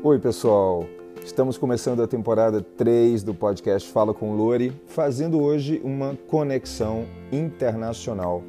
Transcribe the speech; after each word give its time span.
Oi, 0.00 0.16
pessoal. 0.20 0.86
Estamos 1.24 1.58
começando 1.58 2.00
a 2.00 2.06
temporada 2.06 2.62
3 2.62 3.24
do 3.24 3.34
podcast 3.34 3.90
Fala 3.90 4.14
com 4.14 4.36
Lori, 4.36 4.72
fazendo 4.86 5.42
hoje 5.42 5.80
uma 5.82 6.16
conexão 6.28 7.04
internacional. 7.32 8.44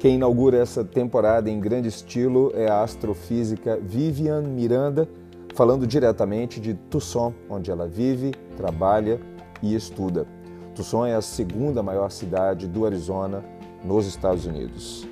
Quem 0.00 0.14
inaugura 0.14 0.56
essa 0.56 0.82
temporada 0.82 1.50
em 1.50 1.60
grande 1.60 1.88
estilo 1.88 2.52
é 2.54 2.70
a 2.70 2.82
astrofísica 2.82 3.78
Vivian 3.82 4.40
Miranda, 4.40 5.06
falando 5.54 5.86
diretamente 5.86 6.58
de 6.58 6.72
Tucson, 6.72 7.34
onde 7.50 7.70
ela 7.70 7.86
vive, 7.86 8.32
trabalha 8.56 9.20
e 9.62 9.74
estuda. 9.74 10.26
Tucson 10.74 11.04
é 11.04 11.14
a 11.14 11.20
segunda 11.20 11.82
maior 11.82 12.10
cidade 12.10 12.66
do 12.66 12.86
Arizona, 12.86 13.44
nos 13.84 14.06
Estados 14.06 14.46
Unidos. 14.46 15.06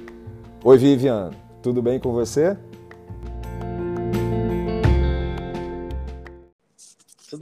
Oi, 0.64 0.78
Vivian, 0.78 1.32
tudo 1.60 1.82
bem 1.82 2.00
com 2.00 2.12
você? 2.12 2.56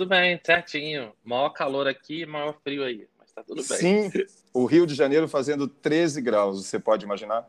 Tudo 0.02 0.08
bem, 0.08 0.40
certinho. 0.42 1.12
Maior 1.22 1.50
calor 1.50 1.86
aqui, 1.86 2.26
maior 2.26 2.56
frio 2.64 2.82
aí, 2.82 3.06
mas 3.16 3.30
tá 3.30 3.40
tudo 3.44 3.62
bem. 3.62 3.78
Sim, 3.78 4.10
o 4.52 4.64
Rio 4.64 4.84
de 4.84 4.96
Janeiro 4.96 5.28
fazendo 5.28 5.68
13 5.68 6.20
graus, 6.20 6.66
você 6.66 6.76
pode 6.76 7.04
imaginar? 7.04 7.48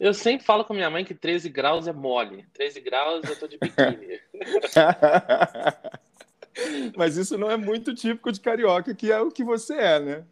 Eu 0.00 0.14
sempre 0.14 0.46
falo 0.46 0.64
com 0.64 0.72
minha 0.72 0.88
mãe 0.88 1.04
que 1.04 1.14
13 1.14 1.50
graus 1.50 1.86
é 1.86 1.92
mole. 1.92 2.46
13 2.54 2.80
graus 2.80 3.28
eu 3.28 3.38
tô 3.38 3.46
de 3.46 3.58
biquíni. 3.58 4.18
mas 6.96 7.18
isso 7.18 7.36
não 7.36 7.50
é 7.50 7.56
muito 7.58 7.94
típico 7.94 8.32
de 8.32 8.40
carioca, 8.40 8.94
que 8.94 9.12
é 9.12 9.20
o 9.20 9.30
que 9.30 9.44
você 9.44 9.74
é, 9.74 10.00
né? 10.00 10.24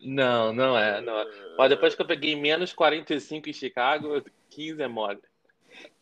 Não, 0.00 0.54
não 0.54 0.78
é, 0.78 1.02
não 1.02 1.18
é. 1.18 1.26
Mas 1.58 1.68
depois 1.68 1.94
que 1.94 2.00
eu 2.00 2.06
peguei 2.06 2.34
menos 2.34 2.72
45 2.72 3.50
em 3.50 3.52
Chicago, 3.52 4.24
15 4.48 4.80
é 4.80 4.88
mole. 4.88 5.20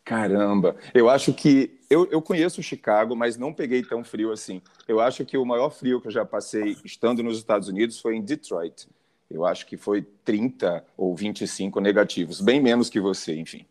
Caramba, 0.03 0.75
eu 0.93 1.09
acho 1.09 1.31
que 1.33 1.79
eu, 1.89 2.07
eu 2.09 2.21
conheço 2.21 2.63
Chicago, 2.63 3.15
mas 3.15 3.37
não 3.37 3.53
peguei 3.53 3.83
tão 3.83 4.03
frio 4.03 4.31
assim. 4.31 4.61
Eu 4.87 4.99
acho 4.99 5.25
que 5.25 5.37
o 5.37 5.45
maior 5.45 5.69
frio 5.69 6.01
que 6.01 6.07
eu 6.07 6.11
já 6.11 6.25
passei 6.25 6.75
estando 6.83 7.21
nos 7.21 7.37
Estados 7.37 7.67
Unidos 7.67 7.99
foi 7.99 8.15
em 8.15 8.21
Detroit. 8.21 8.87
Eu 9.29 9.45
acho 9.45 9.65
que 9.65 9.77
foi 9.77 10.01
30 10.25 10.83
ou 10.97 11.15
25 11.15 11.79
negativos, 11.79 12.41
bem 12.41 12.61
menos 12.61 12.89
que 12.89 12.99
você, 12.99 13.35
enfim. 13.35 13.65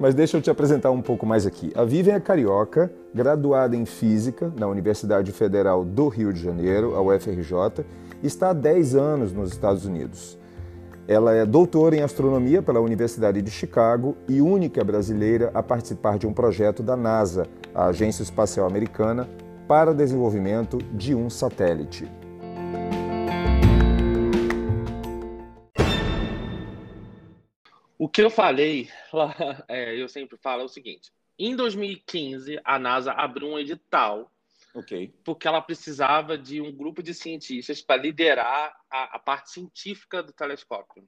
Mas 0.00 0.14
deixa 0.14 0.36
eu 0.36 0.42
te 0.42 0.48
apresentar 0.48 0.90
um 0.92 1.02
pouco 1.02 1.26
mais 1.26 1.44
aqui. 1.44 1.72
A 1.74 1.84
Vivian 1.84 2.14
é 2.14 2.20
carioca, 2.20 2.92
graduada 3.12 3.74
em 3.74 3.84
Física 3.84 4.52
na 4.56 4.68
Universidade 4.68 5.32
Federal 5.32 5.84
do 5.84 6.08
Rio 6.08 6.32
de 6.32 6.40
Janeiro, 6.40 6.94
a 6.94 7.02
UFRJ, 7.02 7.84
está 8.22 8.50
há 8.50 8.52
10 8.52 8.94
anos 8.94 9.32
nos 9.32 9.50
Estados 9.50 9.84
Unidos. 9.84 10.37
Ela 11.08 11.34
é 11.34 11.46
doutora 11.46 11.96
em 11.96 12.02
astronomia 12.02 12.60
pela 12.60 12.80
Universidade 12.80 13.40
de 13.40 13.50
Chicago 13.50 14.14
e 14.28 14.42
única 14.42 14.84
brasileira 14.84 15.50
a 15.54 15.62
participar 15.62 16.18
de 16.18 16.26
um 16.26 16.34
projeto 16.34 16.82
da 16.82 16.94
NASA, 16.94 17.48
a 17.74 17.86
Agência 17.86 18.22
Espacial 18.22 18.66
Americana, 18.66 19.26
para 19.66 19.94
desenvolvimento 19.94 20.76
de 20.92 21.14
um 21.14 21.30
satélite. 21.30 22.04
O 27.96 28.06
que 28.06 28.20
eu 28.20 28.28
falei, 28.28 28.90
é, 29.66 29.98
eu 29.98 30.10
sempre 30.10 30.36
falo 30.36 30.60
é 30.60 30.64
o 30.66 30.68
seguinte: 30.68 31.10
em 31.38 31.56
2015, 31.56 32.60
a 32.62 32.78
NASA 32.78 33.12
abriu 33.12 33.48
um 33.48 33.58
edital 33.58 34.30
Ok. 34.78 35.12
Porque 35.24 35.48
ela 35.48 35.60
precisava 35.60 36.38
de 36.38 36.60
um 36.60 36.70
grupo 36.70 37.02
de 37.02 37.12
cientistas 37.12 37.82
para 37.82 38.00
liderar 38.00 38.72
a, 38.88 39.16
a, 39.16 39.18
parte 39.18 39.50
científica 39.50 40.22
do 40.22 40.32
telescópio. 40.32 41.04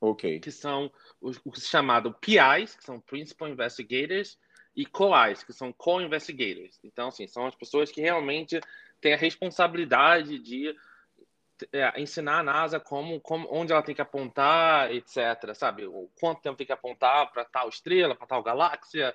Ok. 0.00 0.40
Que 0.40 0.50
são 0.50 0.90
os, 1.20 1.40
os 1.44 1.68
chamados 1.68 2.12
PIs, 2.20 2.74
que 2.74 2.82
são 2.82 3.00
Principal 3.00 3.48
Investigators, 3.48 4.36
e 4.74 4.84
COIs, 4.84 5.44
que 5.44 5.52
são 5.52 5.72
Co-Investigators. 5.72 6.80
Então, 6.82 7.08
assim, 7.08 7.28
são 7.28 7.46
as 7.46 7.54
pessoas 7.54 7.92
que 7.92 8.00
realmente 8.00 8.60
têm 9.00 9.14
a 9.14 9.16
responsabilidade 9.16 10.40
de 10.40 10.74
é, 11.72 12.00
ensinar 12.00 12.40
a 12.40 12.42
NASA 12.42 12.80
como, 12.80 13.20
como, 13.20 13.46
onde 13.52 13.72
ela 13.72 13.82
tem 13.82 13.94
que 13.94 14.02
apontar, 14.02 14.92
etc. 14.92 15.54
Sabe? 15.54 15.86
O 15.86 16.10
quanto 16.18 16.42
tempo 16.42 16.56
tem 16.56 16.66
que 16.66 16.72
apontar 16.72 17.30
para 17.30 17.44
tal 17.44 17.68
estrela, 17.68 18.16
para 18.16 18.26
tal 18.26 18.42
galáxia, 18.42 19.14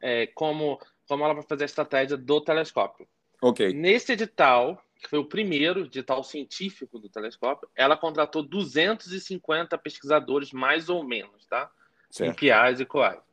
é, 0.00 0.28
como 0.28 0.78
como 1.06 1.24
ela 1.24 1.34
vai 1.34 1.42
fazer 1.44 1.64
a 1.64 1.66
estratégia 1.66 2.16
do 2.16 2.40
telescópio. 2.40 3.08
Ok. 3.40 3.72
Nesse 3.72 4.12
edital, 4.12 4.82
que 5.00 5.08
foi 5.08 5.18
o 5.18 5.24
primeiro 5.24 5.80
edital 5.80 6.22
científico 6.22 6.98
do 6.98 7.08
telescópio, 7.08 7.68
ela 7.74 7.96
contratou 7.96 8.42
250 8.42 9.76
pesquisadores, 9.78 10.52
mais 10.52 10.88
ou 10.88 11.04
menos, 11.04 11.46
tá? 11.46 11.70
Certo. 12.10 12.30
Em 12.30 12.34
PIs 12.34 12.80
e 12.80 12.84
COAs. 12.84 13.26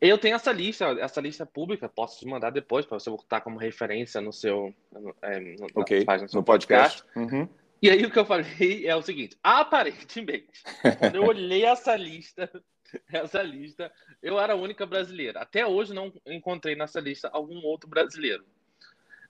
Eu 0.00 0.18
tenho 0.18 0.36
essa 0.36 0.52
lista, 0.52 0.84
essa 1.00 1.20
lista 1.20 1.44
é 1.44 1.46
pública, 1.46 1.88
posso 1.88 2.18
te 2.18 2.26
mandar 2.26 2.50
depois 2.50 2.84
para 2.84 2.98
você 2.98 3.08
botar 3.08 3.40
como 3.40 3.58
referência 3.58 4.20
no 4.20 4.32
seu, 4.32 4.74
é, 5.22 5.40
no, 5.40 5.66
okay. 5.74 6.04
página, 6.04 6.28
no 6.32 6.42
podcast. 6.42 7.02
podcast. 7.02 7.34
Uhum. 7.34 7.48
E 7.80 7.90
aí 7.90 8.04
o 8.04 8.10
que 8.10 8.18
eu 8.18 8.26
falei 8.26 8.86
é 8.86 8.94
o 8.94 9.02
seguinte: 9.02 9.38
aparentemente, 9.42 10.62
quando 10.98 11.16
eu 11.16 11.24
olhei 11.24 11.64
essa 11.64 11.96
lista, 11.96 12.50
essa 13.10 13.42
lista, 13.42 13.90
eu 14.22 14.38
era 14.38 14.52
a 14.52 14.56
única 14.56 14.84
brasileira. 14.84 15.40
Até 15.40 15.66
hoje 15.66 15.94
não 15.94 16.12
encontrei 16.26 16.76
nessa 16.76 17.00
lista 17.00 17.28
algum 17.32 17.64
outro 17.64 17.88
brasileiro. 17.88 18.44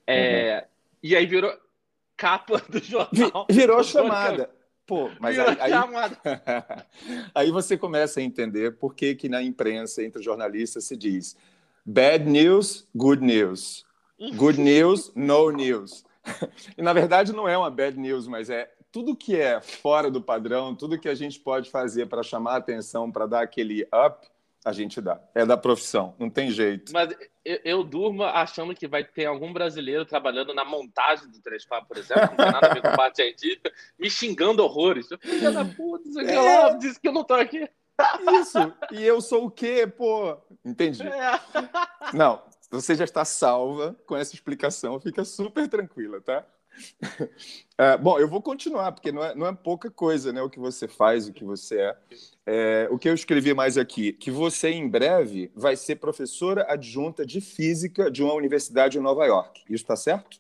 É, 0.07 0.57
uhum. 0.57 0.69
E 1.03 1.17
aí 1.17 1.27
virou 1.27 1.53
capa 2.17 2.63
do 2.69 2.79
jornal. 2.79 3.47
Virou 3.51 3.83
chamada. 3.83 4.51
Pô, 4.87 5.11
mas 5.19 5.37
aí, 5.37 5.57
aí, 5.61 5.73
aí, 7.35 7.51
você 7.51 7.77
começa 7.77 8.21
a 8.21 8.23
entender 8.23 8.77
por 8.77 8.95
que, 8.95 9.17
que 9.17 9.29
na 9.29 9.43
imprensa, 9.43 10.03
entre 10.05 10.23
jornalistas, 10.23 10.85
se 10.85 10.97
diz 10.97 11.37
bad 11.85 12.25
news, 12.25 12.87
good 12.95 13.23
news. 13.23 13.85
Good 14.37 14.61
news, 14.61 15.13
no 15.15 15.51
news. 15.51 16.05
E 16.77 16.83
na 16.83 16.93
verdade 16.93 17.33
não 17.33 17.49
é 17.49 17.57
uma 17.57 17.71
bad 17.71 17.97
news, 17.97 18.27
mas 18.27 18.51
é 18.51 18.69
tudo 18.91 19.15
que 19.15 19.37
é 19.37 19.61
fora 19.61 20.11
do 20.11 20.21
padrão, 20.21 20.75
tudo 20.75 20.99
que 20.99 21.09
a 21.09 21.15
gente 21.15 21.39
pode 21.39 21.71
fazer 21.71 22.07
para 22.07 22.21
chamar 22.21 22.55
a 22.55 22.57
atenção, 22.57 23.13
para 23.13 23.27
dar 23.27 23.43
aquele 23.43 23.87
up, 23.95 24.27
a 24.67 24.73
gente 24.73 25.01
dá. 25.01 25.21
É 25.33 25.47
da 25.47 25.57
profissão, 25.57 26.17
não 26.19 26.29
tem 26.29 26.51
jeito. 26.51 26.93
Mas 26.93 27.15
eu, 27.45 27.61
eu, 27.65 27.85
durmo 27.85 28.25
achando 28.25 28.75
que 28.75 28.89
vai 28.89 29.05
ter 29.05 29.27
algum 29.27 29.53
brasileiro 29.53 30.05
trabalhando 30.05 30.53
na 30.53 30.65
montagem 30.65 31.31
do 31.31 31.39
3K, 31.39 31.87
por 31.87 31.97
exemplo, 31.97 32.31
não 32.31 32.37
tem 32.37 32.53
nada 32.53 32.67
a 32.67 32.75
ver 32.75 32.83
com 32.83 32.97
parte 32.97 33.23
científica, 33.23 33.73
me 33.97 34.11
xingando 34.11 34.65
horrores. 34.65 35.09
Eu 35.09 35.19
filho 35.19 35.53
da 35.53 35.65
puta, 35.65 36.09
isso 36.09 36.19
aqui 36.19 36.33
é. 36.33 36.41
lá, 36.41 36.71
disse 36.73 36.99
que 36.99 37.07
eu 37.07 37.13
não 37.13 37.23
tô 37.23 37.35
aqui. 37.35 37.71
Isso, 38.41 38.59
e 38.91 39.05
eu 39.05 39.21
sou 39.21 39.47
o 39.47 39.51
quê, 39.53 39.87
pô? 39.87 40.37
Entendi. 40.65 41.07
É. 41.07 41.41
Não, 42.13 42.43
você 42.69 42.97
já 42.97 43.05
está 43.05 43.25
salva 43.25 43.97
com 44.05 44.17
essa 44.17 44.35
explicação, 44.35 44.99
fica 44.99 45.25
super 45.25 45.69
tranquila, 45.69 46.21
tá? 46.21 46.45
É, 47.79 47.97
bom, 47.97 48.19
eu 48.19 48.29
vou 48.29 48.43
continuar, 48.43 48.93
porque 48.93 49.13
não 49.13 49.25
é, 49.25 49.35
não 49.35 49.47
é, 49.47 49.55
pouca 49.55 49.91
coisa 49.91 50.33
né, 50.33 50.43
o 50.43 50.51
que 50.51 50.59
você 50.59 50.89
faz, 50.89 51.29
o 51.29 51.33
que 51.33 51.45
você 51.45 51.81
é. 51.81 51.97
É. 52.47 52.89
O 52.91 52.99
que 52.99 53.09
eu 53.09 53.15
escrevi 53.15 53.53
mais 53.53 53.77
aqui, 53.77 54.13
que 54.13 54.31
você 54.31 54.71
em 54.71 54.89
breve 54.89 55.51
vai 55.55 55.77
ser 55.77 55.97
professora 55.97 56.65
adjunta 56.69 57.27
de 57.27 57.41
física 57.41 58.11
de 58.11 58.23
uma 58.23 58.35
universidade 58.35 58.99
em 58.99 59.03
Nova 59.03 59.27
York. 59.27 59.63
Isso 59.69 59.83
está 59.85 59.97
certo? 59.97 60.39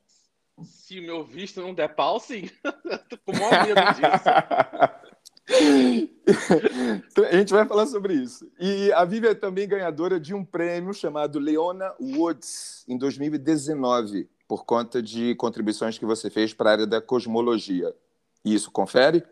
Se 0.64 0.98
o 1.00 1.02
meu 1.02 1.24
visto 1.24 1.60
não 1.60 1.74
der 1.74 1.94
pau, 1.94 2.18
sim. 2.18 2.48
Tô 3.10 3.18
com 3.18 3.32
o 3.32 3.38
maior 3.38 3.66
medo 3.66 3.80
disso. 3.94 4.28
a 7.28 7.36
gente 7.36 7.52
vai 7.52 7.66
falar 7.66 7.86
sobre 7.86 8.14
isso. 8.14 8.50
E 8.58 8.90
a 8.92 9.04
Vivi 9.04 9.28
é 9.28 9.34
também 9.34 9.68
ganhadora 9.68 10.18
de 10.18 10.32
um 10.34 10.44
prêmio 10.44 10.94
chamado 10.94 11.38
Leona 11.38 11.94
Woods 12.00 12.84
em 12.88 12.96
2019 12.96 14.28
por 14.48 14.64
conta 14.64 15.02
de 15.02 15.34
contribuições 15.34 15.98
que 15.98 16.06
você 16.06 16.30
fez 16.30 16.54
para 16.54 16.70
a 16.70 16.72
área 16.72 16.86
da 16.86 17.00
cosmologia. 17.00 17.94
Isso, 18.44 18.70
confere? 18.70 19.24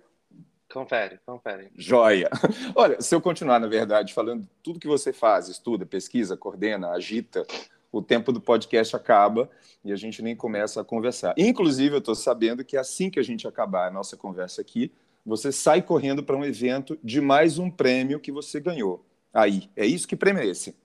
Confere, 0.74 1.20
confere. 1.24 1.70
Joia! 1.76 2.28
Olha, 2.74 3.00
se 3.00 3.14
eu 3.14 3.20
continuar, 3.20 3.60
na 3.60 3.68
verdade, 3.68 4.12
falando 4.12 4.44
tudo 4.60 4.80
que 4.80 4.88
você 4.88 5.12
faz, 5.12 5.48
estuda, 5.48 5.86
pesquisa, 5.86 6.36
coordena, 6.36 6.90
agita, 6.90 7.46
o 7.92 8.02
tempo 8.02 8.32
do 8.32 8.40
podcast 8.40 8.96
acaba 8.96 9.48
e 9.84 9.92
a 9.92 9.96
gente 9.96 10.20
nem 10.20 10.34
começa 10.34 10.80
a 10.80 10.84
conversar. 10.84 11.32
Inclusive, 11.38 11.94
eu 11.94 12.00
estou 12.00 12.16
sabendo 12.16 12.64
que 12.64 12.76
assim 12.76 13.08
que 13.08 13.20
a 13.20 13.22
gente 13.22 13.46
acabar 13.46 13.86
a 13.86 13.90
nossa 13.92 14.16
conversa 14.16 14.62
aqui, 14.62 14.90
você 15.24 15.52
sai 15.52 15.80
correndo 15.80 16.24
para 16.24 16.36
um 16.36 16.44
evento 16.44 16.98
de 17.04 17.20
mais 17.20 17.56
um 17.56 17.70
prêmio 17.70 18.18
que 18.18 18.32
você 18.32 18.58
ganhou. 18.58 19.06
Aí, 19.32 19.70
é 19.76 19.86
isso 19.86 20.08
que 20.08 20.16
prêmio 20.16 20.42
é 20.42 20.46
esse? 20.46 20.76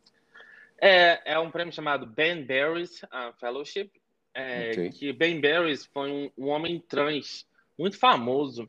É, 0.80 1.34
é 1.34 1.40
um 1.40 1.50
prêmio 1.50 1.74
chamado 1.74 2.06
Ben 2.06 2.46
Barry's 2.46 3.02
uh, 3.06 3.34
Fellowship 3.40 3.90
é, 4.36 4.70
okay. 4.72 4.90
que 4.92 5.12
Ben 5.12 5.42
Barrys 5.42 5.84
foi 5.86 6.12
um, 6.12 6.32
um, 6.38 6.48
homem 6.50 6.80
trans 6.88 7.48
muito 7.76 7.98
famoso 7.98 8.68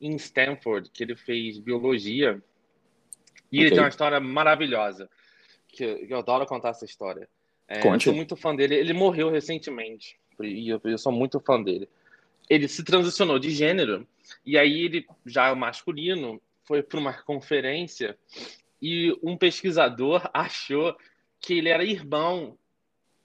em 0.00 0.16
Stanford, 0.16 0.90
que 0.90 1.02
ele 1.02 1.16
fez 1.16 1.58
biologia. 1.58 2.42
E 3.50 3.56
okay. 3.56 3.60
ele 3.60 3.70
tem 3.70 3.80
uma 3.80 3.88
história 3.88 4.20
maravilhosa, 4.20 5.08
que, 5.68 5.84
eu, 6.08 6.18
adoro 6.18 6.46
contar 6.46 6.70
essa 6.70 6.84
história. 6.84 7.28
É, 7.68 7.86
eu 7.86 8.00
sou 8.00 8.14
muito 8.14 8.36
fã 8.36 8.54
dele. 8.54 8.74
Ele 8.74 8.92
morreu 8.92 9.30
recentemente, 9.30 10.18
e 10.40 10.68
eu, 10.68 10.80
eu 10.84 10.98
sou 10.98 11.12
muito 11.12 11.38
fã 11.40 11.62
dele. 11.62 11.88
Ele 12.48 12.66
se 12.66 12.82
transicionou 12.82 13.38
de 13.38 13.50
gênero, 13.50 14.06
e 14.44 14.58
aí 14.58 14.82
ele, 14.82 15.06
já 15.26 15.54
masculino, 15.54 16.40
foi 16.64 16.82
para 16.82 17.00
uma 17.00 17.12
conferência 17.12 18.16
e 18.80 19.16
um 19.22 19.36
pesquisador 19.36 20.28
achou 20.32 20.96
que 21.40 21.54
ele 21.54 21.68
era 21.68 21.84
irmão 21.84 22.56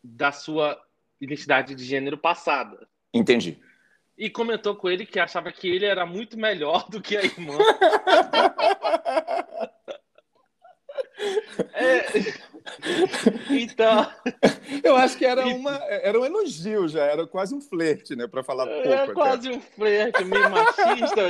da 0.03 0.31
sua 0.31 0.79
identidade 1.19 1.75
de 1.75 1.83
gênero 1.83 2.17
passada. 2.17 2.87
Entendi. 3.13 3.59
E 4.17 4.29
comentou 4.29 4.75
com 4.75 4.89
ele 4.89 5.05
que 5.05 5.19
achava 5.19 5.51
que 5.51 5.67
ele 5.67 5.85
era 5.85 6.05
muito 6.05 6.37
melhor 6.37 6.89
do 6.89 7.01
que 7.01 7.17
a 7.17 7.23
irmã. 7.23 7.57
é... 11.73 12.05
Então. 13.49 14.11
Eu 14.83 14.95
acho 14.95 15.17
que 15.17 15.25
era, 15.25 15.45
uma, 15.45 15.75
era 15.85 16.19
um 16.19 16.25
elogio 16.25 16.87
já, 16.87 17.03
era 17.03 17.27
quase 17.27 17.53
um 17.53 17.61
flerte, 17.61 18.15
né? 18.15 18.27
Para 18.27 18.43
falar 18.43 18.65
pouco. 18.65 18.89
É 18.89 19.13
quase 19.13 19.49
um 19.49 19.59
flerte, 19.61 20.23
meio 20.23 20.49
machista. 20.49 21.29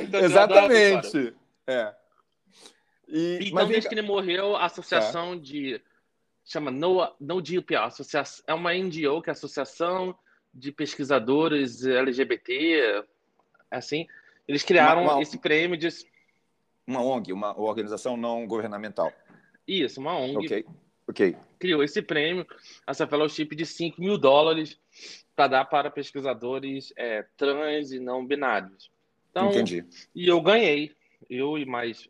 Então, 0.00 0.20
Exatamente. 0.20 1.34
É. 1.66 1.94
E, 3.08 3.38
então, 3.42 3.54
mas, 3.54 3.68
desde 3.68 3.88
que 3.88 3.94
ele 3.94 4.06
morreu, 4.06 4.56
a 4.56 4.66
associação 4.66 5.36
tá. 5.36 5.42
de. 5.42 5.80
chama 6.44 6.70
No, 6.70 7.10
no 7.20 7.40
DLP, 7.40 7.74
associação, 7.74 8.44
é 8.46 8.54
uma 8.54 8.72
NGO, 8.74 9.22
que 9.22 9.30
é 9.30 9.32
a 9.32 9.32
Associação 9.32 10.16
de 10.58 10.72
Pesquisadores 10.72 11.84
LGBT, 11.84 13.04
assim. 13.70 14.06
Eles 14.46 14.62
criaram 14.62 15.02
uma, 15.02 15.14
uma, 15.14 15.22
esse 15.22 15.38
prêmio 15.38 15.76
de. 15.76 15.88
Uma 16.86 17.02
ONG, 17.02 17.32
uma 17.32 17.58
organização 17.58 18.16
não 18.16 18.46
governamental. 18.46 19.12
Isso, 19.66 20.00
uma 20.00 20.16
ONG. 20.16 20.46
Ok. 20.46 20.66
Ok. 21.06 21.36
Criou 21.58 21.82
esse 21.82 22.02
prêmio, 22.02 22.46
essa 22.86 23.06
fellowship 23.06 23.56
de 23.56 23.64
5 23.64 23.98
mil 23.98 24.18
dólares 24.18 24.78
para 25.34 25.48
dar 25.48 25.64
para 25.64 25.90
pesquisadores 25.90 26.92
é, 26.96 27.24
trans 27.36 27.92
e 27.92 27.98
não 27.98 28.26
binários. 28.26 28.90
Então, 29.30 29.48
Entendi. 29.48 29.86
E 30.14 30.28
eu 30.28 30.40
ganhei. 30.40 30.92
Eu 31.28 31.58
e 31.58 31.64
mais 31.64 32.08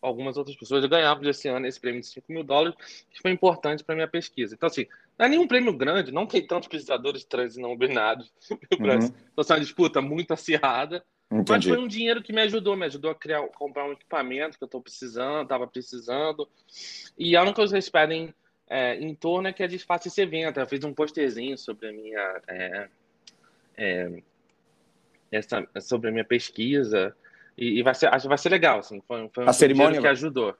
algumas 0.00 0.36
outras 0.36 0.56
pessoas 0.56 0.84
ganhavam 0.86 1.28
esse 1.28 1.48
ano 1.48 1.66
esse 1.66 1.80
prêmio 1.80 2.00
de 2.00 2.06
5 2.06 2.32
mil 2.32 2.44
dólares, 2.44 2.76
que 3.10 3.20
foi 3.20 3.32
importante 3.32 3.84
para 3.84 3.94
minha 3.94 4.08
pesquisa. 4.08 4.54
Então, 4.54 4.66
assim, 4.66 4.86
não 5.18 5.26
é 5.26 5.28
nenhum 5.28 5.48
prêmio 5.48 5.72
grande, 5.72 6.12
não 6.12 6.26
tem 6.26 6.46
tantos 6.46 6.68
pesquisadores 6.68 7.24
trans 7.24 7.56
e 7.56 7.60
não 7.60 7.76
binários 7.76 8.32
no 8.70 8.78
Brasil. 8.78 9.10
Uhum. 9.10 9.16
Então, 9.32 9.44
é 9.48 9.52
uma 9.52 9.60
disputa 9.60 10.00
muito 10.00 10.32
acirrada. 10.32 11.04
Entendi. 11.30 11.50
Mas 11.50 11.64
foi 11.64 11.76
um 11.76 11.88
dinheiro 11.88 12.22
que 12.22 12.32
me 12.32 12.40
ajudou, 12.42 12.76
me 12.76 12.86
ajudou 12.86 13.10
a 13.10 13.14
criar, 13.14 13.46
comprar 13.48 13.84
um 13.84 13.92
equipamento 13.92 14.56
que 14.56 14.64
eu 14.64 14.66
estou 14.66 14.80
precisando, 14.80 15.42
estava 15.42 15.66
precisando. 15.66 16.48
E 17.18 17.36
a 17.36 17.42
única 17.42 17.56
coisa 17.56 17.72
que 17.72 17.76
eles 17.76 17.88
pedem 17.90 18.34
é, 18.68 18.94
em 18.96 19.14
torno 19.14 19.48
é 19.48 19.52
que 19.52 19.62
a 19.62 19.68
gente 19.68 19.84
faça 19.84 20.08
esse 20.08 20.20
evento. 20.20 20.60
Eu 20.60 20.66
fiz 20.66 20.82
um 20.84 20.94
posterzinho 20.94 21.58
sobre 21.58 21.88
a 21.88 21.92
minha, 21.92 22.40
é, 22.46 22.88
é, 23.76 24.22
essa, 25.32 25.66
sobre 25.80 26.08
a 26.08 26.12
minha 26.12 26.24
pesquisa. 26.24 27.14
E, 27.58 27.80
e, 27.80 27.82
vai 27.82 27.94
ser, 27.94 28.06
acho 28.06 28.22
que 28.22 28.28
vai 28.28 28.38
ser 28.38 28.48
legal, 28.50 28.78
assim. 28.78 29.02
Foi, 29.06 29.28
foi 29.34 29.44
um 29.44 29.48
a 29.48 29.52
cerimônia 29.52 30.00
que 30.00 30.06
ajudou. 30.06 30.56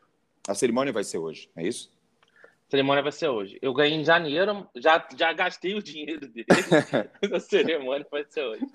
A 0.46 0.54
cerimônia 0.54 0.92
vai 0.92 1.04
ser 1.04 1.18
hoje, 1.18 1.48
é 1.56 1.66
isso? 1.66 1.90
A 2.68 2.70
cerimônia 2.70 3.02
vai 3.02 3.12
ser 3.12 3.28
hoje. 3.28 3.58
Eu 3.62 3.72
ganhei 3.72 3.98
em 3.98 4.04
janeiro, 4.04 4.68
já, 4.76 5.02
já 5.16 5.32
gastei 5.32 5.74
o 5.74 5.82
dinheiro 5.82 6.28
dele. 6.28 6.46
a 7.34 7.40
cerimônia 7.40 8.06
vai 8.10 8.26
ser 8.28 8.42
hoje. 8.42 8.66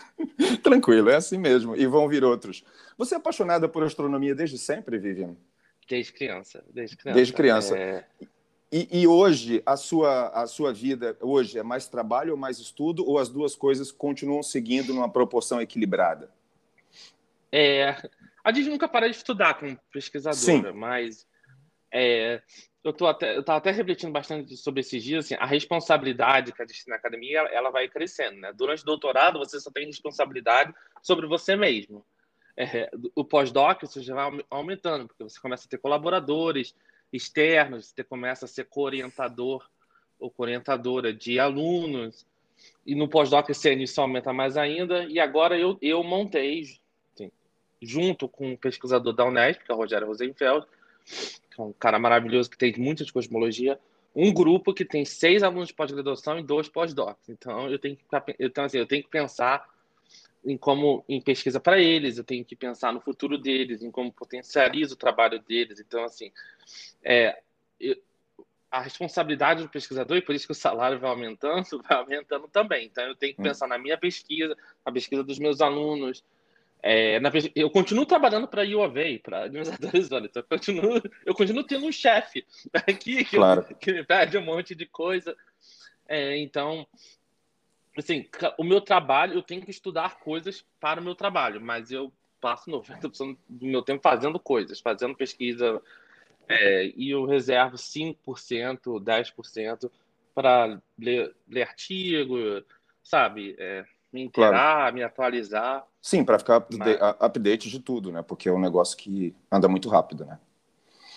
Tranquilo, 0.63 1.11
é 1.11 1.15
assim 1.15 1.37
mesmo. 1.37 1.75
E 1.75 1.85
vão 1.85 2.09
vir 2.09 2.23
outros. 2.23 2.63
Você 2.97 3.13
é 3.13 3.17
apaixonada 3.17 3.69
por 3.69 3.83
astronomia 3.83 4.33
desde 4.33 4.57
sempre, 4.57 4.97
Vivian? 4.97 5.37
Desde 5.87 6.11
criança. 6.11 6.63
Desde 6.73 6.97
criança. 6.97 7.15
Desde 7.15 7.33
criança. 7.33 7.77
É... 7.77 8.05
E, 8.71 9.01
e, 9.03 9.07
hoje, 9.07 9.61
a 9.63 9.77
sua, 9.77 10.29
a 10.29 10.47
sua 10.47 10.73
vida 10.73 11.15
hoje 11.21 11.59
é 11.59 11.63
mais 11.63 11.87
trabalho 11.87 12.31
ou 12.31 12.37
mais 12.37 12.57
estudo? 12.57 13.07
Ou 13.07 13.19
as 13.19 13.29
duas 13.29 13.55
coisas 13.55 13.91
continuam 13.91 14.41
seguindo 14.41 14.91
numa 14.91 15.07
proporção 15.07 15.61
equilibrada? 15.61 16.31
É, 17.51 17.95
a 18.43 18.51
gente 18.51 18.69
nunca 18.69 18.87
para 18.87 19.07
de 19.07 19.15
estudar 19.15 19.53
como 19.53 19.77
pesquisadora, 19.91 20.71
Sim. 20.71 20.71
mas 20.71 21.27
é, 21.93 22.41
eu 22.83 22.91
tô 22.91 23.07
até, 23.07 23.37
eu 23.37 23.43
tava 23.43 23.59
até 23.59 23.71
refletindo 23.71 24.11
bastante 24.11 24.57
sobre 24.57 24.81
esses 24.81 25.01
dias, 25.01 25.25
assim, 25.25 25.35
a 25.35 25.45
responsabilidade 25.45 26.51
que 26.51 26.61
a 26.61 26.65
gente 26.65 26.83
tem 26.83 26.91
na 26.91 26.97
academia, 26.97 27.39
ela 27.51 27.69
vai 27.69 27.87
crescendo, 27.87 28.41
né? 28.41 28.51
Durante 28.53 28.83
o 28.83 28.85
doutorado, 28.85 29.39
você 29.39 29.59
só 29.59 29.71
tem 29.71 29.85
responsabilidade 29.85 30.73
sobre 31.01 31.25
você 31.25 31.55
mesmo. 31.55 32.05
É, 32.57 32.91
o 33.15 33.23
pós-doc, 33.23 33.81
você 33.81 34.01
já 34.01 34.13
vai 34.13 34.45
aumentando, 34.49 35.07
porque 35.07 35.23
você 35.23 35.39
começa 35.39 35.65
a 35.65 35.69
ter 35.69 35.77
colaboradores 35.77 36.75
externos, 37.11 37.87
você 37.87 38.03
começa 38.03 38.45
a 38.45 38.47
ser 38.47 38.65
co-orientador 38.65 39.67
ou 40.19 40.29
co-orientadora 40.29 41.13
de 41.13 41.39
alunos, 41.39 42.27
e 42.85 42.95
no 42.95 43.07
pós-doc 43.07 43.49
ano 43.49 43.81
isso 43.81 44.01
aumenta 44.01 44.33
mais 44.33 44.57
ainda, 44.57 45.05
e 45.05 45.19
agora 45.19 45.57
eu, 45.57 45.77
eu 45.81 46.03
montei 46.03 46.63
junto 47.81 48.27
com 48.27 48.51
um 48.51 48.55
pesquisador 48.55 49.13
da 49.13 49.25
Unesp, 49.25 49.63
que 49.63 49.71
é 49.71 49.75
o 49.75 49.77
Rogério 49.77 50.07
Rosenfeld, 50.07 50.65
que 51.05 51.61
é 51.61 51.63
um 51.63 51.73
cara 51.73 51.99
maravilhoso 51.99 52.49
que 52.49 52.57
tem 52.57 52.73
muita 52.77 53.03
de 53.03 53.13
cosmologia, 53.13 53.79
um 54.15 54.31
grupo 54.33 54.73
que 54.73 54.85
tem 54.85 55.05
seis 55.05 55.41
alunos 55.43 55.69
de 55.69 55.73
pós-graduação 55.73 56.37
e 56.39 56.43
dois 56.43 56.67
pós-docs. 56.67 57.29
Então, 57.29 57.69
eu 57.69 57.79
tenho 57.79 57.95
que, 57.95 58.03
então, 58.39 58.65
assim, 58.65 58.77
eu 58.77 58.87
tenho 58.87 59.03
que 59.03 59.09
pensar 59.09 59.67
em 60.45 60.57
como 60.57 61.03
em 61.07 61.21
pesquisa 61.21 61.59
para 61.59 61.79
eles, 61.79 62.17
eu 62.17 62.23
tenho 62.23 62.43
que 62.43 62.55
pensar 62.55 62.91
no 62.91 62.99
futuro 62.99 63.37
deles, 63.37 63.81
em 63.81 63.89
como 63.89 64.11
potencializa 64.11 64.93
o 64.93 64.97
trabalho 64.97 65.39
deles. 65.39 65.79
Então, 65.79 66.03
assim, 66.03 66.31
é, 67.01 67.41
eu, 67.79 67.95
a 68.69 68.81
responsabilidade 68.81 69.61
do 69.61 69.69
pesquisador, 69.69 70.17
e 70.17 70.21
por 70.21 70.33
isso 70.33 70.47
que 70.47 70.51
o 70.51 70.55
salário 70.55 70.99
vai 70.99 71.09
aumentando, 71.09 71.63
vai 71.87 71.97
aumentando 71.97 72.47
também. 72.47 72.85
Então, 72.85 73.03
eu 73.05 73.15
tenho 73.15 73.35
que 73.35 73.41
hum. 73.41 73.45
pensar 73.45 73.67
na 73.67 73.77
minha 73.77 73.97
pesquisa, 73.97 74.57
na 74.85 74.91
pesquisa 74.91 75.23
dos 75.23 75.39
meus 75.39 75.61
alunos, 75.61 76.23
é, 76.85 77.17
na, 77.21 77.31
eu 77.55 77.69
continuo 77.69 78.05
trabalhando 78.05 78.45
para 78.45 78.61
a 78.61 78.65
UOV, 78.65 79.19
para 79.19 79.43
a 79.43 79.45
Universidade 79.45 79.81
da 79.81 79.87
Arizona. 79.87 80.25
Então, 80.25 80.43
eu 80.43 80.47
continuo, 80.49 81.01
eu 81.25 81.33
continuo 81.33 81.63
tendo 81.63 81.85
um 81.85 81.91
chefe 81.93 82.45
aqui 82.73 83.23
que, 83.23 83.37
claro. 83.37 83.63
que, 83.79 83.93
me 83.93 84.03
pede 84.03 84.37
um 84.37 84.43
monte 84.43 84.75
de 84.75 84.85
coisa. 84.85 85.33
É, 86.05 86.37
então, 86.37 86.85
assim, 87.97 88.27
o 88.57 88.65
meu 88.65 88.81
trabalho, 88.81 89.33
eu 89.33 89.41
tenho 89.41 89.61
que 89.61 89.71
estudar 89.71 90.19
coisas 90.19 90.65
para 90.77 90.99
o 90.99 91.03
meu 91.03 91.15
trabalho, 91.15 91.61
mas 91.61 91.89
eu 91.89 92.11
passo 92.41 92.69
90% 92.69 93.37
do 93.47 93.65
meu 93.65 93.81
tempo 93.81 94.03
fazendo 94.03 94.37
coisas, 94.37 94.81
fazendo 94.81 95.15
pesquisa, 95.15 95.81
é, 96.49 96.91
e 96.97 97.11
eu 97.11 97.25
reservo 97.25 97.77
5%, 97.77 98.17
10% 99.01 99.89
para 100.35 100.81
ler, 100.99 101.33
ler 101.47 101.61
artigo, 101.61 102.35
sabe? 103.01 103.55
É, 103.57 103.85
me 104.11 104.23
inteirar, 104.23 104.75
claro. 104.75 104.95
me 104.95 105.01
atualizar. 105.01 105.87
Sim, 106.03 106.25
para 106.25 106.37
ficar 106.37 106.67
Mas... 106.69 106.97
update 107.17 107.69
de 107.69 107.79
tudo, 107.79 108.11
né? 108.11 108.21
Porque 108.21 108.49
é 108.49 108.51
um 108.51 108.59
negócio 108.59 108.97
que 108.97 109.33
anda 109.49 109.69
muito 109.69 109.87
rápido, 109.87 110.25
né? 110.25 110.37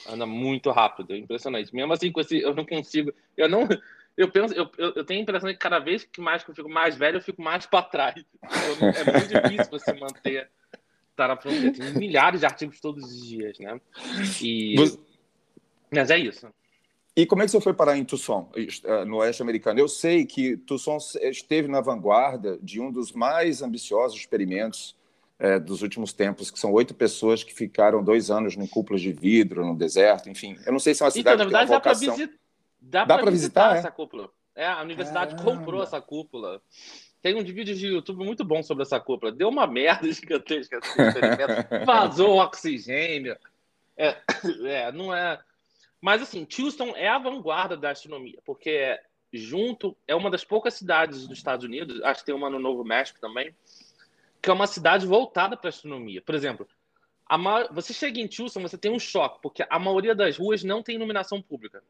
Anda 0.08 0.24
muito 0.24 0.70
rápido, 0.70 1.12
é 1.12 1.18
impressionante. 1.18 1.74
Mesmo 1.74 1.92
assim, 1.92 2.12
com 2.12 2.20
esse, 2.20 2.40
eu 2.40 2.54
não 2.54 2.64
consigo. 2.64 3.12
Eu 3.36 3.48
não. 3.48 3.66
Eu 4.16 4.30
penso, 4.30 4.54
eu, 4.54 4.70
eu 4.78 5.04
tenho 5.04 5.18
a 5.18 5.22
impressão 5.24 5.50
que 5.50 5.58
cada 5.58 5.80
vez 5.80 6.04
que 6.04 6.20
mais 6.20 6.44
que 6.44 6.52
eu 6.52 6.54
fico 6.54 6.68
mais 6.68 6.94
velho, 6.94 7.16
eu 7.16 7.20
fico 7.20 7.42
mais 7.42 7.66
para 7.66 7.82
trás. 7.82 8.24
É 8.40 9.12
muito 9.12 9.28
difícil 9.28 9.70
você 9.72 9.92
manter 9.92 10.48
estar 11.10 11.26
na 11.26 11.36
fronteira. 11.36 11.72
Tem 11.72 11.92
milhares 11.94 12.40
de 12.40 12.46
artigos 12.46 12.80
todos 12.80 13.04
os 13.04 13.26
dias, 13.26 13.58
né? 13.58 13.80
E... 14.40 14.76
Mas 15.90 16.10
é 16.10 16.16
isso. 16.16 16.48
E 17.16 17.24
como 17.24 17.40
é 17.40 17.46
que 17.46 17.50
você 17.50 17.60
foi 17.62 17.72
parar 17.72 17.96
em 17.96 18.04
Tucson, 18.04 18.50
eh, 18.54 19.04
no 19.06 19.16
oeste 19.16 19.40
americano? 19.40 19.80
Eu 19.80 19.88
sei 19.88 20.26
que 20.26 20.56
Tucson 20.58 20.98
esteve 21.22 21.66
na 21.66 21.80
vanguarda 21.80 22.58
de 22.60 22.78
um 22.78 22.92
dos 22.92 23.10
mais 23.12 23.62
ambiciosos 23.62 24.18
experimentos 24.18 24.94
é, 25.38 25.58
dos 25.58 25.82
últimos 25.82 26.12
tempos, 26.12 26.50
que 26.50 26.58
são 26.58 26.72
oito 26.72 26.94
pessoas 26.94 27.42
que 27.42 27.54
ficaram 27.54 28.02
dois 28.04 28.30
anos 28.30 28.54
em 28.54 28.66
cúpulas 28.66 29.00
de 29.00 29.12
vidro, 29.12 29.64
no 29.64 29.74
deserto, 29.74 30.28
enfim. 30.28 30.58
Eu 30.66 30.72
não 30.72 30.78
sei 30.78 30.94
se 30.94 31.02
é 31.02 31.06
uma 31.06 31.10
cidade 31.10 31.42
então, 31.42 31.50
na 31.50 31.64
verdade, 31.64 31.82
que 31.82 31.98
tem 31.98 32.08
uma 32.08 32.16
vocação... 32.16 32.36
Dá 32.80 33.04
para 33.04 33.30
visitar, 33.30 33.30
visitar 33.30 33.76
é? 33.76 33.78
essa 33.78 33.90
cúpula. 33.90 34.30
É, 34.54 34.66
a 34.66 34.82
universidade 34.82 35.34
Caramba. 35.34 35.58
comprou 35.58 35.82
essa 35.82 36.00
cúpula. 36.00 36.62
Tem 37.20 37.34
um 37.34 37.42
vídeo 37.42 37.74
de 37.74 37.86
YouTube 37.88 38.24
muito 38.24 38.44
bom 38.44 38.62
sobre 38.62 38.82
essa 38.82 39.00
cúpula. 39.00 39.32
Deu 39.32 39.48
uma 39.48 39.66
merda 39.66 40.06
gigantesca 40.12 40.78
esse 40.78 41.02
experimento. 41.02 41.68
Vazou 41.84 42.36
oxigênio. 42.36 43.36
É, 43.96 44.16
é, 44.64 44.92
não 44.92 45.14
é 45.14 45.38
mas 46.00 46.22
assim, 46.22 46.46
Houston 46.58 46.94
é 46.96 47.08
a 47.08 47.18
vanguarda 47.18 47.76
da 47.76 47.90
astronomia, 47.90 48.38
porque 48.44 48.98
junto 49.32 49.96
é 50.06 50.14
uma 50.14 50.30
das 50.30 50.44
poucas 50.44 50.74
cidades 50.74 51.26
dos 51.26 51.36
Estados 51.36 51.64
Unidos, 51.64 52.02
acho 52.02 52.20
que 52.20 52.26
tem 52.26 52.34
uma 52.34 52.50
no 52.50 52.58
Novo 52.58 52.84
México 52.84 53.20
também, 53.20 53.54
que 54.40 54.50
é 54.50 54.52
uma 54.52 54.66
cidade 54.66 55.06
voltada 55.06 55.56
para 55.56 55.68
astronomia. 55.68 56.22
Por 56.22 56.34
exemplo, 56.34 56.68
você 57.72 57.92
chega 57.92 58.20
em 58.20 58.30
Houston, 58.38 58.62
você 58.62 58.78
tem 58.78 58.92
um 58.92 58.98
choque, 58.98 59.40
porque 59.42 59.64
a 59.68 59.78
maioria 59.78 60.14
das 60.14 60.36
ruas 60.36 60.62
não 60.62 60.82
tem 60.82 60.94
iluminação 60.94 61.42
pública. 61.42 61.82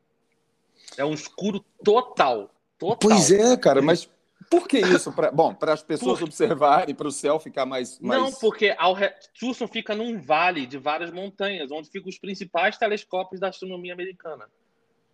É 0.96 1.04
um 1.04 1.12
escuro 1.12 1.64
total. 1.84 2.50
Total. 2.78 2.96
Pois 2.98 3.30
é, 3.30 3.56
cara, 3.56 3.82
mas 3.82 4.08
por 4.50 4.68
que 4.68 4.78
isso? 4.78 5.12
Pra, 5.12 5.30
bom, 5.30 5.54
para 5.54 5.72
as 5.72 5.82
pessoas 5.82 6.18
Por... 6.18 6.26
observarem, 6.26 6.94
para 6.94 7.08
o 7.08 7.12
céu 7.12 7.38
ficar 7.38 7.66
mais, 7.66 7.98
mais... 8.00 8.20
Não, 8.20 8.32
porque 8.32 8.74
ao 8.78 8.92
re... 8.92 9.12
Tucson 9.38 9.66
fica 9.66 9.94
num 9.94 10.20
vale 10.20 10.66
de 10.66 10.78
várias 10.78 11.10
montanhas, 11.10 11.70
onde 11.70 11.90
ficam 11.90 12.08
os 12.08 12.18
principais 12.18 12.76
telescópios 12.76 13.40
da 13.40 13.48
astronomia 13.48 13.92
americana. 13.92 14.48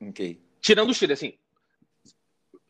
Ok. 0.00 0.40
Tirando 0.60 0.90
o 0.90 0.94
Chile, 0.94 1.12
assim. 1.12 1.34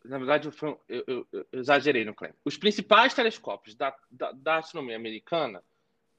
Na 0.03 0.17
verdade, 0.17 0.47
eu, 0.47 0.79
eu, 0.89 1.03
eu, 1.07 1.27
eu 1.31 1.45
exagerei 1.53 2.03
no 2.03 2.13
claim. 2.13 2.31
Os 2.43 2.57
principais 2.57 3.13
telescópios 3.13 3.75
da, 3.75 3.95
da, 4.11 4.31
da 4.31 4.57
astronomia 4.57 4.97
americana 4.97 5.63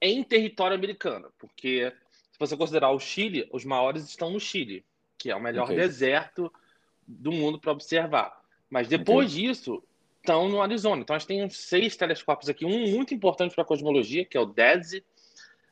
em 0.01 0.23
território 0.23 0.75
americano, 0.75 1.31
porque 1.37 1.93
se 2.31 2.39
você 2.39 2.57
considerar 2.57 2.91
o 2.91 2.99
Chile, 2.99 3.47
os 3.51 3.63
maiores 3.63 4.03
estão 4.03 4.29
no 4.29 4.39
Chile, 4.39 4.85
que 5.17 5.31
é 5.31 5.35
o 5.35 5.41
melhor 5.41 5.65
okay. 5.65 5.77
deserto 5.77 6.51
do 7.07 7.31
mundo 7.31 7.59
para 7.59 7.71
observar. 7.71 8.41
Mas 8.69 8.87
depois 8.87 9.31
okay. 9.31 9.47
disso, 9.47 9.83
estão 10.25 10.49
no 10.49 10.61
Arizona. 10.61 11.01
Então, 11.01 11.15
a 11.15 11.19
gente 11.19 11.27
tem 11.27 11.49
seis 11.49 11.95
telescópios 11.95 12.49
aqui, 12.49 12.65
um 12.65 12.91
muito 12.91 13.13
importante 13.13 13.53
para 13.53 13.63
a 13.63 13.67
cosmologia, 13.67 14.25
que 14.25 14.35
é 14.35 14.41
o 14.41 14.45
DESI. 14.45 15.03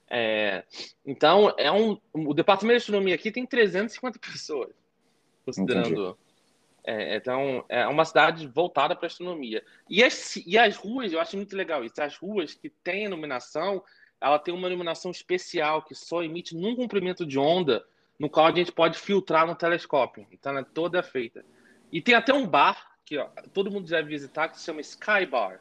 É, 0.10 0.64
então, 1.06 1.54
é 1.58 1.72
um, 1.72 1.98
o 2.14 2.34
Departamento 2.34 2.78
de 2.78 2.84
Astronomia 2.84 3.16
aqui 3.16 3.32
tem 3.32 3.46
350 3.46 4.20
pessoas, 4.20 4.70
considerando. 5.44 6.18
É, 6.86 7.16
então, 7.16 7.66
é 7.70 7.88
uma 7.88 8.06
cidade 8.06 8.46
voltada 8.48 8.96
para 8.96 9.08
astronomia. 9.08 9.64
E 9.90 10.04
as, 10.04 10.36
e 10.46 10.58
as 10.58 10.76
ruas, 10.76 11.12
eu 11.12 11.20
acho 11.20 11.36
muito 11.36 11.56
legal 11.56 11.84
isso. 11.84 12.02
As 12.02 12.16
ruas 12.18 12.54
que 12.54 12.70
têm 12.70 13.06
iluminação, 13.06 13.82
ela 14.22 14.38
tem 14.38 14.54
uma 14.54 14.68
iluminação 14.68 15.10
especial 15.10 15.82
que 15.82 15.96
só 15.96 16.22
emite 16.22 16.56
num 16.56 16.76
comprimento 16.76 17.26
de 17.26 17.40
onda, 17.40 17.84
no 18.20 18.30
qual 18.30 18.48
a 18.48 18.52
gente 18.52 18.72
pode 18.72 19.00
filtrar 19.00 19.48
no 19.48 19.56
telescópio. 19.56 20.28
Então, 20.32 20.52
ela 20.52 20.62
é 20.62 20.66
toda 20.74 21.02
feita. 21.02 21.44
E 21.92 22.02
tem 22.02 22.14
até 22.16 22.34
um 22.34 22.46
bar 22.46 22.93
que 23.14 23.18
ó, 23.20 23.28
todo 23.54 23.70
mundo 23.70 23.88
deve 23.88 24.10
visitar, 24.10 24.50
que 24.50 24.58
se 24.58 24.66
chama 24.66 24.82
Sky 24.82 25.26
Bar. 25.30 25.60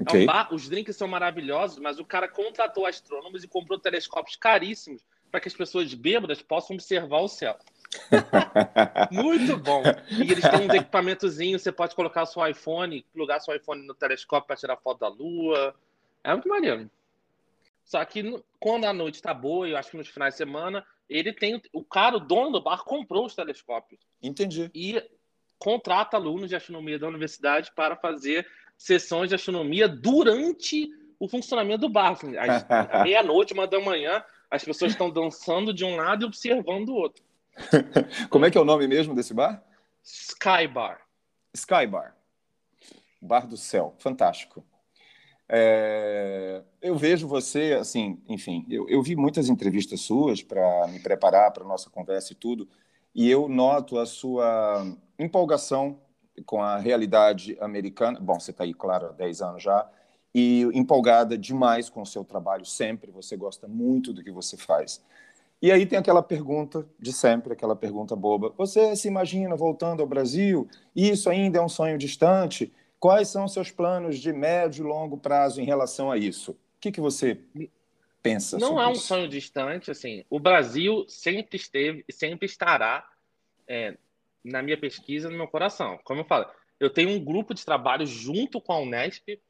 Okay. 0.00 0.20
É 0.20 0.22
um 0.22 0.26
bar, 0.26 0.54
os 0.54 0.68
drinks 0.68 0.96
são 0.96 1.08
maravilhosos, 1.08 1.78
mas 1.78 1.98
o 1.98 2.04
cara 2.04 2.28
contratou 2.28 2.86
astrônomos 2.86 3.42
e 3.42 3.48
comprou 3.48 3.78
telescópios 3.78 4.36
caríssimos 4.36 5.04
para 5.30 5.40
que 5.40 5.48
as 5.48 5.54
pessoas 5.54 5.92
bêbadas 5.92 6.40
possam 6.40 6.74
observar 6.74 7.20
o 7.20 7.28
céu. 7.28 7.56
Muito 9.10 9.56
bom. 9.56 9.82
E 10.08 10.22
eles 10.22 10.42
têm 10.48 10.68
uns 10.68 10.74
equipamentozinhos, 10.74 11.62
você 11.62 11.72
pode 11.72 11.94
colocar 11.94 12.26
seu 12.26 12.46
iPhone, 12.46 13.04
plugar 13.12 13.40
seu 13.40 13.54
iPhone 13.54 13.84
no 13.86 13.94
telescópio 13.94 14.46
para 14.46 14.56
tirar 14.56 14.76
foto 14.76 15.00
da 15.00 15.08
lua. 15.08 15.74
É 16.22 16.32
muito 16.32 16.48
maneiro. 16.48 16.90
Só 17.84 18.04
que 18.04 18.42
quando 18.58 18.84
a 18.84 18.92
noite 18.92 19.16
está 19.16 19.34
boa, 19.34 19.68
eu 19.68 19.76
acho 19.76 19.90
que 19.90 19.96
nos 19.96 20.08
finais 20.08 20.34
de 20.34 20.38
semana, 20.38 20.84
ele 21.08 21.32
tem. 21.32 21.60
O 21.72 21.84
cara, 21.84 22.16
o 22.16 22.20
dono 22.20 22.52
do 22.52 22.62
bar, 22.62 22.82
comprou 22.84 23.26
os 23.26 23.34
telescópios. 23.34 24.00
Entendi. 24.22 24.70
E 24.74 25.02
contrata 25.64 26.18
alunos 26.18 26.50
de 26.50 26.56
astronomia 26.56 26.98
da 26.98 27.08
universidade 27.08 27.72
para 27.74 27.96
fazer 27.96 28.46
sessões 28.76 29.30
de 29.30 29.34
astronomia 29.34 29.88
durante 29.88 30.90
o 31.18 31.26
funcionamento 31.26 31.78
do 31.78 31.88
bar. 31.88 32.12
Assim, 32.12 32.36
à 32.36 33.00
meia-noite, 33.02 33.54
uma 33.54 33.66
da 33.66 33.80
manhã, 33.80 34.22
as 34.50 34.62
pessoas 34.62 34.92
estão 34.92 35.08
dançando 35.08 35.72
de 35.72 35.82
um 35.82 35.96
lado 35.96 36.22
e 36.22 36.26
observando 36.26 36.84
do 36.84 36.94
outro. 36.94 37.24
Como 38.28 38.44
é 38.44 38.50
que 38.50 38.58
é 38.58 38.60
o 38.60 38.64
nome 38.64 38.86
mesmo 38.86 39.14
desse 39.14 39.32
bar? 39.32 39.64
Sky 40.02 40.68
Bar. 40.70 41.00
Sky 41.54 41.86
Bar. 41.86 42.14
Bar 43.22 43.46
do 43.46 43.56
céu. 43.56 43.94
Fantástico. 43.98 44.62
É, 45.48 46.62
eu 46.82 46.94
vejo 46.94 47.26
você, 47.26 47.72
assim, 47.80 48.22
enfim, 48.28 48.66
eu, 48.68 48.86
eu 48.86 49.02
vi 49.02 49.16
muitas 49.16 49.48
entrevistas 49.48 50.02
suas 50.02 50.42
para 50.42 50.86
me 50.88 51.00
preparar 51.00 51.52
para 51.52 51.64
a 51.64 51.66
nossa 51.66 51.88
conversa 51.88 52.34
e 52.34 52.36
tudo, 52.36 52.68
e 53.14 53.30
eu 53.30 53.48
noto 53.48 53.98
a 53.98 54.04
sua 54.04 54.94
empolgação 55.18 55.98
com 56.46 56.62
a 56.62 56.78
realidade 56.78 57.56
americana. 57.60 58.18
Bom, 58.20 58.38
você 58.38 58.50
está 58.50 58.64
aí, 58.64 58.74
claro, 58.74 59.06
há 59.06 59.12
10 59.12 59.42
anos 59.42 59.62
já, 59.62 59.88
e 60.34 60.62
empolgada 60.74 61.38
demais 61.38 61.88
com 61.88 62.02
o 62.02 62.06
seu 62.06 62.24
trabalho 62.24 62.64
sempre, 62.64 63.10
você 63.10 63.36
gosta 63.36 63.68
muito 63.68 64.12
do 64.12 64.22
que 64.22 64.32
você 64.32 64.56
faz. 64.56 65.02
E 65.62 65.70
aí 65.70 65.86
tem 65.86 65.98
aquela 65.98 66.22
pergunta 66.22 66.86
de 66.98 67.12
sempre, 67.12 67.52
aquela 67.52 67.76
pergunta 67.76 68.16
boba: 68.16 68.52
você 68.56 68.94
se 68.96 69.08
imagina 69.08 69.54
voltando 69.54 70.00
ao 70.00 70.06
Brasil? 70.06 70.68
Isso 70.94 71.30
ainda 71.30 71.58
é 71.58 71.62
um 71.62 71.68
sonho 71.68 71.96
distante? 71.96 72.72
Quais 72.98 73.28
são 73.28 73.44
os 73.44 73.52
seus 73.52 73.70
planos 73.70 74.18
de 74.18 74.32
médio 74.32 74.84
e 74.84 74.88
longo 74.88 75.16
prazo 75.16 75.60
em 75.60 75.64
relação 75.64 76.10
a 76.10 76.18
isso? 76.18 76.52
O 76.52 76.56
que, 76.80 76.90
que 76.90 77.00
você 77.00 77.38
pensa? 78.22 78.58
Não 78.58 78.80
é 78.80 78.88
um 78.88 78.92
isso? 78.92 79.06
sonho 79.06 79.28
distante, 79.28 79.90
assim. 79.90 80.24
O 80.28 80.40
Brasil 80.40 81.04
sempre 81.08 81.56
esteve 81.56 82.04
e 82.08 82.12
sempre 82.12 82.46
estará 82.46 83.06
é, 83.68 83.96
na 84.44 84.62
minha 84.62 84.76
pesquisa, 84.76 85.30
no 85.30 85.36
meu 85.36 85.48
coração. 85.48 85.98
Como 86.04 86.20
eu 86.20 86.24
falo, 86.24 86.46
eu 86.78 86.90
tenho 86.90 87.10
um 87.10 87.24
grupo 87.24 87.54
de 87.54 87.64
trabalho 87.64 88.06
junto 88.06 88.60
com 88.60 88.72
a 88.72 88.80
Unesp. 88.80 89.40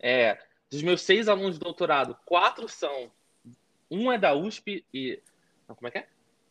É, 0.00 0.38
dos 0.70 0.82
meus 0.82 1.02
seis 1.02 1.28
alunos 1.28 1.58
de 1.58 1.64
doutorado, 1.64 2.16
quatro 2.24 2.68
são. 2.68 3.10
Um 3.90 4.12
é 4.12 4.18
da 4.18 4.34
USP 4.34 4.84
e. 4.92 5.20
Como 5.66 5.88
é 5.88 5.90
que 5.90 5.98
é? 5.98 6.06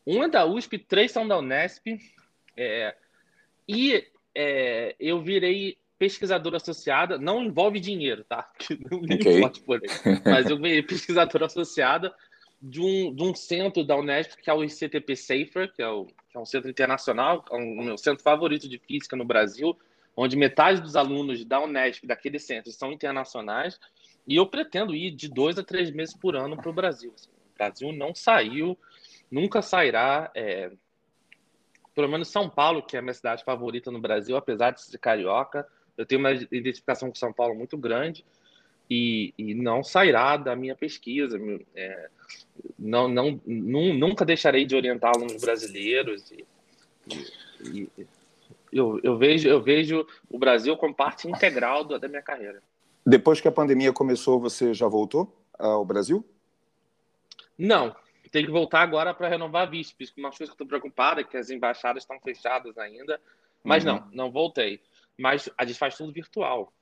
Um 0.06 0.22
é 0.22 0.28
da 0.28 0.44
USP, 0.44 0.78
três 0.78 1.12
são 1.12 1.26
da 1.26 1.38
Unesp. 1.38 1.86
É, 2.56 2.94
e 3.68 4.06
é, 4.34 4.94
eu 4.98 5.22
virei 5.22 5.78
pesquisadora 5.98 6.56
associada, 6.56 7.16
não 7.16 7.42
envolve 7.42 7.80
dinheiro, 7.80 8.24
tá? 8.24 8.50
Não 8.90 8.98
okay. 8.98 9.40
por 9.64 9.80
aí. 9.80 10.20
Mas 10.24 10.50
eu 10.50 10.56
virei 10.56 10.82
pesquisadora 10.82 11.46
associada 11.46 12.14
de 12.66 12.80
um, 12.80 13.14
de 13.14 13.22
um 13.22 13.34
centro 13.34 13.84
da 13.84 13.94
Unesp, 13.94 14.40
que 14.40 14.48
é 14.48 14.54
o 14.54 14.64
ICTP 14.64 15.14
Safer, 15.14 15.70
que 15.70 15.82
é, 15.82 15.88
o, 15.88 16.06
que 16.06 16.34
é 16.34 16.40
um 16.40 16.46
centro 16.46 16.70
internacional, 16.70 17.44
é 17.50 17.56
um, 17.56 17.80
o 17.80 17.84
meu 17.84 17.98
centro 17.98 18.24
favorito 18.24 18.66
de 18.66 18.78
física 18.78 19.14
no 19.14 19.24
Brasil, 19.24 19.78
onde 20.16 20.34
metade 20.34 20.80
dos 20.80 20.96
alunos 20.96 21.44
da 21.44 21.60
Unesp, 21.60 22.06
daquele 22.06 22.38
centro, 22.38 22.72
são 22.72 22.90
internacionais, 22.90 23.78
e 24.26 24.36
eu 24.36 24.46
pretendo 24.46 24.94
ir 24.94 25.10
de 25.10 25.28
dois 25.28 25.58
a 25.58 25.62
três 25.62 25.90
meses 25.90 26.16
por 26.16 26.34
ano 26.34 26.56
para 26.56 26.70
o 26.70 26.72
Brasil. 26.72 27.12
Assim, 27.14 27.28
o 27.28 27.58
Brasil 27.58 27.92
não 27.92 28.14
saiu, 28.14 28.78
nunca 29.30 29.60
sairá. 29.60 30.30
É, 30.34 30.72
pelo 31.94 32.08
menos 32.08 32.28
São 32.28 32.48
Paulo, 32.48 32.82
que 32.82 32.96
é 32.96 33.00
a 33.00 33.02
minha 33.02 33.12
cidade 33.12 33.44
favorita 33.44 33.90
no 33.90 34.00
Brasil, 34.00 34.38
apesar 34.38 34.70
de 34.70 34.80
ser 34.80 34.96
carioca, 34.96 35.68
eu 35.98 36.06
tenho 36.06 36.18
uma 36.18 36.32
identificação 36.32 37.10
com 37.10 37.14
São 37.14 37.32
Paulo 37.32 37.54
muito 37.54 37.76
grande 37.76 38.24
e, 38.88 39.32
e 39.38 39.54
não 39.54 39.82
sairá 39.82 40.36
da 40.36 40.54
minha 40.54 40.74
pesquisa. 40.74 41.38
É, 41.74 42.08
não, 42.78 43.08
não, 43.08 43.40
nunca 43.46 44.24
deixarei 44.24 44.64
de 44.64 44.76
orientar 44.76 45.12
alunos 45.14 45.40
brasileiros. 45.40 46.30
E, 46.30 46.46
e, 47.62 47.88
e, 47.98 48.06
eu, 48.72 49.00
eu, 49.02 49.16
vejo, 49.16 49.48
eu 49.48 49.62
vejo 49.62 50.06
o 50.28 50.38
Brasil 50.38 50.76
como 50.76 50.94
parte 50.94 51.28
integral 51.28 51.84
da 51.84 52.08
minha 52.08 52.22
carreira. 52.22 52.62
Depois 53.06 53.40
que 53.40 53.48
a 53.48 53.52
pandemia 53.52 53.92
começou, 53.92 54.40
você 54.40 54.72
já 54.72 54.88
voltou 54.88 55.32
ao 55.58 55.84
Brasil? 55.84 56.24
Não, 57.56 57.94
tem 58.30 58.44
que 58.44 58.50
voltar 58.50 58.80
agora 58.80 59.14
para 59.14 59.28
renovar 59.28 59.62
a 59.62 59.70
VISP. 59.70 60.12
Uma 60.16 60.30
coisa 60.30 60.44
que 60.44 60.50
eu 60.50 60.54
estou 60.54 60.66
preocupada 60.66 61.20
é 61.20 61.24
que 61.24 61.36
as 61.36 61.50
embaixadas 61.50 62.02
estão 62.02 62.18
fechadas 62.18 62.76
ainda. 62.78 63.20
Mas 63.62 63.84
uhum. 63.84 63.92
não, 63.92 64.08
não 64.12 64.30
voltei. 64.30 64.80
Mas 65.16 65.48
a 65.56 65.64
gente 65.64 65.78
faz 65.78 65.96
tudo 65.96 66.12
virtual. 66.12 66.72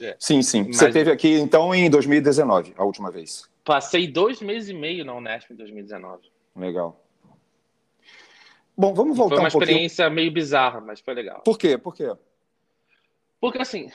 É. 0.00 0.16
Sim, 0.18 0.42
sim. 0.42 0.64
Mas... 0.64 0.76
Você 0.76 0.90
teve 0.90 1.10
aqui, 1.10 1.32
então, 1.34 1.74
em 1.74 1.88
2019, 1.88 2.74
a 2.76 2.84
última 2.84 3.10
vez. 3.10 3.48
Passei 3.64 4.06
dois 4.06 4.40
meses 4.42 4.68
e 4.68 4.74
meio 4.74 5.04
na 5.04 5.14
Unesp 5.14 5.50
em 5.52 5.56
2019. 5.56 6.30
Legal. 6.54 7.00
Bom, 8.76 8.94
vamos 8.94 9.16
voltar 9.16 9.34
um 9.34 9.38
Foi 9.38 9.44
uma 9.44 9.56
um 9.56 9.62
experiência 9.62 10.10
meio 10.10 10.32
bizarra, 10.32 10.80
mas 10.80 11.00
foi 11.00 11.14
legal. 11.14 11.40
Por 11.42 11.58
quê? 11.58 11.78
Por 11.78 11.94
quê? 11.94 12.12
Porque, 13.40 13.58
assim, 13.58 13.90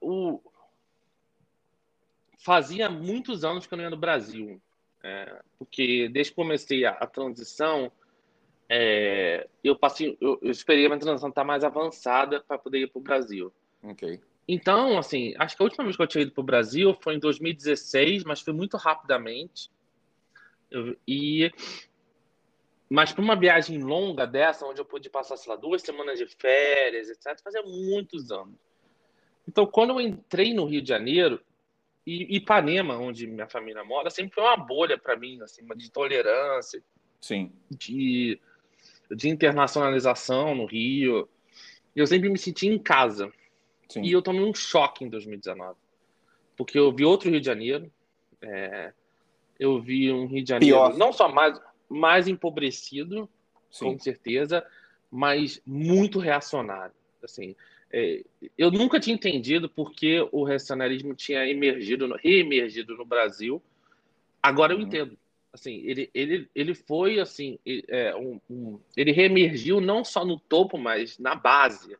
o... 0.00 0.40
fazia 2.38 2.88
muitos 2.90 3.44
anos 3.44 3.66
que 3.66 3.74
eu 3.74 3.76
não 3.76 3.84
ia 3.84 3.90
no 3.90 3.96
Brasil. 3.96 4.60
É, 5.02 5.40
porque 5.58 6.08
desde 6.08 6.32
que 6.32 6.36
comecei 6.36 6.84
a, 6.86 6.92
a 6.92 7.06
transição, 7.06 7.92
é, 8.68 9.46
eu 9.62 9.76
passei, 9.76 10.16
eu, 10.20 10.38
eu 10.40 10.50
esperei 10.50 10.86
a 10.86 10.88
minha 10.88 10.98
transição 10.98 11.28
estar 11.28 11.44
mais 11.44 11.62
avançada 11.62 12.40
para 12.40 12.58
poder 12.58 12.78
ir 12.78 12.86
para 12.88 12.98
o 12.98 13.02
Brasil. 13.02 13.52
Ok. 13.82 14.18
Então, 14.46 14.98
assim, 14.98 15.34
acho 15.38 15.56
que 15.56 15.62
a 15.62 15.64
última 15.64 15.84
vez 15.84 15.96
que 15.96 16.02
eu 16.02 16.06
tinha 16.06 16.22
ido 16.22 16.32
para 16.32 16.40
o 16.40 16.44
Brasil 16.44 16.96
foi 17.00 17.14
em 17.14 17.18
2016, 17.18 18.24
mas 18.24 18.40
foi 18.40 18.52
muito 18.52 18.76
rapidamente. 18.76 19.70
Eu, 20.70 20.96
e 21.06 21.50
mas 22.90 23.12
para 23.12 23.22
uma 23.22 23.34
viagem 23.34 23.82
longa 23.82 24.26
dessa, 24.26 24.66
onde 24.66 24.80
eu 24.80 24.84
pude 24.84 25.08
passar, 25.08 25.36
sei 25.36 25.50
lá, 25.50 25.56
duas 25.56 25.82
semanas 25.82 26.18
de 26.18 26.26
férias, 26.26 27.08
etc., 27.08 27.40
fazia 27.42 27.62
muitos 27.62 28.30
anos. 28.30 28.54
Então, 29.48 29.66
quando 29.66 29.90
eu 29.90 30.00
entrei 30.00 30.52
no 30.52 30.66
Rio 30.66 30.82
de 30.82 30.88
Janeiro, 30.88 31.40
e 32.06 32.36
Ipanema, 32.36 32.98
onde 32.98 33.26
minha 33.26 33.48
família 33.48 33.82
mora, 33.82 34.10
sempre 34.10 34.34
foi 34.34 34.44
uma 34.44 34.56
bolha 34.56 34.98
para 34.98 35.16
mim, 35.16 35.40
assim, 35.42 35.66
de 35.74 35.90
tolerância, 35.90 36.82
Sim. 37.24 37.50
De, 37.70 38.38
de 39.10 39.30
internacionalização 39.30 40.54
no 40.54 40.66
Rio. 40.66 41.26
Eu 41.96 42.06
sempre 42.06 42.28
me 42.28 42.36
senti 42.36 42.66
em 42.66 42.78
casa. 42.78 43.32
Sim. 43.88 44.02
E 44.02 44.12
eu 44.12 44.22
tomei 44.22 44.42
um 44.42 44.54
choque 44.54 45.04
em 45.04 45.08
2019. 45.08 45.78
Porque 46.56 46.78
eu 46.78 46.92
vi 46.92 47.04
outro 47.04 47.30
Rio 47.30 47.40
de 47.40 47.46
Janeiro. 47.46 47.90
É, 48.40 48.92
eu 49.58 49.80
vi 49.80 50.12
um 50.12 50.26
Rio 50.26 50.42
de 50.42 50.48
Janeiro 50.48 50.76
Pior. 50.76 50.96
não 50.96 51.12
só 51.12 51.28
mais, 51.28 51.60
mais 51.88 52.28
empobrecido, 52.28 53.28
Sim. 53.70 53.86
com 53.86 53.98
certeza, 53.98 54.64
mas 55.10 55.60
muito 55.66 56.18
reacionário. 56.18 56.94
Assim, 57.22 57.54
é, 57.92 58.22
eu 58.58 58.70
nunca 58.70 59.00
tinha 59.00 59.14
entendido 59.14 59.68
porque 59.68 60.26
o 60.32 60.44
reacionarismo 60.44 61.14
tinha 61.14 61.46
emergido, 61.48 62.14
reemergido 62.16 62.96
no 62.96 63.04
Brasil. 63.04 63.62
Agora 64.42 64.72
eu 64.72 64.78
uhum. 64.78 64.84
entendo. 64.84 65.18
Assim, 65.52 65.82
ele, 65.84 66.10
ele, 66.12 66.48
ele 66.52 66.74
foi 66.74 67.20
assim, 67.20 67.60
é, 67.86 68.14
um, 68.16 68.40
um, 68.50 68.80
ele 68.96 69.12
reemergiu 69.12 69.80
não 69.80 70.04
só 70.04 70.24
no 70.24 70.40
topo, 70.40 70.76
mas 70.76 71.16
na 71.16 71.36
base 71.36 71.96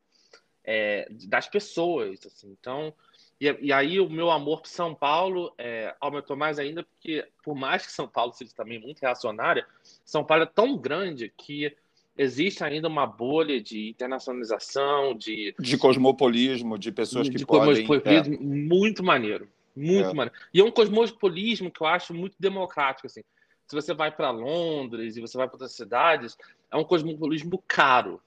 é, 0.64 1.06
das 1.28 1.46
pessoas. 1.46 2.24
Assim. 2.26 2.56
Então, 2.58 2.94
E, 3.40 3.46
e 3.60 3.72
aí 3.72 4.00
o 4.00 4.08
meu 4.08 4.30
amor 4.30 4.60
por 4.60 4.68
São 4.68 4.94
Paulo 4.94 5.52
é, 5.58 5.94
aumentou 6.00 6.36
mais 6.36 6.58
ainda, 6.58 6.82
porque 6.84 7.26
por 7.42 7.54
mais 7.54 7.84
que 7.84 7.92
São 7.92 8.08
Paulo 8.08 8.32
seja 8.32 8.52
também 8.54 8.78
muito 8.78 9.00
reacionária, 9.00 9.66
São 10.04 10.24
Paulo 10.24 10.44
é 10.44 10.46
tão 10.46 10.76
grande 10.78 11.32
que 11.36 11.76
existe 12.16 12.62
ainda 12.62 12.86
uma 12.86 13.06
bolha 13.06 13.60
de 13.60 13.88
internacionalização, 13.88 15.14
de... 15.16 15.52
De 15.58 15.76
cosmopolismo, 15.76 16.78
de 16.78 16.92
pessoas 16.92 17.28
que 17.28 17.36
de 17.36 17.44
podem... 17.44 17.84
cosmopolismo, 17.84 18.34
é. 18.34 18.38
muito 18.38 19.02
maneiro. 19.02 19.48
Muito 19.74 20.10
é. 20.10 20.14
maneiro. 20.14 20.38
E 20.54 20.60
é 20.60 20.64
um 20.64 20.70
cosmopolismo 20.70 21.72
que 21.72 21.82
eu 21.82 21.88
acho 21.88 22.14
muito 22.14 22.36
democrático, 22.38 23.08
assim. 23.08 23.22
Se 23.66 23.74
você 23.74 23.92
vai 23.92 24.12
para 24.12 24.30
Londres 24.30 25.16
e 25.16 25.20
você 25.20 25.36
vai 25.36 25.48
para 25.48 25.56
outras 25.56 25.72
cidades, 25.72 26.36
é 26.70 26.76
um 26.76 26.84
cosmopolismo 26.84 27.60
caro. 27.66 28.20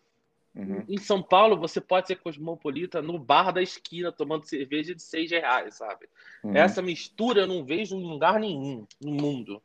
Uhum. 0.57 0.83
Em 0.89 0.97
São 0.97 1.21
Paulo, 1.21 1.55
você 1.55 1.79
pode 1.79 2.07
ser 2.07 2.15
cosmopolita 2.15 2.99
no 2.99 3.19
bar 3.19 3.51
da 3.51 3.61
esquina, 3.61 4.11
tomando 4.11 4.45
cerveja 4.45 4.95
de 4.95 5.01
seis 5.01 5.29
reais, 5.29 5.75
sabe? 5.75 6.07
Uhum. 6.43 6.55
Essa 6.55 6.81
mistura 6.81 7.41
eu 7.41 7.47
não 7.47 7.63
vejo 7.63 7.95
em 7.95 8.03
lugar 8.03 8.39
nenhum 8.39 8.87
no 8.99 9.11
mundo. 9.11 9.61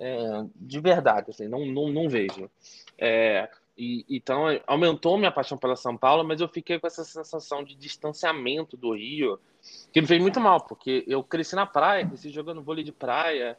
É, 0.00 0.16
de 0.56 0.80
verdade, 0.80 1.30
assim, 1.30 1.46
não, 1.46 1.66
não, 1.66 1.88
não 1.88 2.08
vejo. 2.08 2.50
É, 2.98 3.48
e, 3.76 4.06
então, 4.08 4.44
aumentou 4.66 5.18
minha 5.18 5.30
paixão 5.30 5.58
pela 5.58 5.76
São 5.76 5.96
Paulo, 5.96 6.24
mas 6.24 6.40
eu 6.40 6.48
fiquei 6.48 6.78
com 6.78 6.86
essa 6.86 7.04
sensação 7.04 7.62
de 7.62 7.74
distanciamento 7.74 8.76
do 8.76 8.94
Rio, 8.94 9.38
que 9.92 10.00
me 10.00 10.06
fez 10.06 10.20
muito 10.20 10.40
mal, 10.40 10.60
porque 10.60 11.04
eu 11.06 11.22
cresci 11.22 11.54
na 11.54 11.66
praia, 11.66 12.06
cresci 12.06 12.30
jogando 12.30 12.62
vôlei 12.62 12.82
de 12.82 12.90
praia, 12.90 13.56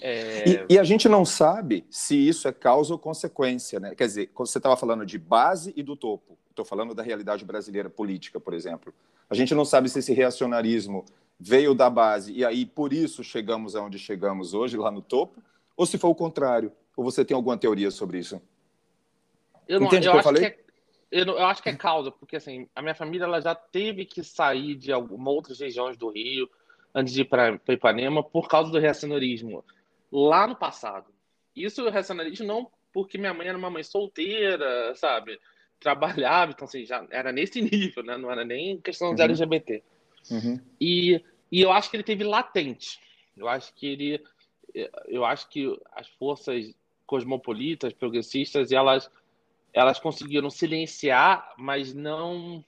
é... 0.00 0.48
E, 0.48 0.74
e, 0.74 0.78
a 0.78 0.84
gente 0.84 1.08
não 1.08 1.24
sabe 1.24 1.86
se 1.90 2.16
isso 2.16 2.46
é 2.46 2.52
causa 2.52 2.92
ou 2.92 2.98
consequência, 2.98 3.80
né? 3.80 3.94
Quer 3.94 4.06
dizer, 4.06 4.26
quando 4.28 4.48
você 4.48 4.58
estava 4.58 4.76
falando 4.76 5.06
de 5.06 5.18
base 5.18 5.72
e 5.76 5.82
do 5.82 5.96
topo, 5.96 6.36
estou 6.50 6.64
falando 6.64 6.94
da 6.94 7.02
realidade 7.02 7.44
brasileira 7.44 7.88
política, 7.88 8.38
por 8.38 8.54
exemplo. 8.54 8.92
A 9.28 9.34
gente 9.34 9.54
não 9.54 9.64
sabe 9.64 9.88
se 9.88 9.98
esse 9.98 10.12
reacionarismo 10.12 11.04
veio 11.38 11.74
da 11.74 11.90
base 11.90 12.32
e 12.32 12.44
aí 12.44 12.64
por 12.64 12.92
isso 12.92 13.22
chegamos 13.22 13.76
aonde 13.76 13.98
chegamos 13.98 14.54
hoje, 14.54 14.76
lá 14.76 14.90
no 14.90 15.02
topo, 15.02 15.42
ou 15.76 15.86
se 15.86 15.98
foi 15.98 16.10
o 16.10 16.14
contrário. 16.14 16.72
Ou 16.96 17.04
você 17.04 17.24
tem 17.24 17.34
alguma 17.34 17.58
teoria 17.58 17.90
sobre 17.90 18.18
isso? 18.18 18.40
Eu 19.68 19.80
não, 19.80 19.86
Entende 19.86 20.08
o 20.08 20.12
que 20.12 20.18
eu 20.18 20.22
falei? 20.22 20.42
Que 20.42 20.46
é, 20.46 20.58
eu, 21.10 21.26
eu, 21.26 21.44
acho 21.44 21.62
que 21.62 21.68
é 21.68 21.76
causa, 21.76 22.10
porque 22.10 22.36
assim, 22.36 22.68
a 22.74 22.80
minha 22.80 22.94
família 22.94 23.24
ela 23.24 23.40
já 23.40 23.54
teve 23.54 24.04
que 24.04 24.22
sair 24.22 24.74
de 24.74 24.92
algumas 24.92 25.34
outras 25.34 25.60
regiões 25.60 25.96
do 25.96 26.10
Rio 26.10 26.48
antes 26.94 27.12
de 27.12 27.22
ir 27.22 27.24
para 27.26 27.60
Ipanema 27.68 28.22
por 28.22 28.48
causa 28.48 28.70
do 28.70 28.78
reacionarismo 28.78 29.62
lá 30.10 30.46
no 30.46 30.56
passado. 30.56 31.12
Isso 31.54 31.80
eu 31.80 31.90
racionalismo 31.90 32.46
não 32.46 32.70
porque 32.92 33.18
minha 33.18 33.34
mãe 33.34 33.46
era 33.46 33.58
uma 33.58 33.68
mãe 33.68 33.82
solteira, 33.82 34.94
sabe? 34.94 35.38
Trabalhava, 35.78 36.52
então 36.52 36.64
assim, 36.66 36.84
já 36.84 37.06
era 37.10 37.30
nesse 37.30 37.60
nível, 37.62 38.02
né? 38.02 38.16
Não 38.16 38.30
era 38.30 38.44
nem 38.44 38.80
questão 38.80 39.14
de 39.14 39.20
uhum. 39.20 39.28
LGBT. 39.28 39.82
Uhum. 40.30 40.60
E, 40.80 41.22
e 41.52 41.60
eu 41.60 41.70
acho 41.72 41.90
que 41.90 41.96
ele 41.96 42.02
teve 42.02 42.24
latente. 42.24 42.98
Eu 43.36 43.48
acho 43.48 43.74
que 43.74 43.86
ele. 43.86 44.24
Eu 45.06 45.24
acho 45.24 45.48
que 45.48 45.78
as 45.92 46.08
forças 46.08 46.74
cosmopolitas, 47.06 47.92
progressistas, 47.92 48.72
elas, 48.72 49.10
elas 49.72 49.98
conseguiram 49.98 50.50
silenciar, 50.50 51.54
mas 51.56 51.94
não 51.94 52.64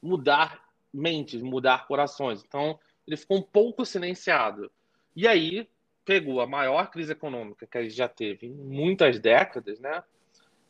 mudar 0.00 0.64
mentes, 0.92 1.42
mudar 1.42 1.86
corações. 1.86 2.44
Então, 2.46 2.78
ele 3.06 3.16
ficou 3.16 3.38
um 3.38 3.42
pouco 3.42 3.84
silenciado. 3.84 4.70
E 5.14 5.28
aí, 5.28 5.68
pegou 6.04 6.40
a 6.40 6.46
maior 6.46 6.90
crise 6.90 7.12
econômica 7.12 7.66
que 7.66 7.78
a 7.78 7.82
gente 7.82 7.94
já 7.94 8.08
teve 8.08 8.46
em 8.46 8.52
muitas 8.52 9.18
décadas, 9.18 9.80
né? 9.80 10.02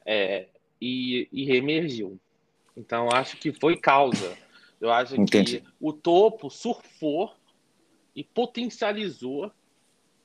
É, 0.07 0.49
e, 0.81 1.29
e 1.33 1.45
reemergiu. 1.45 2.19
Então, 2.76 3.09
acho 3.11 3.37
que 3.37 3.53
foi 3.53 3.76
causa. 3.76 4.37
Eu 4.81 4.91
acho 4.91 5.19
Entendi. 5.19 5.61
que 5.61 5.67
o 5.81 5.93
topo 5.93 6.50
surfou 6.50 7.33
e 8.14 8.23
potencializou 8.23 9.50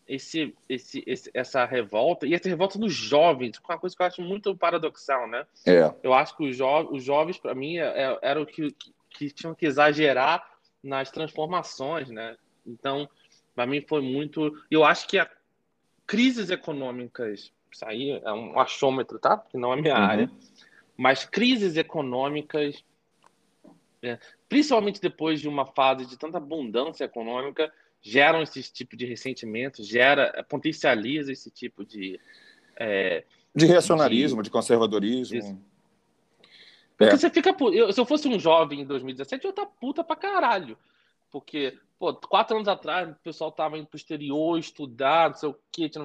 esse, 0.08 0.56
esse, 0.68 1.04
esse, 1.06 1.30
essa 1.34 1.64
revolta, 1.66 2.26
e 2.26 2.34
essa 2.34 2.50
revolta 2.50 2.80
nos 2.80 2.94
jovens, 2.94 3.62
uma 3.64 3.78
coisa 3.78 3.96
que 3.96 4.02
eu 4.02 4.08
acho 4.08 4.22
muito 4.24 4.56
paradoxal, 4.56 5.28
né? 5.28 5.46
É. 5.66 5.94
Eu 6.02 6.14
acho 6.14 6.36
que 6.36 6.50
os, 6.50 6.58
jo 6.58 6.66
os 6.92 7.04
jovens, 7.04 7.38
para 7.38 7.54
mim, 7.54 7.78
é, 7.78 7.86
é, 7.86 8.20
eram 8.24 8.44
que, 8.44 8.72
que, 8.72 8.92
que 9.12 9.30
tinham 9.30 9.54
que 9.54 9.68
exagerar 9.68 10.44
nas 10.84 11.12
transformações, 11.12 12.10
né? 12.10 12.36
Então, 12.66 13.08
para 13.60 13.68
mim 13.68 13.82
foi 13.82 14.02
muito. 14.02 14.58
Eu 14.72 14.86
acho 14.86 15.06
que 15.06 15.20
a 15.20 15.30
crises 16.08 16.50
econômicas, 16.50 17.52
isso 17.70 17.86
aí 17.86 18.12
é 18.12 18.32
um 18.32 18.58
achômetro, 18.58 19.20
tá? 19.20 19.38
Que 19.38 19.58
não 19.58 19.74
é 19.74 19.82
minha 19.82 19.98
uhum. 19.98 20.02
área, 20.02 20.32
mas 20.96 21.26
crises 21.26 21.76
econômicas, 21.76 22.82
é, 24.02 24.18
principalmente 24.48 25.02
depois 25.02 25.42
de 25.42 25.50
uma 25.50 25.66
fase 25.66 26.06
de 26.06 26.18
tanta 26.18 26.38
abundância 26.38 27.04
econômica, 27.04 27.70
geram 28.02 28.42
esse 28.42 28.64
tipo 28.72 28.96
de 28.96 29.06
ressentimento, 29.06 29.84
gera, 29.84 30.42
potencializa 30.48 31.34
esse 31.34 31.52
tipo 31.52 31.84
de. 31.84 32.18
É, 32.78 33.26
de 33.54 33.66
reacionarismo, 33.66 34.42
de, 34.42 34.46
de 34.46 34.52
conservadorismo. 34.52 35.38
Isso. 35.38 35.58
Porque 36.98 37.14
é. 37.14 37.18
você 37.18 37.30
fica. 37.30 37.54
Eu, 37.74 37.92
se 37.92 38.00
eu 38.00 38.06
fosse 38.06 38.26
um 38.30 38.40
jovem 38.40 38.80
em 38.80 38.86
2017, 38.86 39.44
eu 39.44 39.50
ia 39.50 39.52
estar 39.52 39.66
puta 39.66 40.02
pra 40.02 40.16
caralho. 40.16 40.78
Porque, 41.32 41.78
pô, 41.98 42.14
quatro 42.14 42.56
anos 42.56 42.68
atrás 42.68 43.10
o 43.10 43.16
pessoal 43.24 43.52
tava 43.52 43.78
indo 43.78 43.88
pro 43.88 43.98
exterior 43.98 44.58
estudar, 44.58 45.30
não 45.30 45.36
sei 45.36 45.50
o 45.50 45.56
que, 45.72 45.90
tinha 45.90 46.04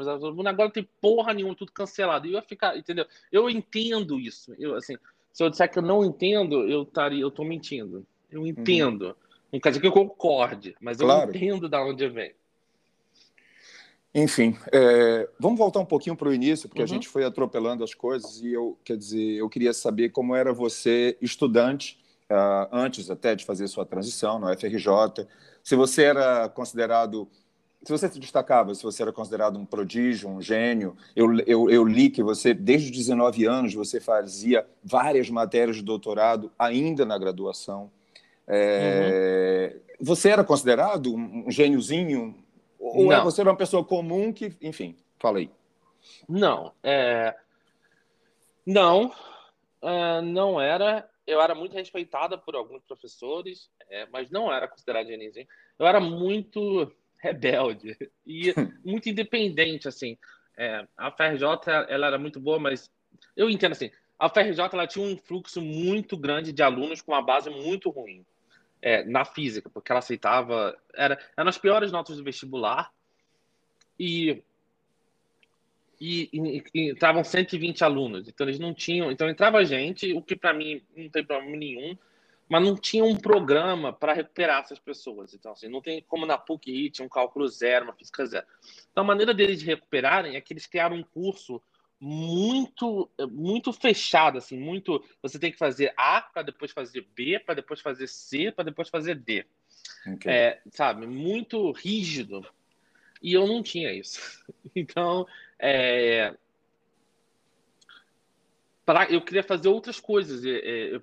agora 0.49 0.71
tem 0.71 0.89
porra 1.01 1.33
nenhuma, 1.33 1.55
tudo 1.55 1.73
cancelado. 1.73 2.27
E 2.27 2.31
eu 2.31 2.35
ia 2.35 2.43
ficar, 2.43 2.77
entendeu? 2.77 3.07
Eu 3.33 3.49
entendo 3.49 4.19
isso. 4.19 4.55
Eu, 4.59 4.77
assim, 4.77 4.97
se 5.33 5.43
eu 5.43 5.51
disser 5.51 5.71
que 5.71 5.79
eu 5.79 5.83
não 5.83 6.05
entendo, 6.05 6.69
eu 6.69 6.83
estaria, 6.83 7.21
eu 7.21 7.31
tô 7.31 7.45
mentindo. 7.45 8.07
Eu 8.31 8.43
uhum. 8.43 8.47
entendo. 8.47 9.07
Uhum. 9.07 9.15
Não 9.55 9.61
quer 9.61 9.71
dizer 9.71 9.81
que 9.81 9.87
eu 9.87 9.93
concorde, 9.93 10.77
mas 10.81 10.99
claro. 10.99 11.31
eu 11.31 11.37
entendo 11.37 11.69
da 11.69 11.85
onde 11.85 12.09
vem. 12.09 12.35
Enfim, 14.15 14.57
é, 14.73 15.29
vamos 15.41 15.59
voltar 15.59 15.81
um 15.81 15.85
pouquinho 15.85 16.15
para 16.15 16.29
o 16.29 16.35
início, 16.35 16.69
porque 16.69 16.83
uhum. 16.83 16.85
a 16.85 16.89
gente 16.89 17.09
foi 17.09 17.25
atropelando 17.25 17.83
as 17.83 17.93
coisas 17.95 18.41
e 18.41 18.53
eu, 18.53 18.79
quer 18.85 18.97
dizer, 18.97 19.39
eu 19.39 19.49
queria 19.49 19.73
saber 19.73 20.11
como 20.11 20.37
era 20.37 20.53
você, 20.53 21.19
estudante, 21.21 21.99
uh, 22.31 22.69
antes 22.73 23.11
até 23.11 23.35
de 23.35 23.45
fazer 23.45 23.69
sua 23.69 23.85
transição 23.85 24.39
no 24.39 24.49
FRJ, 24.57 25.27
se 25.63 25.75
você 25.77 26.05
era 26.05 26.49
considerado, 26.49 27.29
se 27.83 27.91
você 27.91 28.09
se 28.09 28.19
destacava, 28.19 28.75
se 28.75 28.83
você 28.83 29.03
era 29.03 29.13
considerado 29.13 29.59
um 29.59 29.65
prodígio, 29.65 30.29
um 30.29 30.41
gênio. 30.41 30.97
Eu, 31.15 31.39
eu, 31.47 31.71
eu 31.71 31.85
li 31.85 32.11
que 32.11 32.23
você, 32.23 32.53
desde 32.53 32.91
os 32.91 32.97
19 32.97 33.47
anos, 33.47 33.75
você 33.75 34.01
fazia 34.01 34.67
várias 34.83 35.31
matérias 35.31 35.77
de 35.77 35.83
doutorado 35.83 36.53
ainda 36.59 37.05
na 37.05 37.19
graduação. 37.19 37.91
É, 38.47 39.73
uhum. 39.75 39.81
Você 40.01 40.29
era 40.29 40.45
considerado 40.45 41.15
um 41.15 41.51
gêniozinho? 41.51 42.35
Ou 42.79 43.11
é, 43.11 43.17
Não. 43.17 43.25
você 43.25 43.41
era 43.41 43.51
uma 43.51 43.57
pessoa 43.57 43.83
comum 43.83 44.33
que, 44.33 44.55
enfim, 44.61 44.97
falei. 45.19 45.51
Não, 46.29 46.73
é... 46.83 47.35
não, 48.67 49.07
uh, 49.83 50.21
não 50.23 50.61
era 50.61 51.09
eu 51.27 51.41
era 51.41 51.55
muito 51.55 51.75
respeitada 51.75 52.37
por 52.37 52.55
alguns 52.55 52.83
professores, 52.83 53.71
é, 53.89 54.07
mas 54.07 54.31
não 54.31 54.53
era 54.53 54.69
considerada 54.69 55.07
genizinho. 55.07 55.47
Eu 55.79 55.87
era 55.87 56.01
muito 56.01 56.93
rebelde 57.19 57.97
e 58.27 58.53
muito 58.85 59.09
independente, 59.09 59.89
assim. 59.89 60.17
É, 60.57 60.87
a 60.97 61.11
FRJ, 61.11 61.45
ela 61.89 62.07
era 62.07 62.19
muito 62.19 62.39
boa, 62.39 62.59
mas 62.59 62.91
eu 63.37 63.51
entendo 63.51 63.73
assim, 63.73 63.91
a 64.19 64.29
FRJ 64.29 64.61
ela 64.73 64.87
tinha 64.87 65.05
um 65.05 65.17
fluxo 65.17 65.61
muito 65.61 66.17
grande 66.17 66.53
de 66.53 66.63
alunos 66.63 67.03
com 67.03 67.13
uma 67.13 67.23
base 67.23 67.51
muito 67.51 67.91
ruim 67.91 68.25
é, 68.81 69.03
na 69.05 69.25
física, 69.25 69.69
porque 69.69 69.91
ela 69.91 69.99
aceitava, 69.99 70.77
era, 70.95 71.19
eram 71.37 71.49
as 71.49 71.59
piores 71.59 71.91
notas 71.91 72.17
do 72.17 72.23
vestibular 72.23 72.93
e 73.99 74.43
e, 76.01 76.29
e, 76.33 76.65
e, 76.75 76.91
entravam 76.91 77.25
120 77.25 77.85
alunos. 77.85 78.29
Então 78.29 78.47
eles 78.47 78.59
não 78.59 78.75
tinham. 78.75 79.11
Então 79.11 79.29
entrava 79.29 79.65
gente, 79.65 80.13
o 80.13 80.23
que 80.23 80.37
para 80.37 80.53
mim 80.53 80.83
não 80.97 81.09
tem 81.09 81.25
problema 81.25 81.57
nenhum, 81.57 81.97
mas 82.49 82.63
não 82.63 82.77
tinha 82.77 83.05
um 83.05 83.17
programa 83.17 83.93
para 83.93 84.13
recuperar 84.13 84.63
essas 84.63 84.79
pessoas. 84.79 85.35
Então, 85.35 85.53
assim, 85.53 85.69
não 85.69 85.81
tem 85.81 86.03
como 86.07 86.27
na 86.27 86.37
PUC 86.37 86.91
tinha 86.91 87.07
um 87.07 87.09
cálculo 87.09 87.49
zero, 87.49 87.87
uma 87.87 87.95
física 87.95 88.25
zero. 88.27 88.47
Então 88.91 89.03
a 89.03 89.07
maneira 89.07 89.33
deles 89.33 89.61
de 89.61 89.67
recuperarem 89.67 90.37
é 90.37 90.41
que 90.41 90.53
eles 90.53 90.67
criaram 90.67 90.97
um 90.97 91.03
curso 91.03 91.61
muito 92.01 93.09
muito 93.31 93.73
fechado 93.73 94.37
assim 94.37 94.59
muito 94.59 95.03
você 95.23 95.39
tem 95.39 95.51
que 95.51 95.57
fazer 95.57 95.95
A 95.97 96.21
para 96.21 96.43
depois 96.43 96.71
fazer 96.73 97.07
B 97.15 97.39
para 97.39 97.55
depois 97.55 97.81
fazer 97.81 98.09
C 98.09 98.53
para 98.53 98.65
depois 98.65 98.91
fazer 98.91 99.15
D 99.15 99.47
okay. 100.15 100.31
é, 100.31 100.61
sabe 100.71 101.07
muito 101.07 101.71
rígido 101.71 102.45
e 103.25 103.33
eu 103.33 103.47
não 103.47 103.63
tinha 103.63 103.93
isso 103.93 104.45
então 104.77 105.27
é, 105.59 106.35
pra, 108.85 109.07
eu 109.11 109.21
queria 109.21 109.43
fazer 109.43 109.69
outras 109.69 109.99
coisas. 109.99 110.45
Eu, 110.45 111.01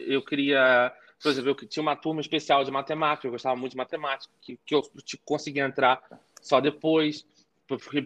eu, 0.00 0.22
queria, 0.22 0.92
por 1.22 1.30
exemplo, 1.30 1.50
eu 1.50 1.68
tinha 1.68 1.82
uma 1.82 1.96
turma 1.96 2.20
especial 2.20 2.64
de 2.64 2.70
matemática, 2.70 3.26
eu 3.26 3.32
gostava 3.32 3.56
muito 3.56 3.72
de 3.72 3.78
matemática, 3.78 4.32
que, 4.40 4.58
que 4.64 4.74
eu 4.74 4.82
consegui 5.24 5.60
entrar 5.60 6.02
só 6.40 6.60
depois, 6.60 7.26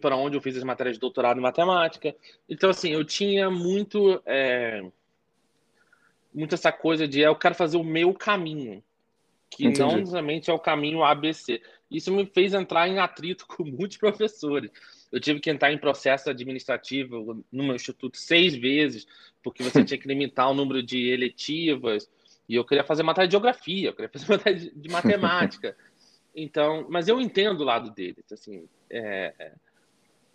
para 0.00 0.16
onde 0.16 0.36
eu 0.36 0.42
fiz 0.42 0.56
as 0.56 0.64
matérias 0.64 0.96
de 0.96 1.00
doutorado 1.00 1.38
em 1.38 1.42
matemática. 1.42 2.14
Então, 2.48 2.70
assim, 2.70 2.90
eu 2.90 3.04
tinha 3.04 3.50
muito, 3.50 4.20
é, 4.26 4.84
muito 6.34 6.54
essa 6.54 6.70
coisa 6.70 7.08
de 7.08 7.20
eu 7.20 7.34
quero 7.34 7.54
fazer 7.54 7.76
o 7.76 7.84
meu 7.84 8.12
caminho, 8.12 8.82
que 9.48 9.64
Entendi. 9.64 9.80
não 9.80 9.96
necessariamente 9.96 10.50
é 10.50 10.54
o 10.54 10.58
caminho 10.58 11.02
ABC. 11.02 11.62
Isso 11.96 12.12
me 12.12 12.26
fez 12.26 12.52
entrar 12.52 12.88
em 12.88 12.98
atrito 12.98 13.46
com 13.48 13.64
muitos 13.64 13.96
professores. 13.96 14.70
Eu 15.12 15.20
tive 15.20 15.38
que 15.38 15.50
entrar 15.50 15.72
em 15.72 15.78
processo 15.78 16.28
administrativo 16.28 17.44
no 17.52 17.64
meu 17.64 17.76
instituto 17.76 18.16
seis 18.16 18.54
vezes, 18.54 19.06
porque 19.42 19.62
você 19.62 19.84
tinha 19.84 19.98
que 19.98 20.08
limitar 20.08 20.50
o 20.50 20.54
número 20.54 20.82
de 20.82 21.08
eletivas, 21.08 22.10
e 22.48 22.56
eu 22.56 22.64
queria 22.64 22.84
fazer 22.84 23.02
matéria 23.02 23.28
de 23.28 23.32
geografia, 23.32 23.88
eu 23.88 23.94
queria 23.94 24.08
fazer 24.08 24.26
matéria 24.28 24.72
de 24.74 24.88
matemática. 24.88 25.76
Então, 26.34 26.86
mas 26.90 27.06
eu 27.06 27.20
entendo 27.20 27.60
o 27.60 27.64
lado 27.64 27.90
deles, 27.90 28.24
assim, 28.32 28.68
é, 28.90 29.32
é, 29.38 29.52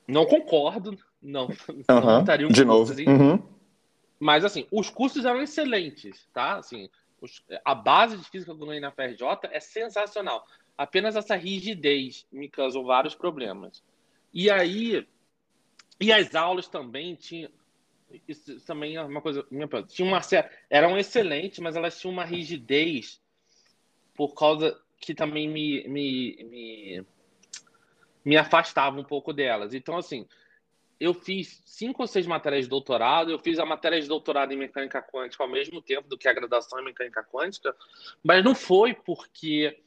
não 0.08 0.26
concordo, 0.26 0.98
não, 1.22 1.48
uhum, 1.48 1.84
não 1.88 2.20
estaria 2.22 2.48
um 2.48 2.52
de 2.52 2.64
novo. 2.64 2.94
Assim, 2.94 3.06
uhum. 3.06 3.44
Mas 4.18 4.46
assim, 4.46 4.66
os 4.72 4.90
cursos 4.90 5.26
eram 5.26 5.42
excelentes, 5.42 6.26
tá? 6.34 6.56
Assim, 6.56 6.90
os, 7.22 7.44
a 7.66 7.76
base 7.76 8.18
de 8.18 8.24
física 8.24 8.56
que 8.56 8.62
eu 8.62 8.66
ganhei 8.66 8.80
na 8.80 8.92
FRJ 8.92 9.50
é 9.52 9.60
sensacional. 9.60 10.46
Apenas 10.80 11.18
essa 11.18 11.36
rigidez 11.36 12.26
me 12.32 12.48
causou 12.48 12.86
vários 12.86 13.14
problemas. 13.14 13.84
E 14.34 14.50
aí, 14.50 15.06
e 16.00 16.10
as 16.10 16.34
aulas 16.36 16.70
também 16.70 17.16
tinham. 17.16 17.52
Isso 18.26 18.66
também 18.66 18.96
é 18.96 19.02
uma 19.02 19.22
coisa. 19.22 19.46
Minha 19.52 19.68
tinha 19.86 20.08
uma, 20.08 20.22
eram 20.70 20.98
excelentes, 20.98 21.60
mas 21.60 21.76
elas 21.76 22.00
tinham 22.00 22.14
uma 22.14 22.24
rigidez 22.24 23.22
por 24.16 24.34
causa 24.34 24.82
que 25.02 25.14
também 25.14 25.50
me, 25.50 25.86
me, 25.86 26.44
me, 26.46 27.06
me 28.24 28.38
afastava 28.38 28.98
um 28.98 29.04
pouco 29.04 29.34
delas. 29.34 29.74
Então, 29.74 29.98
assim, 29.98 30.26
eu 30.98 31.14
fiz 31.14 31.62
cinco 31.66 32.04
ou 32.04 32.08
seis 32.08 32.26
matérias 32.26 32.64
de 32.64 32.70
doutorado, 32.70 33.32
eu 33.32 33.40
fiz 33.40 33.60
a 33.60 33.66
matéria 33.66 34.00
de 34.00 34.08
doutorado 34.08 34.54
em 34.54 34.58
mecânica 34.58 35.02
quântica 35.02 35.44
ao 35.44 35.50
mesmo 35.50 35.82
tempo 35.82 36.08
do 36.08 36.18
que 36.18 36.30
a 36.30 36.34
graduação 36.34 36.80
em 36.80 36.86
mecânica 36.86 37.22
quântica, 37.22 37.76
mas 38.24 38.42
não 38.46 38.56
foi 38.56 38.94
porque 38.94 39.78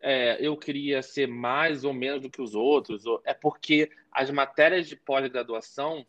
é, 0.00 0.38
eu 0.40 0.56
queria 0.56 1.02
ser 1.02 1.26
mais 1.26 1.84
ou 1.84 1.92
menos 1.92 2.22
do 2.22 2.30
que 2.30 2.40
os 2.40 2.54
outros, 2.54 3.04
é 3.24 3.34
porque 3.34 3.90
as 4.12 4.30
matérias 4.30 4.88
de 4.88 4.96
pós-graduação, 4.96 6.06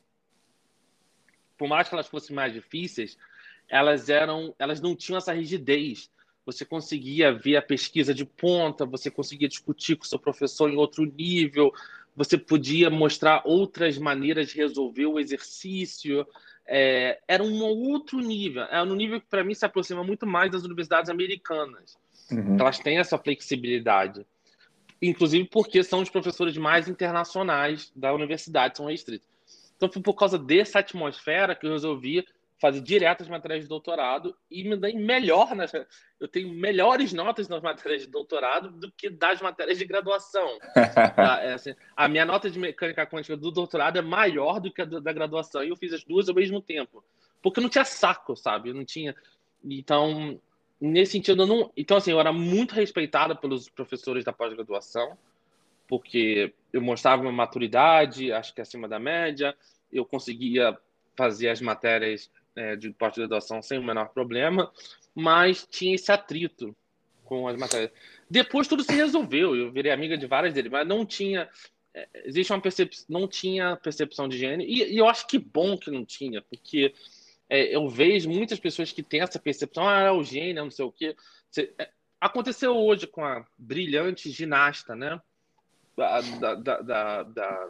por 1.58 1.67
mais 1.67 1.88
que 1.88 1.95
elas 1.95 2.08
fossem 2.08 2.36
mais 2.36 2.54
difíceis, 2.54 3.17
elas 3.67 4.10
eram, 4.10 4.54
elas 4.58 4.80
não 4.82 4.95
tinham 4.95 5.17
essa 5.17 5.34
rigidez. 5.34 6.10
Você 6.45 6.65
conseguia 6.65 7.32
ver 7.32 7.58
a 7.58 7.62
pesquisa 7.62 8.13
de 8.13 8.25
ponta, 8.25 8.86
você 8.86 9.12
conseguia 9.12 9.47
discutir 9.47 9.95
com 9.95 10.04
o 10.04 10.08
seu 10.08 10.17
professor 10.17 10.69
em 10.69 10.78
outro 10.78 11.06
nível, 11.06 11.71
você 12.15 12.38
podia 12.38 12.89
mostrar 12.89 13.43
outras 13.45 13.97
maneiras 13.97 14.49
de 14.49 14.58
resolver 14.58 15.06
o 15.06 15.19
exercício. 15.19 16.25
É, 16.65 17.19
era 17.28 17.43
um 17.43 17.63
outro 17.63 18.19
nível, 18.19 18.63
é 18.63 18.82
um 18.82 18.95
nível 18.95 19.19
que 19.19 19.28
para 19.28 19.43
mim 19.43 19.54
se 19.54 19.65
aproxima 19.65 20.04
muito 20.04 20.25
mais 20.25 20.52
das 20.52 20.63
universidades 20.63 21.10
americanas 21.10 21.97
Uhum. 22.31 22.57
Elas 22.59 22.79
têm 22.79 22.97
essa 22.97 23.17
flexibilidade. 23.17 24.25
Inclusive 25.01 25.47
porque 25.47 25.83
são 25.83 26.01
os 26.01 26.09
professores 26.09 26.57
mais 26.57 26.87
internacionais 26.87 27.91
da 27.95 28.13
universidade, 28.13 28.77
são 28.77 28.87
restritos. 28.87 29.27
Então 29.77 29.89
foi 29.89 30.01
por 30.01 30.13
causa 30.13 30.37
dessa 30.37 30.79
atmosfera 30.79 31.55
que 31.55 31.65
eu 31.65 31.71
resolvi 31.71 32.25
fazer 32.59 32.81
direto 32.81 33.23
as 33.23 33.29
matérias 33.29 33.63
de 33.63 33.69
doutorado 33.69 34.35
e 34.51 34.63
me 34.63 34.75
dei 34.75 34.93
melhor 34.93 35.55
nas... 35.55 35.71
eu 36.19 36.27
tenho 36.27 36.53
melhores 36.53 37.13
notas 37.13 37.47
nas 37.47 37.61
matérias 37.61 38.01
de 38.01 38.09
doutorado 38.09 38.69
do 38.69 38.91
que 38.91 39.09
das 39.09 39.41
matérias 39.41 39.77
de 39.77 39.85
graduação 39.85 40.59
tá? 41.15 41.39
é 41.41 41.53
assim, 41.53 41.73
a 41.95 42.07
minha 42.07 42.25
nota 42.25 42.49
de 42.49 42.59
mecânica 42.59 43.07
quântica 43.07 43.37
do 43.37 43.49
doutorado 43.49 43.97
é 43.97 44.01
maior 44.01 44.59
do 44.59 44.71
que 44.71 44.81
a 44.81 44.85
da 44.85 45.13
graduação 45.13 45.63
e 45.63 45.69
eu 45.69 45.77
fiz 45.77 45.93
as 45.93 46.03
duas 46.03 46.27
ao 46.27 46.35
mesmo 46.35 46.61
tempo 46.61 47.03
porque 47.41 47.61
não 47.61 47.69
tinha 47.69 47.85
saco 47.85 48.35
sabe 48.35 48.69
eu 48.69 48.75
não 48.75 48.83
tinha 48.83 49.15
então 49.63 50.39
nesse 50.79 51.13
sentido, 51.13 51.43
eu 51.43 51.47
não. 51.47 51.71
Então, 51.75 51.97
assim, 51.97 52.11
eu 52.11 52.19
era 52.19 52.31
muito 52.31 52.73
respeitado 52.73 53.35
pelos 53.35 53.69
professores 53.69 54.23
da 54.23 54.33
pós-graduação, 54.33 55.17
porque 55.87 56.53
eu 56.71 56.81
mostrava 56.81 57.21
uma 57.21 57.31
maturidade, 57.31 58.31
acho 58.31 58.53
que 58.53 58.61
acima 58.61 58.87
da 58.87 58.99
média, 58.99 59.55
eu 59.91 60.05
conseguia 60.05 60.77
fazer 61.15 61.49
as 61.49 61.59
matérias 61.59 62.31
é, 62.55 62.75
de 62.75 62.91
pós-graduação 62.91 63.61
sem 63.61 63.79
o 63.79 63.83
menor 63.83 64.09
problema, 64.09 64.71
mas 65.13 65.67
tinha 65.69 65.95
esse 65.95 66.11
atrito 66.11 66.75
com 67.25 67.47
as 67.47 67.57
matérias. 67.57 67.91
Depois 68.29 68.67
tudo 68.67 68.83
se 68.83 68.93
resolveu, 68.93 69.55
eu 69.55 69.71
virei 69.71 69.91
amiga 69.91 70.17
de 70.17 70.27
várias 70.27 70.53
deles, 70.53 70.71
mas 70.71 70.87
não 70.87 71.05
tinha. 71.05 71.49
É, 71.93 72.07
existe 72.25 72.53
uma 72.53 72.61
percepção, 72.61 73.05
não 73.09 73.27
tinha 73.27 73.75
percepção 73.77 74.27
de 74.27 74.37
gênero, 74.37 74.61
e, 74.61 74.93
e 74.93 74.97
eu 74.97 75.07
acho 75.07 75.27
que 75.27 75.39
bom 75.39 75.77
que 75.77 75.89
não 75.89 76.05
tinha, 76.05 76.41
porque 76.41 76.93
é, 77.49 77.75
eu 77.75 77.89
vejo 77.89 78.29
muitas 78.29 78.59
pessoas 78.59 78.91
que 78.91 79.01
têm 79.01 79.21
essa 79.21 79.39
percepção, 79.39 79.88
ah, 79.88 80.01
é 80.01 80.12
o 80.12 80.23
gênio, 80.23 80.63
não 80.63 80.71
sei 80.71 80.85
o 80.85 80.91
quê. 80.91 81.15
É, 81.77 81.89
aconteceu 82.21 82.77
hoje 82.77 83.07
com 83.07 83.25
a 83.25 83.43
brilhante 83.57 84.29
ginasta, 84.29 84.95
né? 84.95 85.19
Da, 85.97 86.21
da, 86.21 86.55
da, 86.55 87.23
da, 87.23 87.69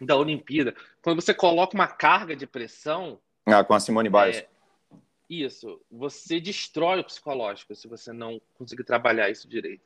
da 0.00 0.16
Olimpíada. 0.16 0.74
Quando 1.02 1.20
você 1.20 1.34
coloca 1.34 1.74
uma 1.74 1.88
carga 1.88 2.36
de 2.36 2.46
pressão. 2.46 3.20
Ah, 3.44 3.64
com 3.64 3.74
a 3.74 3.80
Simone 3.80 4.08
Biles. 4.08 4.38
É, 4.38 4.48
isso. 5.28 5.80
Você 5.90 6.40
destrói 6.40 7.00
o 7.00 7.04
psicológico 7.04 7.74
se 7.74 7.88
você 7.88 8.12
não 8.12 8.40
conseguir 8.54 8.84
trabalhar 8.84 9.28
isso 9.28 9.48
direito. 9.48 9.82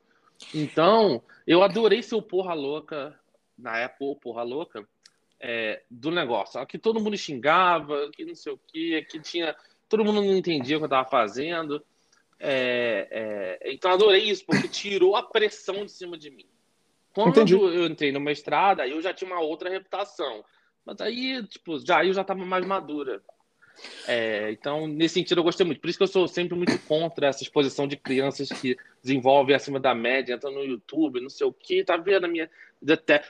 Então, 0.54 1.22
eu 1.46 1.62
adorei 1.62 2.02
ser 2.02 2.14
o 2.14 2.22
porra 2.22 2.52
louca, 2.52 3.18
na 3.56 3.78
época, 3.78 4.04
o 4.04 4.16
porra 4.16 4.42
louca, 4.42 4.86
é, 5.42 5.82
do 5.90 6.12
negócio. 6.12 6.60
Aqui 6.60 6.78
todo 6.78 7.00
mundo 7.00 7.16
xingava, 7.16 8.08
que 8.12 8.24
não 8.24 8.34
sei 8.34 8.52
o 8.52 8.58
que, 8.68 9.02
que 9.02 9.18
tinha. 9.18 9.56
Todo 9.88 10.04
mundo 10.04 10.22
não 10.22 10.36
entendia 10.36 10.76
o 10.76 10.80
que 10.80 10.84
eu 10.84 10.86
estava 10.86 11.08
fazendo. 11.08 11.84
É, 12.38 13.58
é, 13.60 13.72
então 13.72 13.90
adorei 13.90 14.22
isso, 14.22 14.46
porque 14.46 14.68
tirou 14.68 15.16
a 15.16 15.22
pressão 15.22 15.84
de 15.84 15.90
cima 15.90 16.16
de 16.16 16.30
mim. 16.30 16.46
Quando 17.12 17.30
Entendi. 17.30 17.54
eu 17.54 17.86
entrei 17.86 18.12
no 18.12 18.20
mestrado, 18.20 18.80
aí 18.80 18.92
eu 18.92 19.02
já 19.02 19.12
tinha 19.12 19.30
uma 19.30 19.40
outra 19.40 19.68
reputação. 19.68 20.44
Mas 20.84 21.00
aí, 21.00 21.44
tipo, 21.46 21.78
já 21.84 22.04
eu 22.04 22.12
já 22.14 22.22
estava 22.22 22.44
mais 22.44 22.64
madura. 22.64 23.22
É, 24.06 24.50
então, 24.52 24.86
nesse 24.86 25.14
sentido, 25.14 25.38
eu 25.38 25.44
gostei 25.44 25.64
muito. 25.64 25.80
Por 25.80 25.88
isso 25.88 25.98
que 25.98 26.04
eu 26.04 26.08
sou 26.08 26.28
sempre 26.28 26.56
muito 26.56 26.78
contra 26.80 27.28
essa 27.28 27.42
exposição 27.42 27.86
de 27.86 27.96
crianças 27.96 28.48
que 28.48 28.76
desenvolvem 29.02 29.54
acima 29.54 29.80
da 29.80 29.94
média, 29.94 30.34
entram 30.34 30.52
no 30.52 30.64
YouTube, 30.64 31.20
não 31.20 31.30
sei 31.30 31.46
o 31.46 31.52
que, 31.52 31.84
tá 31.84 31.96
vendo 31.96 32.24
a 32.24 32.28
minha. 32.28 32.50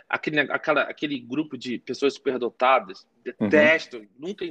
Aquele, 0.08 0.40
aquela, 0.40 0.82
aquele 0.82 1.18
grupo 1.18 1.58
de 1.58 1.78
pessoas 1.78 2.14
superdotadas, 2.14 3.06
detesto. 3.22 3.98
Uhum. 3.98 4.08
Nunca, 4.18 4.44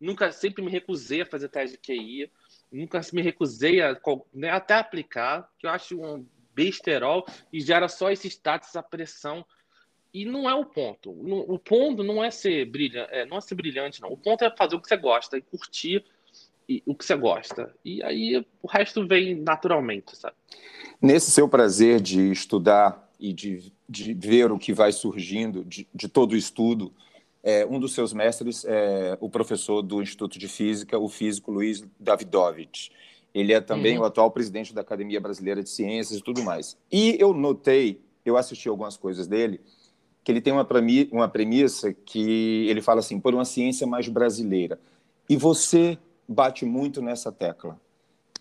nunca, 0.00 0.32
sempre 0.32 0.62
me 0.62 0.70
recusei 0.70 1.22
a 1.22 1.26
fazer 1.26 1.48
teste 1.48 1.76
de 1.76 1.82
QI, 1.82 2.30
nunca 2.70 3.00
me 3.12 3.22
recusei 3.22 3.80
a 3.80 3.96
né, 4.34 4.50
até 4.50 4.74
aplicar, 4.74 5.48
que 5.58 5.66
eu 5.66 5.70
acho 5.70 6.00
um 6.00 6.26
besterol 6.54 7.24
e 7.52 7.60
gera 7.60 7.86
só 7.86 8.10
esse 8.10 8.26
status, 8.26 8.70
essa 8.70 8.82
pressão 8.82 9.46
e 10.12 10.24
não 10.24 10.48
é 10.48 10.54
o 10.54 10.64
ponto. 10.64 11.10
O 11.10 11.58
ponto 11.58 12.02
não 12.02 12.22
é 12.22 12.30
ser 12.30 12.64
brilhante, 12.66 13.12
é, 13.12 13.26
não 13.26 13.36
é 13.36 13.40
ser 13.40 13.54
brilhante, 13.54 14.00
não. 14.00 14.10
O 14.10 14.16
ponto 14.16 14.44
é 14.44 14.50
fazer 14.56 14.76
o 14.76 14.80
que 14.80 14.88
você 14.88 14.96
gosta 14.96 15.36
e 15.36 15.42
curtir 15.42 16.04
o 16.84 16.94
que 16.94 17.04
você 17.04 17.16
gosta. 17.16 17.74
E 17.84 18.02
aí 18.02 18.44
o 18.62 18.66
resto 18.66 19.06
vem 19.06 19.34
naturalmente, 19.34 20.16
sabe? 20.16 20.36
Nesse 21.00 21.30
seu 21.30 21.48
prazer 21.48 22.00
de 22.00 22.30
estudar 22.30 23.08
e 23.18 23.32
de, 23.32 23.72
de 23.88 24.14
ver 24.14 24.52
o 24.52 24.58
que 24.58 24.72
vai 24.72 24.92
surgindo 24.92 25.64
de, 25.64 25.88
de 25.94 26.08
todo 26.08 26.32
o 26.32 26.36
estudo, 26.36 26.92
é, 27.42 27.64
um 27.64 27.80
dos 27.80 27.94
seus 27.94 28.12
mestres 28.12 28.64
é 28.66 29.16
o 29.20 29.30
professor 29.30 29.80
do 29.80 30.02
Instituto 30.02 30.38
de 30.38 30.48
Física, 30.48 30.98
o 30.98 31.08
físico 31.08 31.50
Luiz 31.50 31.84
Davidovich. 31.98 32.90
Ele 33.32 33.52
é 33.52 33.60
também 33.60 33.96
uhum. 33.96 34.02
o 34.02 34.06
atual 34.06 34.30
presidente 34.30 34.74
da 34.74 34.80
Academia 34.80 35.20
Brasileira 35.20 35.62
de 35.62 35.70
Ciências 35.70 36.18
e 36.18 36.22
tudo 36.22 36.42
mais. 36.42 36.76
E 36.90 37.16
eu 37.18 37.32
notei, 37.32 38.00
eu 38.24 38.36
assisti 38.36 38.68
algumas 38.68 38.96
coisas 38.96 39.26
dele, 39.26 39.60
que 40.22 40.32
ele 40.32 40.40
tem 40.40 40.52
uma, 40.52 40.66
uma 41.12 41.28
premissa 41.28 41.92
que 41.92 42.66
ele 42.68 42.82
fala 42.82 43.00
assim, 43.00 43.18
por 43.18 43.34
uma 43.34 43.44
ciência 43.44 43.86
mais 43.86 44.08
brasileira. 44.08 44.78
E 45.28 45.36
você 45.36 45.98
bate 46.28 46.64
muito 46.64 47.00
nessa 47.00 47.32
tecla, 47.32 47.80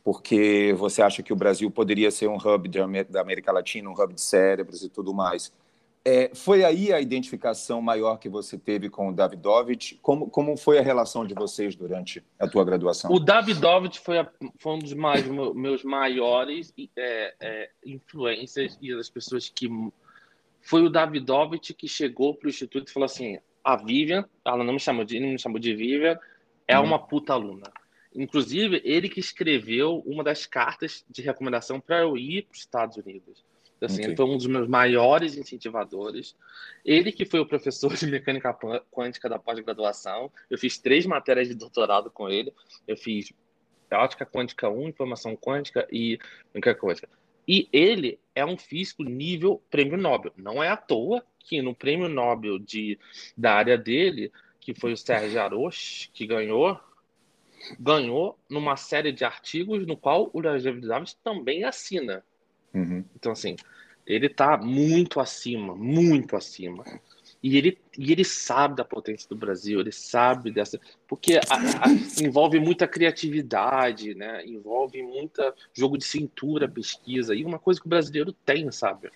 porque 0.03 0.73
você 0.77 1.01
acha 1.01 1.23
que 1.23 1.33
o 1.33 1.35
Brasil 1.35 1.69
poderia 1.71 2.11
ser 2.11 2.27
um 2.27 2.37
hub 2.37 2.69
da 3.09 3.21
América 3.21 3.51
Latina, 3.51 3.89
um 3.89 3.93
hub 3.93 4.13
de 4.13 4.21
cérebros 4.21 4.83
e 4.83 4.89
tudo 4.89 5.13
mais. 5.13 5.51
É, 6.09 6.31
foi 6.33 6.63
aí 6.63 6.93
a 6.93 7.01
identificação 7.01 7.81
maior 7.81 8.17
que 8.17 8.29
você 8.29 8.57
teve 8.57 8.89
com 8.89 9.09
o 9.09 9.13
Davidovich? 9.13 9.99
Como, 10.01 10.29
como 10.29 10.55
foi 10.55 10.79
a 10.79 10.81
relação 10.81 11.27
de 11.27 11.33
vocês 11.33 11.75
durante 11.75 12.23
a 12.39 12.47
tua 12.47 12.63
graduação? 12.63 13.11
O 13.11 13.19
Davidovich 13.19 13.99
foi, 13.99 14.19
a, 14.19 14.31
foi 14.57 14.73
um 14.75 14.79
dos 14.79 14.93
mais, 14.93 15.25
meus 15.27 15.83
maiores 15.83 16.73
é, 16.95 17.33
é, 17.41 17.69
influências 17.85 18.77
e 18.81 18.95
das 18.95 19.09
pessoas 19.09 19.49
que 19.49 19.67
foi 20.67 20.83
o 20.83 20.89
Davidovich 20.89 21.73
que 21.73 21.87
chegou 21.87 22.35
para 22.35 22.47
o 22.47 22.49
instituto 22.49 22.89
e 22.89 22.91
falou 22.91 23.05
assim: 23.05 23.39
a 23.63 23.77
Vivian, 23.77 24.25
ela 24.43 24.65
não 24.65 24.73
me 24.73 24.79
chamou 24.79 25.05
de, 25.05 25.17
não 25.17 25.29
me 25.29 25.39
chamou 25.39 25.59
de 25.59 25.73
Vivian, 25.73 26.19
é 26.67 26.77
uhum. 26.77 26.85
uma 26.85 26.99
puta 26.99 27.31
aluna. 27.31 27.71
Inclusive, 28.13 28.81
ele 28.83 29.07
que 29.07 29.19
escreveu 29.19 30.03
uma 30.05 30.23
das 30.23 30.45
cartas 30.45 31.05
de 31.09 31.21
recomendação 31.21 31.79
para 31.79 31.99
eu 31.99 32.17
ir 32.17 32.43
para 32.43 32.53
os 32.53 32.59
Estados 32.59 32.97
Unidos. 32.97 33.45
Assim, 33.81 34.01
okay. 34.01 34.15
Foi 34.15 34.25
um 34.25 34.35
dos 34.35 34.47
meus 34.47 34.67
maiores 34.67 35.37
incentivadores. 35.37 36.35
Ele 36.83 37.11
que 37.11 37.25
foi 37.25 37.39
o 37.39 37.45
professor 37.45 37.93
de 37.95 38.07
mecânica 38.07 38.53
quântica 38.91 39.29
da 39.29 39.39
pós-graduação. 39.39 40.31
Eu 40.49 40.57
fiz 40.57 40.77
três 40.77 41.05
matérias 41.05 41.47
de 41.47 41.53
doutorado 41.53 42.09
com 42.09 42.27
ele. 42.27 42.51
Eu 42.87 42.97
fiz 42.97 43.31
ótica 43.89 44.25
quântica 44.25 44.67
1, 44.67 44.89
informação 44.89 45.37
quântica 45.37 45.87
e 45.91 46.19
mecânica 46.53 46.75
quântica. 46.75 47.09
E 47.47 47.69
ele 47.71 48.19
é 48.35 48.45
um 48.45 48.57
físico 48.57 49.03
nível 49.03 49.63
prêmio 49.69 49.97
Nobel. 49.97 50.33
Não 50.35 50.61
é 50.61 50.69
à 50.69 50.77
toa 50.77 51.23
que 51.39 51.61
no 51.61 51.73
prêmio 51.73 52.09
Nobel 52.09 52.59
de, 52.59 52.99
da 53.37 53.53
área 53.53 53.77
dele, 53.77 54.31
que 54.59 54.73
foi 54.73 54.91
o 54.91 54.97
Sérgio 54.97 55.41
Arosh, 55.41 56.09
que 56.13 56.27
ganhou, 56.27 56.77
ganhou 57.79 58.37
numa 58.49 58.75
série 58.75 59.11
de 59.11 59.23
artigos 59.23 59.87
no 59.87 59.95
qual 59.95 60.29
o 60.33 60.41
David 60.41 60.85
Davis 60.85 61.13
também 61.23 61.63
assina. 61.63 62.23
Uhum. 62.73 63.03
Então, 63.15 63.31
assim, 63.31 63.55
ele 64.05 64.27
está 64.27 64.57
muito 64.57 65.19
acima, 65.19 65.73
muito 65.75 66.35
acima. 66.35 66.83
E 67.41 67.57
ele, 67.57 67.77
e 67.97 68.11
ele 68.11 68.23
sabe 68.23 68.75
da 68.75 68.83
potência 68.83 69.29
do 69.29 69.35
Brasil, 69.35 69.79
ele 69.79 69.91
sabe 69.91 70.51
dessa. 70.51 70.79
Porque 71.07 71.37
a, 71.37 71.85
a, 71.85 72.23
envolve 72.23 72.59
muita 72.59 72.87
criatividade, 72.87 74.15
né? 74.15 74.45
envolve 74.45 75.01
muita 75.03 75.53
jogo 75.73 75.97
de 75.97 76.05
cintura, 76.05 76.67
pesquisa, 76.67 77.35
e 77.35 77.45
uma 77.45 77.59
coisa 77.59 77.79
que 77.79 77.85
o 77.85 77.89
brasileiro 77.89 78.33
tem, 78.45 78.71
sabe? 78.71 79.09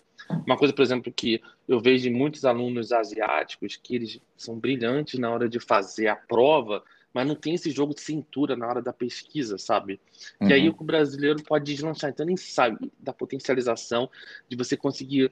Uma 0.45 0.57
coisa, 0.57 0.73
por 0.73 0.81
exemplo, 0.81 1.11
que 1.11 1.41
eu 1.67 1.79
vejo 1.79 2.07
em 2.07 2.13
muitos 2.13 2.45
alunos 2.45 2.91
asiáticos, 2.91 3.75
que 3.81 3.95
eles 3.95 4.19
são 4.37 4.57
brilhantes 4.57 5.19
na 5.19 5.29
hora 5.31 5.49
de 5.49 5.59
fazer 5.59 6.07
a 6.07 6.15
prova, 6.15 6.83
mas 7.13 7.27
não 7.27 7.35
tem 7.35 7.55
esse 7.55 7.71
jogo 7.71 7.93
de 7.93 8.01
cintura 8.01 8.55
na 8.55 8.67
hora 8.67 8.81
da 8.81 8.93
pesquisa, 8.93 9.57
sabe? 9.57 9.99
Uhum. 10.39 10.49
E 10.49 10.53
aí 10.53 10.69
o 10.69 10.73
brasileiro 10.73 11.43
pode 11.43 11.65
deslanchar. 11.65 12.09
Então, 12.09 12.25
nem 12.25 12.37
sabe 12.37 12.91
da 12.99 13.13
potencialização 13.13 14.09
de 14.47 14.55
você 14.55 14.77
conseguir, 14.77 15.31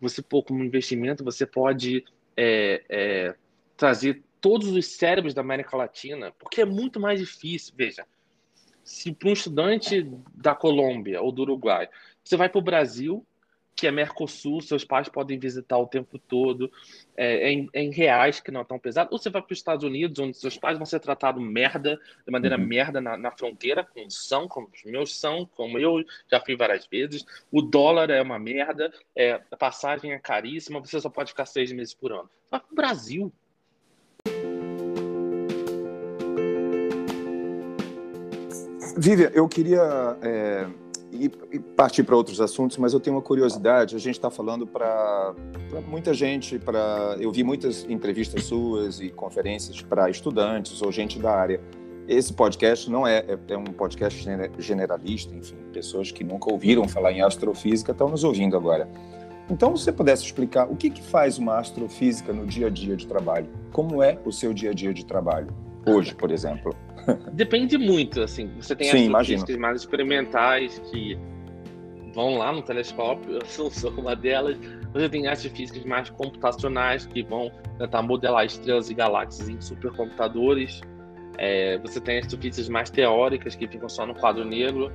você 0.00 0.22
pôr 0.22 0.42
como 0.42 0.64
investimento, 0.64 1.24
você 1.24 1.44
pode 1.44 2.04
é, 2.40 2.84
é, 2.88 3.34
trazer 3.76 4.22
todos 4.40 4.68
os 4.68 4.86
cérebros 4.86 5.34
da 5.34 5.40
América 5.40 5.76
Latina, 5.76 6.32
porque 6.38 6.60
é 6.60 6.64
muito 6.64 7.00
mais 7.00 7.18
difícil. 7.18 7.74
Veja, 7.76 8.06
se 8.84 9.12
para 9.12 9.28
um 9.28 9.32
estudante 9.32 10.08
da 10.32 10.54
Colômbia 10.54 11.20
ou 11.20 11.32
do 11.32 11.42
Uruguai, 11.42 11.88
você 12.22 12.36
vai 12.36 12.48
para 12.48 12.60
o 12.60 12.62
Brasil, 12.62 13.26
que 13.78 13.86
é 13.86 13.92
Mercosul, 13.92 14.60
seus 14.60 14.84
pais 14.84 15.08
podem 15.08 15.38
visitar 15.38 15.78
o 15.78 15.86
tempo 15.86 16.18
todo, 16.18 16.68
é, 17.16 17.48
é, 17.48 17.52
em, 17.52 17.70
é 17.72 17.80
em, 17.80 17.92
reais 17.92 18.40
que 18.40 18.50
não 18.50 18.62
é 18.62 18.64
tão 18.64 18.76
pesado, 18.76 19.10
ou 19.12 19.18
você 19.18 19.30
vai 19.30 19.40
para 19.40 19.52
os 19.52 19.58
Estados 19.58 19.84
Unidos, 19.84 20.18
onde 20.18 20.36
seus 20.36 20.58
pais 20.58 20.76
vão 20.76 20.84
ser 20.84 20.98
tratados 20.98 21.40
merda, 21.40 21.96
de 22.26 22.32
maneira 22.32 22.58
uhum. 22.58 22.66
merda 22.66 23.00
na, 23.00 23.16
na, 23.16 23.30
fronteira, 23.30 23.84
como 23.84 24.10
são, 24.10 24.48
como 24.48 24.68
os 24.74 24.82
meus 24.82 25.16
são, 25.16 25.46
como 25.54 25.78
eu 25.78 26.04
já 26.28 26.40
fui 26.40 26.56
várias 26.56 26.88
vezes, 26.88 27.24
o 27.52 27.62
dólar 27.62 28.10
é 28.10 28.20
uma 28.20 28.36
merda, 28.36 28.92
é, 29.14 29.40
a 29.48 29.56
passagem 29.56 30.12
é 30.12 30.18
caríssima, 30.18 30.80
você 30.80 31.00
só 31.00 31.08
pode 31.08 31.30
ficar 31.30 31.46
seis 31.46 31.70
meses 31.70 31.94
por 31.94 32.10
ano. 32.10 32.28
Vai 32.50 32.58
para 32.58 32.72
o 32.72 32.74
Brasil. 32.74 33.32
Vivian, 38.96 39.30
eu 39.32 39.48
queria 39.48 40.18
é 40.20 40.87
e, 41.12 41.30
e 41.52 41.58
partir 41.58 42.02
para 42.02 42.16
outros 42.16 42.40
assuntos, 42.40 42.76
mas 42.76 42.92
eu 42.92 43.00
tenho 43.00 43.16
uma 43.16 43.22
curiosidade. 43.22 43.96
A 43.96 43.98
gente 43.98 44.14
está 44.14 44.30
falando 44.30 44.66
para 44.66 45.34
muita 45.86 46.12
gente, 46.12 46.58
para 46.58 47.16
eu 47.18 47.30
vi 47.30 47.42
muitas 47.42 47.84
entrevistas 47.88 48.44
suas 48.44 49.00
e 49.00 49.10
conferências 49.10 49.80
para 49.82 50.10
estudantes 50.10 50.80
ou 50.82 50.92
gente 50.92 51.18
da 51.18 51.34
área. 51.34 51.60
Esse 52.06 52.32
podcast 52.32 52.90
não 52.90 53.06
é, 53.06 53.18
é, 53.18 53.38
é 53.48 53.56
um 53.56 53.64
podcast 53.64 54.26
generalista, 54.58 55.34
enfim, 55.34 55.56
pessoas 55.72 56.10
que 56.10 56.24
nunca 56.24 56.50
ouviram 56.50 56.88
falar 56.88 57.12
em 57.12 57.20
astrofísica 57.20 57.92
estão 57.92 58.08
nos 58.08 58.24
ouvindo 58.24 58.56
agora. 58.56 58.88
Então, 59.50 59.76
se 59.76 59.84
você 59.84 59.92
pudesse 59.92 60.24
explicar 60.24 60.70
o 60.70 60.76
que, 60.76 60.90
que 60.90 61.02
faz 61.02 61.38
uma 61.38 61.58
astrofísica 61.58 62.32
no 62.32 62.46
dia 62.46 62.66
a 62.66 62.70
dia 62.70 62.96
de 62.96 63.06
trabalho? 63.06 63.48
Como 63.72 64.02
é 64.02 64.18
o 64.24 64.32
seu 64.32 64.52
dia 64.52 64.70
a 64.70 64.74
dia 64.74 64.92
de 64.92 65.04
trabalho? 65.04 65.48
Hoje, 65.86 66.14
por 66.14 66.30
exemplo. 66.30 66.74
Depende 67.32 67.78
muito, 67.78 68.20
assim. 68.20 68.50
Você 68.56 68.74
tem 68.74 68.90
Sim, 68.90 69.14
astrofísicas 69.14 69.56
mais 69.56 69.80
experimentais 69.80 70.78
que 70.90 71.18
vão 72.14 72.36
lá 72.36 72.52
no 72.52 72.62
telescópio, 72.62 73.34
eu 73.38 73.46
sou, 73.46 73.70
sou 73.70 73.90
uma 73.92 74.14
delas. 74.14 74.58
Você 74.92 75.08
tem 75.08 75.26
astrofísicas 75.26 75.84
mais 75.84 76.10
computacionais 76.10 77.06
que 77.06 77.22
vão 77.22 77.50
tentar 77.78 78.02
modelar 78.02 78.44
estrelas 78.44 78.90
e 78.90 78.94
galáxias 78.94 79.48
em 79.48 79.60
supercomputadores. 79.60 80.80
É, 81.36 81.78
você 81.78 82.00
tem 82.00 82.18
astrofísicas 82.18 82.68
mais 82.68 82.90
teóricas 82.90 83.54
que 83.54 83.68
ficam 83.68 83.88
só 83.88 84.04
no 84.04 84.14
quadro 84.14 84.44
negro. 84.44 84.92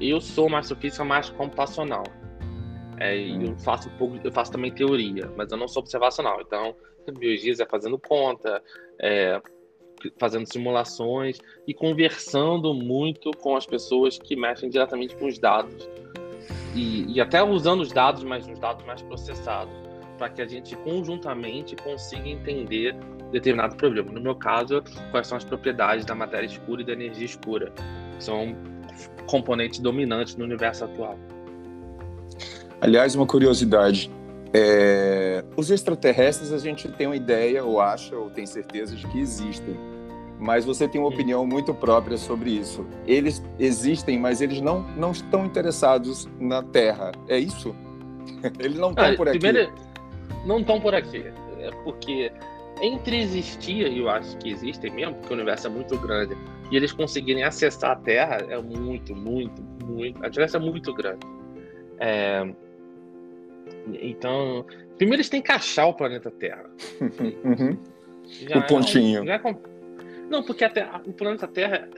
Eu 0.00 0.20
sou 0.20 0.46
uma 0.46 0.60
astrofísica 0.60 1.04
mais 1.04 1.28
computacional. 1.30 2.04
É, 2.98 3.16
hum. 3.16 3.46
eu 3.48 3.58
faço 3.58 3.88
um 3.88 3.96
pouco, 3.98 4.18
eu 4.22 4.32
faço 4.32 4.52
também 4.52 4.72
teoria, 4.72 5.30
mas 5.36 5.50
eu 5.50 5.58
não 5.58 5.68
sou 5.68 5.82
observacional. 5.82 6.40
Então, 6.40 6.74
biologia 7.18 7.52
é 7.60 7.66
fazendo 7.66 7.98
conta, 7.98 8.62
é, 8.98 9.40
fazendo 10.18 10.46
simulações 10.46 11.38
e 11.66 11.74
conversando 11.74 12.72
muito 12.72 13.30
com 13.32 13.56
as 13.56 13.66
pessoas 13.66 14.18
que 14.18 14.34
mexem 14.36 14.70
diretamente 14.70 15.16
com 15.16 15.26
os 15.26 15.38
dados. 15.38 15.88
E, 16.74 17.04
e 17.12 17.20
até 17.20 17.42
usando 17.42 17.80
os 17.80 17.92
dados, 17.92 18.24
mas 18.24 18.46
os 18.46 18.58
dados 18.58 18.84
mais 18.86 19.02
processados, 19.02 19.74
para 20.16 20.30
que 20.30 20.40
a 20.40 20.46
gente 20.46 20.74
conjuntamente 20.76 21.76
consiga 21.76 22.28
entender 22.28 22.96
determinado 23.30 23.76
problema. 23.76 24.10
No 24.12 24.20
meu 24.20 24.34
caso, 24.34 24.82
quais 25.10 25.26
são 25.26 25.36
as 25.36 25.44
propriedades 25.44 26.04
da 26.04 26.14
matéria 26.14 26.46
escura 26.46 26.82
e 26.82 26.84
da 26.84 26.92
energia 26.92 27.26
escura, 27.26 27.72
que 28.16 28.24
são 28.24 28.56
componentes 29.26 29.78
dominantes 29.78 30.36
no 30.36 30.44
universo 30.44 30.84
atual. 30.84 31.18
Aliás, 32.80 33.14
uma 33.14 33.26
curiosidade. 33.26 34.10
É... 34.54 35.44
Os 35.56 35.70
extraterrestres 35.70 36.52
a 36.52 36.58
gente 36.58 36.88
tem 36.88 37.06
uma 37.06 37.16
ideia, 37.16 37.64
ou 37.64 37.80
acha, 37.80 38.16
ou 38.16 38.30
tem 38.30 38.46
certeza 38.46 38.94
de 38.94 39.06
que 39.08 39.20
existem 39.20 39.76
mas 40.42 40.64
você 40.64 40.88
tem 40.88 41.00
uma 41.00 41.08
opinião 41.08 41.46
muito 41.46 41.72
própria 41.72 42.16
sobre 42.16 42.50
isso. 42.50 42.84
Eles 43.06 43.40
existem, 43.60 44.18
mas 44.18 44.40
eles 44.40 44.60
não, 44.60 44.82
não 44.96 45.12
estão 45.12 45.46
interessados 45.46 46.28
na 46.40 46.64
Terra. 46.64 47.12
É 47.28 47.38
isso? 47.38 47.72
Eles 48.58 48.76
não 48.76 48.90
estão 48.90 49.04
ah, 49.04 49.14
por 49.14 49.28
aqui. 49.28 49.38
Primeiro, 49.38 49.72
não 50.44 50.58
estão 50.58 50.80
por 50.80 50.96
aqui. 50.96 51.24
É 51.60 51.70
porque 51.84 52.32
entre 52.80 53.20
existir, 53.20 53.86
e 53.86 54.00
eu 54.00 54.08
acho 54.08 54.36
que 54.38 54.50
existem 54.50 54.90
mesmo, 54.90 55.14
porque 55.14 55.32
o 55.32 55.36
universo 55.36 55.68
é 55.68 55.70
muito 55.70 55.96
grande, 55.98 56.36
e 56.72 56.76
eles 56.76 56.90
conseguirem 56.90 57.44
acessar 57.44 57.92
a 57.92 57.96
Terra 57.96 58.38
é 58.48 58.60
muito, 58.60 59.14
muito, 59.14 59.62
muito. 59.84 60.24
A 60.24 60.28
diferença 60.28 60.56
é 60.56 60.60
muito 60.60 60.92
grande. 60.92 61.24
É, 62.00 62.52
então, 64.00 64.64
primeiro 64.96 65.20
eles 65.20 65.28
têm 65.28 65.42
que 65.42 65.52
achar 65.52 65.86
o 65.86 65.94
planeta 65.94 66.30
Terra. 66.30 66.70
Uhum. 67.44 67.78
o 68.56 68.66
pontinho. 68.66 69.28
É, 69.28 69.34
é, 69.34 69.40
não, 70.30 70.42
porque 70.42 70.66
terra, 70.68 71.02
o 71.04 71.12
planeta 71.12 71.46
Terra, 71.46 71.88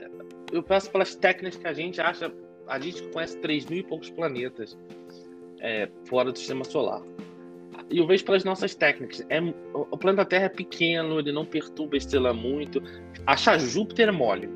eu 0.51 0.61
peço 0.61 0.91
pelas 0.91 1.15
técnicas 1.15 1.57
que 1.57 1.67
a 1.67 1.73
gente 1.73 2.01
acha, 2.01 2.31
a 2.67 2.79
gente 2.79 3.01
conhece 3.09 3.37
3 3.37 3.65
mil 3.67 3.79
e 3.79 3.83
poucos 3.83 4.09
planetas 4.09 4.77
é, 5.61 5.87
fora 6.05 6.31
do 6.31 6.37
sistema 6.37 6.65
solar. 6.65 7.01
E 7.89 7.99
eu 7.99 8.07
vejo 8.07 8.25
pelas 8.25 8.43
nossas 8.43 8.75
técnicas. 8.75 9.25
É, 9.29 9.39
o 9.73 9.97
planeta 9.97 10.25
Terra 10.25 10.45
é 10.45 10.49
pequeno, 10.49 11.19
ele 11.19 11.31
não 11.31 11.45
perturba 11.45 11.95
a 11.95 11.97
estrela 11.97 12.33
muito. 12.33 12.81
Achar 13.25 13.59
Júpiter 13.59 14.09
é 14.09 14.11
mole. 14.11 14.49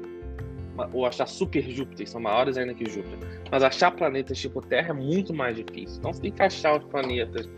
Ou 0.93 1.05
achar 1.05 1.27
super 1.27 1.61
Júpiter, 1.61 2.07
são 2.07 2.21
maiores 2.21 2.57
ainda 2.57 2.73
que 2.73 2.89
Júpiter. 2.89 3.41
Mas 3.51 3.63
achar 3.63 3.91
planetas 3.91 4.37
tipo 4.37 4.61
Terra 4.61 4.89
é 4.89 4.93
muito 4.93 5.33
mais 5.33 5.55
difícil. 5.55 5.97
Então 5.99 6.13
você 6.13 6.21
tem 6.21 6.31
que 6.31 6.41
achar 6.41 6.77
os 6.77 6.83
planetas. 6.85 7.49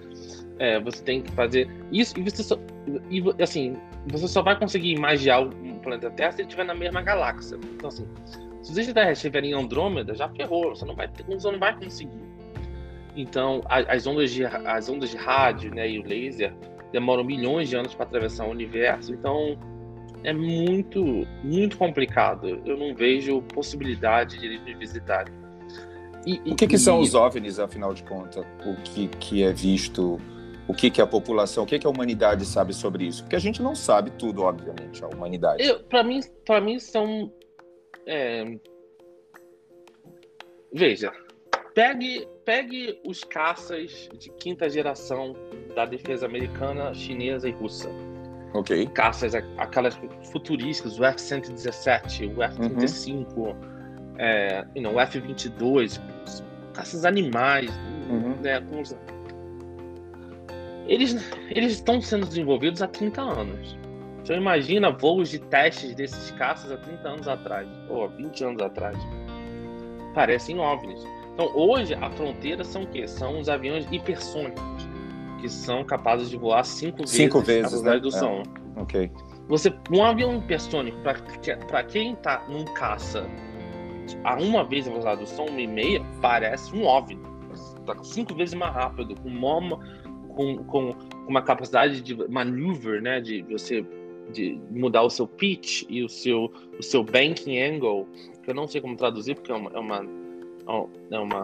É, 0.59 0.79
você 0.79 1.03
tem 1.03 1.21
que 1.21 1.31
fazer 1.31 1.69
isso. 1.91 2.19
E 2.19 2.23
você 2.23 2.43
só, 2.43 2.57
e, 3.09 3.23
assim, 3.41 3.75
você 4.07 4.27
só 4.27 4.41
vai 4.41 4.57
conseguir 4.57 4.91
imaginar 4.91 5.41
um 5.41 5.79
planeta 5.79 6.09
Terra 6.11 6.31
se 6.31 6.41
ele 6.41 6.47
estiver 6.47 6.65
na 6.65 6.75
mesma 6.75 7.01
galáxia. 7.01 7.57
Então, 7.75 7.89
assim, 7.89 8.07
se 8.61 8.71
os 8.71 8.77
extraterrestres 8.77 9.17
estiverem 9.17 9.51
em 9.51 9.53
Andrômeda, 9.53 10.13
já 10.13 10.29
ferrou, 10.29 10.75
você 10.75 10.85
não 10.85 10.95
vai, 10.95 11.09
você 11.27 11.51
não 11.51 11.59
vai 11.59 11.77
conseguir. 11.77 12.21
Então, 13.15 13.61
as 13.67 14.07
ondas 14.07 14.31
de, 14.31 14.45
as 14.45 14.87
ondas 14.87 15.09
de 15.09 15.17
rádio 15.17 15.73
né, 15.73 15.89
e 15.89 15.99
o 15.99 16.03
laser 16.07 16.53
demoram 16.91 17.23
milhões 17.23 17.69
de 17.69 17.75
anos 17.75 17.93
para 17.93 18.05
atravessar 18.05 18.45
o 18.45 18.51
universo, 18.51 19.13
então 19.13 19.57
é 20.23 20.33
muito, 20.33 21.27
muito 21.43 21.77
complicado. 21.77 22.61
Eu 22.65 22.77
não 22.77 22.93
vejo 22.95 23.41
possibilidade 23.41 24.39
de 24.39 24.45
eles 24.45 24.63
me 24.63 24.73
visitarem. 24.75 25.33
E, 26.25 26.39
o 26.51 26.55
que, 26.55 26.67
que 26.67 26.77
são 26.77 26.99
os 26.99 27.15
OVNIs, 27.15 27.59
afinal 27.59 27.93
de 27.93 28.03
contas? 28.03 28.45
O 28.65 28.75
que, 28.83 29.07
que 29.07 29.43
é 29.43 29.51
visto 29.51 30.19
o 30.67 30.73
que, 30.73 30.89
que 30.89 31.01
a 31.01 31.07
população, 31.07 31.65
o 31.65 31.67
que, 31.67 31.77
que 31.77 31.85
a 31.85 31.89
humanidade 31.89 32.45
sabe 32.45 32.73
sobre 32.73 33.05
isso? 33.05 33.23
Porque 33.23 33.35
a 33.35 33.39
gente 33.39 33.61
não 33.61 33.75
sabe 33.75 34.11
tudo, 34.11 34.43
obviamente, 34.43 35.03
a 35.03 35.07
humanidade. 35.07 35.63
Para 35.89 36.01
mim, 36.01 36.21
mim 36.63 36.79
são. 36.79 37.29
É... 38.07 38.45
Veja, 40.73 41.11
pegue, 41.73 42.25
pegue 42.45 43.01
os 43.05 43.23
caças 43.23 44.09
de 44.17 44.29
quinta 44.31 44.69
geração 44.69 45.35
da 45.75 45.85
defesa 45.85 46.25
americana, 46.25 46.93
chinesa 46.93 47.49
e 47.49 47.51
russa. 47.51 47.89
Ok. 48.53 48.85
Caças, 48.87 49.33
aquelas 49.57 49.97
futurísticas, 50.31 50.99
o 50.99 51.05
F-117, 51.05 52.35
o 52.35 52.43
F-35, 52.43 53.37
uhum. 53.37 53.55
é, 54.17 54.65
não, 54.75 54.95
o 54.95 54.99
F-22, 54.99 56.01
caças 56.73 57.05
animais, 57.05 57.69
uhum. 58.09 58.35
né, 58.41 58.59
com 58.61 58.81
os 58.81 58.93
eles, 60.87 61.15
eles 61.49 61.73
estão 61.73 62.01
sendo 62.01 62.27
desenvolvidos 62.27 62.81
há 62.81 62.87
30 62.87 63.21
anos. 63.21 63.77
Então 64.21 64.35
imagina 64.35 64.91
voos 64.91 65.29
de 65.29 65.39
testes 65.39 65.95
desses 65.95 66.31
caças 66.31 66.71
há 66.71 66.77
30 66.77 67.07
anos 67.07 67.27
atrás, 67.27 67.67
ou 67.89 68.05
há 68.05 68.07
20 68.07 68.43
anos 68.43 68.61
atrás. 68.61 68.97
Parecem 70.13 70.59
OVNIs. 70.59 71.01
Então, 71.33 71.49
hoje, 71.55 71.93
a 71.93 72.09
fronteira 72.11 72.63
são 72.63 72.83
o 72.83 72.87
quê? 72.87 73.07
São 73.07 73.39
os 73.39 73.47
aviões 73.47 73.87
hipersônicos, 73.89 74.87
que 75.41 75.49
são 75.49 75.83
capazes 75.83 76.29
de 76.29 76.37
voar 76.37 76.63
cinco, 76.63 77.05
cinco 77.07 77.41
vezes, 77.41 77.71
vezes 77.71 77.87
a 77.87 77.91
velocidade 77.91 77.97
né? 77.97 78.01
do 78.01 78.11
som. 78.11 78.43
É. 78.77 78.81
Ok. 78.81 79.11
Você, 79.47 79.73
um 79.91 80.03
avião 80.03 80.37
hipersônico, 80.37 80.97
para 81.01 81.83
quem 81.83 82.13
está 82.13 82.45
num 82.47 82.63
caça 82.73 83.27
a 84.23 84.35
uma 84.35 84.63
vez 84.63 84.85
a 84.85 84.89
velocidade 84.89 85.21
do 85.21 85.27
som, 85.27 85.45
uma 85.45 85.59
e 85.59 85.67
meia, 85.67 86.01
parece 86.21 86.73
um 86.75 86.85
OVNI. 86.85 87.19
Está 87.79 88.03
cinco 88.03 88.35
vezes 88.35 88.53
mais 88.53 88.73
rápido, 88.73 89.15
com 89.15 89.29
uma, 89.29 89.79
com, 90.29 90.63
com 90.63 90.95
uma 91.27 91.41
capacidade 91.41 92.01
de 92.01 92.15
maneuver, 92.29 93.01
né, 93.01 93.19
de 93.19 93.41
você 93.43 93.85
de 94.31 94.57
mudar 94.69 95.01
o 95.01 95.09
seu 95.09 95.27
pitch 95.27 95.83
e 95.89 96.03
o 96.03 96.07
seu, 96.07 96.51
o 96.79 96.83
seu 96.83 97.03
banking 97.03 97.59
angle, 97.59 98.07
que 98.41 98.49
eu 98.49 98.55
não 98.55 98.65
sei 98.65 98.79
como 98.79 98.95
traduzir, 98.95 99.35
porque 99.35 99.51
é 99.51 99.55
uma, 99.55 99.69
é 99.71 99.79
uma, 99.79 100.05
é 101.11 101.19
uma, 101.19 101.43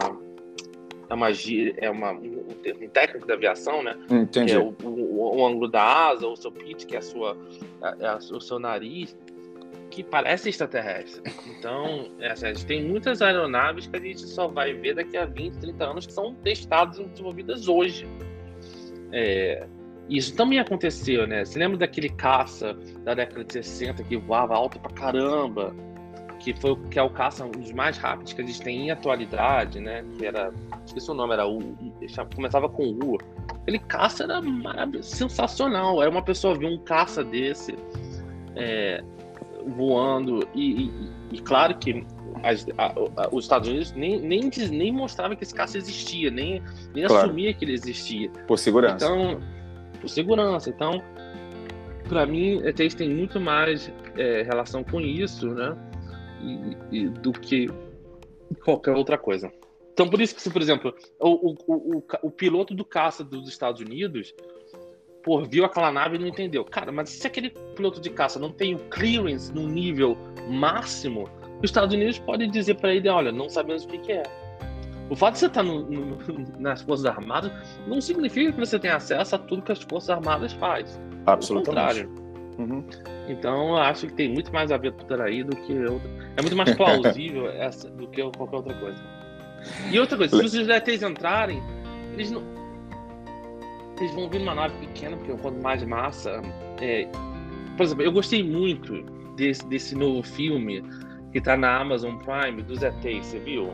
é 1.09 1.13
uma, 1.13 1.29
é 1.77 1.89
uma 1.89 2.11
um 2.11 2.89
técnico 2.91 3.25
da 3.25 3.33
aviação, 3.33 3.83
né? 3.83 3.95
Entendi. 4.09 4.51
Que 4.51 4.57
é 4.57 4.59
o, 4.59 4.75
o, 4.83 5.37
o, 5.37 5.47
ângulo 5.47 5.67
da 5.67 5.81
asa, 5.81 6.27
o 6.27 6.35
seu 6.35 6.51
pitch, 6.51 6.85
que 6.85 6.95
é, 6.95 6.99
a 6.99 7.01
sua, 7.01 7.37
é, 7.81 8.05
é 8.05 8.15
o 8.15 8.41
seu 8.41 8.59
nariz, 8.59 9.15
que 9.89 10.03
parece 10.03 10.49
extraterrestre. 10.49 11.21
Então, 11.57 12.11
é, 12.19 12.31
assim, 12.31 12.45
a 12.45 12.53
gente 12.53 12.65
tem 12.65 12.83
muitas 12.83 13.21
aeronaves 13.21 13.87
que 13.87 13.95
a 13.95 13.99
gente 13.99 14.21
só 14.21 14.47
vai 14.47 14.73
ver 14.73 14.95
daqui 14.95 15.17
a 15.17 15.25
20, 15.25 15.57
30 15.57 15.83
anos 15.83 16.05
que 16.05 16.13
são 16.13 16.35
testadas 16.35 16.99
e 16.99 17.03
desenvolvidas 17.05 17.67
hoje. 17.67 18.07
É, 19.11 19.65
isso 20.09 20.35
também 20.35 20.59
aconteceu, 20.59 21.25
né? 21.25 21.43
Você 21.43 21.57
lembra 21.57 21.77
daquele 21.77 22.09
caça 22.09 22.73
da 23.03 23.13
década 23.13 23.43
de 23.43 23.53
60 23.53 24.03
que 24.03 24.17
voava 24.17 24.55
alto 24.55 24.79
pra 24.79 24.91
caramba? 24.91 25.75
Que, 26.39 26.53
foi, 26.53 26.75
que 26.89 26.99
é 26.99 27.03
o 27.03 27.09
caça, 27.09 27.45
um 27.45 27.51
dos 27.51 27.71
mais 27.71 27.97
rápidos 27.97 28.33
que 28.33 28.41
a 28.41 28.45
gente 28.45 28.61
tem 28.61 28.87
em 28.87 28.91
atualidade, 28.91 29.79
né? 29.79 30.03
Que 30.17 30.25
era. 30.25 30.53
Esqueci 30.85 31.09
o 31.09 31.13
nome, 31.13 31.33
era 31.33 31.47
o. 31.47 31.59
Começava 32.35 32.69
com 32.69 32.83
U. 32.83 33.17
Aquele 33.61 33.79
caça 33.79 34.23
era 34.23 34.41
sensacional. 35.01 36.01
Era 36.01 36.09
uma 36.09 36.21
pessoa 36.21 36.55
ver 36.55 36.67
um 36.67 36.77
caça 36.77 37.23
desse 37.23 37.75
é, 38.55 39.03
voando. 39.75 40.47
E, 40.53 40.85
e, 40.85 40.91
e, 41.33 41.41
claro 41.41 41.75
que 41.77 42.05
as, 42.43 42.65
a, 42.77 42.93
a, 43.23 43.29
os 43.31 43.45
Estados 43.45 43.67
Unidos 43.67 43.91
nem, 43.93 44.19
nem, 44.21 44.49
nem 44.71 44.91
mostrava 44.91 45.35
que 45.35 45.43
esse 45.43 45.53
caça 45.53 45.77
existia, 45.77 46.31
nem, 46.31 46.61
nem 46.93 47.05
claro. 47.05 47.25
assumia 47.25 47.53
que 47.53 47.65
ele 47.65 47.73
existia. 47.73 48.29
Por 48.47 48.57
segurança. 48.57 49.05
Então 49.05 49.39
por 49.97 50.09
segurança. 50.09 50.69
Então, 50.69 51.01
para 52.07 52.25
mim, 52.25 52.61
ETs 52.63 52.93
tem 52.93 53.09
muito 53.09 53.39
mais 53.39 53.91
é, 54.15 54.43
relação 54.43 54.83
com 54.83 55.01
isso, 55.01 55.47
né? 55.49 55.75
E, 56.41 56.97
e, 56.97 57.09
do 57.09 57.31
que 57.31 57.67
qualquer 58.63 58.95
outra 58.95 59.17
coisa. 59.17 59.51
Então, 59.93 60.07
por 60.07 60.21
isso 60.21 60.35
que, 60.35 60.49
por 60.49 60.61
exemplo, 60.61 60.93
o, 61.19 61.51
o, 61.51 61.55
o, 61.67 62.03
o 62.21 62.31
piloto 62.31 62.75
do 62.75 62.85
caça 62.85 63.23
dos 63.23 63.49
Estados 63.49 63.81
Unidos 63.81 64.33
por 65.23 65.45
viu 65.45 65.65
aquela 65.65 65.91
nave 65.91 66.15
e 66.15 66.19
não 66.19 66.27
entendeu. 66.27 66.63
Cara, 66.63 66.91
mas 66.91 67.09
se 67.09 67.27
aquele 67.27 67.49
piloto 67.75 67.99
de 67.99 68.09
caça 68.09 68.39
não 68.39 68.51
tem 68.51 68.75
o 68.75 68.79
clearance 68.89 69.53
no 69.53 69.67
nível 69.67 70.17
máximo, 70.47 71.27
os 71.57 71.65
Estados 71.65 71.93
Unidos 71.93 72.17
podem 72.19 72.49
dizer 72.49 72.75
para 72.75 72.93
ele: 72.93 73.09
olha, 73.09 73.31
não 73.31 73.49
sabemos 73.49 73.83
o 73.83 73.87
que, 73.87 73.97
que 73.97 74.11
é. 74.13 74.23
O 75.09 75.15
fato 75.15 75.33
de 75.33 75.39
você 75.39 75.45
estar 75.47 75.63
no, 75.63 75.89
no, 75.89 76.17
nas 76.59 76.81
Forças 76.81 77.05
Armadas 77.05 77.51
não 77.87 77.99
significa 77.99 78.51
que 78.53 78.59
você 78.59 78.79
tem 78.79 78.91
acesso 78.91 79.35
a 79.35 79.39
tudo 79.39 79.61
que 79.61 79.71
as 79.71 79.81
Forças 79.81 80.11
Armadas 80.11 80.53
faz. 80.53 80.99
Absolutamente. 81.25 82.07
Uhum. 82.57 82.83
Então, 83.27 83.69
eu 83.69 83.77
acho 83.77 84.07
que 84.07 84.13
tem 84.13 84.29
muito 84.29 84.51
mais 84.51 84.71
a 84.71 84.77
ver 84.77 84.93
tudo 84.93 85.21
aí 85.21 85.43
do 85.43 85.55
que 85.55 85.77
outra. 85.85 86.09
É 86.35 86.41
muito 86.41 86.55
mais 86.55 86.75
plausível 86.75 87.47
essa 87.53 87.89
do 87.89 88.07
que 88.07 88.21
qualquer 88.31 88.55
outra 88.55 88.73
coisa. 88.75 89.03
E 89.91 89.99
outra 89.99 90.17
coisa, 90.17 90.37
se 90.47 90.59
os 90.59 90.67
ETs 90.67 91.03
entrarem, 91.03 91.61
eles 92.13 92.31
não. 92.31 92.41
Eles 93.99 94.13
vão 94.13 94.29
vir 94.29 94.39
numa 94.39 94.55
nave 94.55 94.77
pequena, 94.85 95.17
porque 95.17 95.33
quanto 95.41 95.61
mais 95.61 95.83
massa. 95.83 96.41
É... 96.81 97.07
Por 97.75 97.83
exemplo, 97.83 98.03
eu 98.03 98.11
gostei 98.11 98.43
muito 98.43 99.03
desse, 99.35 99.65
desse 99.67 99.95
novo 99.95 100.23
filme 100.23 100.83
que 101.31 101.41
tá 101.41 101.55
na 101.55 101.79
Amazon 101.79 102.15
Prime 102.17 102.61
dos 102.63 102.81
ETs, 102.81 103.27
você 103.27 103.39
viu? 103.39 103.71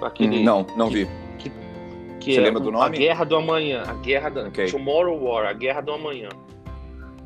Aquele, 0.00 0.42
não, 0.42 0.66
não 0.76 0.88
que, 0.88 1.04
vi. 1.04 1.10
Que, 1.38 1.52
que 2.18 2.34
Você 2.34 2.40
é 2.40 2.42
lembra 2.42 2.60
do 2.60 2.72
nome? 2.72 2.84
A 2.84 2.88
Guerra 2.88 3.24
do 3.24 3.36
Amanhã. 3.36 3.84
A 3.86 3.94
Guerra 3.94 4.28
da 4.30 4.48
okay. 4.48 4.66
Tomorrow 4.66 5.22
War, 5.22 5.46
a 5.46 5.52
Guerra 5.52 5.80
do 5.80 5.92
Amanhã. 5.92 6.28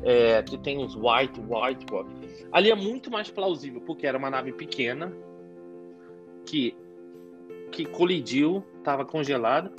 É, 0.03 0.41
que 0.43 0.57
tem 0.57 0.83
os 0.83 0.95
White, 0.95 1.39
White 1.39 1.85
War. 1.91 2.05
Ali 2.51 2.71
é 2.71 2.75
muito 2.75 3.09
mais 3.11 3.29
plausível, 3.29 3.81
porque 3.81 4.05
era 4.05 4.17
uma 4.17 4.29
nave 4.29 4.51
pequena 4.53 5.11
que, 6.45 6.75
que 7.71 7.85
colidiu, 7.85 8.63
estava 8.77 9.03
congelada. 9.03 9.71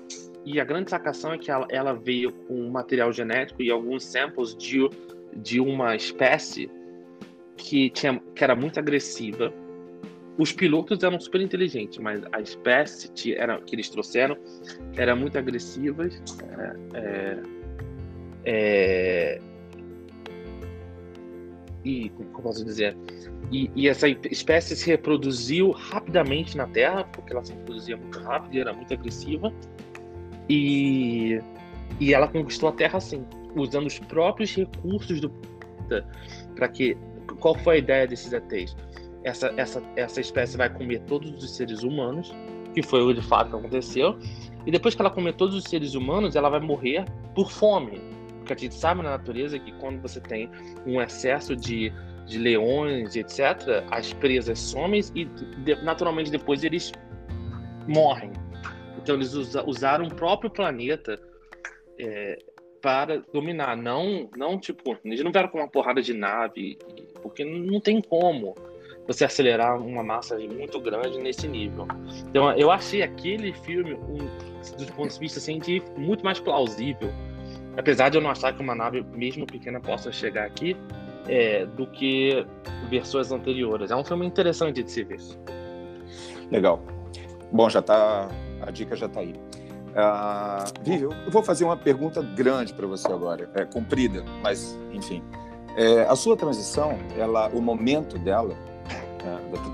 E 0.44 0.60
a 0.60 0.64
grande 0.64 0.90
sacação 0.90 1.32
é 1.32 1.38
que 1.38 1.50
ela, 1.50 1.66
ela 1.70 1.92
veio 1.92 2.32
com 2.32 2.68
material 2.68 3.12
genético 3.12 3.62
e 3.62 3.70
alguns 3.70 4.04
samples 4.04 4.56
de, 4.56 4.88
de 5.36 5.60
uma 5.60 5.94
espécie 5.94 6.70
que, 7.56 7.90
tinha, 7.90 8.20
que 8.34 8.42
era 8.42 8.56
muito 8.56 8.78
agressiva 8.78 9.52
os 10.38 10.52
pilotos 10.52 11.02
eram 11.02 11.18
super 11.18 11.40
inteligentes, 11.40 11.98
mas 11.98 12.22
a 12.30 12.40
espécie 12.40 13.10
que, 13.10 13.34
era, 13.34 13.60
que 13.60 13.74
eles 13.74 13.90
trouxeram 13.90 14.38
era 14.96 15.16
muito 15.16 15.36
agressiva. 15.36 16.06
É, 16.06 16.76
é, 16.94 17.42
é, 18.44 19.40
e 21.88 22.08
como 22.10 22.42
posso 22.42 22.64
dizer? 22.64 22.96
E, 23.50 23.70
e, 23.74 23.88
essa 23.88 24.08
espécie 24.08 24.76
se 24.76 24.90
reproduziu 24.90 25.70
rapidamente 25.70 26.56
na 26.56 26.66
Terra, 26.66 27.04
porque 27.04 27.32
ela 27.32 27.42
se 27.44 27.52
reproduzia 27.52 27.96
muito 27.96 28.18
rápido 28.20 28.54
e 28.54 28.60
era 28.60 28.72
muito 28.72 28.92
agressiva. 28.92 29.52
E, 30.48 31.40
e 31.98 32.12
ela 32.12 32.28
conquistou 32.28 32.68
a 32.68 32.72
Terra 32.72 32.98
assim, 32.98 33.24
usando 33.56 33.86
os 33.86 33.98
próprios 33.98 34.54
recursos 34.54 35.20
do 35.20 35.32
para 36.54 36.68
que 36.68 36.94
qual 37.40 37.54
foi 37.54 37.76
a 37.76 37.78
ideia 37.78 38.06
desses 38.06 38.30
ETs? 38.30 38.76
essa, 39.24 39.52
essa, 39.56 39.82
essa 39.96 40.20
espécie 40.20 40.56
vai 40.56 40.68
comer 40.70 41.00
todos 41.00 41.42
os 41.42 41.50
seres 41.50 41.82
humanos, 41.82 42.32
que 42.74 42.82
foi 42.82 43.02
o 43.02 43.12
de 43.12 43.22
fato 43.22 43.50
que 43.50 43.56
aconteceu, 43.56 44.18
e 44.66 44.70
depois 44.70 44.94
que 44.94 45.02
ela 45.02 45.10
comer 45.10 45.34
todos 45.34 45.54
os 45.54 45.64
seres 45.64 45.94
humanos, 45.94 46.36
ela 46.36 46.48
vai 46.48 46.60
morrer 46.60 47.04
por 47.34 47.50
fome. 47.50 48.00
Porque 48.48 48.64
a 48.64 48.68
gente 48.68 48.74
sabe 48.74 49.02
na 49.02 49.10
natureza 49.10 49.58
que 49.58 49.72
quando 49.72 50.00
você 50.00 50.20
tem 50.20 50.50
um 50.86 51.02
excesso 51.02 51.54
de, 51.54 51.92
de 52.24 52.38
leões, 52.38 53.14
etc., 53.14 53.84
as 53.90 54.14
presas 54.14 54.58
somem 54.58 55.02
e 55.14 55.28
naturalmente 55.82 56.30
depois 56.30 56.64
eles 56.64 56.92
morrem. 57.86 58.32
Então 58.96 59.16
eles 59.16 59.34
usa, 59.34 59.62
usaram 59.64 60.06
o 60.06 60.14
próprio 60.14 60.50
planeta 60.50 61.20
é, 62.00 62.38
para 62.80 63.18
dominar, 63.32 63.76
não, 63.76 64.30
não 64.34 64.58
tipo, 64.58 64.96
eles 65.04 65.22
não 65.22 65.30
vieram 65.30 65.50
com 65.50 65.58
uma 65.58 65.68
porrada 65.68 66.00
de 66.00 66.14
nave, 66.14 66.78
porque 67.22 67.44
não 67.44 67.80
tem 67.80 68.00
como 68.00 68.54
você 69.06 69.26
acelerar 69.26 69.78
uma 69.78 70.02
massa 70.02 70.38
muito 70.38 70.80
grande 70.80 71.18
nesse 71.18 71.46
nível. 71.48 71.86
Então, 72.28 72.52
eu 72.52 72.70
achei 72.70 73.02
aquele 73.02 73.52
filme, 73.52 73.94
um, 73.94 74.18
do 74.76 74.92
ponto 74.94 75.12
de 75.12 75.18
vista 75.18 75.38
científico, 75.38 75.98
muito 75.98 76.24
mais 76.24 76.38
plausível. 76.38 77.10
Apesar 77.78 78.08
de 78.08 78.18
eu 78.18 78.20
não 78.20 78.30
achar 78.30 78.52
que 78.52 78.60
uma 78.60 78.74
nave, 78.74 79.06
mesmo 79.14 79.46
pequena, 79.46 79.80
possa 79.80 80.10
chegar 80.10 80.44
aqui, 80.44 80.76
é, 81.28 81.64
do 81.64 81.86
que 81.86 82.44
versões 82.90 83.30
anteriores. 83.30 83.92
É 83.92 83.96
um 83.96 84.04
filme 84.04 84.26
interessante 84.26 84.82
de 84.82 84.90
se 84.90 85.04
ver. 85.04 85.20
Legal. 86.50 86.82
Bom, 87.52 87.70
já 87.70 87.80
tá. 87.80 88.28
A 88.60 88.70
dica 88.72 88.96
já 88.96 89.06
está 89.06 89.20
aí. 89.20 89.32
Uh, 89.88 90.82
Vivi, 90.82 91.04
eu 91.04 91.30
vou 91.30 91.42
fazer 91.42 91.64
uma 91.64 91.76
pergunta 91.76 92.20
grande 92.20 92.74
para 92.74 92.86
você 92.86 93.06
agora, 93.10 93.48
é 93.54 93.64
comprida, 93.64 94.24
mas 94.42 94.78
enfim. 94.92 95.22
É, 95.76 96.02
a 96.02 96.16
sua 96.16 96.36
transição, 96.36 96.98
ela, 97.16 97.48
o 97.48 97.62
momento 97.62 98.18
dela, 98.18 98.56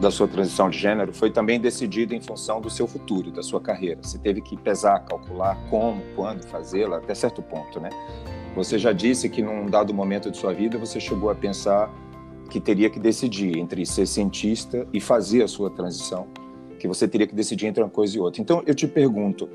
da 0.01 0.11
sua 0.11 0.29
transição 0.29 0.69
de 0.71 0.79
gênero 0.79 1.13
foi 1.13 1.31
também 1.31 1.61
decidido 1.61 2.15
em 2.15 2.21
função 2.21 2.61
do 2.61 2.71
seu 2.71 2.87
futuro, 2.87 3.31
da 3.31 3.43
sua 3.43 3.61
carreira. 3.61 4.01
Você 4.03 4.19
teve 4.19 4.41
que 4.41 4.57
pesar, 4.57 5.01
calcular 5.01 5.57
como, 5.69 6.03
quando 6.15 6.45
fazê-la, 6.47 6.99
até 6.99 7.15
certo 7.15 7.43
ponto, 7.43 7.81
né? 7.81 7.91
Você 8.55 8.79
já 8.79 8.93
disse 8.93 9.29
que 9.29 9.43
num 9.43 9.67
dado 9.67 9.93
momento 9.93 10.31
de 10.31 10.37
sua 10.37 10.53
vida 10.53 10.79
você 10.79 11.01
chegou 11.01 11.31
a 11.31 11.35
pensar 11.35 11.93
que 12.51 12.61
teria 12.61 12.89
que 12.89 13.01
decidir 13.01 13.59
entre 13.59 13.85
ser 13.85 14.07
cientista 14.07 14.87
e 14.93 15.01
fazer 15.01 15.43
a 15.43 15.49
sua 15.49 15.71
transição, 15.71 16.29
que 16.79 16.87
você 16.87 17.09
teria 17.09 17.27
que 17.27 17.35
decidir 17.35 17.67
entre 17.67 17.83
uma 17.83 17.91
coisa 17.91 18.17
e 18.17 18.21
outra. 18.21 18.41
Então 18.41 18.63
eu 18.67 18.75
te 18.75 18.87
pergunto, 18.87 19.49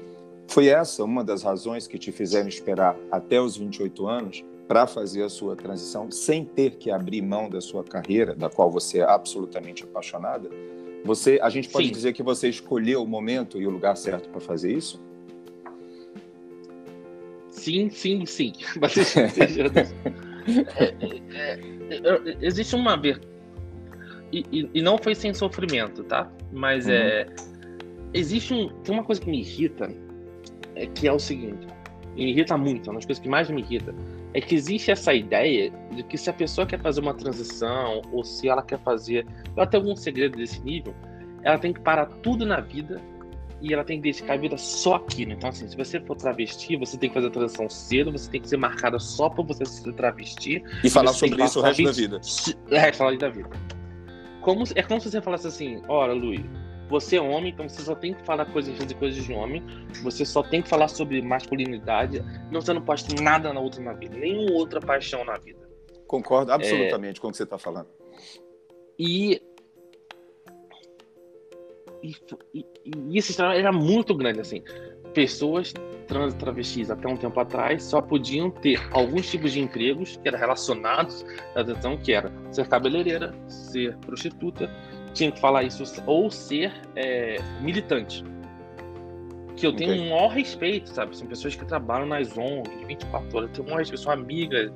foi 0.48 0.68
essa 0.68 1.04
uma 1.04 1.24
das 1.24 1.44
razões 1.44 1.88
que 1.88 1.98
te 1.98 2.12
fizeram 2.12 2.50
esperar 2.50 2.98
até 3.12 3.40
os 3.40 3.56
28 3.56 4.08
anos 4.08 4.44
para 4.70 4.86
fazer 4.86 5.24
a 5.24 5.30
sua 5.30 5.56
transição 5.56 6.12
sem 6.12 6.46
ter 6.46 6.76
que 6.76 6.92
abrir 6.92 7.24
mão 7.24 7.50
da 7.50 7.60
sua 7.60 7.84
carreira, 7.84 8.36
da 8.36 8.52
qual 8.52 8.70
você 8.70 9.00
é 9.00 9.04
absolutamente 9.04 9.84
apaixonada? 9.84 10.48
Você, 11.04 11.40
a 11.42 11.50
gente 11.50 11.68
pode 11.70 11.88
Sim. 11.88 11.92
dizer 11.92 12.14
que 12.14 12.22
você 12.22 12.50
escolheu 12.50 13.02
o 13.02 13.08
momento 13.08 13.60
e 13.60 13.66
o 13.66 13.72
lugar 13.72 13.98
certo 13.98 14.30
para 14.30 14.40
fazer 14.40 14.72
isso? 14.72 15.02
Sim, 17.50 17.90
sim, 17.90 18.28
sim. 18.28 18.54
é, 20.78 20.84
é, 20.86 21.96
é, 21.96 22.38
existe 22.40 22.76
uma 22.76 22.96
ver 22.96 23.20
e, 24.32 24.46
e, 24.52 24.70
e, 24.76 24.82
não 24.84 25.00
foi 25.00 25.16
sem 25.16 25.34
sofrimento, 25.34 26.04
tá? 26.04 26.32
Mas 26.52 26.86
uhum. 26.86 26.92
é 26.92 27.26
existe 28.14 28.54
um, 28.54 28.70
tem 28.84 28.94
uma 28.94 29.04
coisa 29.04 29.20
que 29.20 29.32
me 29.32 29.40
irrita, 29.40 29.92
é 30.76 30.86
que 30.86 31.08
é 31.08 31.12
o 31.12 31.18
seguinte, 31.18 31.66
me 32.16 32.30
irrita 32.30 32.56
muito, 32.56 32.88
é 32.88 32.92
uma 32.92 33.00
das 33.00 33.06
coisas 33.08 33.22
que 33.22 33.30
mais 33.30 33.50
me 33.50 33.62
irrita, 33.62 33.96
é 34.34 34.42
que 34.42 34.54
existe 34.54 34.92
essa 34.92 35.14
ideia 35.14 35.72
de 35.92 36.04
que 36.04 36.18
se 36.18 36.30
a 36.30 36.34
pessoa 36.34 36.68
quer 36.68 36.80
fazer 36.80 37.02
uma 37.02 37.14
transição, 37.14 38.02
ou 38.12 38.24
se 38.24 38.48
ela 38.48 38.62
quer 38.62 38.80
fazer, 38.80 39.26
ela 39.56 39.66
tem 39.66 39.80
algum 39.80 39.96
segredo 39.96 40.38
desse 40.38 40.62
nível, 40.62 40.94
ela 41.44 41.58
tem 41.58 41.74
que 41.74 41.80
parar 41.80 42.06
tudo 42.06 42.46
na 42.46 42.60
vida 42.60 43.02
e 43.62 43.74
ela 43.74 43.84
tem 43.84 43.98
que 43.98 44.04
dedicar 44.04 44.34
a 44.34 44.38
vida 44.38 44.58
só 44.58 44.96
aquilo. 44.96 45.34
Então, 45.34 45.50
assim, 45.50 45.68
se 45.68 45.76
você 45.76 46.00
for 46.00 46.16
travesti, 46.16 46.76
você 46.78 46.98
tem 46.98 47.10
que 47.10 47.16
fazer 47.16 47.28
a 47.28 47.32
transição 47.32 47.70
cedo, 47.70 48.12
você 48.12 48.30
tem 48.30 48.42
que 48.42 48.48
ser 48.48 48.58
marcada 48.58 49.00
só 49.00 49.30
pra 49.30 49.44
você 49.44 49.66
se 49.66 49.92
travestir. 49.94 50.64
E 50.84 50.90
falar 50.90 51.14
sobre 51.14 51.44
isso 51.44 51.60
o 51.60 51.64
resto 51.64 51.84
da 51.84 51.92
vida. 51.92 52.22
É, 52.72 52.76
o 52.76 52.80
resto 52.80 53.18
da 53.18 53.30
vida. 53.30 53.50
Como, 54.42 54.64
é 54.76 54.84
como 54.84 55.02
se 55.02 55.12
você 55.12 55.22
falasse 55.22 55.48
assim, 55.48 55.82
ora, 55.88 56.14
Luiz, 56.14 56.46
você 56.90 57.18
é 57.18 57.22
homem, 57.22 57.52
então 57.54 57.70
você 57.70 57.82
só 57.82 57.94
tem 57.94 58.14
que 58.14 58.26
falar 58.26 58.46
coisas, 58.46 58.76
fazer 58.76 58.96
coisas 58.96 59.24
de 59.24 59.32
homem. 59.32 59.64
Você 60.02 60.26
só 60.26 60.42
tem 60.42 60.62
que 60.62 60.68
falar 60.68 60.88
sobre 60.88 61.22
masculinidade. 61.22 62.22
Não, 62.52 62.60
você 62.60 62.74
não 62.74 62.82
pode 62.82 63.06
ter 63.06 63.22
nada 63.22 63.54
na 63.54 63.60
outra 63.60 63.82
na 63.82 63.94
vida, 63.94 64.18
nenhuma 64.18 64.54
outra 64.54 64.80
paixão 64.82 65.24
na 65.24 65.38
vida. 65.38 65.60
Concordo 66.08 66.52
absolutamente 66.52 67.20
é... 67.20 67.22
com 67.22 67.28
o 67.28 67.32
que 67.32 67.38
você 67.38 67.44
está 67.44 67.60
falando. 67.60 67.88
E 68.98 69.42
e, 72.02 72.16
e, 72.54 72.66
e 72.86 73.18
esse 73.18 73.40
era 73.42 73.72
muito 73.72 74.16
grande, 74.16 74.40
assim. 74.40 74.64
Pessoas 75.14 75.74
trans 76.08 76.34
travestis 76.34 76.90
até 76.90 77.08
um 77.08 77.16
tempo 77.16 77.40
atrás 77.40 77.84
só 77.84 78.02
podiam 78.02 78.50
ter 78.50 78.80
alguns 78.92 79.30
tipos 79.30 79.54
de 79.54 79.60
empregos 79.60 80.18
que 80.18 80.28
eram 80.28 80.40
relacionados 80.40 81.24
à 81.56 81.62
atenção, 81.62 81.98
que 81.98 82.12
era 82.12 82.32
ser 82.52 82.68
cabeleireira, 82.68 83.34
ser 83.48 83.96
prostituta, 83.98 84.70
tinha 85.20 85.32
que 85.32 85.40
falar 85.40 85.64
isso, 85.64 85.84
ou 86.06 86.32
ser 86.32 86.72
é, 86.96 87.38
militante. 87.62 88.24
Que 89.56 89.68
eu 89.68 89.76
tenho 89.76 89.92
okay. 89.92 90.06
um 90.06 90.10
maior 90.10 90.30
respeito, 90.30 90.90
sabe? 90.90 91.16
São 91.18 91.28
pessoas 91.28 91.56
que 91.56 91.66
trabalham 91.66 92.08
nas 92.08 92.38
ONGs 92.38 92.88
24 92.88 93.38
horas, 93.38 93.50
eu 93.50 93.54
tenho 93.56 93.68
um 93.68 93.70
maior 93.70 93.80
respeito, 93.80 94.02
são 94.02 94.14
amigas. 94.14 94.72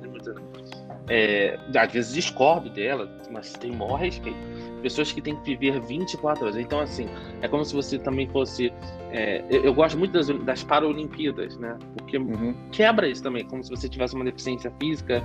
É, 1.08 1.58
às 1.76 1.92
vezes 1.92 2.14
discordo 2.14 2.70
dela, 2.70 3.10
mas 3.30 3.52
tenho 3.54 3.74
o 3.74 3.78
maior 3.78 3.96
respeito 3.96 4.38
pessoas 4.84 5.10
que 5.10 5.20
têm 5.22 5.34
que 5.36 5.56
viver 5.56 5.80
24 5.80 6.44
horas. 6.44 6.56
Então, 6.58 6.78
assim, 6.78 7.06
é 7.40 7.48
como 7.48 7.64
se 7.64 7.74
você 7.74 7.98
também 7.98 8.28
fosse. 8.28 8.70
É, 9.10 9.42
eu, 9.50 9.64
eu, 9.64 9.74
gosto 9.74 9.98
muito 9.98 10.12
das, 10.12 10.28
das 10.44 10.62
Paralimpíadas, 10.62 11.56
né? 11.56 11.76
Porque 11.96 12.18
uhum. 12.18 12.54
quebra 12.70 13.08
isso 13.08 13.22
também, 13.22 13.44
como 13.46 13.64
se 13.64 13.70
você 13.70 13.88
tivesse 13.88 14.14
uma 14.14 14.24
deficiência 14.24 14.70
física 14.78 15.24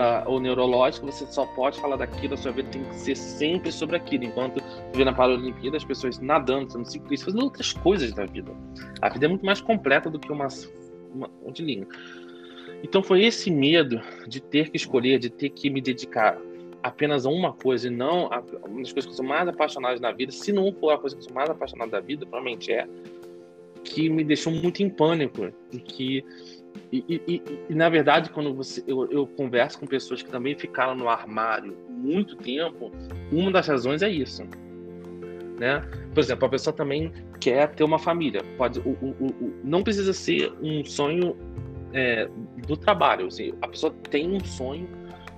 uh, 0.00 0.28
ou 0.28 0.40
neurológica, 0.40 1.04
você 1.04 1.26
só 1.26 1.44
pode 1.46 1.78
falar 1.78 1.96
daquilo, 1.96 2.34
a 2.34 2.36
sua 2.36 2.52
vida 2.52 2.68
tem 2.70 2.82
que 2.82 2.94
ser 2.96 3.16
sempre 3.16 3.70
sobre 3.70 3.96
aquilo. 3.96 4.24
Enquanto 4.24 4.62
vê 4.94 5.04
na 5.04 5.12
Paralimpíada 5.12 5.76
as 5.76 5.84
pessoas 5.84 6.18
nadando, 6.18 6.72
sendo 6.72 6.86
ciclistas, 6.86 7.32
fazendo 7.32 7.44
outras 7.44 7.72
coisas 7.72 8.12
da 8.14 8.24
vida. 8.24 8.50
A 9.02 9.08
vida 9.10 9.26
é 9.26 9.28
muito 9.28 9.44
mais 9.44 9.60
completa 9.60 10.08
do 10.08 10.18
que 10.18 10.32
uma, 10.32 10.48
uma, 11.14 11.30
de 11.52 11.62
linha. 11.62 11.86
Então 12.82 13.02
foi 13.02 13.24
esse 13.24 13.50
medo 13.50 14.00
de 14.26 14.40
ter 14.40 14.70
que 14.70 14.76
escolher, 14.76 15.18
de 15.18 15.28
ter 15.28 15.50
que 15.50 15.68
me 15.68 15.82
dedicar 15.82 16.38
apenas 16.82 17.26
uma 17.26 17.52
coisa 17.52 17.88
e 17.88 17.90
não 17.90 18.32
a, 18.32 18.42
uma 18.66 18.80
das 18.80 18.92
coisas 18.92 19.04
que 19.04 19.10
eu 19.10 19.16
sou 19.16 19.24
mais 19.24 19.46
apaixonado 19.46 20.00
na 20.00 20.12
vida, 20.12 20.32
se 20.32 20.50
não 20.50 20.72
for 20.72 20.92
a 20.92 20.98
coisa 20.98 21.14
que 21.14 21.20
eu 21.20 21.26
sou 21.26 21.34
mais 21.34 21.50
apaixonado 21.50 21.90
da 21.90 22.00
vida, 22.00 22.24
provavelmente 22.24 22.72
é, 22.72 22.88
que 23.84 24.08
me 24.08 24.24
deixou 24.24 24.52
muito 24.52 24.82
em 24.82 24.88
pânico. 24.88 25.52
E 25.72 25.78
que, 25.78 26.24
e, 26.92 27.04
e, 27.08 27.22
e, 27.34 27.42
e 27.68 27.74
na 27.74 27.88
verdade, 27.88 28.30
quando 28.30 28.54
você, 28.54 28.82
eu, 28.86 29.10
eu, 29.10 29.26
converso 29.26 29.78
com 29.78 29.86
pessoas 29.86 30.22
que 30.22 30.30
também 30.30 30.56
ficaram 30.56 30.94
no 30.94 31.08
armário 31.08 31.76
muito 31.88 32.36
tempo, 32.36 32.90
uma 33.30 33.50
das 33.50 33.68
razões 33.68 34.02
é 34.02 34.08
isso. 34.08 34.42
Né? 35.58 35.80
Por 36.12 36.20
exemplo, 36.20 36.46
a 36.46 36.48
pessoa 36.48 36.74
também 36.74 37.12
quer 37.38 37.68
ter 37.74 37.84
uma 37.84 37.98
família. 37.98 38.42
Pode, 38.56 38.80
o, 38.80 38.90
o, 38.90 39.26
o 39.26 39.54
não 39.62 39.82
precisa 39.82 40.12
ser 40.12 40.52
um 40.60 40.84
sonho 40.84 41.36
é, 41.92 42.28
do 42.66 42.76
trabalho. 42.76 43.26
Assim, 43.26 43.52
a 43.62 43.68
pessoa 43.68 43.94
tem 44.10 44.30
um 44.30 44.40
sonho 44.44 44.88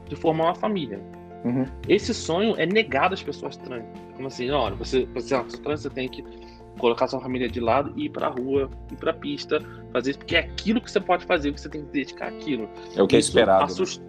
de 0.08 0.16
formar 0.16 0.44
uma 0.44 0.54
família. 0.54 1.00
Uhum. 1.44 1.64
Esse 1.88 2.14
sonho 2.14 2.54
é 2.56 2.64
negado 2.64 3.14
às 3.14 3.22
pessoas 3.22 3.56
trans. 3.56 3.84
Como 4.14 4.28
assim, 4.28 4.50
olha, 4.50 4.76
você, 4.76 5.06
você, 5.12 5.34
é 5.34 5.42
trans, 5.42 5.82
você 5.82 5.90
tem 5.90 6.08
que 6.08 6.22
colocar 6.82 7.06
sua 7.06 7.20
família 7.20 7.48
de 7.48 7.60
lado 7.60 7.92
e 7.96 8.06
ir 8.06 8.08
pra 8.10 8.26
rua, 8.26 8.68
ir 8.90 8.96
pra 8.96 9.12
pista, 9.12 9.60
fazer 9.92 10.10
isso, 10.10 10.18
porque 10.18 10.34
é 10.34 10.40
aquilo 10.40 10.80
que 10.80 10.90
você 10.90 11.00
pode 11.00 11.24
fazer, 11.24 11.52
que 11.52 11.60
você 11.60 11.68
tem 11.68 11.84
que 11.84 11.92
dedicar 11.92 12.26
aquilo. 12.26 12.68
É 12.96 13.00
o 13.00 13.06
que 13.06 13.14
é 13.14 13.20
isso 13.20 13.28
é 13.28 13.40
esperado. 13.40 13.64
Assust... 13.64 14.00
Né? 14.00 14.06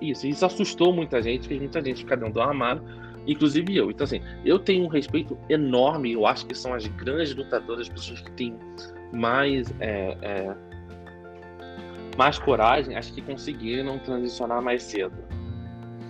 Isso, 0.00 0.26
isso 0.26 0.46
assustou 0.46 0.90
muita 0.90 1.20
gente, 1.20 1.46
fez 1.46 1.60
muita 1.60 1.84
gente 1.84 1.98
ficar 1.98 2.16
dentro 2.16 2.32
do 2.32 2.40
armário, 2.40 2.82
inclusive 3.26 3.76
eu. 3.76 3.90
Então, 3.90 4.04
assim, 4.04 4.22
eu 4.42 4.58
tenho 4.58 4.84
um 4.84 4.88
respeito 4.88 5.36
enorme, 5.50 6.12
eu 6.12 6.24
acho 6.24 6.46
que 6.46 6.54
são 6.54 6.72
as 6.72 6.86
grandes 6.86 7.34
lutadoras, 7.34 7.82
as 7.82 7.88
pessoas 7.90 8.22
que 8.22 8.30
têm 8.32 8.56
mais. 9.12 9.70
É, 9.78 10.16
é, 10.22 10.56
mais 12.16 12.36
coragem, 12.38 12.96
acho 12.96 13.12
que 13.12 13.22
conseguiram 13.22 13.98
transicionar 13.98 14.60
mais 14.60 14.82
cedo. 14.82 15.14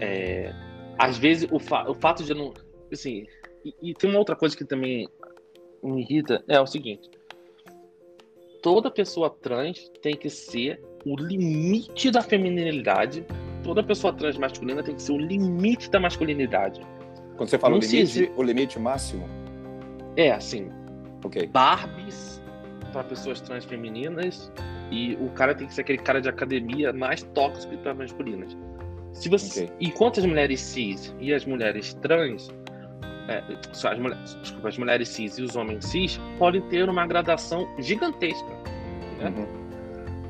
É, 0.01 0.55
às 0.97 1.19
vezes 1.19 1.49
o, 1.51 1.59
fa 1.59 1.91
o 1.91 1.95
fato 1.95 2.23
de 2.23 2.33
não. 2.33 2.55
Assim, 2.91 3.27
e, 3.65 3.75
e, 3.91 3.95
tem 3.95 4.09
uma 4.09 4.19
outra 4.19 4.37
coisa 4.37 4.57
que 4.57 4.65
também 4.65 5.09
me 5.83 6.03
irrita: 6.03 6.45
é 6.49 6.61
o 6.61 6.67
seguinte. 6.67 7.11
Toda 8.63 8.91
pessoa 8.91 9.31
trans 9.31 9.91
tem 10.03 10.17
que 10.17 10.29
ser 10.29 10.83
o 11.05 11.17
limite 11.17 12.11
da 12.11 12.23
feminilidade. 12.23 13.25
Toda 13.63 13.83
pessoa 13.83 14.13
trans 14.13 14.37
masculina 14.37 14.83
tem 14.83 14.95
que 14.95 15.03
ser 15.03 15.13
o 15.13 15.19
limite 15.19 15.91
da 15.91 16.01
masculinidade. 16.01 16.81
Quando 17.37 17.49
você 17.49 17.59
fala 17.59 17.77
o 17.77 17.79
limite, 17.79 18.33
o 18.37 18.43
limite 18.43 18.79
máximo? 18.79 19.29
É, 20.17 20.33
assim. 20.33 20.71
Ok. 21.25 21.47
Barbies 21.47 22.43
para 22.93 23.05
pessoas 23.05 23.41
trans 23.41 23.65
femininas 23.65 24.51
e 24.91 25.17
o 25.21 25.29
cara 25.31 25.55
tem 25.55 25.67
que 25.67 25.75
ser 25.75 25.83
aquele 25.83 25.99
cara 25.99 26.21
de 26.21 26.29
academia 26.29 26.93
mais 26.93 27.23
tóxico 27.35 27.77
para 27.79 27.95
masculinas. 27.95 28.57
Se 29.13 29.29
você, 29.29 29.65
okay. 29.65 29.77
Enquanto 29.81 30.21
as 30.21 30.27
mulheres 30.27 30.61
cis 30.61 31.15
e 31.21 31.33
as 31.33 31.45
mulheres 31.45 31.95
trans, 31.95 32.51
é, 33.29 33.43
as, 33.73 33.99
mulheres, 33.99 34.39
desculpa, 34.43 34.69
as 34.69 34.79
mulheres 34.79 35.09
cis 35.09 35.39
e 35.39 35.43
os 35.43 35.57
homens 35.57 35.85
cis 35.85 36.21
podem 36.39 36.61
ter 36.63 36.89
uma 36.89 37.07
gradação 37.07 37.69
gigantesca. 37.79 38.49
Né? 39.19 39.33
Uhum. 39.37 39.47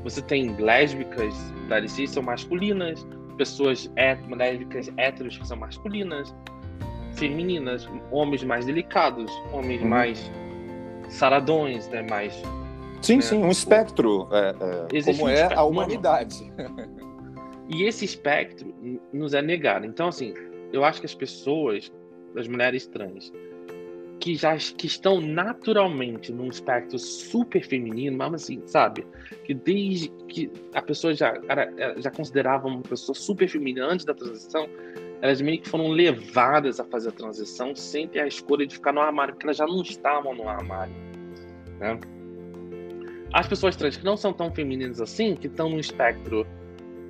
Você 0.03 0.21
tem 0.21 0.55
lésbicas, 0.57 1.33
mulheres 1.63 1.91
cis 1.91 2.11
são 2.11 2.23
masculinas, 2.23 3.05
pessoas 3.37 3.89
é, 3.95 4.17
lésbicas 4.35 4.91
héteros 4.97 5.37
que 5.37 5.47
são 5.47 5.57
masculinas, 5.57 6.35
femininas, 7.13 7.89
homens 8.11 8.43
mais 8.43 8.65
delicados, 8.65 9.31
homens 9.53 9.81
uhum. 9.81 9.87
mais 9.87 10.31
saradões, 11.09 11.87
né, 11.87 12.05
mais 12.09 12.33
Sim, 13.01 13.15
né? 13.15 13.21
sim, 13.21 13.43
um 13.43 13.49
espectro, 13.49 14.27
é, 14.31 14.49
é, 14.49 15.03
como 15.03 15.23
um 15.23 15.29
é 15.29 15.33
espectro, 15.33 15.59
a 15.59 15.63
humanidade. 15.63 16.53
E 17.71 17.83
esse 17.83 18.03
espectro 18.03 18.73
nos 19.13 19.35
é 19.35 19.43
negado. 19.43 19.85
Então, 19.85 20.07
assim, 20.07 20.33
eu 20.73 20.83
acho 20.83 20.99
que 20.99 21.05
as 21.05 21.13
pessoas, 21.13 21.91
as 22.35 22.47
mulheres 22.47 22.87
trans, 22.87 23.31
que 24.19 24.35
já 24.35 24.55
que 24.57 24.85
estão 24.85 25.21
naturalmente 25.21 26.31
num 26.31 26.47
espectro 26.47 26.99
super 26.99 27.63
feminino, 27.63 28.17
mas 28.17 28.33
assim, 28.33 28.61
sabe? 28.65 29.05
Que 29.45 29.53
desde 29.53 30.09
que 30.27 30.51
a 30.73 30.81
pessoa 30.81 31.13
já, 31.13 31.33
já 31.97 32.11
considerava 32.11 32.67
uma 32.67 32.81
pessoa 32.81 33.15
super 33.15 33.47
feminina 33.47 33.87
antes 33.87 34.05
da 34.05 34.13
transição, 34.13 34.67
elas 35.21 35.41
meio 35.41 35.61
que 35.61 35.69
foram 35.69 35.89
levadas 35.89 36.79
a 36.79 36.85
fazer 36.85 37.09
a 37.09 37.11
transição 37.11 37.75
sem 37.75 38.07
ter 38.07 38.19
a 38.19 38.27
escolha 38.27 38.65
de 38.65 38.75
ficar 38.75 38.93
no 38.93 39.01
armário, 39.01 39.33
porque 39.33 39.45
elas 39.45 39.57
já 39.57 39.65
não 39.65 39.81
estavam 39.81 40.35
no 40.35 40.47
armário. 40.47 40.93
Né? 41.79 41.99
As 43.33 43.47
pessoas 43.47 43.75
trans 43.75 43.97
que 43.97 44.03
não 44.03 44.17
são 44.17 44.33
tão 44.33 44.51
femininas 44.53 44.99
assim, 44.99 45.35
que 45.35 45.47
estão 45.47 45.69
no 45.69 45.79
espectro 45.79 46.45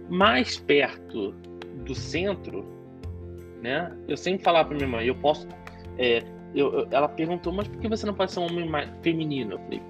mais 0.09 0.57
perto 0.59 1.31
do 1.85 1.95
centro, 1.95 2.65
né? 3.61 3.91
Eu 4.07 4.17
sempre 4.17 4.43
falava 4.43 4.69
para 4.69 4.77
minha 4.77 4.87
mãe, 4.87 5.07
eu 5.07 5.15
posso. 5.15 5.47
É, 5.97 6.23
eu, 6.53 6.87
ela 6.91 7.07
perguntou, 7.07 7.53
mas 7.53 7.67
por 7.67 7.79
que 7.79 7.87
você 7.87 8.05
não 8.05 8.13
pode 8.13 8.31
ser 8.31 8.39
um 8.39 8.45
homem 8.45 8.67
mais 8.67 8.89
feminino? 9.01 9.53
Eu 9.53 9.59
falei, 9.59 9.81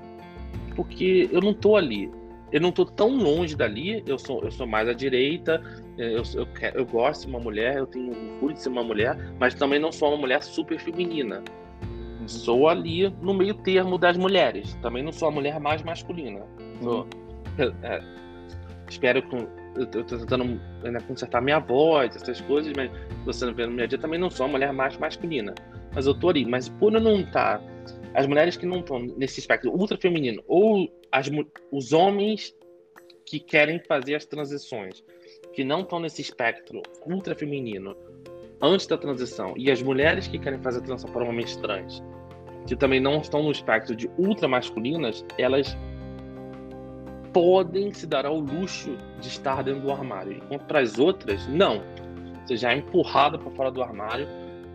porque 0.76 1.30
eu 1.32 1.42
não 1.42 1.54
tô 1.54 1.76
ali. 1.76 2.12
Eu 2.52 2.60
não 2.60 2.72
tô 2.72 2.84
tão 2.84 3.16
longe 3.16 3.56
dali, 3.56 4.04
eu 4.08 4.18
sou, 4.18 4.42
eu 4.44 4.50
sou 4.50 4.66
mais 4.66 4.90
à 4.90 4.94
direita, 4.94 5.62
é, 6.00 6.16
eu, 6.16 6.24
eu, 6.34 6.48
eu 6.74 6.86
gosto 6.86 7.26
de 7.26 7.28
uma 7.28 7.40
mulher, 7.40 7.78
eu 7.78 7.86
tenho 7.86 8.10
orgulho 8.10 8.56
de 8.56 8.62
ser 8.62 8.70
uma 8.70 8.84
mulher, 8.84 9.16
mas 9.40 9.54
também 9.54 9.78
não 9.78 9.92
sou 9.92 10.10
uma 10.10 10.18
mulher 10.18 10.42
super 10.42 10.80
feminina. 10.80 11.44
Sou 12.26 12.68
ali 12.68 13.10
no 13.22 13.34
meio 13.34 13.56
termo 13.56 13.98
das 13.98 14.16
mulheres. 14.16 14.76
Também 14.82 15.04
não 15.04 15.12
sou 15.12 15.28
a 15.28 15.32
mulher 15.32 15.60
mais 15.60 15.82
masculina. 15.82 16.42
Sou, 16.82 17.08
uhum. 17.58 17.74
é, 17.84 18.04
espero 18.88 19.22
eu 19.76 19.86
tô 19.86 20.04
tentando 20.04 20.46
né, 20.84 21.00
consertar 21.08 21.42
minha 21.42 21.60
voz, 21.60 22.16
essas 22.16 22.42
coisas, 22.42 22.74
mas 22.76 22.92
você 23.26 23.46
não 23.46 23.54
vê 23.54 23.66
no 23.66 23.72
meu 23.72 23.88
dia 23.88 23.98
também 23.98 24.20
não 24.20 24.30
sou 24.30 24.46
uma 24.46 24.54
mulher 24.54 24.74
mais 24.74 24.98
masculina. 24.98 25.54
Mas 25.94 26.06
eu 26.06 26.14
tô 26.14 26.30
ali. 26.30 26.46
Mas 26.46 26.70
por 26.70 26.94
eu 26.94 27.02
não 27.02 27.22
estar. 27.22 27.60
Tá, 27.60 27.64
as 28.14 28.26
mulheres 28.26 28.58
que 28.58 28.66
não 28.66 28.80
estão 28.80 29.00
nesse 29.00 29.40
espectro 29.40 29.72
ultra 29.72 29.98
feminino, 29.98 30.44
ou 30.48 30.90
as, 31.12 31.30
os 31.72 31.94
homens 31.94 32.56
que 33.26 33.40
querem 33.40 33.80
fazer 33.88 34.16
as 34.16 34.26
transições, 34.26 35.04
que 35.54 35.64
não 35.64 35.82
estão 35.82 36.00
nesse 36.00 36.22
espectro 36.22 36.82
ultra 37.06 37.36
feminino 37.36 37.96
antes 38.62 38.88
da 38.88 38.98
transição, 38.98 39.54
e 39.56 39.72
as 39.72 39.82
mulheres 39.82 40.28
que 40.28 40.40
querem 40.40 40.60
fazer 40.60 40.80
a 40.80 40.82
transição 40.82 41.12
para 41.12 41.24
homens 41.24 41.56
trans, 41.58 42.04
que 42.68 42.76
também 42.76 43.00
não 43.00 43.20
estão 43.22 43.44
no 43.44 43.52
espectro 43.52 43.96
de 43.96 44.10
ultramasculinas, 44.18 45.24
elas 45.38 45.78
podem 47.34 47.94
se 47.94 48.08
dar 48.08 48.26
ao 48.26 48.40
luxo 48.40 48.96
de 49.20 49.28
estar 49.28 49.64
dentro 49.64 49.82
do 49.82 49.92
armário, 49.92 50.34
enquanto 50.34 50.64
para 50.64 50.80
as 50.80 50.98
outras, 50.98 51.48
não. 51.48 51.82
Você 52.46 52.58
já 52.58 52.74
é 52.74 52.78
empurrada 52.78 53.38
para 53.38 53.52
fora 53.52 53.72
do 53.72 53.82
armário 53.82 54.28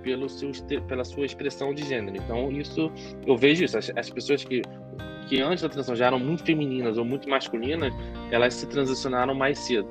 pelo 0.03 0.29
seu, 0.29 0.53
pela 0.87 1.05
sua 1.05 1.25
expressão 1.25 1.75
de 1.75 1.85
gênero. 1.85 2.17
Então, 2.17 2.51
isso, 2.53 2.93
eu 3.27 3.37
vejo 3.37 3.65
isso. 3.65 3.77
As, 3.77 3.91
as 3.97 4.11
pessoas 4.11 4.45
que, 4.45 4.63
que 5.27 5.41
antes 5.41 5.63
da 5.63 5.69
transição 5.69 5.97
já 5.97 6.07
eram 6.07 6.19
muito 6.19 6.45
femininas 6.45 6.99
ou 6.99 7.05
muito 7.05 7.29
masculinas, 7.29 7.93
elas 8.31 8.55
se 8.55 8.67
transicionaram 8.67 9.35
mais 9.35 9.59
cedo, 9.59 9.89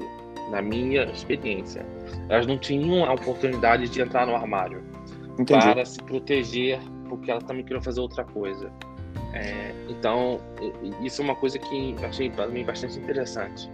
na 0.49 0.61
minha 0.61 1.03
experiência. 1.05 1.85
Elas 2.29 2.45
não 2.45 2.57
tinham 2.57 3.03
a 3.05 3.13
oportunidade 3.13 3.89
de 3.89 4.01
entrar 4.01 4.27
no 4.27 4.35
armário 4.35 4.83
Entendi. 5.39 5.59
para 5.59 5.83
se 5.83 6.01
proteger, 6.03 6.79
porque 7.09 7.31
elas 7.31 7.43
também 7.43 7.63
queriam 7.63 7.81
fazer 7.81 7.99
outra 7.99 8.23
coisa. 8.23 8.71
É, 9.33 9.73
então, 9.89 10.39
isso 11.01 11.21
é 11.21 11.25
uma 11.25 11.35
coisa 11.35 11.57
que 11.57 11.95
achei 12.03 12.29
para 12.29 12.47
mim 12.47 12.63
bastante 12.63 12.97
interessante. 12.97 13.69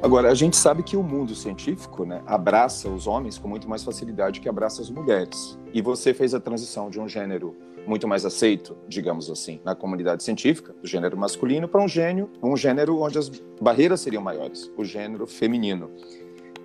Agora, 0.00 0.30
a 0.30 0.34
gente 0.34 0.56
sabe 0.56 0.84
que 0.84 0.96
o 0.96 1.02
mundo 1.02 1.34
científico 1.34 2.04
né, 2.04 2.22
abraça 2.24 2.88
os 2.88 3.08
homens 3.08 3.36
com 3.36 3.48
muito 3.48 3.68
mais 3.68 3.82
facilidade 3.82 4.40
que 4.40 4.48
abraça 4.48 4.80
as 4.80 4.88
mulheres. 4.88 5.58
E 5.74 5.82
você 5.82 6.14
fez 6.14 6.34
a 6.34 6.40
transição 6.40 6.88
de 6.88 7.00
um 7.00 7.08
gênero 7.08 7.56
muito 7.84 8.06
mais 8.06 8.24
aceito, 8.24 8.76
digamos 8.86 9.28
assim, 9.30 9.60
na 9.64 9.74
comunidade 9.74 10.22
científica, 10.22 10.72
do 10.80 10.86
gênero 10.86 11.16
masculino, 11.16 11.66
para 11.66 11.82
um 11.82 11.88
gênero, 11.88 12.30
um 12.40 12.56
gênero 12.56 13.00
onde 13.00 13.18
as 13.18 13.28
barreiras 13.60 14.00
seriam 14.00 14.22
maiores, 14.22 14.70
o 14.76 14.84
gênero 14.84 15.26
feminino. 15.26 15.90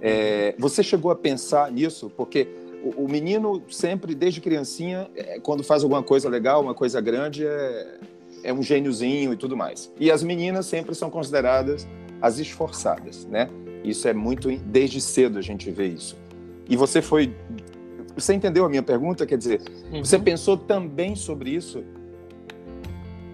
É, 0.01 0.53
você 0.59 0.83
chegou 0.83 1.09
a 1.09 1.15
pensar 1.15 1.71
nisso? 1.71 2.11
Porque 2.15 2.47
o, 2.83 3.05
o, 3.05 3.09
menino 3.09 3.63
sempre, 3.69 4.13
desde 4.13 4.41
criancinha, 4.41 5.09
é, 5.15 5.39
quando 5.39 5.63
faz 5.63 5.83
alguma 5.83 6.03
coisa 6.03 6.27
legal, 6.27 6.61
uma 6.61 6.73
coisa 6.73 6.99
grande, 6.99 7.45
é, 7.47 7.97
é 8.43 8.53
um 8.53 8.61
gêniozinho 8.61 9.33
e 9.33 9.37
tudo 9.37 9.55
mais. 9.55 9.91
E 9.99 10.11
as 10.11 10.21
meninas 10.21 10.65
sempre 10.65 10.93
são 10.93 11.09
consideradas 11.09 11.87
as 12.21 12.39
esforçadas, 12.39 13.25
né? 13.25 13.49
Isso 13.83 14.07
é 14.07 14.13
muito 14.13 14.49
desde 14.57 15.01
cedo 15.01 15.39
a 15.39 15.41
gente 15.41 15.69
vê 15.71 15.87
isso. 15.87 16.17
E 16.69 16.75
você 16.75 17.01
foi 17.01 17.33
você 18.15 18.33
entendeu 18.33 18.65
a 18.65 18.69
minha 18.69 18.83
pergunta? 18.83 19.25
Quer 19.25 19.37
dizer, 19.37 19.61
uhum. 19.91 20.03
você 20.03 20.19
pensou 20.19 20.55
também 20.55 21.15
sobre 21.15 21.49
isso? 21.49 21.83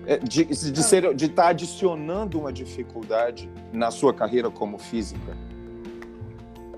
É, 0.06 0.18
de, 0.18 0.46
de, 0.46 0.84
ser, 0.84 1.14
de 1.14 1.26
estar 1.26 1.44
tá 1.44 1.50
adicionando 1.50 2.40
uma 2.40 2.52
dificuldade 2.52 3.50
na 3.74 3.92
sua 3.92 4.14
carreira 4.14 4.50
como 4.50 4.78
física? 4.78 5.38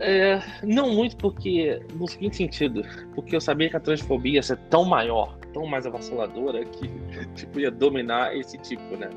É, 0.03 0.41
não 0.63 0.89
muito, 0.89 1.15
porque 1.15 1.79
no 1.93 2.07
seguinte 2.07 2.37
sentido, 2.37 2.81
porque 3.13 3.35
eu 3.35 3.41
sabia 3.41 3.69
que 3.69 3.77
a 3.77 3.79
transfobia 3.79 4.33
ia 4.33 4.43
ser 4.43 4.57
tão 4.69 4.83
maior, 4.83 5.37
tão 5.53 5.65
mais 5.67 5.85
avassaladora, 5.85 6.65
que 6.65 6.89
tipo, 7.35 7.59
ia 7.59 7.69
dominar 7.69 8.35
esse 8.35 8.57
tipo, 8.57 8.97
né? 8.97 9.09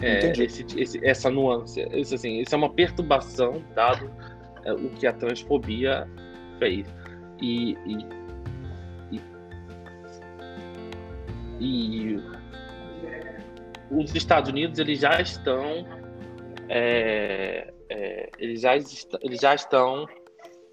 é, 0.00 0.30
esse, 0.38 0.66
esse, 0.78 1.04
essa 1.04 1.30
nuance. 1.30 1.80
Isso, 1.92 2.14
assim, 2.14 2.40
isso 2.40 2.54
é 2.54 2.58
uma 2.58 2.70
perturbação, 2.70 3.62
dado 3.74 4.10
é, 4.64 4.72
o 4.72 4.90
que 4.90 5.06
a 5.06 5.12
transfobia 5.12 6.06
fez. 6.58 6.86
E, 7.40 7.72
e, 7.86 8.06
e, 9.10 9.20
e 11.60 12.22
os 13.90 14.14
Estados 14.14 14.50
Unidos 14.50 14.78
eles 14.78 15.00
já 15.00 15.20
estão 15.20 15.86
é, 16.68 17.72
é, 17.88 18.28
eles, 18.38 18.60
já 18.60 18.74
eles 18.74 19.40
já 19.40 19.54
estão 19.54 20.06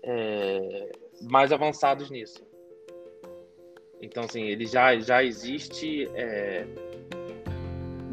é, 0.04 0.92
mais 1.22 1.52
avançados 1.52 2.10
nisso. 2.10 2.44
Então, 4.02 4.24
assim, 4.24 4.44
ele 4.44 4.66
já, 4.66 5.00
já 5.00 5.24
existe 5.24 6.10
é, 6.14 6.66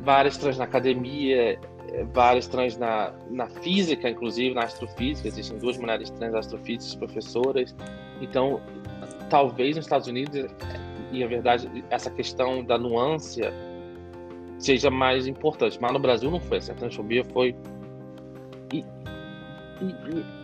várias 0.02 0.36
trans 0.36 0.56
na 0.56 0.64
academia, 0.64 1.58
eh, 1.92 2.04
várias 2.12 2.46
trans 2.46 2.76
na, 2.76 3.12
na 3.28 3.48
física, 3.48 4.08
inclusive 4.08 4.54
na 4.54 4.64
astrofísica. 4.64 5.28
Existem 5.28 5.58
duas 5.58 5.76
mulheres 5.76 6.10
trans 6.10 6.34
astrofísicas, 6.34 6.94
professoras. 6.94 7.74
Então, 8.20 8.60
talvez 9.28 9.76
nos 9.76 9.84
Estados 9.84 10.06
Unidos, 10.06 10.46
e 11.12 11.24
a 11.24 11.26
verdade, 11.26 11.68
essa 11.90 12.10
questão 12.10 12.64
da 12.64 12.78
nuance 12.78 13.40
seja 14.58 14.90
mais 14.90 15.26
importante. 15.26 15.78
Mas 15.80 15.92
no 15.92 15.98
Brasil 15.98 16.30
não 16.30 16.40
foi 16.40 16.58
assim. 16.58 16.72
A 16.72 16.74
transfobia 16.74 17.24
foi. 17.24 17.56
E, 18.72 18.84
e 19.82 20.39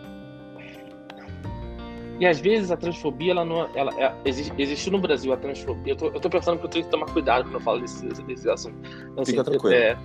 às 2.25 2.39
vezes 2.39 2.71
a 2.71 2.77
transfobia, 2.77 3.31
ela 3.31 3.45
não, 3.45 3.69
ela, 3.75 3.93
ela 3.99 4.17
existe, 4.25 4.51
existe, 4.57 4.89
no 4.89 4.99
Brasil 4.99 5.31
a 5.33 5.37
transfobia. 5.37 5.93
Eu 5.93 5.97
tô, 5.97 6.07
eu 6.07 6.19
tô 6.19 6.29
pensando 6.29 6.57
que 6.59 6.65
eu 6.65 6.69
tenho 6.69 6.85
que 6.85 6.91
tomar 6.91 7.05
cuidado 7.07 7.43
quando 7.43 7.55
eu 7.55 7.61
falo 7.61 7.81
desse, 7.81 8.07
desse 8.07 8.49
assunto. 8.49 8.77
Então, 9.11 9.25
Fica 9.25 9.41
assim, 9.41 9.51
tranquilo. 9.51 9.75
É, 9.75 9.97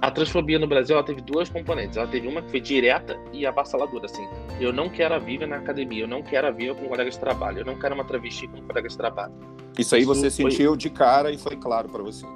a 0.00 0.10
transfobia 0.10 0.58
no 0.58 0.66
Brasil 0.66 0.96
ela 0.96 1.04
teve 1.04 1.22
duas 1.22 1.48
componentes. 1.48 1.96
Ela 1.96 2.06
teve 2.06 2.26
uma 2.26 2.42
que 2.42 2.50
foi 2.50 2.60
direta 2.60 3.18
e 3.32 3.46
avassaladora, 3.46 4.06
assim. 4.06 4.26
Eu 4.60 4.72
não 4.72 4.88
quero 4.88 5.14
a 5.14 5.18
Viva 5.18 5.46
na 5.46 5.56
academia, 5.56 6.04
eu 6.04 6.08
não 6.08 6.22
quero 6.22 6.46
a 6.46 6.50
Viva 6.50 6.74
com 6.74 6.88
colegas 6.88 7.14
de 7.14 7.20
trabalho, 7.20 7.60
eu 7.60 7.64
não 7.64 7.78
quero 7.78 7.94
uma 7.94 8.04
travesti 8.04 8.46
com 8.48 8.60
colegas 8.62 8.92
de 8.92 8.98
trabalho. 8.98 9.32
Isso 9.78 9.94
aí 9.94 10.02
Isso 10.02 10.14
você 10.14 10.30
foi... 10.30 10.50
sentiu 10.50 10.76
de 10.76 10.90
cara 10.90 11.32
e 11.32 11.38
foi 11.38 11.56
claro 11.56 11.88
para 11.88 12.02
você? 12.02 12.26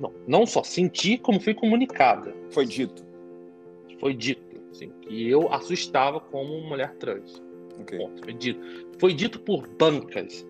Não, 0.00 0.12
não 0.26 0.46
só 0.46 0.62
senti, 0.62 1.18
como 1.18 1.38
fui 1.40 1.54
comunicada. 1.54 2.34
Foi 2.50 2.66
dito? 2.66 3.04
Foi 4.00 4.14
dito, 4.14 4.42
assim, 4.70 4.90
que 5.02 5.28
eu 5.28 5.52
assustava 5.52 6.18
como 6.18 6.60
mulher 6.62 6.94
trans. 6.94 7.42
Okay. 7.82 7.98
Ponto. 7.98 8.22
Foi 8.22 8.32
dito. 8.32 8.60
Foi 8.98 9.14
dito 9.14 9.40
por 9.40 9.68
bancas. 9.68 10.46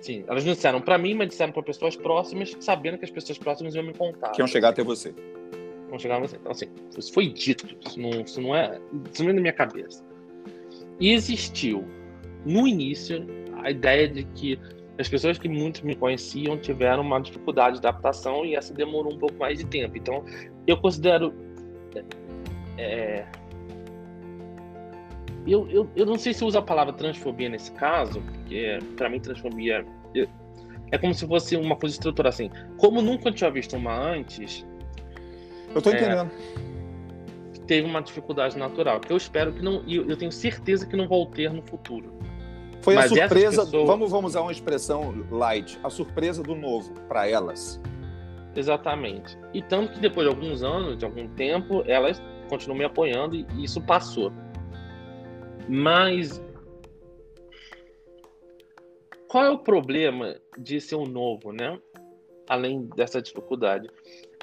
Sim, 0.00 0.22
elas 0.28 0.44
não 0.44 0.52
disseram 0.52 0.82
para 0.82 0.98
mim, 0.98 1.14
mas 1.14 1.28
disseram 1.28 1.52
para 1.52 1.62
pessoas 1.62 1.96
próximas, 1.96 2.54
sabendo 2.60 2.98
que 2.98 3.06
as 3.06 3.10
pessoas 3.10 3.38
próximas 3.38 3.74
iam 3.74 3.84
me 3.84 3.94
contar. 3.94 4.32
Que 4.32 4.42
iam 4.42 4.46
chegar 4.46 4.68
até 4.68 4.84
você. 4.84 5.14
Vão 5.88 5.98
chegar 5.98 6.18
até 6.18 6.28
você. 6.28 6.36
Então, 6.36 6.52
assim, 6.52 6.66
isso 6.98 7.12
foi 7.12 7.28
dito. 7.28 7.66
Isso 7.86 7.98
não, 7.98 8.10
isso 8.20 8.40
não 8.40 8.54
é. 8.54 8.78
Isso 9.10 9.22
não 9.22 9.30
é 9.30 9.32
na 9.32 9.40
minha 9.40 9.52
cabeça. 9.52 10.04
E 11.00 11.12
existiu, 11.12 11.86
no 12.44 12.68
início, 12.68 13.26
a 13.62 13.70
ideia 13.70 14.06
de 14.06 14.24
que 14.24 14.58
as 14.98 15.08
pessoas 15.08 15.38
que 15.38 15.48
muito 15.48 15.84
me 15.84 15.96
conheciam 15.96 16.56
tiveram 16.58 17.02
uma 17.02 17.18
dificuldade 17.18 17.80
de 17.80 17.86
adaptação 17.86 18.44
e 18.44 18.54
essa 18.54 18.72
demorou 18.74 19.14
um 19.14 19.18
pouco 19.18 19.36
mais 19.38 19.58
de 19.58 19.64
tempo. 19.64 19.96
Então, 19.96 20.22
eu 20.66 20.76
considero. 20.76 21.32
É, 22.76 23.24
eu, 25.52 25.68
eu, 25.68 25.90
eu 25.94 26.06
não 26.06 26.18
sei 26.18 26.32
se 26.32 26.44
usa 26.44 26.58
a 26.58 26.62
palavra 26.62 26.92
transfobia 26.92 27.48
nesse 27.48 27.72
caso, 27.72 28.20
porque 28.20 28.78
para 28.96 29.08
mim 29.08 29.20
transfobia 29.20 29.84
é 30.94 30.98
como 30.98 31.12
se 31.12 31.26
fosse 31.26 31.56
uma 31.56 31.74
coisa 31.74 31.94
estrutural 31.94 32.28
assim. 32.28 32.50
Como 32.76 33.02
nunca 33.02 33.32
tinha 33.32 33.50
visto 33.50 33.76
uma 33.76 33.98
antes. 33.98 34.64
Eu 35.74 35.82
tô 35.82 35.90
é, 35.90 35.96
entendendo. 35.96 36.30
É, 36.30 37.60
teve 37.66 37.88
uma 37.88 38.00
dificuldade 38.00 38.56
natural, 38.56 39.00
que 39.00 39.12
eu 39.12 39.16
espero 39.16 39.52
que 39.52 39.60
não. 39.60 39.82
E 39.86 39.96
eu 39.96 40.16
tenho 40.16 40.30
certeza 40.30 40.86
que 40.86 40.96
não 40.96 41.08
vou 41.08 41.26
ter 41.26 41.52
no 41.52 41.62
futuro. 41.62 42.14
Foi 42.80 42.94
Mas 42.94 43.10
a 43.10 43.16
surpresa. 43.16 43.64
Pessoas... 43.64 43.86
Vamos, 43.88 44.10
vamos 44.10 44.32
usar 44.32 44.42
uma 44.42 44.52
expressão 44.52 45.26
light. 45.30 45.78
A 45.82 45.90
surpresa 45.90 46.42
do 46.42 46.54
novo 46.54 46.92
para 47.08 47.28
elas. 47.28 47.80
Exatamente. 48.54 49.36
E 49.52 49.62
tanto 49.62 49.94
que 49.94 50.00
depois 50.00 50.28
de 50.28 50.32
alguns 50.32 50.62
anos, 50.62 50.96
de 50.96 51.04
algum 51.04 51.26
tempo, 51.28 51.82
elas 51.88 52.22
continuam 52.48 52.78
me 52.78 52.84
apoiando 52.84 53.34
e 53.34 53.46
isso 53.64 53.80
passou. 53.80 54.32
Mas 55.68 56.42
qual 59.28 59.44
é 59.44 59.50
o 59.50 59.58
problema 59.58 60.36
de 60.56 60.80
ser 60.80 60.96
um 60.96 61.06
novo, 61.06 61.52
né? 61.52 61.78
Além 62.48 62.86
dessa 62.94 63.20
dificuldade, 63.20 63.88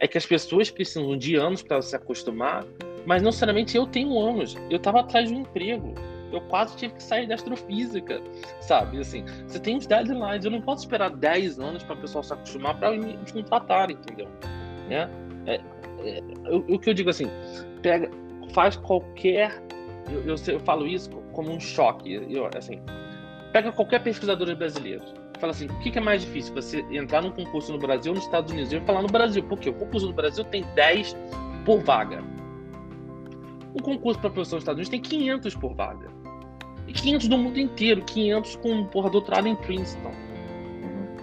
é 0.02 0.08
que 0.08 0.18
as 0.18 0.26
pessoas 0.26 0.70
precisam 0.70 1.16
de 1.18 1.36
anos 1.36 1.62
para 1.62 1.82
se 1.82 1.96
acostumar, 1.96 2.66
mas 3.06 3.22
não 3.22 3.30
necessariamente 3.30 3.78
eu 3.78 3.86
tenho 3.86 4.20
anos. 4.20 4.56
Eu 4.70 4.78
estava 4.78 5.00
atrás 5.00 5.30
de 5.30 5.36
um 5.36 5.42
emprego. 5.42 5.94
Eu 6.32 6.42
quase 6.42 6.76
tive 6.76 6.94
que 6.96 7.04
sair 7.04 7.28
da 7.28 7.36
astrofísica, 7.36 8.22
sabe? 8.62 9.00
Assim, 9.00 9.24
você 9.48 9.60
tem 9.60 9.78
os 9.78 9.86
deadlines. 9.86 10.44
Eu 10.44 10.52
não 10.52 10.62
posso 10.62 10.84
esperar 10.84 11.10
10 11.10 11.60
anos 11.60 11.84
para 11.84 11.96
o 11.96 12.02
pessoal 12.02 12.24
se 12.24 12.34
acostumar 12.34 12.78
para 12.80 12.92
me 12.92 13.18
contratar, 13.32 13.92
entendeu? 13.92 14.28
Né? 14.90 15.10
É, 15.46 15.56
é, 16.04 16.22
o 16.50 16.80
que 16.80 16.90
eu 16.90 16.94
digo 16.94 17.10
assim, 17.10 17.28
pega, 17.82 18.10
faz 18.54 18.76
qualquer 18.76 19.62
eu, 20.12 20.22
eu, 20.26 20.36
eu 20.48 20.60
falo 20.62 20.88
isso 20.88 21.10
como 21.32 21.52
um 21.52 21.60
choque. 21.60 22.14
Eu, 22.30 22.50
assim, 22.58 22.82
pega 23.52 23.72
qualquer 23.72 24.04
pesquisador 24.04 24.56
brasileiro. 24.56 25.04
Fala 25.40 25.52
assim, 25.52 25.66
o 25.66 25.80
que, 25.80 25.92
que, 25.92 25.98
é 25.98 26.02
mais 26.02 26.22
difícil? 26.22 26.54
Você 26.54 26.86
entrar 26.92 27.22
num 27.22 27.32
concurso 27.32 27.72
no 27.72 27.80
Brasil 27.80 28.12
ou 28.12 28.16
nos 28.16 28.26
Estados 28.26 28.52
Unidos? 28.52 28.72
Eu 28.72 28.80
vou 28.80 28.88
falar 28.88 29.02
no 29.02 29.08
Brasil, 29.08 29.44
porque 29.44 29.70
o 29.70 29.74
concurso 29.74 30.08
no 30.08 30.14
Brasil 30.14 30.44
tem 30.46 30.64
10 30.76 31.16
por 31.66 31.80
vaga. 31.80 32.24
O 33.74 33.82
concurso 33.82 34.20
para 34.20 34.30
professor 34.30 34.56
nos 34.56 34.64
Estados 34.64 34.88
Unidos 34.88 34.90
tem 34.90 35.02
500 35.02 35.56
por 35.56 35.74
vaga. 35.74 36.10
E 36.88 36.94
500 36.94 37.28
do 37.28 37.38
mundo 37.38 37.60
inteiro, 37.60 38.04
500 38.04 38.56
com 38.58 38.86
porra, 38.86 39.10
doutorado 39.10 39.48
em 39.48 39.56
Princeton. 39.56 40.12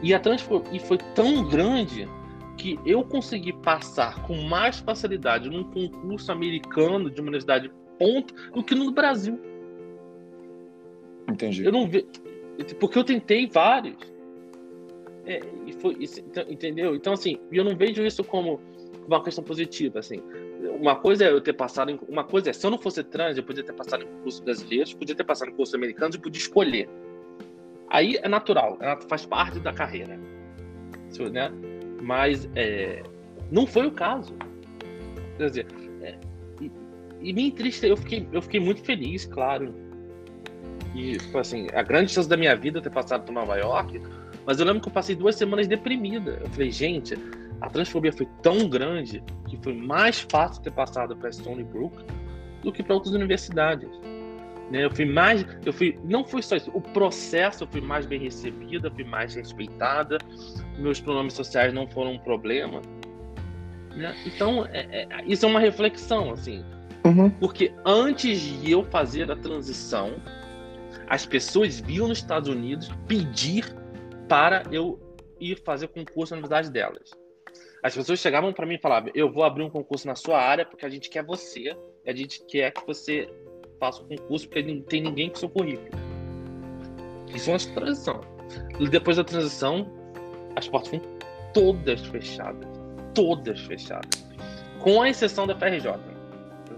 E 0.02 0.14
a 0.14 0.18
transfer 0.18 0.62
e 0.72 0.78
foi 0.78 0.98
tão 1.14 1.44
grande 1.44 2.08
que 2.56 2.78
eu 2.84 3.04
consegui 3.04 3.52
passar 3.52 4.20
com 4.22 4.34
mais 4.42 4.80
facilidade 4.80 5.48
num 5.48 5.64
concurso 5.64 6.32
americano 6.32 7.08
de 7.10 7.20
uma 7.20 7.28
universidade 7.28 7.70
ponto 7.98 8.34
do 8.52 8.62
que 8.62 8.74
no 8.74 8.90
Brasil. 8.90 9.38
Entendi. 11.28 11.64
Eu 11.64 11.72
não 11.72 11.86
vi. 11.86 12.06
Porque 12.80 12.98
eu 12.98 13.04
tentei 13.04 13.46
vários. 13.46 13.96
é, 15.26 15.40
e 15.66 15.72
foi, 15.72 15.96
isso, 16.00 16.20
então, 16.20 16.44
entendeu? 16.48 16.94
Então, 16.94 17.12
assim, 17.12 17.38
eu 17.52 17.64
não 17.64 17.76
vejo 17.76 18.02
isso 18.02 18.24
como 18.24 18.60
uma 19.06 19.22
questão 19.22 19.44
positiva, 19.44 19.98
assim. 19.98 20.22
Uma 20.80 20.96
coisa 20.96 21.24
é 21.24 21.30
eu 21.30 21.40
ter 21.40 21.52
passado 21.52 21.90
em, 21.90 21.98
uma 22.08 22.24
coisa 22.24 22.50
é 22.50 22.52
se 22.52 22.66
eu 22.66 22.70
não 22.70 22.78
fosse 22.78 23.02
trans, 23.04 23.36
eu 23.36 23.44
podia 23.44 23.62
ter 23.62 23.72
passado 23.72 24.04
em 24.04 24.22
cursos 24.22 24.40
brasileiros, 24.40 24.94
podia 24.94 25.14
ter 25.14 25.24
passado 25.24 25.50
em 25.50 25.54
cursos 25.54 25.74
americanos 25.74 26.16
e 26.16 26.18
podia 26.18 26.40
escolher. 26.40 26.88
Aí 27.90 28.18
é 28.22 28.28
natural, 28.28 28.78
faz 29.08 29.24
parte 29.24 29.60
da 29.60 29.72
carreira, 29.72 30.18
né? 31.30 31.52
Mas 32.02 32.48
é, 32.54 33.02
não 33.50 33.66
foi 33.66 33.86
o 33.86 33.90
caso. 33.90 34.34
Quer 35.36 35.46
dizer, 35.46 35.66
e, 37.20 37.32
me 37.32 37.48
entristeceu, 37.48 37.90
eu 37.90 37.96
fiquei, 37.96 38.28
eu 38.32 38.42
fiquei 38.42 38.60
muito 38.60 38.82
feliz, 38.82 39.24
claro. 39.24 39.74
E, 40.94 41.16
tipo 41.16 41.38
assim, 41.38 41.66
a 41.74 41.82
grande 41.82 42.12
chance 42.12 42.28
da 42.28 42.36
minha 42.36 42.56
vida 42.56 42.80
ter 42.80 42.90
passado 42.90 43.24
por 43.24 43.32
Nova 43.32 43.56
York, 43.56 44.00
mas 44.46 44.58
eu 44.58 44.66
lembro 44.66 44.80
que 44.80 44.88
eu 44.88 44.92
passei 44.92 45.14
duas 45.14 45.36
semanas 45.36 45.66
deprimida. 45.66 46.38
Eu 46.42 46.48
falei, 46.48 46.70
gente, 46.70 47.14
a 47.60 47.68
transfobia 47.68 48.12
foi 48.12 48.26
tão 48.42 48.68
grande 48.68 49.22
que 49.48 49.58
foi 49.62 49.74
mais 49.74 50.20
fácil 50.20 50.62
ter 50.62 50.72
passado 50.72 51.16
para 51.16 51.30
Stony 51.30 51.64
Brook 51.64 51.96
do 52.62 52.72
que 52.72 52.82
para 52.82 52.94
outras 52.94 53.14
universidades. 53.14 53.88
Né? 54.70 54.84
Eu 54.84 54.90
fui 54.90 55.04
mais, 55.04 55.44
eu 55.64 55.72
fui, 55.72 55.98
não 56.04 56.24
foi 56.24 56.42
só 56.42 56.56
isso, 56.56 56.70
o 56.74 56.80
processo 56.80 57.64
eu 57.64 57.68
fui 57.68 57.80
mais 57.80 58.06
bem 58.06 58.20
recebida, 58.20 58.90
fui 58.90 59.04
mais 59.04 59.34
respeitada, 59.34 60.18
meus 60.78 61.00
pronomes 61.00 61.34
sociais 61.34 61.72
não 61.72 61.86
foram 61.86 62.12
um 62.12 62.18
problema. 62.18 62.80
Né? 63.94 64.14
Então, 64.26 64.66
é, 64.66 65.06
é, 65.10 65.24
isso 65.26 65.44
é 65.44 65.48
uma 65.48 65.60
reflexão, 65.60 66.30
assim, 66.30 66.64
uhum. 67.08 67.30
porque 67.30 67.72
antes 67.84 68.40
de 68.40 68.70
eu 68.70 68.84
fazer 68.84 69.30
a 69.30 69.36
transição, 69.36 70.14
as 71.08 71.24
pessoas 71.24 71.80
viam 71.80 72.08
nos 72.08 72.18
Estados 72.18 72.48
Unidos 72.48 72.90
pedir 73.06 73.74
para 74.28 74.62
eu 74.70 74.98
ir 75.40 75.60
fazer 75.64 75.88
concurso 75.88 76.34
na 76.34 76.38
universidade 76.38 76.70
delas. 76.70 77.10
As 77.82 77.94
pessoas 77.94 78.18
chegavam 78.18 78.52
para 78.52 78.66
mim 78.66 78.74
e 78.74 78.78
falavam: 78.78 79.10
Eu 79.14 79.32
vou 79.32 79.44
abrir 79.44 79.62
um 79.62 79.70
concurso 79.70 80.06
na 80.06 80.14
sua 80.14 80.38
área 80.40 80.64
porque 80.64 80.84
a 80.84 80.88
gente 80.88 81.08
quer 81.08 81.24
você, 81.24 81.76
a 82.06 82.12
gente 82.12 82.44
quer 82.46 82.72
que 82.72 82.86
você 82.86 83.28
faça 83.78 84.02
o 84.02 84.06
concurso 84.06 84.48
porque 84.48 84.62
não 84.62 84.82
tem 84.82 85.02
ninguém 85.02 85.30
com 85.30 85.36
seu 85.36 85.48
currículo. 85.48 85.90
Isso 87.34 87.50
é 87.50 87.52
uma 87.52 87.74
transição. 87.74 88.20
E 88.80 88.88
depois 88.88 89.16
da 89.16 89.24
transição, 89.24 89.90
as 90.56 90.68
portas 90.68 90.90
foram 90.90 91.18
todas 91.52 92.00
fechadas. 92.06 92.68
Todas 93.14 93.60
fechadas. 93.60 94.26
Com 94.80 95.02
a 95.02 95.10
exceção 95.10 95.46
da 95.46 95.54
FRJ. 95.54 96.17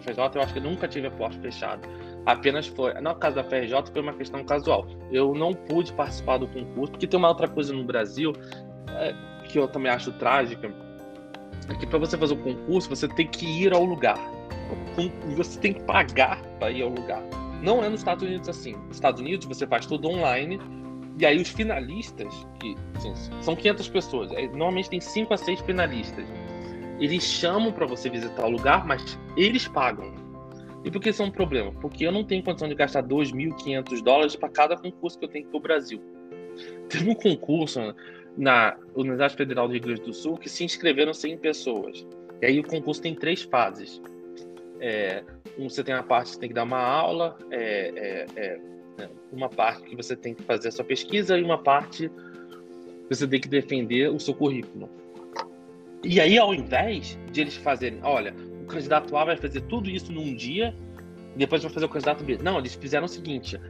A 0.01 0.03
FRJ 0.03 0.31
eu 0.35 0.43
acho 0.43 0.55
que 0.55 0.61
nunca 0.61 0.89
tive 0.89 1.07
a 1.07 1.11
porta 1.11 1.39
fechada. 1.41 1.89
Apenas 2.27 2.67
foi. 2.67 2.93
No 3.01 3.15
caso 3.15 3.37
da 3.37 3.45
FRJ 3.45 3.93
foi 3.93 4.03
uma 4.03 4.15
questão 4.15 4.45
casual. 4.45 4.87
Eu 5.11 5.35
não 5.35 5.53
pude 5.53 5.93
participar 5.93 6.39
do 6.39 6.49
concurso, 6.49 6.93
porque 6.93 7.07
tem 7.07 7.19
uma 7.19 7.29
outra 7.29 7.49
coisa 7.49 7.73
no 7.73 7.85
Brasil 7.85 8.33
é, 8.89 9.15
que 9.47 9.59
eu 9.59 9.69
também 9.69 9.91
acho 9.91 10.13
trágica 10.13 10.73
é 11.71 11.75
que 11.75 11.87
para 11.87 11.99
você 11.99 12.19
fazer 12.19 12.35
o 12.35 12.37
concurso, 12.37 12.89
você 12.89 13.07
tem 13.07 13.27
que 13.27 13.47
ir 13.47 13.73
ao 13.73 13.85
lugar. 13.85 14.19
Você 15.37 15.59
tem 15.61 15.73
que 15.73 15.83
pagar 15.85 16.43
para 16.59 16.71
ir 16.71 16.83
ao 16.83 16.89
lugar. 16.89 17.23
Não 17.63 17.83
é 17.85 17.89
nos 17.89 18.01
Estados 18.01 18.25
Unidos 18.25 18.49
assim. 18.49 18.73
Nos 18.89 18.97
Estados 18.97 19.21
Unidos 19.21 19.47
você 19.47 19.67
faz 19.67 19.87
tudo 19.87 20.09
online 20.09 20.59
e 21.19 21.27
aí 21.27 21.41
os 21.41 21.49
finalistas, 21.51 22.47
que 22.59 22.75
assim, 22.97 23.13
são 23.41 23.55
500 23.55 23.89
pessoas, 23.89 24.31
normalmente 24.53 24.91
tem 24.91 25.01
5 25.01 25.35
a 25.35 25.37
6 25.37 25.61
finalistas. 25.61 26.27
Eles 27.01 27.25
chamam 27.25 27.73
para 27.73 27.87
você 27.87 28.11
visitar 28.11 28.47
o 28.47 28.51
lugar, 28.51 28.87
mas 28.87 29.19
eles 29.37 29.67
pagam. 29.67 30.13
E 30.85 30.91
por 30.91 31.01
que 31.01 31.11
isso 31.11 31.23
é 31.23 31.27
um 31.27 31.31
problema? 31.31 31.73
Porque 31.81 32.07
eu 32.07 32.13
não 32.13 32.25
tenho 32.25 32.43
condição 32.43 32.69
de 32.69 32.75
gastar 32.75 33.03
2.500 33.03 34.03
dólares 34.03 34.37
para 34.37 34.49
cada 34.49 34.77
concurso 34.77 35.19
que 35.19 35.25
eu 35.25 35.29
tenho 35.29 35.47
para 35.47 35.57
o 35.57 35.61
Brasil. 35.61 36.01
Teve 36.89 37.11
um 37.11 37.15
concurso 37.15 37.95
na 38.37 38.77
Universidade 38.95 39.37
Federal 39.37 39.67
do 39.67 39.73
Rio 39.75 39.83
Grande 39.83 40.03
do 40.03 40.13
Sul 40.13 40.37
que 40.37 40.49
se 40.49 40.65
inscreveram 40.65 41.13
100 41.13 41.39
pessoas. 41.39 42.07
E 42.41 42.47
aí 42.47 42.61
o 42.61 42.65
concurso 42.65 43.01
tem 43.01 43.15
três 43.15 43.43
fases. 43.43 44.01
É, 44.81 45.23
um, 45.59 45.69
você 45.69 45.85
tem 45.85 45.95
uma 45.95 46.03
parte 46.03 46.33
que 46.33 46.39
tem 46.39 46.49
que 46.49 46.55
dar 46.55 46.65
uma 46.65 46.81
aula, 46.81 47.37
é, 47.51 47.93
é, 47.95 48.27
é 48.37 48.59
né, 48.99 49.11
uma 49.31 49.49
parte 49.49 49.83
que 49.83 49.95
você 49.95 50.17
tem 50.17 50.35
que 50.35 50.43
fazer 50.43 50.69
a 50.69 50.73
sua 50.73 50.85
pesquisa 50.85 51.39
e 51.39 51.43
uma 51.43 51.59
parte 51.59 52.09
que 52.09 53.15
você 53.15 53.27
tem 53.27 53.41
que 53.41 53.49
defender 53.49 54.11
o 54.11 54.19
seu 54.19 54.35
currículo. 54.35 54.89
E 56.03 56.21
aí, 56.21 56.39
ao 56.39 56.55
invés 56.55 57.19
de 57.31 57.41
eles 57.43 57.57
fazerem, 57.57 58.01
olha, 58.03 58.35
o 58.63 58.67
candidato 58.67 59.17
A 59.17 59.25
vai 59.25 59.37
fazer 59.37 59.61
tudo 59.63 59.91
isso 59.91 60.13
num 60.13 60.35
dia, 60.35 60.75
depois 61.37 61.63
vai 61.63 61.71
fazer 61.71 61.87
o 61.87 61.89
candidato 61.89 62.25
B. 62.25 62.39
Não, 62.43 62.59
eles 62.59 62.75
fizeram 62.75 63.05
o 63.05 63.09
seguinte: 63.09 63.61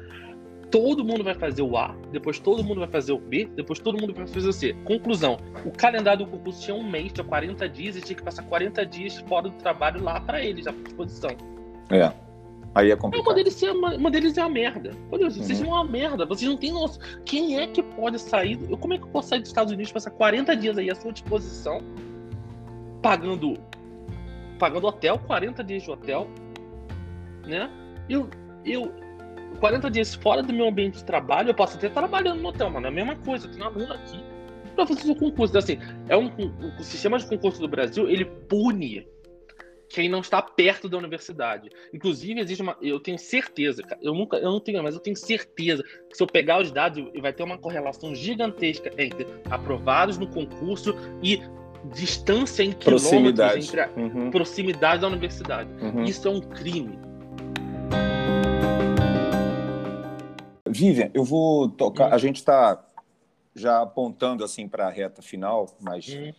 todo 0.71 1.05
mundo 1.05 1.25
vai 1.25 1.35
fazer 1.35 1.63
o 1.63 1.77
A, 1.77 1.95
depois 2.13 2.39
todo 2.39 2.63
mundo 2.63 2.79
vai 2.81 2.89
fazer 2.89 3.13
o 3.13 3.19
B, 3.19 3.51
depois 3.57 3.81
todo 3.81 4.01
mundo 4.01 4.15
vai 4.15 4.27
fazer 4.27 4.49
o 4.49 4.53
C. 4.53 4.73
Conclusão: 4.85 5.39
o 5.65 5.71
calendário 5.71 6.25
do 6.25 6.31
concurso 6.31 6.63
tinha 6.63 6.77
um 6.77 6.89
mês, 6.89 7.13
tinha 7.13 7.25
40 7.25 7.69
dias 7.69 7.97
e 7.97 8.01
tinha 8.01 8.17
que 8.17 8.23
passar 8.23 8.45
40 8.45 8.87
dias 8.87 9.19
fora 9.29 9.49
do 9.49 9.57
trabalho 9.57 10.03
lá 10.03 10.21
para 10.21 10.43
eles, 10.43 10.67
à 10.67 10.73
disposição. 10.73 11.31
É. 11.91 12.13
Aí 12.73 12.93
é 12.93 12.97
complicado. 12.97 13.27
Uma 13.27 13.35
deles 13.35 13.63
é 13.63 13.73
uma, 13.73 13.97
uma 13.97 14.11
deles 14.11 14.39
é 14.39 14.43
uma 14.43 14.51
merda. 14.51 14.93
Meu 15.11 15.19
Deus, 15.19 15.37
vocês 15.37 15.59
uhum. 15.59 15.67
são 15.67 15.75
uma 15.75 15.85
merda. 15.85 16.25
Vocês 16.25 16.49
não 16.49 16.57
têm 16.57 16.71
noção. 16.73 17.03
Quem 17.25 17.59
é 17.59 17.67
que 17.67 17.83
pode 17.83 18.21
sair? 18.21 18.57
Como 18.79 18.95
é 18.95 18.99
que 18.99 19.03
eu 19.03 19.09
posso 19.09 19.31
sair 19.31 19.41
dos 19.41 19.49
Estados 19.49 19.73
Unidos 19.73 19.91
passar 19.91 20.13
40 20.13 20.55
dias 20.55 20.79
aí 20.79 20.89
à 20.89 20.95
sua 20.95 21.13
disposição, 21.13 21.81
pagando 23.03 23.55
pagando 24.59 24.87
hotel, 24.87 25.19
40 25.19 25.65
dias 25.65 25.83
de 25.83 25.91
hotel, 25.91 26.29
né? 27.47 27.71
Eu, 28.09 28.29
eu, 28.65 28.93
40 29.59 29.91
dias 29.91 30.15
fora 30.15 30.43
do 30.43 30.53
meu 30.53 30.69
ambiente 30.69 30.99
de 30.99 31.05
trabalho, 31.05 31.49
eu 31.49 31.55
posso 31.55 31.79
até 31.79 31.87
estar 31.87 32.03
trabalhando 32.03 32.43
no 32.43 32.49
hotel, 32.49 32.69
mas 32.69 32.85
é 32.85 32.89
a 32.89 32.91
mesma 32.91 33.17
coisa, 33.17 33.47
eu 33.47 33.53
tenho 33.53 33.65
um 33.65 33.69
aluno 33.69 33.95
aqui 33.95 34.23
para 34.77 34.87
fazer 34.87 35.11
o 35.11 35.17
concurso. 35.17 35.53
Então, 35.53 35.59
assim, 35.59 35.79
é 36.09 36.17
um, 36.17 36.31
o 36.79 36.83
sistema 36.83 37.19
de 37.19 37.27
concurso 37.27 37.61
do 37.61 37.69
Brasil, 37.69 38.09
ele 38.09 38.25
pune 38.25 39.07
quem 39.89 40.09
não 40.09 40.21
está 40.21 40.41
perto 40.41 40.89
da 40.89 40.97
universidade. 40.97 41.69
Inclusive, 41.93 42.41
existe 42.41 42.63
uma. 42.63 42.77
Eu 42.81 43.01
tenho 43.01 43.19
certeza, 43.19 43.83
cara, 43.83 44.01
eu 44.03 44.15
nunca, 44.15 44.37
eu 44.37 44.51
não 44.51 44.61
tenho, 44.61 44.83
mas 44.83 44.95
eu 44.95 45.01
tenho 45.01 45.17
certeza 45.17 45.83
que 45.83 46.17
se 46.17 46.23
eu 46.23 46.27
pegar 46.27 46.61
os 46.61 46.71
dados, 46.71 47.05
vai 47.21 47.33
ter 47.33 47.43
uma 47.43 47.59
correlação 47.59 48.15
gigantesca 48.15 48.91
entre 48.97 49.27
aprovados 49.51 50.17
no 50.17 50.29
concurso 50.29 50.95
e 51.23 51.41
distância 51.93 52.63
em 52.63 52.73
proximidade. 52.73 53.67
entre 53.67 53.81
a 53.81 53.91
uhum. 53.97 54.31
proximidade 54.31 55.01
da 55.01 55.09
universidade. 55.09 55.71
Uhum. 55.83 56.05
Isso 56.05 56.27
é 56.29 56.31
um 56.31 56.41
crime. 56.41 56.99
Vivian, 60.69 61.11
eu 61.13 61.25
vou 61.25 61.69
tocar. 61.69 62.11
Hum. 62.11 62.15
A 62.15 62.19
gente 62.19 62.37
está 62.37 62.87
já 63.55 63.83
apontando 63.83 64.45
assim 64.45 64.69
para 64.69 64.87
a 64.87 64.91
reta 64.91 65.21
final, 65.21 65.67
mas 65.81 66.09
hum. 66.09 66.33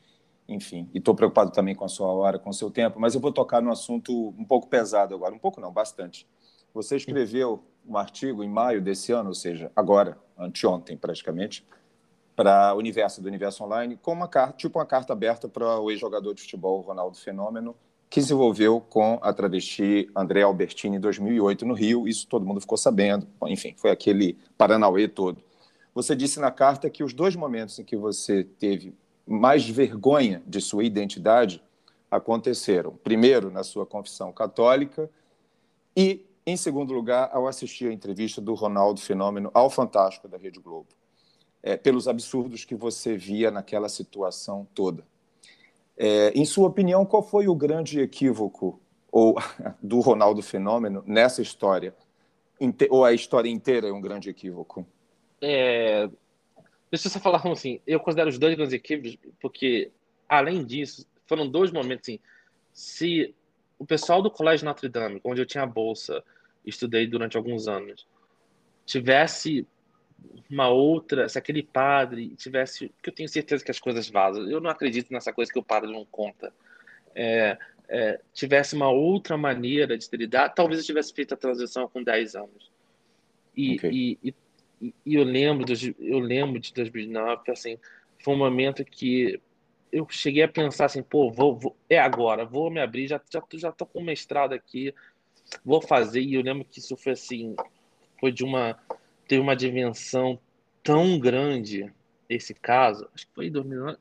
enfim, 0.47 0.89
e 0.93 0.99
estou 0.99 1.13
preocupado 1.13 1.51
também 1.51 1.75
com 1.75 1.83
a 1.83 1.89
sua 1.89 2.07
hora, 2.07 2.39
com 2.39 2.49
o 2.49 2.53
seu 2.53 2.71
tempo, 2.71 2.99
mas 2.99 3.13
eu 3.13 3.21
vou 3.21 3.31
tocar 3.31 3.61
no 3.61 3.71
assunto 3.71 4.33
um 4.37 4.45
pouco 4.45 4.67
pesado 4.67 5.13
agora, 5.13 5.33
um 5.33 5.39
pouco 5.39 5.59
não, 5.59 5.71
bastante. 5.71 6.25
Você 6.73 6.95
escreveu 6.95 7.63
um 7.85 7.97
artigo 7.97 8.43
em 8.43 8.49
maio 8.49 8.81
desse 8.81 9.11
ano, 9.11 9.29
ou 9.29 9.35
seja, 9.35 9.71
agora, 9.75 10.17
anteontem 10.37 10.95
praticamente, 10.95 11.65
para 12.35 12.73
o 12.73 12.77
Universo 12.77 13.21
do 13.21 13.27
Universo 13.27 13.63
Online, 13.63 13.97
com 14.01 14.13
uma 14.13 14.27
carta, 14.27 14.57
tipo 14.57 14.79
uma 14.79 14.85
carta 14.85 15.13
aberta 15.13 15.47
para 15.47 15.79
o 15.79 15.91
ex-jogador 15.91 16.33
de 16.33 16.41
futebol 16.41 16.81
Ronaldo 16.81 17.17
Fenômeno, 17.17 17.75
que 18.09 18.21
se 18.21 18.33
envolveu 18.33 18.81
com 18.81 19.19
a 19.21 19.31
travesti 19.31 20.09
André 20.15 20.41
Albertini 20.41 20.97
em 20.97 20.99
2008 20.99 21.65
no 21.65 21.73
Rio. 21.73 22.07
Isso 22.07 22.27
todo 22.27 22.45
mundo 22.45 22.59
ficou 22.59 22.77
sabendo. 22.77 23.25
Enfim, 23.47 23.73
foi 23.77 23.89
aquele 23.89 24.37
Paranauê 24.57 25.07
todo. 25.07 25.41
Você 25.95 26.15
disse 26.15 26.39
na 26.39 26.51
carta 26.51 26.89
que 26.89 27.03
os 27.03 27.13
dois 27.13 27.35
momentos 27.35 27.79
em 27.79 27.85
que 27.85 27.95
você 27.95 28.43
teve 28.43 28.93
mais 29.25 29.67
vergonha 29.67 30.41
de 30.45 30.59
sua 30.59 30.83
identidade 30.83 31.63
aconteceram. 32.09 32.91
Primeiro, 33.03 33.49
na 33.49 33.63
sua 33.63 33.85
confissão 33.85 34.33
católica 34.33 35.09
e, 35.95 36.25
em 36.45 36.57
segundo 36.57 36.93
lugar, 36.93 37.29
ao 37.31 37.47
assistir 37.47 37.87
a 37.87 37.93
entrevista 37.93 38.41
do 38.41 38.53
Ronaldo 38.53 38.99
Fenômeno 38.99 39.49
ao 39.53 39.69
Fantástico 39.69 40.27
da 40.27 40.37
Rede 40.37 40.59
Globo. 40.59 40.87
É, 41.63 41.77
pelos 41.77 42.07
absurdos 42.07 42.65
que 42.65 42.73
você 42.73 43.15
via 43.15 43.51
naquela 43.51 43.87
situação 43.87 44.67
toda. 44.73 45.05
É, 45.95 46.31
em 46.31 46.45
sua 46.45 46.67
opinião, 46.67 47.05
qual 47.05 47.21
foi 47.21 47.47
o 47.47 47.55
grande 47.55 47.99
equívoco 47.99 48.81
ou 49.11 49.35
do 49.81 49.99
Ronaldo 49.99 50.41
Fenômeno 50.41 51.03
nessa 51.05 51.41
história? 51.41 51.95
Ou 52.89 53.05
a 53.05 53.13
história 53.13 53.49
inteira 53.49 53.87
é 53.87 53.91
um 53.91 54.01
grande 54.01 54.29
equívoco? 54.29 54.85
É, 55.41 56.07
deixa 56.89 57.07
eu 57.07 57.11
só 57.11 57.19
falar 57.19 57.45
assim, 57.47 57.79
eu 57.85 57.99
considero 57.99 58.29
os 58.29 58.37
dois 58.37 58.55
grandes 58.55 58.73
equívocos 58.73 59.17
porque, 59.39 59.91
além 60.29 60.63
disso, 60.63 61.05
foram 61.27 61.47
dois 61.47 61.71
momentos 61.71 62.09
assim, 62.09 62.19
se 62.73 63.35
o 63.79 63.85
pessoal 63.85 64.21
do 64.21 64.29
Colégio 64.29 64.65
Notre 64.65 64.87
Dame, 64.87 65.19
onde 65.23 65.41
eu 65.41 65.45
tinha 65.45 65.65
bolsa, 65.65 66.23
estudei 66.65 67.07
durante 67.07 67.37
alguns 67.37 67.67
anos, 67.67 68.07
tivesse 68.85 69.67
uma 70.49 70.69
outra, 70.69 71.29
se 71.29 71.37
aquele 71.37 71.63
padre 71.63 72.29
tivesse, 72.35 72.91
que 73.01 73.09
eu 73.09 73.13
tenho 73.13 73.29
certeza 73.29 73.63
que 73.63 73.71
as 73.71 73.79
coisas 73.79 74.09
vazam, 74.09 74.49
eu 74.49 74.59
não 74.59 74.69
acredito 74.69 75.11
nessa 75.11 75.31
coisa 75.31 75.51
que 75.51 75.59
o 75.59 75.63
padre 75.63 75.91
não 75.91 76.05
conta, 76.05 76.53
é, 77.15 77.57
é, 77.87 78.19
tivesse 78.33 78.75
uma 78.75 78.89
outra 78.89 79.37
maneira 79.37 79.97
de 79.97 80.09
ter 80.09 80.17
lidado, 80.17 80.53
talvez 80.53 80.79
eu 80.79 80.85
tivesse 80.85 81.13
feito 81.13 81.33
a 81.33 81.37
transição 81.37 81.87
com 81.87 82.03
10 82.03 82.35
anos. 82.35 82.71
E, 83.55 83.75
okay. 83.75 83.91
e, 83.91 84.19
e, 84.81 84.93
e, 85.05 85.15
eu 85.15 85.23
lembro 85.23 85.65
dos, 85.65 85.83
eu 85.99 86.19
lembro 86.19 86.59
de 86.59 86.73
2009 86.73 87.43
que 87.43 87.51
assim 87.51 87.77
foi 88.23 88.33
um 88.33 88.37
momento 88.37 88.85
que 88.85 89.39
eu 89.91 90.07
cheguei 90.09 90.43
a 90.43 90.47
pensar 90.47 90.85
assim, 90.85 91.03
pô, 91.03 91.29
vou, 91.29 91.55
vou, 91.55 91.75
é 91.89 91.99
agora, 91.99 92.45
vou 92.45 92.71
me 92.71 92.79
abrir, 92.79 93.07
já, 93.07 93.19
já, 93.29 93.41
já 93.53 93.71
tô 93.71 93.85
com 93.85 94.01
mestrado 94.01 94.53
aqui, 94.53 94.93
vou 95.65 95.81
fazer. 95.81 96.21
E 96.21 96.35
eu 96.35 96.41
lembro 96.41 96.63
que 96.63 96.79
isso 96.79 96.95
foi 96.95 97.11
assim, 97.11 97.55
foi 98.19 98.31
de 98.31 98.43
uma, 98.43 98.79
teve 99.31 99.41
uma 99.41 99.55
dimensão 99.55 100.37
tão 100.83 101.17
grande 101.17 101.89
esse 102.27 102.53
caso, 102.53 103.07
acho 103.15 103.25
que 103.25 103.33
foi 103.33 103.45
em 103.45 103.51
2009. 103.51 103.97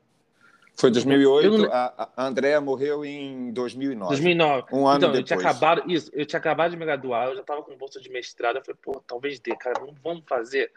Foi 0.75 0.91
2008, 0.91 1.57
não... 1.57 1.71
a, 1.71 2.09
a 2.17 2.27
Andrea 2.27 2.59
morreu 2.59 3.05
em 3.05 3.53
2009. 3.53 4.09
2009. 4.09 4.67
Um 4.73 4.85
ano 4.85 4.97
então, 4.97 5.11
depois. 5.13 5.19
Eu 5.19 5.23
tinha, 5.23 5.39
acabado, 5.39 5.89
isso, 5.89 6.11
eu 6.13 6.25
tinha 6.25 6.37
acabado 6.37 6.71
de 6.71 6.77
me 6.77 6.83
graduar, 6.83 7.29
eu 7.29 7.35
já 7.35 7.41
estava 7.41 7.63
com 7.63 7.77
bolsa 7.77 8.01
de 8.01 8.09
mestrado, 8.09 8.57
eu 8.57 8.61
falei, 8.61 8.77
pô, 8.81 9.01
talvez 9.07 9.39
dê, 9.39 9.55
cara, 9.55 9.81
vamos 10.03 10.23
fazer. 10.27 10.69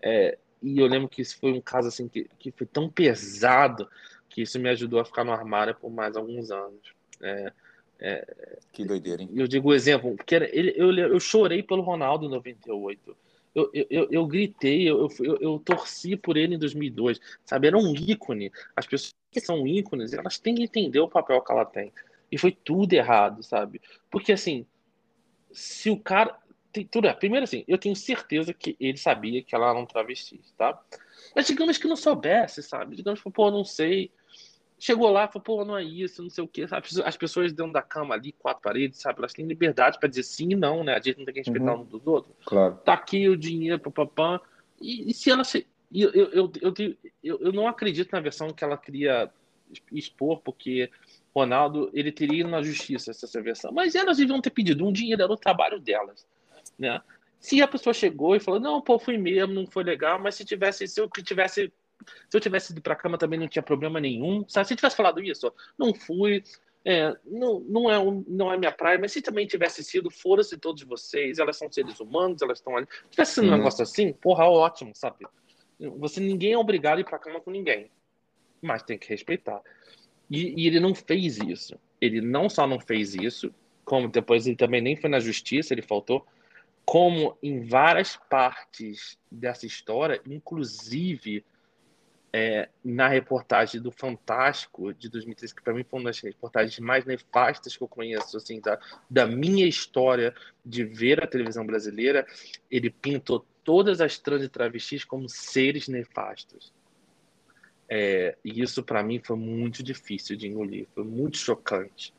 É, 0.00 0.38
e 0.62 0.78
eu 0.78 0.86
lembro 0.86 1.06
que 1.06 1.20
isso 1.20 1.38
foi 1.38 1.52
um 1.52 1.60
caso 1.60 1.88
assim 1.88 2.08
que, 2.08 2.26
que 2.38 2.50
foi 2.50 2.66
tão 2.66 2.88
pesado 2.88 3.86
que 4.30 4.40
isso 4.40 4.58
me 4.58 4.70
ajudou 4.70 5.00
a 5.00 5.04
ficar 5.04 5.24
no 5.24 5.32
armário 5.32 5.74
por 5.74 5.90
mais 5.90 6.16
alguns 6.16 6.50
anos. 6.50 6.94
É, 7.20 7.52
é, 7.98 8.58
que 8.72 8.82
doideira, 8.82 9.20
hein? 9.20 9.28
Eu 9.34 9.46
digo 9.46 9.68
o 9.68 9.74
exemplo, 9.74 10.16
porque 10.16 10.36
ele, 10.36 10.72
eu, 10.74 10.90
eu 10.90 11.20
chorei 11.20 11.62
pelo 11.62 11.82
Ronaldo 11.82 12.24
em 12.24 12.30
98. 12.30 13.14
Eu, 13.54 13.70
eu, 13.72 14.08
eu 14.10 14.26
gritei, 14.26 14.88
eu, 14.88 15.08
eu, 15.18 15.36
eu, 15.40 15.58
torci 15.58 16.16
por 16.16 16.36
ele 16.36 16.54
em 16.54 16.58
2002, 16.58 17.20
sabe? 17.44 17.66
Era 17.66 17.76
um 17.76 17.94
ícone. 17.94 18.52
As 18.76 18.86
pessoas 18.86 19.14
que 19.30 19.40
são 19.40 19.66
ícones, 19.66 20.12
elas 20.12 20.38
têm 20.38 20.54
que 20.54 20.62
entender 20.62 21.00
o 21.00 21.08
papel 21.08 21.40
que 21.40 21.50
ela 21.50 21.64
tem. 21.64 21.92
E 22.30 22.38
foi 22.38 22.52
tudo 22.52 22.92
errado, 22.92 23.42
sabe? 23.42 23.80
Porque, 24.08 24.32
assim, 24.32 24.64
se 25.52 25.90
o 25.90 25.98
cara. 25.98 26.38
Tem 26.72 26.86
tudo 26.86 27.08
é. 27.08 27.12
Primeiro, 27.12 27.42
assim, 27.42 27.64
eu 27.66 27.76
tenho 27.76 27.96
certeza 27.96 28.54
que 28.54 28.76
ele 28.78 28.96
sabia 28.96 29.42
que 29.42 29.56
ela 29.56 29.70
era 29.70 29.78
um 29.78 29.84
travesti, 29.84 30.40
tá? 30.56 30.80
Mas 31.34 31.44
digamos 31.44 31.76
que 31.78 31.88
não 31.88 31.96
soubesse, 31.96 32.62
sabe? 32.62 32.94
Digamos 32.94 33.20
que, 33.20 33.28
pô, 33.28 33.50
não 33.50 33.64
sei. 33.64 34.12
Chegou 34.80 35.10
lá, 35.10 35.28
falou, 35.28 35.42
pô, 35.42 35.62
não 35.62 35.76
é 35.76 35.84
isso, 35.84 36.22
não 36.22 36.30
sei 36.30 36.42
o 36.42 36.48
quê. 36.48 36.66
Sabe? 36.66 36.86
As 37.04 37.14
pessoas 37.14 37.52
dentro 37.52 37.74
da 37.74 37.82
cama 37.82 38.14
ali, 38.14 38.32
quatro 38.32 38.62
paredes, 38.62 38.98
sabe? 38.98 39.18
Elas 39.18 39.34
têm 39.34 39.46
liberdade 39.46 39.98
para 39.98 40.08
dizer 40.08 40.22
sim 40.22 40.52
e 40.52 40.56
não, 40.56 40.82
né? 40.82 40.94
A 40.94 41.00
gente 41.00 41.18
não 41.18 41.26
tem 41.26 41.34
que 41.34 41.40
respeitar 41.40 41.74
uhum. 41.74 41.82
um 41.82 41.84
dos 41.84 42.06
outros. 42.06 42.34
Claro. 42.46 42.76
Tá 42.82 42.94
aqui 42.94 43.28
o 43.28 43.36
dinheiro, 43.36 43.78
papapá. 43.78 44.40
E, 44.80 45.10
e 45.10 45.12
se 45.12 45.30
ela. 45.30 45.44
Se... 45.44 45.66
Eu, 45.92 46.10
eu, 46.12 46.52
eu, 46.62 46.74
eu, 47.22 47.38
eu, 47.40 47.52
não 47.52 47.68
acredito 47.68 48.10
na 48.12 48.20
versão 48.20 48.48
que 48.54 48.64
ela 48.64 48.78
queria 48.78 49.30
expor, 49.92 50.40
porque 50.40 50.90
Ronaldo 51.34 51.90
ele 51.92 52.10
teria 52.10 52.40
ido 52.40 52.48
na 52.48 52.62
justiça 52.62 53.10
essa 53.10 53.42
versão. 53.42 53.70
Mas 53.72 53.94
elas 53.94 54.16
deviam 54.16 54.40
ter 54.40 54.50
pedido 54.50 54.86
um 54.86 54.92
dinheiro, 54.92 55.22
era 55.22 55.32
o 55.32 55.36
trabalho 55.36 55.78
delas. 55.78 56.26
Né? 56.78 57.02
Se 57.38 57.60
a 57.60 57.68
pessoa 57.68 57.92
chegou 57.92 58.34
e 58.34 58.40
falou, 58.40 58.60
não, 58.60 58.80
pô, 58.80 58.98
fui 58.98 59.18
mesmo, 59.18 59.52
não 59.52 59.66
foi 59.66 59.84
legal, 59.84 60.18
mas 60.18 60.36
se 60.36 60.44
tivesse, 60.44 60.88
se 60.88 61.00
eu 61.00 61.08
tivesse 61.08 61.70
se 62.28 62.36
eu 62.36 62.40
tivesse 62.40 62.72
ido 62.72 62.80
para 62.80 62.94
a 62.94 62.96
cama 62.96 63.18
também 63.18 63.38
não 63.38 63.48
tinha 63.48 63.62
problema 63.62 64.00
nenhum. 64.00 64.44
Sabe? 64.48 64.66
Se 64.66 64.74
eu 64.74 64.76
tivesse 64.76 64.96
falado 64.96 65.22
isso, 65.22 65.52
não 65.78 65.94
fui, 65.94 66.42
é, 66.84 67.14
não, 67.26 67.60
não, 67.60 67.90
é 67.90 67.98
um, 67.98 68.24
não 68.26 68.52
é 68.52 68.56
minha 68.56 68.72
praia, 68.72 68.98
mas 68.98 69.12
se 69.12 69.20
também 69.20 69.46
tivesse 69.46 69.84
sido, 69.84 70.10
foram-se 70.10 70.56
todos 70.56 70.82
vocês, 70.82 71.38
elas 71.38 71.56
são 71.56 71.70
seres 71.70 72.00
humanos, 72.00 72.40
elas 72.42 72.58
estão 72.58 72.76
ali. 72.76 72.86
Se 73.04 73.10
tivesse 73.10 73.34
sido 73.34 73.44
um 73.44 73.50
uhum. 73.50 73.56
negócio 73.58 73.82
assim, 73.82 74.12
porra, 74.12 74.48
ótimo, 74.48 74.92
sabe? 74.94 75.26
Você 75.98 76.20
ninguém 76.20 76.52
é 76.52 76.58
obrigado 76.58 76.98
a 76.98 77.00
ir 77.00 77.04
para 77.04 77.18
cama 77.18 77.40
com 77.40 77.50
ninguém, 77.50 77.90
mas 78.62 78.82
tem 78.82 78.98
que 78.98 79.08
respeitar. 79.08 79.62
E, 80.30 80.62
e, 80.62 80.66
ele 80.66 80.78
não 80.78 80.94
fez 80.94 81.38
isso. 81.38 81.78
Ele 82.00 82.20
não 82.20 82.48
só 82.48 82.66
não 82.66 82.78
fez 82.78 83.14
isso, 83.14 83.52
como 83.84 84.08
depois 84.08 84.46
ele 84.46 84.56
também 84.56 84.80
nem 84.80 84.96
foi 84.96 85.10
na 85.10 85.18
justiça, 85.18 85.74
ele 85.74 85.82
faltou, 85.82 86.24
como 86.84 87.36
em 87.42 87.66
várias 87.66 88.16
partes 88.28 89.18
dessa 89.30 89.66
história, 89.66 90.20
inclusive 90.26 91.44
é, 92.32 92.68
na 92.84 93.08
reportagem 93.08 93.80
do 93.80 93.90
Fantástico 93.90 94.94
de 94.94 95.08
2013, 95.08 95.54
que 95.54 95.62
para 95.62 95.74
mim 95.74 95.84
foi 95.84 95.98
uma 95.98 96.10
das 96.10 96.20
reportagens 96.20 96.78
mais 96.78 97.04
nefastas 97.04 97.76
que 97.76 97.82
eu 97.82 97.88
conheço, 97.88 98.36
assim, 98.36 98.60
da, 98.60 98.78
da 99.08 99.26
minha 99.26 99.66
história 99.66 100.34
de 100.64 100.84
ver 100.84 101.22
a 101.22 101.26
televisão 101.26 101.66
brasileira, 101.66 102.26
ele 102.70 102.90
pintou 102.90 103.44
todas 103.64 104.00
as 104.00 104.18
trans 104.18 104.42
e 104.42 104.48
travestis 104.48 105.04
como 105.04 105.28
seres 105.28 105.88
nefastos. 105.88 106.72
É, 107.88 108.36
e 108.44 108.62
isso 108.62 108.84
para 108.84 109.02
mim 109.02 109.20
foi 109.22 109.36
muito 109.36 109.82
difícil 109.82 110.36
de 110.36 110.46
engolir, 110.46 110.86
foi 110.94 111.02
muito 111.02 111.36
chocante. 111.36 112.14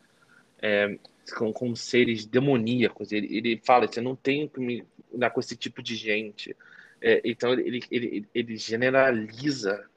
É, 0.61 0.99
como, 1.35 1.53
como, 1.53 1.75
seres 1.75 2.25
demoníacos. 2.25 3.11
Ele, 3.11 3.35
ele 3.35 3.61
fala: 3.63 3.87
você 3.87 4.01
não 4.01 4.15
tem 4.15 4.47
que 4.47 4.59
me 4.59 4.83
dar 5.13 5.29
com 5.29 5.39
esse 5.39 5.55
tipo 5.55 5.81
de 5.81 5.95
gente. 5.95 6.55
É, 7.01 7.21
então 7.23 7.53
ele, 7.53 7.81
ele, 7.89 8.27
ele 8.33 8.57
generaliza 8.57 9.89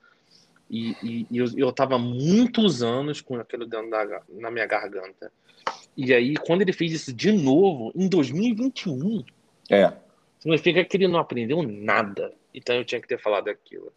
e, 0.71 0.97
e, 1.03 1.27
eu 1.31 1.69
estava 1.69 1.99
muitos 1.99 2.83
anos 2.83 3.21
com 3.21 3.37
aquilo 3.37 3.67
dentro 3.67 3.91
da, 3.91 4.23
na 4.31 4.51
minha 4.51 4.67
garganta. 4.67 5.31
E 5.97 6.13
aí, 6.13 6.35
quando 6.37 6.63
ele 6.63 6.73
fez 6.73 6.93
isso 6.93 7.13
de 7.13 7.31
novo, 7.31 7.93
em 7.95 8.09
2021, 8.09 9.25
é. 9.71 9.93
significa 10.39 10.85
que 10.85 10.97
ele 10.97 11.09
não 11.09 11.21
aprendeu 11.21 11.63
nada. 11.63 12.33
Então 12.53 12.75
eu 12.77 12.85
tinha 12.85 13.01
que 13.01 13.09
ter 13.09 13.21
falado 13.21 13.49
aquilo. 13.49 13.93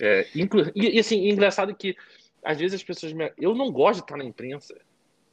É, 0.00 0.26
inclu... 0.34 0.70
e, 0.74 0.96
e 0.96 0.98
assim, 0.98 1.28
engraçado 1.28 1.74
que 1.74 1.96
às 2.42 2.58
vezes 2.58 2.74
as 2.74 2.84
pessoas 2.84 3.12
me... 3.12 3.32
Eu 3.38 3.54
não 3.54 3.70
gosto 3.70 4.00
de 4.00 4.04
estar 4.04 4.16
na 4.16 4.24
imprensa. 4.24 4.74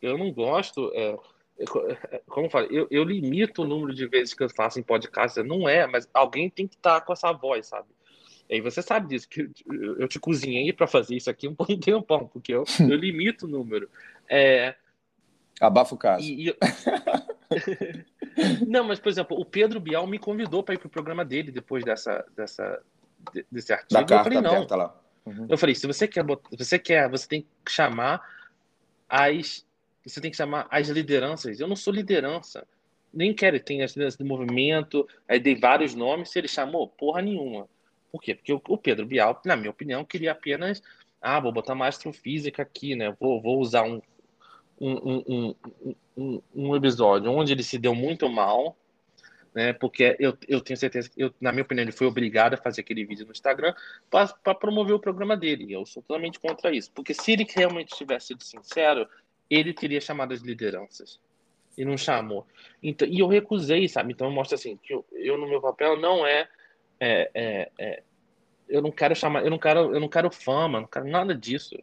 Eu 0.01 0.17
não 0.17 0.31
gosto. 0.31 0.91
É, 0.93 1.17
é 1.59 2.21
como 2.27 2.47
eu 2.47 2.49
falei, 2.49 2.69
eu, 2.71 2.87
eu, 2.89 3.03
limito 3.03 3.63
o 3.63 3.67
número 3.67 3.93
de 3.93 4.07
vezes 4.07 4.33
que 4.33 4.43
eu 4.43 4.49
faço 4.49 4.79
em 4.79 4.83
podcast. 4.83 5.41
Não 5.43 5.67
é, 5.67 5.85
mas 5.87 6.07
alguém 6.13 6.49
tem 6.49 6.67
que 6.67 6.75
estar 6.75 7.01
com 7.01 7.11
essa 7.11 7.31
voz, 7.33 7.67
sabe? 7.67 7.87
E 8.51 8.55
aí 8.55 8.61
você 8.61 8.81
sabe 8.81 9.07
disso, 9.07 9.29
que 9.29 9.49
eu 9.97 10.09
te 10.09 10.19
cozinhei 10.19 10.73
para 10.73 10.85
fazer 10.85 11.15
isso 11.15 11.29
aqui 11.29 11.47
um 11.47 11.55
bom 11.55 11.65
tempão, 11.79 12.27
porque 12.27 12.53
eu, 12.53 12.65
eu 12.81 12.85
limito 12.99 13.45
o 13.45 13.49
número. 13.49 13.89
É... 14.29 14.75
Abafa 15.61 15.95
o 15.95 15.97
caso. 15.97 16.25
E, 16.25 16.49
e... 16.49 16.55
Não, 18.67 18.83
mas, 18.83 18.99
por 18.99 19.09
exemplo, 19.09 19.39
o 19.39 19.45
Pedro 19.45 19.79
Bial 19.79 20.05
me 20.05 20.19
convidou 20.19 20.63
para 20.63 20.75
ir 20.75 20.77
para 20.77 20.87
o 20.87 20.91
programa 20.91 21.23
dele 21.23 21.51
depois 21.51 21.85
dessa, 21.85 22.25
dessa, 22.35 22.81
desse 23.49 23.71
artigo. 23.71 23.93
Da 23.93 24.05
carta 24.05 24.29
eu 24.29 24.41
falei, 24.41 24.41
não. 24.41 24.77
lá. 24.77 25.01
Uhum. 25.25 25.47
Eu 25.49 25.57
falei, 25.57 25.75
se 25.75 25.85
você 25.85 26.07
quer, 26.07 26.25
você 26.57 26.79
quer, 26.79 27.09
você 27.09 27.27
tem 27.27 27.45
que 27.63 27.71
chamar 27.71 28.21
as, 29.07 29.65
você 30.03 30.19
tem 30.19 30.31
que 30.31 30.37
chamar 30.37 30.67
as 30.71 30.87
lideranças. 30.87 31.59
Eu 31.59 31.67
não 31.67 31.75
sou 31.75 31.93
liderança. 31.93 32.65
Nem 33.13 33.33
quero, 33.33 33.59
tem 33.59 33.83
as 33.83 33.91
lideranças 33.91 34.17
do 34.17 34.25
movimento, 34.25 35.07
aí 35.27 35.39
dei 35.39 35.55
vários 35.55 35.93
nomes, 35.93 36.31
se 36.31 36.39
ele 36.39 36.47
chamou, 36.47 36.87
porra 36.87 37.21
nenhuma. 37.21 37.67
Por 38.11 38.21
quê? 38.21 38.35
Porque 38.35 38.53
o 38.53 38.77
Pedro 38.77 39.05
Bial, 39.05 39.41
na 39.45 39.55
minha 39.55 39.69
opinião, 39.69 40.03
queria 40.03 40.33
apenas. 40.33 40.83
Ah, 41.21 41.39
vou 41.39 41.51
botar 41.51 41.73
uma 41.73 41.87
astrofísica 41.87 42.61
aqui, 42.61 42.95
né? 42.95 43.15
Vou, 43.19 43.41
vou 43.41 43.59
usar 43.59 43.83
um, 43.83 44.01
um, 44.79 45.23
um, 45.27 45.55
um, 46.17 46.41
um 46.53 46.75
episódio 46.75 47.31
onde 47.31 47.53
ele 47.53 47.63
se 47.63 47.77
deu 47.77 47.93
muito 47.93 48.27
mal, 48.27 48.75
né? 49.53 49.71
Porque 49.73 50.15
eu, 50.19 50.37
eu 50.47 50.59
tenho 50.59 50.77
certeza 50.77 51.09
que, 51.09 51.21
eu, 51.21 51.33
na 51.39 51.51
minha 51.51 51.63
opinião, 51.63 51.83
ele 51.83 51.91
foi 51.91 52.07
obrigado 52.07 52.55
a 52.55 52.57
fazer 52.57 52.81
aquele 52.81 53.05
vídeo 53.05 53.25
no 53.25 53.31
Instagram 53.31 53.73
para 54.09 54.55
promover 54.55 54.95
o 54.95 54.99
programa 54.99 55.37
dele. 55.37 55.71
Eu 55.71 55.85
sou 55.85 56.01
totalmente 56.01 56.39
contra 56.39 56.75
isso. 56.75 56.91
Porque 56.91 57.13
se 57.13 57.31
ele 57.31 57.45
realmente 57.47 57.95
tivesse 57.95 58.27
sido 58.27 58.43
sincero, 58.43 59.07
ele 59.49 59.73
teria 59.73 60.01
chamado 60.01 60.33
as 60.33 60.41
lideranças. 60.41 61.19
E 61.77 61.85
não 61.85 61.97
chamou. 61.97 62.45
Então, 62.81 63.07
e 63.07 63.19
eu 63.19 63.27
recusei, 63.27 63.87
sabe? 63.87 64.11
Então 64.11 64.29
mostra 64.31 64.55
assim 64.55 64.77
que 64.77 64.93
eu, 64.93 65.05
eu 65.13 65.37
no 65.37 65.47
meu 65.47 65.61
papel 65.61 65.97
não 65.97 66.25
é 66.25 66.49
é, 67.01 67.31
é, 67.33 67.71
é, 67.79 68.03
eu 68.69 68.79
não 68.79 68.91
quero 68.91 69.15
chamar, 69.15 69.43
eu 69.43 69.49
não 69.49 69.57
quero, 69.57 69.93
eu 69.93 69.99
não 69.99 70.07
quero 70.07 70.29
fama, 70.29 70.81
não 70.81 70.87
quero 70.87 71.07
nada 71.07 71.33
disso. 71.33 71.75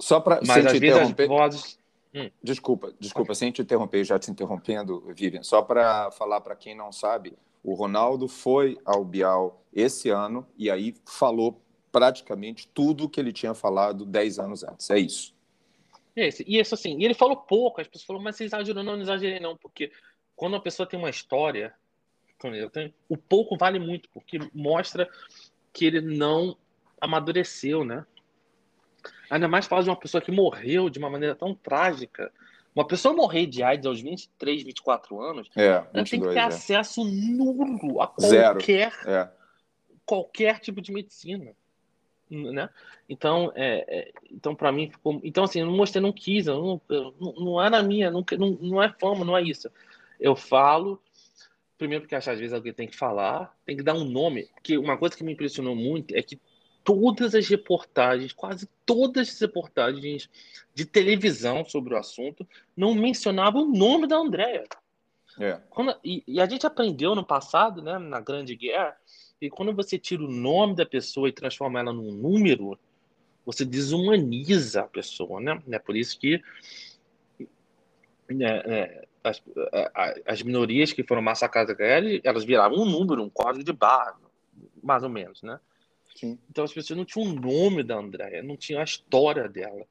Só 0.00 0.18
para 0.18 0.40
mas 0.44 0.66
as 0.66 1.28
vozes. 1.28 1.78
Hum. 2.12 2.28
Desculpa, 2.42 2.92
desculpa, 2.98 3.34
sem 3.34 3.52
te 3.52 3.62
interromper, 3.62 4.04
já 4.04 4.18
te 4.18 4.30
interrompendo, 4.30 5.00
Vivian. 5.14 5.42
Só 5.44 5.62
para 5.62 6.10
falar 6.10 6.40
para 6.40 6.56
quem 6.56 6.74
não 6.74 6.90
sabe, 6.90 7.36
o 7.62 7.74
Ronaldo 7.74 8.26
foi 8.28 8.76
ao 8.84 9.04
Bial 9.04 9.62
esse 9.72 10.10
ano 10.10 10.46
e 10.56 10.70
aí 10.70 10.94
falou 11.06 11.60
praticamente 11.90 12.68
tudo 12.68 13.08
que 13.08 13.20
ele 13.20 13.32
tinha 13.32 13.54
falado 13.54 14.04
10 14.04 14.38
anos 14.40 14.64
antes. 14.64 14.90
É 14.90 14.98
isso. 14.98 15.34
Esse, 16.16 16.44
e 16.46 16.58
isso 16.58 16.74
assim, 16.74 16.98
e 16.98 17.04
ele 17.04 17.14
falou 17.14 17.36
pouco, 17.36 17.80
as 17.80 17.88
pessoas 17.88 18.06
falaram, 18.06 18.24
mas 18.24 18.36
você 18.36 18.44
exagerou, 18.44 18.82
não, 18.84 18.94
não 18.94 19.02
exagerei 19.02 19.40
não, 19.40 19.56
porque 19.56 19.90
quando 20.36 20.54
a 20.56 20.60
pessoa 20.60 20.88
tem 20.88 20.98
uma 20.98 21.10
história, 21.10 21.74
o 23.08 23.16
pouco 23.16 23.56
vale 23.56 23.78
muito, 23.78 24.08
porque 24.10 24.38
mostra 24.52 25.08
que 25.72 25.84
ele 25.84 26.00
não 26.00 26.56
amadureceu, 27.00 27.84
né? 27.84 28.04
Ainda 29.30 29.48
mais 29.48 29.66
fala 29.66 29.82
de 29.82 29.90
uma 29.90 29.96
pessoa 29.96 30.20
que 30.20 30.30
morreu 30.30 30.88
de 30.88 30.98
uma 30.98 31.10
maneira 31.10 31.34
tão 31.34 31.54
trágica. 31.54 32.32
Uma 32.74 32.86
pessoa 32.86 33.14
morrer 33.14 33.46
de 33.46 33.62
AIDS 33.62 33.86
aos 33.86 34.00
23, 34.00 34.62
24 34.62 35.20
anos, 35.20 35.48
é, 35.54 35.78
22, 35.78 35.94
ela 35.94 36.04
tem 36.04 36.20
que 36.20 36.28
ter 36.28 36.38
é. 36.38 36.42
acesso 36.42 37.04
nulo 37.04 38.00
a 38.00 38.08
qualquer, 38.08 38.92
é. 39.06 39.28
qualquer 40.04 40.58
tipo 40.58 40.80
de 40.80 40.92
medicina. 40.92 41.52
Né? 42.28 42.68
Então, 43.08 43.52
é, 43.54 43.84
é 43.86 44.12
então 44.30 44.54
para 44.54 44.72
mim 44.72 44.90
ficou. 44.90 45.20
Então, 45.22 45.44
assim, 45.44 45.60
eu 45.60 45.66
não 45.66 45.76
mostrei, 45.76 46.02
não 46.02 46.12
quis, 46.12 46.46
não, 46.46 46.80
não, 46.88 47.32
não 47.38 47.62
é 47.62 47.70
na 47.70 47.82
minha, 47.82 48.10
não, 48.10 48.24
não, 48.38 48.50
não 48.60 48.82
é 48.82 48.92
fama, 48.98 49.24
não 49.24 49.36
é 49.36 49.42
isso. 49.42 49.70
Eu 50.18 50.34
falo 50.34 51.00
Primeiro 51.76 52.02
porque 52.02 52.14
acho 52.14 52.30
às 52.30 52.38
vezes 52.38 52.52
alguém 52.52 52.72
tem 52.72 52.88
que 52.88 52.96
falar, 52.96 53.56
tem 53.64 53.76
que 53.76 53.82
dar 53.82 53.94
um 53.94 54.04
nome. 54.04 54.48
Porque 54.54 54.78
uma 54.78 54.96
coisa 54.96 55.16
que 55.16 55.24
me 55.24 55.32
impressionou 55.32 55.74
muito 55.74 56.14
é 56.14 56.22
que 56.22 56.40
todas 56.84 57.34
as 57.34 57.48
reportagens, 57.48 58.32
quase 58.32 58.68
todas 58.84 59.28
as 59.28 59.40
reportagens 59.40 60.28
de 60.74 60.84
televisão 60.84 61.64
sobre 61.64 61.94
o 61.94 61.96
assunto, 61.96 62.46
não 62.76 62.94
mencionavam 62.94 63.62
o 63.62 63.76
nome 63.76 64.06
da 64.06 64.16
Andrea. 64.16 64.64
É. 65.40 65.60
Quando, 65.70 65.96
e, 66.04 66.22
e, 66.26 66.40
a 66.40 66.46
gente 66.46 66.66
aprendeu 66.66 67.14
no 67.14 67.24
passado, 67.24 67.82
né, 67.82 67.98
na 67.98 68.20
Grande 68.20 68.54
Guerra, 68.54 68.96
que 69.40 69.50
quando 69.50 69.74
você 69.74 69.98
tira 69.98 70.22
o 70.22 70.30
nome 70.30 70.76
da 70.76 70.86
pessoa 70.86 71.28
e 71.28 71.32
transforma 71.32 71.80
ela 71.80 71.92
num 71.92 72.12
número, 72.12 72.78
você 73.44 73.64
desumaniza 73.64 74.82
a 74.82 74.86
pessoa, 74.86 75.40
né? 75.40 75.60
É 75.70 75.78
por 75.78 75.96
isso 75.96 76.18
que 76.18 76.40
né, 78.28 78.62
é, 78.64 79.08
as, 79.24 79.42
as, 80.26 80.42
minorias 80.42 80.92
que 80.92 81.02
foram 81.02 81.22
massacradas, 81.22 81.74
elas 82.22 82.44
viravam 82.44 82.78
um 82.78 82.84
número, 82.84 83.22
um 83.22 83.30
código 83.30 83.64
de 83.64 83.72
barra, 83.72 84.16
mais 84.82 85.02
ou 85.02 85.08
menos, 85.08 85.42
né? 85.42 85.58
Sim. 86.14 86.38
Então 86.48 86.62
as 86.62 86.72
pessoas 86.72 86.96
não 86.96 87.04
tinham 87.04 87.28
o 87.28 87.34
nome 87.34 87.82
da 87.82 87.96
Andréia, 87.96 88.42
não 88.42 88.56
tinham 88.56 88.80
a 88.80 88.84
história 88.84 89.48
dela. 89.48 89.86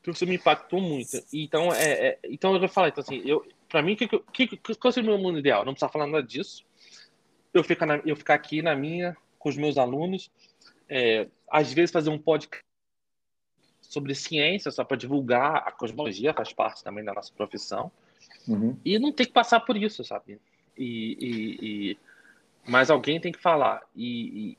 Então 0.00 0.12
isso 0.12 0.26
me 0.26 0.36
impactou 0.36 0.80
muito. 0.80 1.16
Então, 1.32 1.72
é, 1.72 2.08
é 2.08 2.18
então 2.24 2.52
eu 2.52 2.60
vou 2.60 2.68
falar, 2.68 2.88
então 2.88 3.02
assim, 3.02 3.22
eu, 3.24 3.44
pra 3.68 3.82
mim, 3.82 3.96
que, 3.96 4.06
que, 4.06 4.56
que, 4.56 4.74
qual 4.76 4.92
seria 4.92 5.10
o 5.10 5.14
meu 5.14 5.22
mundo 5.22 5.38
ideal? 5.38 5.64
Não 5.64 5.72
precisa 5.72 5.90
falar 5.90 6.06
nada 6.06 6.22
disso. 6.22 6.64
Eu 7.52 7.64
ficar, 7.64 7.86
na, 7.86 7.96
eu 8.04 8.14
ficar 8.14 8.34
aqui 8.34 8.60
na 8.60 8.76
minha, 8.76 9.16
com 9.38 9.48
os 9.48 9.56
meus 9.56 9.78
alunos, 9.78 10.30
é, 10.88 11.26
às 11.50 11.72
vezes 11.72 11.90
fazer 11.90 12.10
um 12.10 12.18
podcast 12.18 12.62
sobre 13.80 14.14
ciência, 14.14 14.70
só 14.70 14.84
para 14.84 14.96
divulgar 14.96 15.56
a 15.66 15.72
cosmologia, 15.72 16.34
faz 16.34 16.52
parte 16.52 16.84
também 16.84 17.04
da 17.04 17.14
nossa 17.14 17.32
profissão. 17.32 17.90
Uhum. 18.48 18.76
E 18.84 18.98
não 18.98 19.12
tem 19.12 19.26
que 19.26 19.32
passar 19.32 19.60
por 19.60 19.76
isso, 19.76 20.04
sabe? 20.04 20.40
E, 20.76 21.16
e, 21.20 21.58
e... 21.90 21.98
Mas 22.66 22.90
alguém 22.90 23.20
tem 23.20 23.32
que 23.32 23.40
falar. 23.40 23.82
E, 23.94 24.56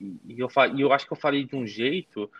e, 0.00 0.38
eu, 0.38 0.48
e 0.74 0.80
eu 0.80 0.92
acho 0.92 1.06
que 1.06 1.12
eu 1.12 1.16
falei 1.16 1.44
de 1.44 1.56
um 1.56 1.66
jeito. 1.66 2.30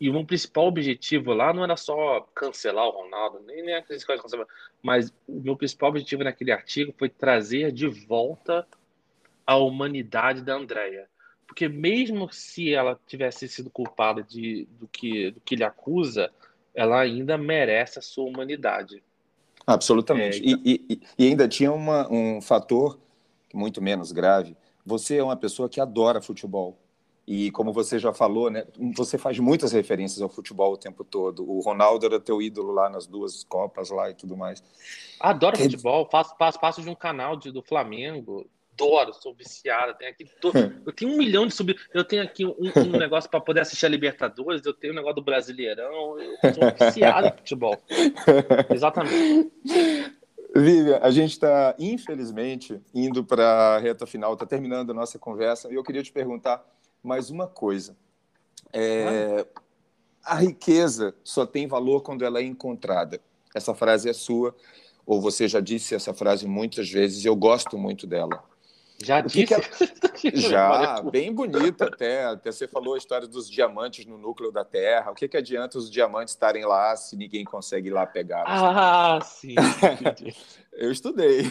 E 0.00 0.08
o 0.08 0.12
meu 0.12 0.24
principal 0.24 0.66
objetivo 0.66 1.32
lá 1.32 1.52
não 1.52 1.64
era 1.64 1.76
só 1.76 2.20
cancelar 2.34 2.86
o 2.86 3.02
Ronaldo, 3.02 3.40
nem, 3.40 3.64
nem 3.64 3.74
aquelas 3.74 4.04
coisas 4.04 4.22
cancelar, 4.22 4.46
mas 4.80 5.12
o 5.26 5.40
meu 5.40 5.56
principal 5.56 5.90
objetivo 5.90 6.22
naquele 6.22 6.52
artigo 6.52 6.94
foi 6.96 7.08
trazer 7.08 7.72
de 7.72 7.88
volta 7.88 8.66
a 9.44 9.56
humanidade 9.56 10.42
da 10.42 10.54
Andrea. 10.54 11.08
Porque 11.44 11.66
mesmo 11.68 12.30
se 12.30 12.72
ela 12.72 13.00
tivesse 13.06 13.48
sido 13.48 13.70
culpada 13.70 14.22
de, 14.22 14.68
do, 14.78 14.86
que, 14.86 15.30
do 15.32 15.40
que 15.40 15.54
ele 15.54 15.64
acusa, 15.64 16.30
ela 16.74 17.00
ainda 17.00 17.36
merece 17.36 17.98
a 17.98 18.02
sua 18.02 18.26
humanidade. 18.26 19.02
Absolutamente. 19.68 20.38
É, 20.38 20.50
então... 20.50 20.62
e, 20.64 20.86
e, 20.88 21.00
e, 21.18 21.28
ainda 21.28 21.46
tinha 21.46 21.70
uma, 21.70 22.10
um 22.10 22.40
fator 22.40 22.98
muito 23.52 23.82
menos 23.82 24.12
grave. 24.12 24.56
Você 24.84 25.18
é 25.18 25.22
uma 25.22 25.36
pessoa 25.36 25.68
que 25.68 25.78
adora 25.78 26.22
futebol. 26.22 26.78
E 27.26 27.50
como 27.50 27.74
você 27.74 27.98
já 27.98 28.10
falou, 28.14 28.50
né, 28.50 28.64
você 28.96 29.18
faz 29.18 29.38
muitas 29.38 29.72
referências 29.72 30.22
ao 30.22 30.30
futebol 30.30 30.72
o 30.72 30.78
tempo 30.78 31.04
todo. 31.04 31.46
O 31.46 31.60
Ronaldo 31.60 32.06
era 32.06 32.18
teu 32.18 32.40
ídolo 32.40 32.72
lá 32.72 32.88
nas 32.88 33.06
duas 33.06 33.44
Copas 33.44 33.90
lá 33.90 34.08
e 34.08 34.14
tudo 34.14 34.34
mais. 34.34 34.64
Adoro 35.20 35.54
que... 35.54 35.64
futebol, 35.64 36.08
faço, 36.10 36.34
faço 36.38 36.58
parte 36.58 36.80
de 36.80 36.88
um 36.88 36.94
canal 36.94 37.36
de, 37.36 37.52
do 37.52 37.62
Flamengo. 37.62 38.48
Adoro, 38.78 39.12
sou 39.12 39.34
viciada. 39.34 39.92
Tenho 39.94 40.10
aqui 40.10 40.24
to... 40.40 40.52
Eu 40.86 40.92
tenho 40.92 41.12
um 41.12 41.16
milhão 41.16 41.46
de 41.46 41.54
sub. 41.54 41.76
Eu 41.92 42.04
tenho 42.04 42.22
aqui 42.22 42.46
um, 42.46 42.54
um 42.76 42.98
negócio 42.98 43.28
para 43.28 43.40
poder 43.40 43.60
assistir 43.60 43.86
a 43.86 43.88
Libertadores. 43.88 44.64
Eu 44.64 44.72
tenho 44.72 44.92
um 44.92 44.96
negócio 44.96 45.16
do 45.16 45.22
Brasileirão. 45.22 46.18
Eu 46.20 46.54
sou 46.54 46.86
viciada 46.86 47.28
em 47.28 47.32
futebol. 47.38 47.76
Exatamente. 48.72 49.52
Vivian, 50.54 50.98
a 51.02 51.10
gente 51.10 51.32
está, 51.32 51.74
infelizmente, 51.78 52.80
indo 52.94 53.24
para 53.24 53.76
a 53.76 53.78
reta 53.78 54.06
final, 54.06 54.32
está 54.32 54.46
terminando 54.46 54.90
a 54.90 54.94
nossa 54.94 55.18
conversa, 55.18 55.70
e 55.70 55.74
eu 55.74 55.82
queria 55.82 56.02
te 56.02 56.10
perguntar 56.10 56.64
mais 57.02 57.30
uma 57.30 57.46
coisa. 57.46 57.96
É, 58.72 59.46
a 60.24 60.36
riqueza 60.36 61.14
só 61.22 61.44
tem 61.44 61.66
valor 61.66 62.00
quando 62.00 62.24
ela 62.24 62.38
é 62.38 62.42
encontrada. 62.42 63.20
Essa 63.54 63.74
frase 63.74 64.08
é 64.08 64.12
sua, 64.12 64.54
ou 65.06 65.20
você 65.20 65.46
já 65.46 65.60
disse 65.60 65.94
essa 65.94 66.14
frase 66.14 66.46
muitas 66.46 66.90
vezes, 66.90 67.24
e 67.24 67.28
eu 67.28 67.36
gosto 67.36 67.76
muito 67.76 68.06
dela. 68.06 68.42
Já 69.00 69.20
disse? 69.20 69.46
Que 69.46 70.32
que 70.32 70.36
Já, 70.40 71.00
bem 71.02 71.32
bonita 71.32 71.86
até. 71.86 72.24
Até 72.24 72.50
você 72.50 72.66
falou 72.66 72.94
a 72.94 72.98
história 72.98 73.28
dos 73.28 73.48
diamantes 73.48 74.04
no 74.04 74.18
núcleo 74.18 74.50
da 74.50 74.64
Terra. 74.64 75.12
O 75.12 75.14
que, 75.14 75.28
que 75.28 75.36
adianta 75.36 75.78
os 75.78 75.90
diamantes 75.90 76.34
estarem 76.34 76.64
lá 76.64 76.96
se 76.96 77.16
ninguém 77.16 77.44
consegue 77.44 77.88
ir 77.88 77.92
lá 77.92 78.04
pegar? 78.06 78.44
Ah, 78.46 79.20
sim. 79.22 79.54
Eu 80.74 80.90
estudei. 80.90 81.42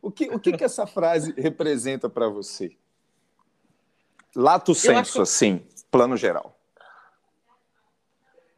O 0.00 0.10
que, 0.10 0.28
o 0.30 0.38
que, 0.38 0.56
que 0.56 0.64
essa 0.64 0.86
frase 0.86 1.34
representa 1.36 2.08
para 2.08 2.28
você? 2.28 2.76
Lato 4.34 4.74
senso, 4.74 5.14
que... 5.14 5.22
assim, 5.22 5.66
plano 5.90 6.16
geral. 6.16 6.58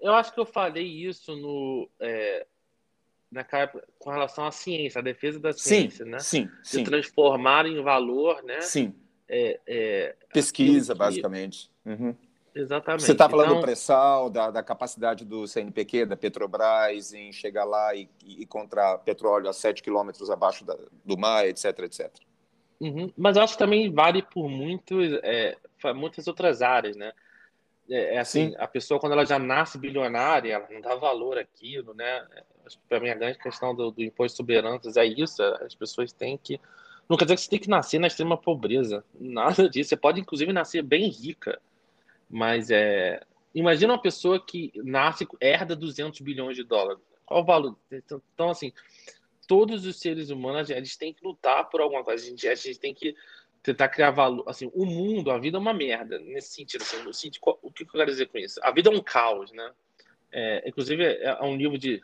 Eu 0.01 0.15
acho 0.15 0.33
que 0.33 0.41
eu 0.41 0.45
falei 0.45 0.87
isso 0.87 1.35
no, 1.35 1.89
é, 1.99 2.47
naquela, 3.35 3.71
com 3.99 4.11
relação 4.11 4.47
à 4.47 4.51
ciência, 4.51 5.01
a 5.01 5.03
defesa 5.03 5.39
da 5.39 5.53
ciência, 5.53 6.05
sim, 6.05 6.11
né? 6.11 6.19
Sim, 6.21 6.49
sim. 6.63 6.79
De 6.79 6.85
transformar 6.85 7.67
em 7.67 7.83
valor, 7.83 8.43
né? 8.45 8.61
Sim. 8.61 8.95
É, 9.29 9.61
é, 9.67 10.17
Pesquisa, 10.33 10.93
que... 10.93 10.99
basicamente. 10.99 11.71
Uhum. 11.85 12.15
Exatamente. 12.55 13.03
Você 13.03 13.13
está 13.13 13.29
falando 13.29 13.47
então... 13.47 13.61
do 13.61 13.65
pré-sal, 13.65 14.31
da, 14.31 14.51
da, 14.51 14.63
capacidade 14.63 15.25
do 15.25 15.47
CNPq, 15.47 16.07
da 16.07 16.17
Petrobras, 16.17 17.13
em 17.13 17.33
chegar 17.33 17.65
lá 17.65 17.95
e, 17.95 18.09
e 18.25 18.45
encontrar 18.45 18.99
petróleo 18.99 19.49
a 19.49 19.53
7 19.53 19.83
quilômetros 19.83 20.31
abaixo 20.31 20.65
da, 20.65 20.79
do 21.05 21.19
mar, 21.19 21.49
etc, 21.49 21.81
etc. 21.81 22.13
Uhum. 22.81 23.13
Mas 23.17 23.37
eu 23.37 23.43
acho 23.43 23.55
que 23.55 23.59
também 23.59 23.93
vale 23.93 24.23
por 24.23 24.49
muitos, 24.49 25.13
é, 25.25 25.57
muitas 25.95 26.29
outras 26.29 26.63
áreas, 26.63 26.97
né? 26.97 27.13
É, 27.91 28.15
é 28.15 28.19
assim, 28.19 28.51
Sim. 28.51 28.57
a 28.59 28.69
pessoa 28.69 29.01
quando 29.01 29.13
ela 29.13 29.27
já 29.27 29.39
nasce 29.39 29.77
bilionária, 29.77 30.55
ela 30.55 30.69
não 30.71 30.81
dá 30.81 30.95
valor 30.95 31.39
àquilo, 31.39 31.93
né? 31.93 32.25
Para 32.89 33.01
mim 33.01 33.09
a 33.09 33.15
grande 33.15 33.39
questão 33.39 33.75
do, 33.75 33.91
do 33.91 34.03
imposto 34.03 34.37
sobre 34.37 34.57
heranças 34.57 34.97
é 34.97 35.05
isso, 35.05 35.43
as 35.43 35.75
pessoas 35.75 36.13
têm 36.13 36.39
que 36.39 36.61
não 37.09 37.19
quer 37.19 37.27
dizer 37.27 37.35
que 37.37 37.43
você 37.43 37.51
tem 37.51 37.59
que 37.59 37.69
nascer 37.69 37.99
na 37.99 38.07
extrema 38.07 38.37
pobreza, 38.37 39.05
nada 39.21 39.69
disso. 39.69 39.91
Você 39.91 39.97
pode 39.97 40.21
inclusive 40.21 40.53
nascer 40.53 40.83
bem 40.83 41.09
rica, 41.09 41.61
mas 42.29 42.71
é 42.71 43.23
imagina 43.55 43.93
uma 43.93 44.03
pessoa 44.03 44.45
que 44.45 44.73
nasce 44.77 45.27
herda 45.41 45.77
200 45.77 46.21
bilhões 46.21 46.57
de 46.57 46.65
dólares. 46.65 47.03
Qual 47.25 47.43
o 47.43 47.45
valor? 47.45 47.77
Então 47.91 48.51
assim, 48.51 48.73
todos 49.47 49.87
os 49.87 49.99
seres 49.99 50.31
humanos 50.31 50.71
eles 50.71 50.97
têm 50.97 51.13
que 51.13 51.25
lutar 51.25 51.69
por 51.69 51.81
alguma 51.81 52.03
coisa. 52.03 52.25
A 52.25 52.29
gente, 52.29 52.49
a 52.49 52.55
gente 52.55 52.79
tem 52.79 52.95
que 52.95 53.15
tentar 53.63 53.89
criar 53.89 54.11
valor. 54.11 54.45
Assim, 54.47 54.71
o 54.75 54.85
mundo, 54.85 55.31
a 55.31 55.39
vida 55.39 55.57
é 55.57 55.61
uma 55.61 55.73
merda, 55.73 56.19
nesse 56.19 56.55
sentido. 56.55 56.83
Assim, 56.83 57.03
no 57.03 57.13
sentido 57.13 57.43
o 57.63 57.71
que 57.73 57.83
eu 57.83 57.89
quero 57.89 58.11
dizer 58.11 58.27
com 58.27 58.39
isso? 58.39 58.61
A 58.63 58.71
vida 58.71 58.91
é 58.91 58.93
um 58.93 59.01
caos, 59.01 59.51
né? 59.53 59.73
É, 60.31 60.69
inclusive, 60.69 61.03
é, 61.03 61.25
é 61.25 61.43
um 61.43 61.57
livro 61.57 61.79
de. 61.79 62.03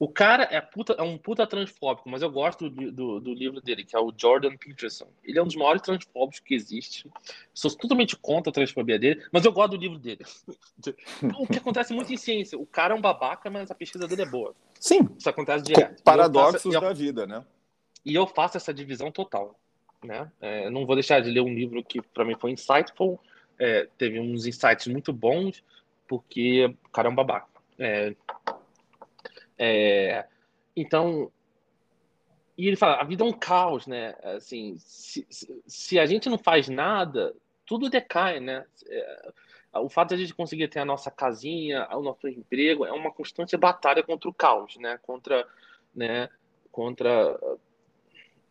O 0.00 0.08
cara 0.08 0.48
é, 0.50 0.60
puta, 0.60 0.94
é 0.94 1.02
um 1.02 1.16
puta 1.16 1.46
transfóbico, 1.46 2.08
mas 2.08 2.22
eu 2.22 2.30
gosto 2.30 2.68
do, 2.68 2.90
do, 2.90 3.20
do, 3.20 3.34
livro 3.34 3.60
dele, 3.60 3.84
que 3.84 3.94
é 3.94 4.00
o 4.00 4.12
Jordan 4.16 4.56
Peterson. 4.56 5.06
Ele 5.22 5.38
é 5.38 5.42
um 5.42 5.46
dos 5.46 5.54
maiores 5.54 5.82
transfóbicos 5.82 6.40
que 6.40 6.54
existe. 6.54 7.08
Sou 7.54 7.70
totalmente 7.76 8.16
contra 8.16 8.50
a 8.50 8.52
transfobia 8.52 8.98
dele, 8.98 9.22
mas 9.30 9.44
eu 9.44 9.52
gosto 9.52 9.72
do 9.72 9.76
livro 9.76 9.98
dele. 9.98 10.24
o 11.38 11.46
que 11.46 11.58
acontece 11.58 11.92
muito 11.92 12.12
em 12.12 12.16
ciência. 12.16 12.58
O 12.58 12.66
cara 12.66 12.94
é 12.94 12.96
um 12.96 13.00
babaca, 13.00 13.48
mas 13.50 13.70
a 13.70 13.74
pesquisa 13.74 14.08
dele 14.08 14.22
é 14.22 14.26
boa. 14.26 14.54
Sim. 14.80 15.06
Isso 15.18 15.28
acontece 15.28 15.64
direto. 15.64 16.02
Paradoxos 16.02 16.62
faço, 16.62 16.80
da 16.80 16.92
vida, 16.94 17.26
né? 17.26 17.44
E 18.02 18.14
eu 18.14 18.26
faço 18.26 18.56
essa 18.56 18.74
divisão 18.74 19.12
total 19.12 19.54
né? 20.04 20.30
É, 20.40 20.70
não 20.70 20.86
vou 20.86 20.96
deixar 20.96 21.20
de 21.20 21.30
ler 21.30 21.40
um 21.40 21.52
livro 21.52 21.82
que 21.84 22.00
para 22.00 22.24
mim 22.24 22.34
foi 22.38 22.52
insightful, 22.52 23.20
é, 23.58 23.88
teve 23.98 24.18
uns 24.18 24.46
insights 24.46 24.86
muito 24.86 25.12
bons, 25.12 25.62
porque 26.08 26.74
o 26.84 26.88
cara 26.90 27.08
é 27.08 27.10
um 27.10 27.14
babaca. 27.14 27.48
É, 27.78 28.14
é, 29.62 30.26
então, 30.74 31.30
e 32.56 32.66
ele 32.66 32.76
fala, 32.76 32.94
a 32.94 33.04
vida 33.04 33.22
é 33.22 33.26
um 33.26 33.32
caos, 33.32 33.86
né? 33.86 34.14
Assim, 34.22 34.76
se, 34.78 35.26
se 35.66 35.98
a 35.98 36.06
gente 36.06 36.30
não 36.30 36.38
faz 36.38 36.66
nada, 36.68 37.34
tudo 37.66 37.90
decai, 37.90 38.40
né? 38.40 38.64
É, 38.88 39.32
o 39.74 39.88
fato 39.90 40.08
de 40.08 40.14
a 40.14 40.18
gente 40.18 40.34
conseguir 40.34 40.68
ter 40.68 40.80
a 40.80 40.84
nossa 40.84 41.10
casinha, 41.10 41.86
o 41.92 42.00
nosso 42.00 42.26
emprego, 42.26 42.86
é 42.86 42.92
uma 42.92 43.12
constante 43.12 43.54
batalha 43.54 44.02
contra 44.02 44.30
o 44.30 44.34
caos, 44.34 44.76
né? 44.78 44.98
Contra, 45.02 45.46
né? 45.94 46.30
Contra 46.72 47.38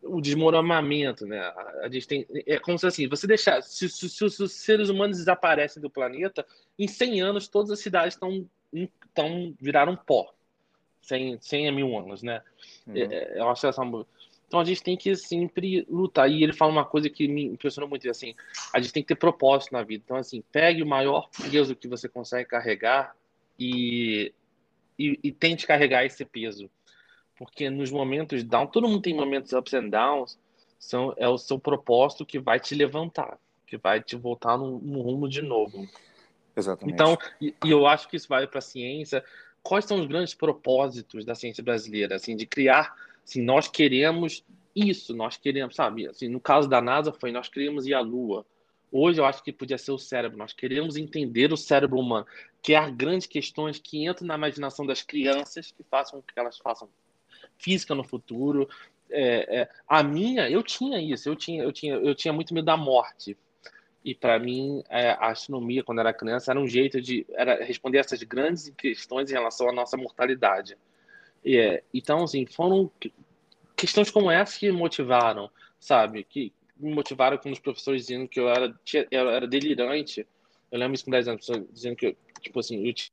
o 0.03 0.21
desmoronamento, 0.21 1.25
né? 1.25 1.41
A 1.81 1.89
gente 1.89 2.07
tem 2.07 2.27
é 2.45 2.59
como 2.59 2.77
se 2.77 2.85
assim, 2.85 3.07
você 3.07 3.25
deixar 3.25 3.63
se, 3.63 3.89
se, 3.89 4.09
se, 4.09 4.23
os 4.23 4.51
seres 4.53 4.89
humanos 4.89 5.17
desaparecem 5.17 5.81
do 5.81 5.89
planeta, 5.89 6.45
em 6.77 6.87
100 6.87 7.21
anos 7.21 7.47
todas 7.47 7.71
as 7.71 7.79
cidades 7.79 8.13
estão 8.13 8.47
estão 8.71 9.55
viraram 9.59 9.95
pó. 9.95 10.33
100, 11.01 11.39
100 11.41 11.71
mil 11.71 11.97
anos, 11.97 12.23
né? 12.23 12.41
Uhum. 12.87 12.95
É, 12.95 13.37
é, 13.37 13.41
acho 13.41 13.67
essa 13.67 13.83
então 14.47 14.59
a 14.59 14.63
gente 14.63 14.81
tem 14.81 14.97
que 14.97 15.15
sempre 15.15 15.85
lutar. 15.87 16.29
E 16.29 16.43
ele 16.43 16.53
fala 16.53 16.71
uma 16.71 16.85
coisa 16.85 17.07
que 17.07 17.27
me 17.27 17.45
impressionou 17.45 17.87
muito, 17.87 18.09
assim, 18.09 18.33
a 18.73 18.79
gente 18.79 18.91
tem 18.91 19.03
que 19.03 19.09
ter 19.09 19.15
propósito 19.15 19.73
na 19.73 19.83
vida. 19.83 20.01
Então 20.03 20.17
assim, 20.17 20.43
pegue 20.51 20.81
o 20.81 20.87
maior 20.87 21.29
peso 21.51 21.75
que 21.75 21.87
você 21.87 22.09
consegue 22.09 22.49
carregar 22.49 23.15
e, 23.59 24.33
e, 24.97 25.19
e 25.23 25.31
tente 25.31 25.67
carregar 25.67 26.03
esse 26.03 26.25
peso 26.25 26.69
porque 27.39 27.69
nos 27.69 27.89
momentos 27.89 28.43
down, 28.43 28.67
todo 28.67 28.89
mundo 28.89 29.01
tem 29.01 29.15
momentos 29.15 29.53
ups 29.53 29.73
and 29.73 29.87
downs, 29.87 30.37
são, 30.77 31.13
é 31.15 31.27
o 31.27 31.37
seu 31.37 31.57
propósito 31.57 32.25
que 32.25 32.37
vai 32.37 32.59
te 32.59 32.75
levantar, 32.75 33.39
que 33.65 33.77
vai 33.77 34.03
te 34.03 34.17
voltar 34.17 34.57
no, 34.57 34.77
no 34.79 34.99
rumo 34.99 35.29
de 35.29 35.41
novo. 35.41 35.87
Exatamente. 36.53 36.93
Então, 36.93 37.17
e, 37.39 37.55
e 37.63 37.71
eu 37.71 37.87
acho 37.87 38.09
que 38.09 38.17
isso 38.17 38.27
vale 38.27 38.45
para 38.45 38.59
a 38.59 38.61
ciência. 38.61 39.23
Quais 39.61 39.85
são 39.85 39.99
os 39.99 40.07
grandes 40.07 40.33
propósitos 40.33 41.25
da 41.25 41.35
ciência 41.35 41.63
brasileira? 41.63 42.15
Assim, 42.15 42.35
de 42.35 42.45
criar, 42.45 42.95
assim, 43.23 43.41
nós 43.41 43.67
queremos 43.67 44.43
isso, 44.75 45.15
nós 45.15 45.37
queremos, 45.37 45.75
sabe? 45.75 46.07
Assim, 46.07 46.27
no 46.27 46.39
caso 46.39 46.67
da 46.67 46.81
NASA 46.81 47.11
foi 47.11 47.31
nós 47.31 47.49
queríamos 47.49 47.85
ir 47.85 47.93
à 47.93 47.99
Lua. 47.99 48.45
Hoje 48.91 49.19
eu 49.21 49.25
acho 49.25 49.43
que 49.43 49.51
podia 49.51 49.77
ser 49.77 49.91
o 49.91 49.99
cérebro. 49.99 50.37
Nós 50.37 50.53
queremos 50.53 50.95
entender 50.95 51.53
o 51.53 51.57
cérebro 51.57 51.99
humano, 51.99 52.25
criar 52.63 52.89
grandes 52.91 53.27
questões 53.27 53.79
que 53.79 54.05
entram 54.05 54.27
na 54.27 54.35
imaginação 54.35 54.85
das 54.85 55.01
crianças, 55.01 55.71
que 55.71 55.83
façam 55.83 56.21
que 56.21 56.39
elas 56.39 56.57
façam 56.57 56.89
física 57.57 57.93
no 57.93 58.03
futuro. 58.03 58.67
É, 59.11 59.61
é, 59.61 59.69
a 59.87 60.01
minha, 60.01 60.49
eu 60.49 60.63
tinha 60.63 60.99
isso, 61.01 61.29
eu 61.29 61.35
tinha, 61.35 61.63
eu 61.63 61.71
tinha, 61.71 61.95
eu 61.95 62.15
tinha 62.15 62.33
muito 62.33 62.53
medo 62.53 62.65
da 62.65 62.77
morte. 62.77 63.37
E 64.03 64.15
para 64.15 64.39
mim, 64.39 64.81
é, 64.89 65.11
a 65.11 65.27
astronomia, 65.27 65.83
quando 65.83 65.99
era 65.99 66.13
criança, 66.13 66.51
era 66.51 66.59
um 66.59 66.67
jeito 66.67 67.01
de 67.01 67.25
era 67.31 67.63
responder 67.63 67.97
essas 67.97 68.23
grandes 68.23 68.69
questões 68.77 69.29
em 69.29 69.33
relação 69.33 69.69
à 69.69 69.73
nossa 69.73 69.97
mortalidade. 69.97 70.77
É, 71.45 71.83
então, 71.93 72.23
assim, 72.23 72.45
foram 72.45 72.91
questões 73.75 74.09
como 74.09 74.31
essa 74.31 74.57
que 74.57 74.71
me 74.71 74.77
motivaram, 74.77 75.49
sabe? 75.79 76.23
Que 76.23 76.53
me 76.77 76.93
motivaram 76.93 77.37
com 77.37 77.51
os 77.51 77.59
professores 77.59 78.03
dizendo 78.05 78.27
que 78.27 78.39
eu 78.39 78.49
era, 78.49 78.73
eu 79.11 79.29
era 79.29 79.47
delirante. 79.47 80.25
Eu 80.71 80.79
lembro 80.79 80.95
isso 80.95 81.05
com 81.05 81.11
10 81.11 81.27
anos, 81.27 81.47
dizendo 81.71 81.95
que, 81.95 82.15
tipo 82.41 82.59
assim, 82.59 82.85
eu 82.85 82.93
tinha 82.93 83.11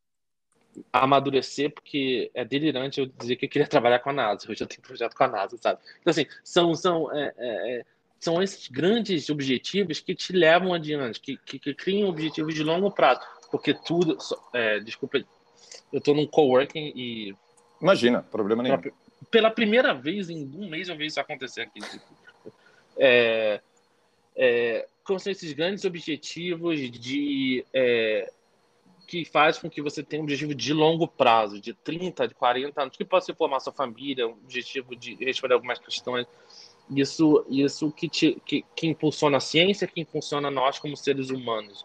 amadurecer, 0.93 1.71
porque 1.73 2.31
é 2.35 2.45
delirante 2.45 3.01
eu 3.01 3.07
dizer 3.07 3.37
que 3.37 3.47
eu 3.47 3.49
queria 3.49 3.67
trabalhar 3.67 4.01
com 4.01 4.11
a 4.11 4.13
NASA. 4.13 4.47
Eu 4.49 4.55
já 4.55 4.67
tenho 4.67 4.83
projeto 4.83 5.15
com 5.15 5.25
a 5.25 5.29
NASA, 5.29 5.57
sabe? 5.57 5.81
Então, 6.01 6.11
assim, 6.11 6.27
são, 6.45 6.75
são 6.75 7.13
é, 7.13 7.33
é, 7.37 7.79
é 7.79 7.85
são 8.27 8.43
esses 8.43 8.67
grandes 8.67 9.31
objetivos 9.31 10.01
que 10.01 10.13
te 10.13 10.33
levam 10.33 10.75
adiante, 10.75 11.21
que, 11.21 11.37
que, 11.37 11.61
que 11.61 11.73
criam 11.73 12.09
objetivos 12.09 12.53
de 12.57 12.65
longo 12.65 12.91
prazo. 12.91 13.21
Porque 13.53 13.73
tudo. 13.73 14.19
É, 14.53 14.81
desculpa, 14.81 15.19
eu 15.93 15.99
estou 15.99 16.13
num 16.13 16.27
coworking 16.27 16.93
e. 16.97 17.37
Imagina, 17.81 18.25
problema 18.25 18.65
nenhum. 18.65 18.79
Pela, 18.79 18.95
pela, 19.31 19.51
primeira 19.51 19.95
vez 19.95 20.29
em 20.29 20.45
um 20.45 20.69
mês 20.69 20.89
eu 20.89 20.97
vi 20.97 21.07
isso 21.07 21.21
acontecer 21.21 21.61
aqui. 21.61 21.79
É, 22.99 23.61
é, 24.35 24.89
como 25.05 25.21
são 25.21 25.31
esses 25.31 25.53
grandes 25.53 25.85
objetivos 25.85 26.81
de. 26.91 27.65
É, 27.73 28.33
que 29.07 29.25
faz 29.25 29.57
com 29.57 29.71
que 29.71 29.81
você 29.81 30.03
tenha 30.03 30.21
um 30.21 30.25
objetivo 30.25 30.53
de 30.53 30.73
longo 30.73 31.07
prazo, 31.07 31.61
de 31.61 31.73
30, 31.73 32.27
de 32.27 32.35
40 32.35 32.83
anos, 32.83 32.97
que 32.97 33.05
pode 33.05 33.25
ser 33.25 33.37
formar 33.37 33.61
sua 33.61 33.73
família, 33.73 34.27
um 34.27 34.33
objetivo 34.33 34.97
de 34.97 35.15
responder 35.15 35.55
algumas 35.55 35.79
questões 35.79 36.27
isso, 36.91 37.45
isso 37.49 37.91
que, 37.91 38.09
te, 38.09 38.41
que, 38.45 38.65
que 38.75 38.87
impulsiona 38.87 39.39
a 39.39 39.41
ciência, 39.41 39.87
que 39.87 40.01
impulsiona 40.01 40.51
nós 40.51 40.79
como 40.79 40.97
seres 40.97 41.31
humanos. 41.31 41.85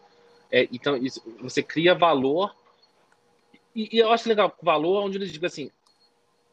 É, 0.51 0.67
então, 0.71 0.95
isso, 0.97 1.21
você 1.39 1.63
cria 1.63 1.95
valor. 1.95 2.55
E, 3.75 3.95
e, 3.95 3.99
eu 3.99 4.11
acho 4.11 4.29
legal 4.29 4.55
valor 4.61 5.03
onde 5.03 5.17
eles 5.17 5.31
digam 5.31 5.47
assim: 5.47 5.71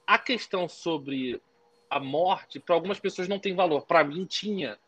a 0.06 0.18
questão 0.18 0.68
sobre 0.68 1.40
a 1.90 1.98
morte, 1.98 2.60
para 2.60 2.74
algumas 2.74 2.98
pessoas 2.98 3.28
não 3.28 3.38
tem 3.38 3.54
valor. 3.54 3.82
Para 3.82 4.04
mim, 4.04 4.24
tinha. 4.24 4.78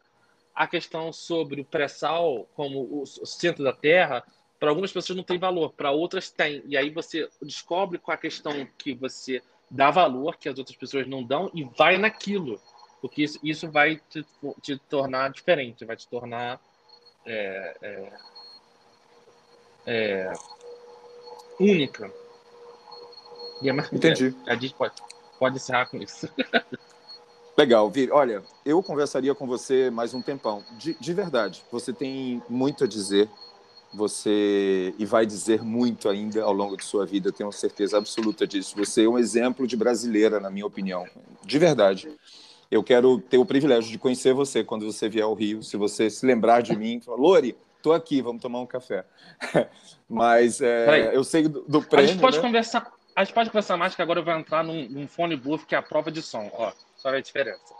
A 0.52 0.66
questão 0.66 1.12
sobre 1.12 1.60
o 1.60 1.64
pré-sal 1.64 2.46
como 2.54 3.00
o 3.00 3.06
centro 3.06 3.62
da 3.64 3.72
Terra, 3.72 4.22
para 4.58 4.68
algumas 4.68 4.92
pessoas 4.92 5.16
não 5.16 5.24
tem 5.24 5.38
valor, 5.38 5.72
para 5.72 5.90
outras 5.90 6.30
tem. 6.30 6.62
E 6.66 6.76
aí 6.76 6.90
você 6.90 7.28
descobre 7.40 7.98
com 7.98 8.10
a 8.10 8.16
questão 8.16 8.66
que 8.76 8.92
você 8.92 9.42
dá 9.70 9.90
valor, 9.90 10.36
que 10.36 10.48
as 10.48 10.58
outras 10.58 10.76
pessoas 10.76 11.06
não 11.06 11.22
dão, 11.22 11.50
e 11.54 11.64
vai 11.64 11.96
naquilo 11.96 12.60
porque 13.00 13.22
isso, 13.22 13.38
isso 13.42 13.70
vai 13.70 14.00
te, 14.08 14.24
te 14.60 14.76
tornar 14.76 15.30
diferente, 15.30 15.84
vai 15.84 15.96
te 15.96 16.06
tornar 16.06 16.60
é, 17.26 17.76
é, 17.82 18.12
é, 19.86 20.32
única. 21.58 22.12
E 23.62 23.68
é 23.68 23.72
mais, 23.72 23.92
Entendi. 23.92 24.34
A 24.46 24.54
gente 24.54 24.74
pode, 24.74 24.94
pode 25.38 25.56
encerrar 25.56 25.86
com 25.86 25.96
isso. 25.96 26.28
Legal, 27.56 27.90
Vi. 27.90 28.10
Olha, 28.10 28.42
eu 28.64 28.82
conversaria 28.82 29.34
com 29.34 29.46
você 29.46 29.90
mais 29.90 30.14
um 30.14 30.22
tempão. 30.22 30.64
De, 30.78 30.94
de 30.94 31.12
verdade, 31.12 31.62
você 31.70 31.92
tem 31.92 32.42
muito 32.48 32.84
a 32.84 32.86
dizer. 32.86 33.28
Você 33.92 34.94
e 35.00 35.04
vai 35.04 35.26
dizer 35.26 35.64
muito 35.64 36.08
ainda 36.08 36.44
ao 36.44 36.52
longo 36.52 36.76
de 36.76 36.84
sua 36.84 37.04
vida, 37.04 37.32
tenho 37.32 37.50
certeza 37.50 37.98
absoluta 37.98 38.46
disso. 38.46 38.76
Você 38.76 39.02
é 39.04 39.08
um 39.08 39.18
exemplo 39.18 39.66
de 39.66 39.76
brasileira, 39.76 40.38
na 40.38 40.48
minha 40.48 40.64
opinião, 40.64 41.08
de 41.44 41.58
verdade 41.58 42.08
eu 42.70 42.84
quero 42.84 43.18
ter 43.18 43.38
o 43.38 43.44
privilégio 43.44 43.90
de 43.90 43.98
conhecer 43.98 44.32
você 44.32 44.62
quando 44.62 44.90
você 44.90 45.08
vier 45.08 45.24
ao 45.24 45.34
Rio. 45.34 45.62
Se 45.62 45.76
você 45.76 46.08
se 46.08 46.24
lembrar 46.24 46.62
de 46.62 46.76
mim, 46.76 47.00
falar, 47.00 47.18
Lori, 47.18 47.56
tô 47.82 47.92
aqui, 47.92 48.22
vamos 48.22 48.40
tomar 48.40 48.60
um 48.60 48.66
café. 48.66 49.04
Mas 50.08 50.60
é, 50.60 51.14
eu 51.14 51.24
sei 51.24 51.48
do, 51.48 51.62
do 51.62 51.82
prêmio. 51.82 52.10
A 52.10 52.12
gente 52.12 52.20
pode 52.20 52.36
né? 52.36 52.42
conversar. 52.42 52.92
A 53.16 53.24
gente 53.24 53.34
pode 53.34 53.50
conversar 53.50 53.76
mais 53.76 53.94
que 53.94 54.00
agora 54.00 54.20
eu 54.20 54.24
vou 54.24 54.34
entrar 54.34 54.62
num, 54.62 54.88
num 54.88 55.06
fone 55.06 55.36
booth 55.36 55.66
que 55.66 55.74
é 55.74 55.78
a 55.78 55.82
prova 55.82 56.10
de 56.10 56.22
som. 56.22 56.48
Ó, 56.54 56.72
só 56.96 57.08
a 57.08 57.20
diferença. 57.20 57.74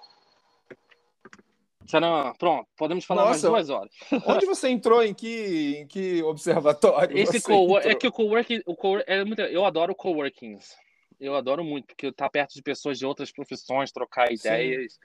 Será, 1.86 2.34
pronto, 2.38 2.68
podemos 2.76 3.05
falar 3.05 3.26
Nossa, 3.26 3.51
mais 3.51 3.66
duas 3.66 3.70
horas. 3.70 3.93
Onde 4.26 4.45
você 4.45 4.68
entrou? 4.68 5.03
Em 5.03 5.14
que, 5.14 5.78
em 5.78 5.86
que 5.86 6.22
observatório? 6.22 7.16
Esse 7.16 7.41
co 7.41 7.78
é 7.78 7.95
que 7.95 8.07
o 8.07 8.12
coworking, 8.12 8.62
o 8.66 8.76
co 8.76 8.99
é 9.07 9.24
muito, 9.24 9.41
eu 9.43 9.64
adoro 9.64 9.95
coworkings 9.95 10.76
eu 11.21 11.37
adoro 11.37 11.62
muito, 11.62 11.87
porque 11.87 12.07
estar 12.07 12.25
tá 12.25 12.31
perto 12.31 12.55
de 12.55 12.62
pessoas 12.62 12.99
de 12.99 13.05
outras 13.05 13.31
profissões, 13.31 13.93
trocar 13.93 14.33
ideias. 14.33 14.95
Sim. 14.95 14.99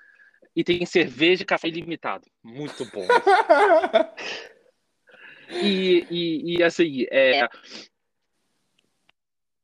E 0.56 0.64
tem 0.64 0.86
cerveja 0.86 1.44
e 1.44 1.46
café 1.46 1.68
ilimitado. 1.68 2.26
Muito 2.42 2.86
bom. 2.86 3.06
e, 5.50 6.08
e, 6.10 6.58
e, 6.58 6.64
assim, 6.64 7.06
é, 7.12 7.46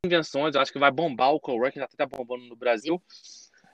invenções, 0.03 0.55
eu 0.55 0.61
acho 0.61 0.73
que 0.73 0.79
vai 0.79 0.91
bombar 0.91 1.31
o 1.31 1.39
coworking, 1.39 1.79
já 1.79 1.85
está 1.85 2.05
bombando 2.05 2.43
no 2.45 2.55
Brasil. 2.55 3.01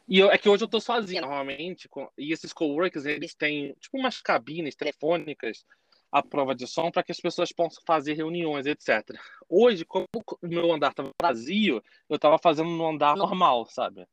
E 0.07 0.19
eu, 0.19 0.31
é 0.31 0.37
que 0.37 0.47
hoje 0.47 0.63
eu 0.63 0.67
estou 0.67 0.79
sozinho, 0.79 1.21
normalmente, 1.21 1.89
com, 1.89 2.07
e 2.17 2.31
esses 2.31 2.53
coworkers, 2.53 3.05
eles 3.05 3.33
têm, 3.33 3.73
tipo, 3.79 3.97
umas 3.97 4.21
cabines 4.21 4.75
telefônicas 4.75 5.65
a 6.11 6.23
prova 6.23 6.55
de 6.55 6.67
som 6.67 6.89
para 6.89 7.03
que 7.03 7.11
as 7.11 7.19
pessoas 7.19 7.51
possam 7.51 7.81
fazer 7.85 8.13
reuniões, 8.13 8.65
etc. 8.65 9.17
Hoje, 9.49 9.85
como 9.85 10.05
o 10.15 10.47
meu 10.47 10.71
andar 10.71 10.91
estava 10.91 11.11
vazio, 11.21 11.83
eu 12.09 12.15
estava 12.15 12.37
fazendo 12.37 12.69
no 12.69 12.87
andar 12.87 13.15
normal, 13.15 13.65
sabe? 13.65 14.07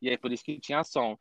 E 0.00 0.08
aí 0.08 0.18
por 0.18 0.32
isso 0.32 0.44
que 0.44 0.60
tinha 0.60 0.84
som. 0.84 1.18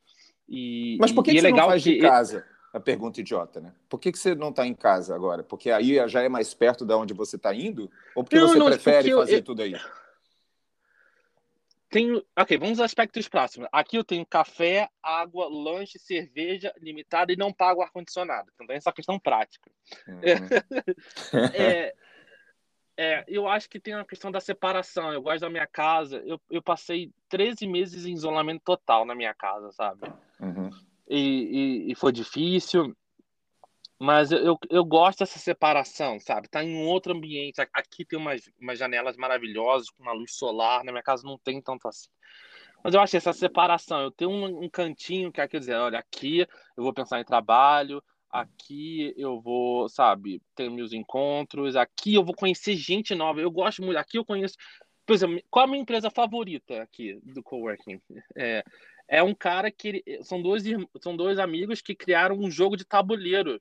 E, 0.48 0.98
Mas 1.00 1.12
por 1.12 1.24
que, 1.24 1.32
que 1.32 1.38
é 1.38 1.42
você 1.42 1.48
legal 1.48 1.66
não 1.66 1.72
faz 1.72 1.84
que... 1.84 1.94
de 1.96 2.00
casa? 2.00 2.46
A 2.74 2.80
pergunta 2.80 3.22
idiota, 3.22 3.60
né? 3.60 3.74
Por 3.90 3.98
que, 3.98 4.12
que 4.12 4.20
você 4.20 4.36
não 4.36 4.50
está 4.50 4.68
em 4.68 4.74
casa 4.74 5.16
agora? 5.16 5.42
Porque 5.42 5.72
aí 5.72 6.08
já 6.08 6.22
é 6.22 6.30
mais 6.30 6.54
perto 6.54 6.86
de 6.86 6.94
onde 6.94 7.14
você 7.14 7.38
está 7.38 7.54
indo? 7.54 7.90
Ou 8.14 8.24
porque 8.24 8.38
não, 8.38 8.48
você 8.48 8.60
não, 8.60 8.66
prefere 8.68 9.12
fazer 9.14 9.38
eu... 9.38 9.44
tudo 9.44 9.62
aí? 9.62 9.74
Tenho. 11.90 12.24
Ok, 12.38 12.58
vamos 12.58 12.80
aos 12.80 12.86
aspectos 12.86 13.28
próximos. 13.28 13.68
Aqui 13.72 13.98
eu 13.98 14.04
tenho 14.04 14.26
café, 14.26 14.90
água, 15.02 15.48
lanche, 15.50 15.98
cerveja 16.00 16.74
limitada 16.82 17.32
e 17.32 17.38
não 17.38 17.54
pago 17.54 17.82
ar-condicionado. 17.82 18.50
Então 18.54 18.68
tem 18.68 18.76
essa 18.76 18.92
questão 18.92 19.20
prática. 19.20 19.70
Uhum. 20.08 20.22
é, 21.54 21.96
é, 22.98 23.24
eu 23.28 23.48
acho 23.48 23.70
que 23.70 23.80
tem 23.80 23.96
uma 23.96 24.06
questão 24.06 24.32
da 24.32 24.40
separação. 24.40 25.14
Eu 25.14 25.22
gosto 25.22 25.42
da 25.42 25.50
minha 25.50 25.68
casa. 25.68 26.18
Eu, 26.26 26.42
eu 26.50 26.62
passei 26.62 27.12
13 27.30 27.68
meses 27.68 28.06
em 28.06 28.14
isolamento 28.14 28.64
total 28.64 29.06
na 29.06 29.16
minha 29.16 29.34
casa, 29.34 29.72
sabe? 29.72 30.12
Uhum. 30.40 30.70
E, 31.08 31.88
e, 31.88 31.92
e 31.92 31.96
foi 31.96 32.12
difícil. 32.12 32.96
Mas 34.00 34.32
eu, 34.32 34.58
eu 34.70 34.86
gosto 34.86 35.20
dessa 35.20 35.40
separação, 35.40 36.20
sabe? 36.20 36.48
Tá 36.48 36.64
em 36.64 36.76
um 36.76 36.86
outro 36.86 37.14
ambiente. 37.14 37.60
Aqui 37.74 38.06
tem 38.06 38.20
umas, 38.20 38.42
umas 38.60 38.78
janelas 38.78 39.18
maravilhosas 39.18 39.90
com 39.90 40.04
uma 40.04 40.14
luz 40.14 40.36
solar. 40.36 40.84
Na 40.84 40.92
minha 40.92 41.04
casa 41.04 41.24
não 41.26 41.38
tem 41.38 41.60
tanto 41.62 41.88
assim. 41.88 42.10
Mas 42.84 42.94
eu 42.94 43.02
acho 43.02 43.18
essa 43.18 43.34
separação. 43.34 44.02
Eu 44.02 44.12
tenho 44.12 44.30
um, 44.30 44.66
um 44.66 44.70
cantinho 44.70 45.32
que 45.32 45.42
é 45.42 45.48
quer 45.48 45.60
dizer, 45.60 45.76
olha, 45.76 45.98
aqui 45.98 46.42
eu 46.78 46.84
vou 46.84 46.94
pensar 46.94 47.20
em 47.20 47.26
trabalho, 47.26 48.04
aqui 48.30 49.14
eu 49.18 49.42
vou, 49.42 49.90
sabe, 49.90 50.42
ter 50.56 50.70
meus 50.70 50.94
encontros, 50.94 51.76
aqui 51.76 52.14
eu 52.14 52.24
vou 52.24 52.36
conhecer 52.36 52.76
gente 52.76 53.16
nova. 53.16 53.42
Eu 53.42 53.50
gosto 53.50 53.82
muito. 53.82 53.98
Aqui 53.98 54.20
eu 54.20 54.26
conheço. 54.26 54.56
Por 55.08 55.14
exemplo, 55.14 55.42
qual 55.50 55.66
a 55.66 55.68
minha 55.68 55.82
empresa 55.82 56.12
favorita 56.12 56.84
aqui 56.84 57.20
do 57.24 57.42
coworking? 57.42 58.00
É, 58.36 58.64
é 59.08 59.24
um 59.24 59.34
cara 59.34 59.72
que 59.72 60.04
são 60.22 60.40
dois 60.40 60.64
são 61.02 61.16
dois 61.16 61.40
amigos 61.40 61.82
que 61.82 61.96
criaram 61.96 62.38
um 62.38 62.52
jogo 62.52 62.78
de 62.78 62.86
tabuleiro 62.86 63.60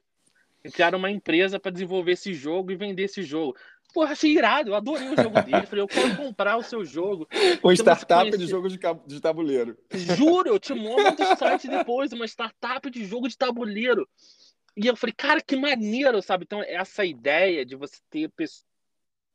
criaram 0.73 0.99
uma 0.99 1.11
empresa 1.11 1.59
para 1.59 1.71
desenvolver 1.71 2.13
esse 2.13 2.35
jogo 2.35 2.71
e 2.71 2.77
vender 2.77 3.05
esse 3.05 3.23
jogo. 3.23 3.57
Porra, 3.95 4.13
achei 4.13 4.33
irado, 4.33 4.71
eu 4.71 4.75
adorei 4.75 5.09
o 5.09 5.17
jogo 5.17 5.41
dele. 5.43 5.67
Falei, 5.67 5.83
eu 5.83 5.89
quero 5.89 6.17
comprar 6.17 6.57
o 6.57 6.63
seu 6.63 6.85
jogo. 6.85 7.27
Um 7.65 7.73
startup 7.73 8.37
de 8.37 8.47
jogo 8.47 8.69
de 8.69 9.21
tabuleiro. 9.21 9.79
Juro, 9.91 10.49
eu 10.49 10.59
te 10.59 10.75
mostro 10.75 11.25
o 11.25 11.37
site 11.37 11.69
depois, 11.69 12.13
uma 12.13 12.27
startup 12.27 12.91
de 12.91 13.05
jogo 13.05 13.29
de 13.29 13.39
tabuleiro. 13.39 14.07
E 14.77 14.87
eu 14.87 14.97
falei, 14.97 15.15
cara, 15.17 15.41
que 15.41 15.57
maneiro, 15.57 16.21
sabe? 16.21 16.45
Então, 16.45 16.63
essa 16.63 17.05
ideia 17.05 17.65
de 17.65 17.75
você 17.75 17.97
ter 18.11 18.29
pessoas 18.31 18.67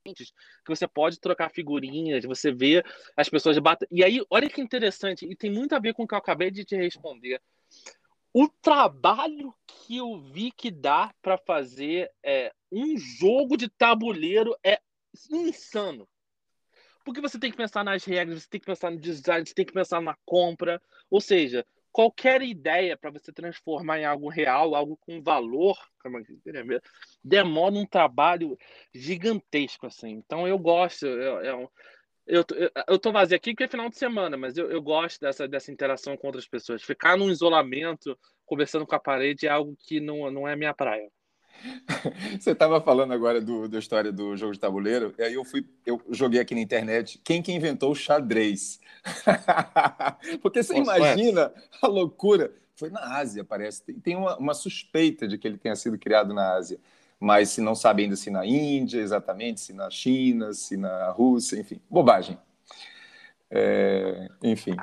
que 0.03 0.67
você 0.67 0.87
pode 0.87 1.19
trocar 1.19 1.49
figurinhas, 1.49 2.23
você 2.25 2.51
vê 2.51 2.83
as 3.15 3.29
pessoas 3.29 3.57
batem. 3.57 3.87
E 3.91 4.03
aí, 4.03 4.21
olha 4.29 4.49
que 4.49 4.61
interessante, 4.61 5.25
e 5.25 5.35
tem 5.35 5.51
muito 5.51 5.73
a 5.73 5.79
ver 5.79 5.93
com 5.93 6.03
o 6.03 6.07
que 6.07 6.13
eu 6.13 6.19
acabei 6.19 6.51
de 6.51 6.65
te 6.65 6.75
responder 6.75 7.41
o 8.33 8.47
trabalho 8.47 9.53
que 9.65 9.97
eu 9.97 10.19
vi 10.19 10.51
que 10.51 10.71
dá 10.71 11.13
para 11.21 11.37
fazer 11.37 12.11
é, 12.23 12.53
um 12.71 12.97
jogo 12.97 13.57
de 13.57 13.69
tabuleiro 13.69 14.55
é 14.63 14.79
insano. 15.29 16.07
Porque 17.03 17.19
você 17.19 17.39
tem 17.39 17.51
que 17.51 17.57
pensar 17.57 17.83
nas 17.83 18.05
regras, 18.05 18.43
você 18.43 18.49
tem 18.49 18.59
que 18.59 18.65
pensar 18.65 18.91
no 18.91 18.99
design, 18.99 19.45
você 19.45 19.53
tem 19.53 19.65
que 19.65 19.73
pensar 19.73 20.01
na 20.01 20.15
compra. 20.25 20.81
Ou 21.09 21.19
seja, 21.19 21.65
qualquer 21.91 22.41
ideia 22.41 22.95
para 22.95 23.11
você 23.11 23.33
transformar 23.33 23.99
em 23.99 24.05
algo 24.05 24.29
real, 24.29 24.75
algo 24.75 24.95
com 24.97 25.21
valor, 25.21 25.77
demora 27.23 27.75
um 27.75 27.85
trabalho 27.85 28.57
gigantesco 28.93 29.87
assim. 29.87 30.11
Então 30.11 30.47
eu 30.47 30.57
gosto, 30.57 31.05
eu, 31.05 31.71
eu, 32.31 32.45
eu, 32.55 32.71
eu 32.87 32.97
tô 32.97 33.11
vazio 33.11 33.35
aqui 33.35 33.51
porque 33.51 33.65
é 33.65 33.67
final 33.67 33.89
de 33.89 33.97
semana, 33.97 34.37
mas 34.37 34.57
eu, 34.57 34.71
eu 34.71 34.81
gosto 34.81 35.19
dessa, 35.19 35.47
dessa 35.47 35.69
interação 35.69 36.15
com 36.15 36.27
outras 36.27 36.47
pessoas. 36.47 36.81
Ficar 36.81 37.17
num 37.17 37.29
isolamento, 37.29 38.17
conversando 38.45 38.87
com 38.87 38.95
a 38.95 38.99
parede, 38.99 39.47
é 39.47 39.49
algo 39.49 39.75
que 39.77 39.99
não, 39.99 40.31
não 40.31 40.47
é 40.47 40.55
minha 40.55 40.73
praia. 40.73 41.09
Você 42.39 42.51
estava 42.51 42.79
falando 42.79 43.13
agora 43.13 43.41
do, 43.41 43.67
da 43.67 43.77
história 43.77 44.13
do 44.13 44.35
jogo 44.37 44.53
de 44.53 44.59
tabuleiro, 44.59 45.13
e 45.17 45.23
aí 45.23 45.33
eu 45.33 45.43
fui, 45.43 45.67
eu 45.85 46.01
joguei 46.09 46.39
aqui 46.39 46.55
na 46.55 46.61
internet 46.61 47.19
quem 47.23 47.41
que 47.41 47.51
inventou 47.51 47.91
o 47.91 47.95
xadrez. 47.95 48.79
Porque 50.41 50.63
você 50.63 50.79
Nossa, 50.79 50.97
imagina 50.97 51.53
a 51.81 51.87
loucura. 51.87 52.53
Foi 52.75 52.89
na 52.89 53.17
Ásia, 53.17 53.43
parece. 53.43 53.83
Tem, 53.83 53.99
tem 53.99 54.15
uma, 54.15 54.37
uma, 54.37 54.53
suspeita 54.53 55.27
de 55.27 55.37
que 55.37 55.47
ele 55.47 55.57
tenha 55.57 55.75
sido 55.75 55.99
criado 55.99 56.33
na 56.33 56.55
Ásia. 56.55 56.79
Mas 57.21 57.49
se 57.49 57.61
não 57.61 57.75
sabe 57.75 58.01
ainda 58.01 58.15
se 58.15 58.31
na 58.31 58.43
Índia, 58.43 58.99
exatamente, 58.99 59.61
se 59.61 59.73
na 59.73 59.91
China, 59.91 60.53
se 60.53 60.75
na 60.75 61.11
Rússia, 61.11 61.59
enfim, 61.59 61.79
bobagem. 61.87 62.35
É, 63.47 64.27
enfim. 64.41 64.75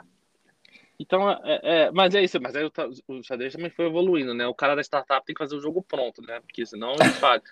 Então, 1.01 1.28
é, 1.28 1.61
é, 1.62 1.91
mas 1.91 2.14
é 2.14 2.22
isso, 2.22 2.41
mas 2.41 2.55
aí 2.55 2.64
o, 2.64 2.72
o, 3.09 3.24
xadrez 3.24 3.53
também 3.53 3.70
foi 3.70 3.86
evoluindo, 3.86 4.34
né? 4.34 4.47
O 4.47 4.55
cara 4.55 4.76
da 4.76 4.82
startup 4.82 5.26
tem 5.26 5.34
que 5.34 5.43
fazer 5.43 5.57
o 5.57 5.61
jogo 5.61 5.82
pronto, 5.82 6.22
né? 6.22 6.39
Porque 6.41 6.64
senão 6.64 6.93
ele 6.93 7.09
faz. 7.18 7.43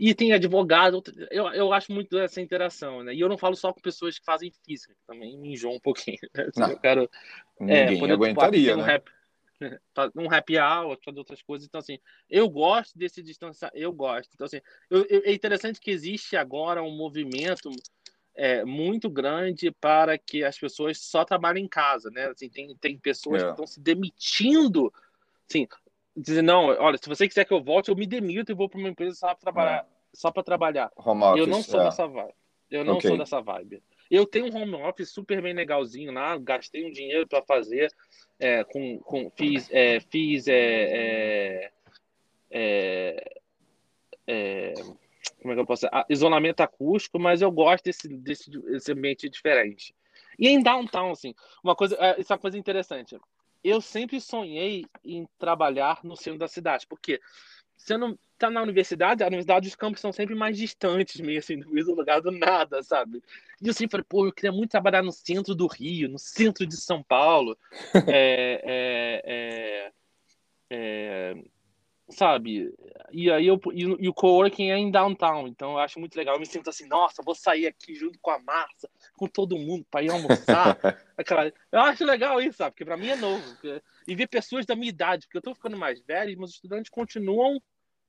E 0.00 0.12
tem 0.12 0.32
advogado, 0.32 1.00
eu, 1.30 1.46
eu 1.48 1.72
acho 1.72 1.92
muito 1.92 2.18
essa 2.18 2.40
interação, 2.40 3.04
né? 3.04 3.14
E 3.14 3.20
eu 3.20 3.28
não 3.28 3.38
falo 3.38 3.54
só 3.54 3.72
com 3.72 3.80
pessoas 3.80 4.18
que 4.18 4.24
fazem 4.24 4.52
física, 4.64 4.94
que 4.94 5.06
também 5.06 5.38
me 5.38 5.52
enjoam 5.52 5.76
um 5.76 5.80
pouquinho. 5.80 6.18
Né? 6.34 6.48
Assim, 6.48 6.72
eu 6.72 6.78
quero. 6.78 7.10
É, 7.60 7.84
Ninguém 7.84 7.98
poder, 8.00 8.12
aguentaria, 8.14 8.70
tipo, 8.70 8.80
um, 8.80 8.84
né? 8.84 8.92
Rap, 8.92 9.10
um 10.16 10.32
happy 10.32 10.58
hour, 10.58 10.98
fazer 11.04 11.18
outras 11.18 11.42
coisas. 11.42 11.66
Então, 11.66 11.78
assim, 11.78 11.98
eu 12.28 12.48
gosto 12.48 12.98
desse 12.98 13.22
distanciamento, 13.22 13.78
eu 13.78 13.92
gosto. 13.92 14.30
Então, 14.34 14.44
assim, 14.46 14.60
eu, 14.90 15.04
eu, 15.08 15.22
é 15.24 15.32
interessante 15.32 15.80
que 15.80 15.90
existe 15.90 16.36
agora 16.36 16.82
um 16.82 16.96
movimento 16.96 17.70
é, 18.34 18.64
muito 18.64 19.10
grande 19.10 19.70
para 19.72 20.16
que 20.16 20.44
as 20.44 20.58
pessoas 20.58 20.98
só 20.98 21.24
trabalhem 21.24 21.64
em 21.64 21.68
casa, 21.68 22.10
né? 22.10 22.26
Assim, 22.26 22.48
tem, 22.48 22.74
tem 22.76 22.96
pessoas 22.96 23.42
é. 23.42 23.46
que 23.46 23.50
estão 23.50 23.66
se 23.66 23.80
demitindo, 23.80 24.92
assim, 25.48 25.66
dizendo, 26.16 26.46
não, 26.46 26.66
olha, 26.66 26.96
se 26.96 27.08
você 27.08 27.26
quiser 27.26 27.44
que 27.44 27.52
eu 27.52 27.62
volte, 27.62 27.90
eu 27.90 27.96
me 27.96 28.06
demito 28.06 28.52
e 28.52 28.54
vou 28.54 28.68
para 28.68 28.78
uma 28.78 28.88
empresa 28.88 29.16
só 29.16 29.26
para 29.28 29.36
trabalhar. 29.36 29.78
É. 29.80 29.98
Só 30.14 30.30
para 30.30 30.42
trabalhar. 30.42 30.90
Home 30.96 31.22
office, 31.22 31.40
eu 31.40 31.46
não 31.46 31.62
sou 31.62 31.80
é. 31.80 31.84
dessa 31.84 32.06
vibe. 32.06 32.34
Eu 32.70 32.84
não 32.84 32.94
okay. 32.94 33.08
sou 33.08 33.18
dessa 33.18 33.40
vibe. 33.40 33.82
Eu 34.10 34.26
tenho 34.26 34.46
um 34.46 34.56
home 34.56 34.74
office 34.74 35.10
super 35.10 35.42
bem 35.42 35.52
legalzinho 35.52 36.12
lá, 36.12 36.36
gastei 36.38 36.86
um 36.86 36.90
dinheiro 36.90 37.26
para 37.26 37.42
fazer, 37.42 37.92
é, 38.38 38.64
com, 38.64 38.98
com, 39.00 39.30
fiz, 39.30 39.68
é, 39.70 40.00
fiz 40.00 40.48
é, 40.48 41.70
é, 42.50 43.32
é 44.26 44.74
como 45.40 45.52
é 45.52 45.54
que 45.54 45.60
eu 45.60 45.66
posso 45.66 45.86
dizer? 45.86 46.04
isolamento 46.08 46.60
acústico, 46.60 47.18
mas 47.18 47.42
eu 47.42 47.50
gosto 47.50 47.84
desse, 47.84 48.08
desse, 48.08 48.50
desse 48.50 48.92
ambiente 48.92 49.28
diferente. 49.28 49.94
E 50.38 50.48
em 50.48 50.62
downtown, 50.62 51.10
assim, 51.10 51.34
uma 51.62 51.74
coisa, 51.74 51.96
é, 51.96 52.20
isso 52.20 52.32
é 52.32 52.34
uma 52.34 52.40
coisa 52.40 52.58
interessante. 52.58 53.16
Eu 53.62 53.80
sempre 53.80 54.20
sonhei 54.20 54.84
em 55.04 55.28
trabalhar 55.38 56.00
no 56.04 56.16
centro 56.16 56.38
da 56.38 56.48
cidade, 56.48 56.86
porque 56.86 57.20
você 57.78 57.96
não 57.96 58.18
tá 58.36 58.50
na 58.50 58.62
universidade, 58.62 59.22
a 59.22 59.26
universidade 59.26 59.68
os 59.68 59.74
campos 59.74 60.00
são 60.00 60.12
sempre 60.12 60.34
mais 60.34 60.56
distantes, 60.56 61.20
meio 61.20 61.38
assim, 61.38 61.58
do 61.58 61.70
mesmo 61.70 61.94
lugar 61.94 62.20
do 62.20 62.30
nada, 62.30 62.82
sabe? 62.82 63.22
E 63.60 63.66
eu 63.66 63.72
sempre 63.72 63.92
falei, 63.92 64.06
pô, 64.08 64.26
eu 64.26 64.32
queria 64.32 64.52
muito 64.52 64.70
trabalhar 64.70 65.02
no 65.02 65.12
centro 65.12 65.54
do 65.54 65.66
Rio, 65.66 66.08
no 66.08 66.18
centro 66.18 66.66
de 66.66 66.76
São 66.76 67.02
Paulo. 67.02 67.56
é, 68.06 68.62
é, 68.64 69.22
é, 69.24 69.92
é 70.70 71.34
sabe? 72.10 72.72
E 73.10 73.30
aí 73.30 73.46
eu 73.46 73.60
e, 73.72 73.82
e, 73.82 74.08
o 74.08 74.14
coworking 74.14 74.70
é 74.70 74.78
em 74.78 74.90
downtown, 74.90 75.46
então 75.46 75.72
eu 75.72 75.78
acho 75.78 75.98
muito 75.98 76.16
legal. 76.16 76.34
Eu 76.34 76.40
me 76.40 76.46
sinto 76.46 76.70
assim, 76.70 76.86
nossa, 76.86 77.22
vou 77.22 77.34
sair 77.34 77.66
aqui 77.66 77.94
junto 77.94 78.18
com 78.20 78.30
a 78.30 78.38
massa, 78.38 78.88
com 79.16 79.26
todo 79.26 79.58
mundo 79.58 79.84
para 79.90 80.02
ir 80.02 80.10
almoçar. 80.10 80.78
Aquela, 81.16 81.52
eu 81.72 81.80
acho 81.80 82.04
legal 82.04 82.40
isso, 82.40 82.58
sabe? 82.58 82.72
Porque 82.72 82.84
para 82.84 82.96
mim 82.96 83.08
é 83.08 83.16
novo. 83.16 83.42
Porque, 83.54 83.82
e 84.06 84.14
ver 84.14 84.26
pessoas 84.28 84.64
da 84.66 84.74
minha 84.74 84.88
idade, 84.88 85.26
porque 85.26 85.38
eu 85.38 85.42
tô 85.42 85.54
ficando 85.54 85.76
mais 85.76 86.00
velho, 86.00 86.38
mas 86.38 86.50
os 86.50 86.56
estudantes 86.56 86.90
continuam 86.90 87.60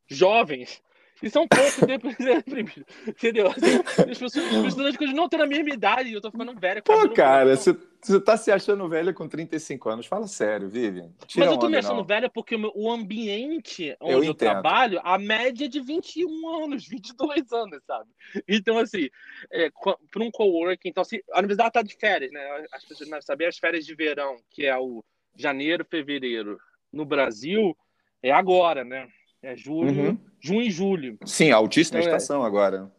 jovens. 0.08 0.82
E 1.22 1.30
são 1.30 1.48
poucos 1.48 1.78
deprimidos. 1.86 2.84
Entendeu? 3.08 3.48
As 3.48 3.56
pessoas, 3.56 4.38
as 4.38 4.74
pessoas 4.76 4.98
continuam 4.98 5.28
tendo 5.28 5.44
a 5.44 5.48
mesma 5.48 5.70
idade 5.70 6.10
e 6.10 6.14
eu 6.14 6.22
tô 6.22 6.32
ficando 6.32 6.58
velho. 6.58 6.82
Pô, 6.84 7.10
cara, 7.10 7.56
você, 7.56 7.78
você 8.02 8.20
tá 8.20 8.38
se 8.38 8.52
achando 8.52 8.88
velho 8.88 9.14
com 9.14 9.28
35 9.28 9.90
anos. 9.90 10.06
Fala 10.06 10.28
sério, 10.28 10.70
Vivian. 10.70 11.12
Tira 11.28 11.46
Mas 11.46 11.54
eu 11.54 11.60
tô 11.60 11.68
me 11.68 11.78
achando 11.78 11.98
não. 11.98 12.06
velho 12.06 12.30
porque 12.32 12.56
o, 12.56 12.60
meu, 12.60 12.72
o 12.76 12.90
ambiente 12.90 13.96
onde 14.00 14.14
eu, 14.14 14.24
eu 14.24 14.34
trabalho, 14.34 15.02
a 15.04 15.18
média 15.18 15.66
é 15.66 15.68
de 15.68 15.82
21 15.82 16.64
anos, 16.64 16.88
22 16.88 17.52
anos, 17.52 17.84
sabe? 17.86 18.10
Então, 18.48 18.78
assim, 18.78 19.10
é, 19.52 19.70
para 19.70 20.24
um 20.24 20.32
coworking, 20.32 20.90
então, 20.90 21.02
assim, 21.02 21.20
a 21.32 21.40
universidade 21.40 21.74
tá 21.74 21.82
de 21.82 21.96
férias, 21.96 22.32
né? 22.32 22.66
As 22.72 22.86
pessoas 22.86 23.10
devem 23.10 23.22
saber 23.22 23.46
as 23.48 23.58
férias 23.58 23.86
de 23.86 23.94
verão, 23.94 24.38
que 24.50 24.66
é 24.66 24.78
o 24.78 25.04
janeiro, 25.36 25.86
fevereiro. 25.90 26.58
No 26.92 27.06
Brasil, 27.06 27.76
é 28.24 28.32
agora, 28.32 28.84
né? 28.84 29.08
É 29.42 29.56
julho, 29.56 30.10
uhum. 30.10 30.18
junho 30.40 30.62
e 30.62 30.72
julho. 30.72 31.18
Sim, 31.26 31.52
altíssima 31.52 32.00
então, 32.00 32.12
é 32.12 32.16
estação 32.16 32.44
é... 32.44 32.48
agora. 32.48 32.92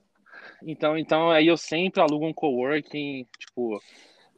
Então, 0.62 0.96
então 0.96 1.30
aí 1.30 1.46
eu 1.46 1.56
sempre 1.56 2.00
alugo 2.00 2.26
um 2.26 2.32
coworking, 2.32 3.26
tipo. 3.38 3.80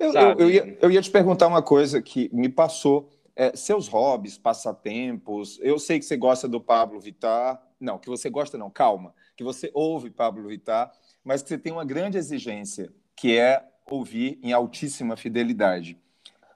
Eu, 0.02 0.12
eu, 0.12 0.38
eu, 0.38 0.50
ia, 0.50 0.78
eu 0.80 0.90
ia 0.90 1.02
te 1.02 1.10
perguntar 1.10 1.46
uma 1.46 1.62
coisa 1.62 2.02
que 2.02 2.28
me 2.32 2.48
passou. 2.48 3.08
É, 3.34 3.56
seus 3.56 3.88
hobbies, 3.88 4.36
passatempos. 4.36 5.58
Eu 5.62 5.78
sei 5.78 5.98
que 5.98 6.04
você 6.04 6.16
gosta 6.16 6.46
do 6.46 6.60
Pablo 6.60 7.00
Vittar. 7.00 7.62
Não, 7.80 7.98
que 7.98 8.08
você 8.08 8.28
gosta, 8.28 8.58
não, 8.58 8.70
calma. 8.70 9.14
Que 9.36 9.42
você 9.42 9.70
ouve 9.72 10.10
Pablo 10.10 10.46
Vittar, 10.48 10.92
mas 11.24 11.42
que 11.42 11.48
você 11.48 11.58
tem 11.58 11.72
uma 11.72 11.84
grande 11.84 12.18
exigência, 12.18 12.92
que 13.16 13.38
é 13.38 13.64
ouvir 13.90 14.38
em 14.42 14.52
altíssima 14.52 15.16
fidelidade. 15.16 15.98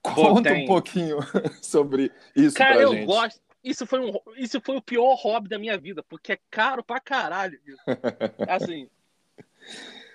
Conta 0.03 0.53
um 0.53 0.67
pouquinho 0.67 1.19
sobre 1.63 2.13
isso 2.35 2.57
Cara, 2.57 2.83
eu 2.83 2.93
gente. 2.93 3.07
gosto 3.07 3.41
isso 3.67 3.85
foi, 3.85 3.99
um, 3.99 4.13
isso 4.37 4.61
foi 4.61 4.77
o 4.77 4.81
pior 4.81 5.17
hobby 5.17 5.49
da 5.49 5.59
minha 5.59 5.77
vida, 5.77 6.01
porque 6.05 6.35
é 6.35 6.39
caro 6.49 6.85
pra 6.85 7.01
caralho. 7.01 7.59
Assim, 8.49 8.89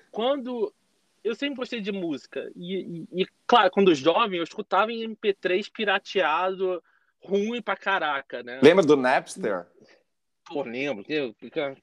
quando. 0.10 0.74
Eu 1.24 1.36
sempre 1.36 1.58
gostei 1.58 1.82
de 1.82 1.92
música. 1.92 2.52
E, 2.56 3.06
e, 3.14 3.22
e, 3.22 3.28
claro, 3.46 3.70
quando 3.72 3.94
jovem, 3.94 4.38
eu 4.38 4.44
escutava 4.44 4.92
em 4.92 5.16
MP3 5.16 5.70
pirateado, 5.72 6.82
ruim 7.20 7.62
pra 7.62 7.76
caraca, 7.76 8.42
né? 8.42 8.60
Lembra 8.62 8.86
do 8.86 8.98
Napster? 8.98 9.68
Pô, 10.46 10.64
lembro. 10.64 11.06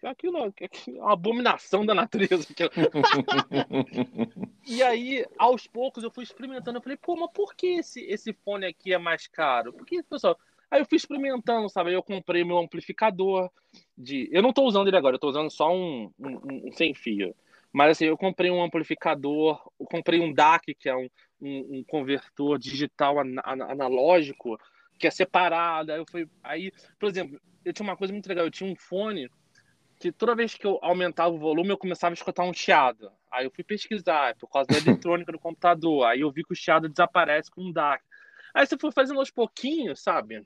Aquilo, 0.03 0.39
é 0.39 0.53
uma 0.89 1.13
abominação 1.13 1.87
da 1.87 1.95
natureza. 1.95 2.47
e 4.67 4.83
aí, 4.83 5.25
aos 5.39 5.67
poucos, 5.67 6.03
eu 6.03 6.11
fui 6.11 6.25
experimentando. 6.25 6.79
Eu 6.79 6.83
falei, 6.83 6.99
pô, 6.99 7.17
mas 7.17 7.31
por 7.33 7.55
que 7.55 7.79
esse, 7.79 8.01
esse 8.03 8.33
fone 8.33 8.67
aqui 8.67 8.93
é 8.93 8.99
mais 8.99 9.27
caro? 9.27 9.73
Porque, 9.73 10.03
pessoal, 10.03 10.39
Aí 10.71 10.81
eu 10.81 10.87
fui 10.87 10.97
experimentando, 10.97 11.69
sabe? 11.69 11.91
Aí 11.91 11.95
eu 11.95 12.03
comprei 12.03 12.45
meu 12.45 12.59
amplificador 12.59 13.51
de. 13.97 14.29
Eu 14.31 14.43
não 14.43 14.51
estou 14.51 14.67
usando 14.67 14.89
ele 14.89 14.97
agora, 14.97 15.17
eu 15.17 15.21
tô 15.21 15.29
usando 15.29 15.51
só 15.51 15.75
um, 15.75 16.11
um, 16.19 16.69
um, 16.69 16.73
sem 16.73 16.95
fio. 16.95 17.35
Mas 17.73 17.93
assim, 17.93 18.07
eu 18.07 18.17
comprei 18.17 18.51
um 18.51 18.63
amplificador, 18.63 19.61
eu 19.79 19.87
comprei 19.87 20.21
um 20.21 20.33
DAC, 20.33 20.75
que 20.75 20.89
é 20.89 20.97
um, 20.97 21.09
um, 21.41 21.79
um 21.79 21.85
convertor 21.87 22.59
digital 22.59 23.21
an 23.21 23.35
analógico, 23.45 24.59
que 24.99 25.07
é 25.07 25.11
separado. 25.11 25.93
Aí 25.93 25.99
eu 25.99 26.07
fui. 26.11 26.29
Aí, 26.43 26.73
por 26.99 27.09
exemplo, 27.09 27.41
eu 27.65 27.73
tinha 27.73 27.85
uma 27.85 27.97
coisa 27.97 28.13
muito 28.13 28.29
legal, 28.29 28.45
eu 28.45 28.51
tinha 28.51 28.71
um 28.71 28.77
fone 28.77 29.31
que 29.99 30.13
toda 30.13 30.35
vez 30.35 30.55
que 30.55 30.67
eu 30.67 30.79
aumentava 30.81 31.35
o 31.35 31.39
volume, 31.39 31.71
eu 31.71 31.79
começava 31.79 32.13
a 32.13 32.15
escutar 32.15 32.45
um 32.45 32.55
chiado. 32.55 33.11
Aí 33.31 33.45
eu 33.45 33.51
fui 33.51 33.65
pesquisar, 33.65 34.35
por 34.37 34.49
causa 34.49 34.69
da 34.69 34.79
eletrônica 34.79 35.33
do 35.33 35.39
computador. 35.39 36.07
Aí 36.07 36.21
eu 36.21 36.31
vi 36.31 36.45
que 36.45 36.53
o 36.53 36.57
chiado 36.57 36.89
desaparece 36.89 37.51
com 37.51 37.63
um 37.63 37.73
DAC. 37.73 38.03
Aí 38.55 38.67
você 38.67 38.79
foi 38.79 38.93
fazendo 38.93 39.19
aos 39.19 39.31
pouquinos, 39.31 40.01
sabe? 40.01 40.43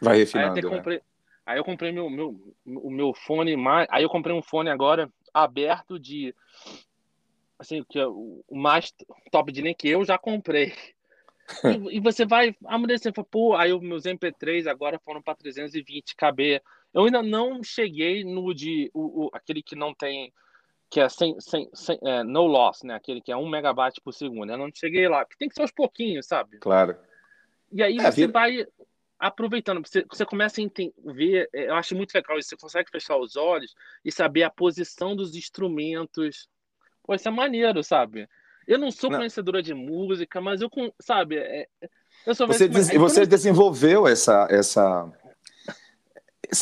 Vai 0.00 0.18
refinando. 0.18 0.56
Aí, 0.56 0.62
né? 0.62 0.68
comprei, 0.68 1.00
aí 1.44 1.58
eu 1.58 1.64
comprei 1.64 1.92
meu, 1.92 2.08
meu, 2.08 2.54
o 2.64 2.90
meu 2.90 3.12
fone 3.12 3.56
mais. 3.56 3.88
Aí 3.90 4.04
eu 4.04 4.08
comprei 4.08 4.34
um 4.34 4.42
fone 4.42 4.70
agora 4.70 5.10
aberto 5.32 5.98
de. 5.98 6.34
Assim, 7.58 7.84
que 7.88 7.98
é 7.98 8.06
o 8.06 8.42
mais 8.50 8.92
top 9.30 9.52
de 9.52 9.62
linha 9.62 9.74
que 9.74 9.88
eu 9.88 10.04
já 10.04 10.18
comprei. 10.18 10.74
e, 11.90 11.96
e, 11.96 12.00
você 12.00 12.24
vai. 12.24 12.56
A 12.64 12.78
mulher 12.78 12.98
você 12.98 13.12
fala, 13.12 13.26
pô, 13.30 13.54
aí 13.54 13.72
os 13.72 13.80
meus 13.80 14.04
MP3 14.04 14.66
agora 14.66 14.98
foram 14.98 15.22
para 15.22 15.36
320 15.36 16.16
KB. 16.16 16.60
Eu 16.92 17.04
ainda 17.04 17.22
não 17.22 17.62
cheguei 17.62 18.24
no 18.24 18.52
de. 18.52 18.90
O, 18.92 19.26
o, 19.26 19.30
aquele 19.32 19.62
que 19.62 19.76
não 19.76 19.94
tem. 19.94 20.32
Que 20.90 21.00
é 21.00 21.08
sem, 21.08 21.40
sem, 21.40 21.70
sem 21.72 21.98
é, 22.02 22.22
no 22.22 22.46
loss, 22.46 22.82
né? 22.82 22.94
Aquele 22.94 23.22
que 23.22 23.32
é 23.32 23.36
1 23.36 23.48
megabyte 23.48 24.00
por 24.00 24.12
segundo. 24.12 24.52
Eu 24.52 24.58
não 24.58 24.70
cheguei 24.74 25.08
lá. 25.08 25.24
Porque 25.24 25.38
tem 25.38 25.48
que 25.48 25.54
ser 25.54 25.62
aos 25.62 25.70
pouquinhos, 25.70 26.26
sabe? 26.26 26.58
Claro. 26.58 26.96
E 27.72 27.82
aí 27.82 27.96
é, 27.96 28.10
você 28.10 28.26
vira... 28.26 28.32
vai 28.32 28.66
aproveitando, 29.22 29.86
você, 29.86 30.04
você 30.10 30.26
começa 30.26 30.60
a 30.60 31.12
ver, 31.12 31.48
é, 31.54 31.68
eu 31.68 31.76
acho 31.76 31.94
muito 31.94 32.12
legal 32.12 32.36
isso, 32.38 32.48
você 32.48 32.56
consegue 32.56 32.90
fechar 32.90 33.16
os 33.16 33.36
olhos 33.36 33.72
e 34.04 34.10
saber 34.10 34.42
a 34.42 34.50
posição 34.50 35.14
dos 35.14 35.36
instrumentos. 35.36 36.48
Pô, 37.04 37.14
isso 37.14 37.28
é 37.28 37.30
maneiro, 37.30 37.84
sabe? 37.84 38.28
Eu 38.66 38.78
não 38.78 38.90
sou 38.90 39.08
não. 39.08 39.18
conhecedora 39.18 39.62
de 39.62 39.74
música, 39.74 40.40
mas 40.40 40.60
eu, 40.60 40.68
sabe, 41.00 41.36
é, 41.36 41.68
eu 42.26 42.34
sou 42.34 42.48
Você, 42.48 42.66
des 42.68 42.92
você 42.94 43.24
desenvolveu 43.24 44.08
essa, 44.08 44.48
essa, 44.50 45.12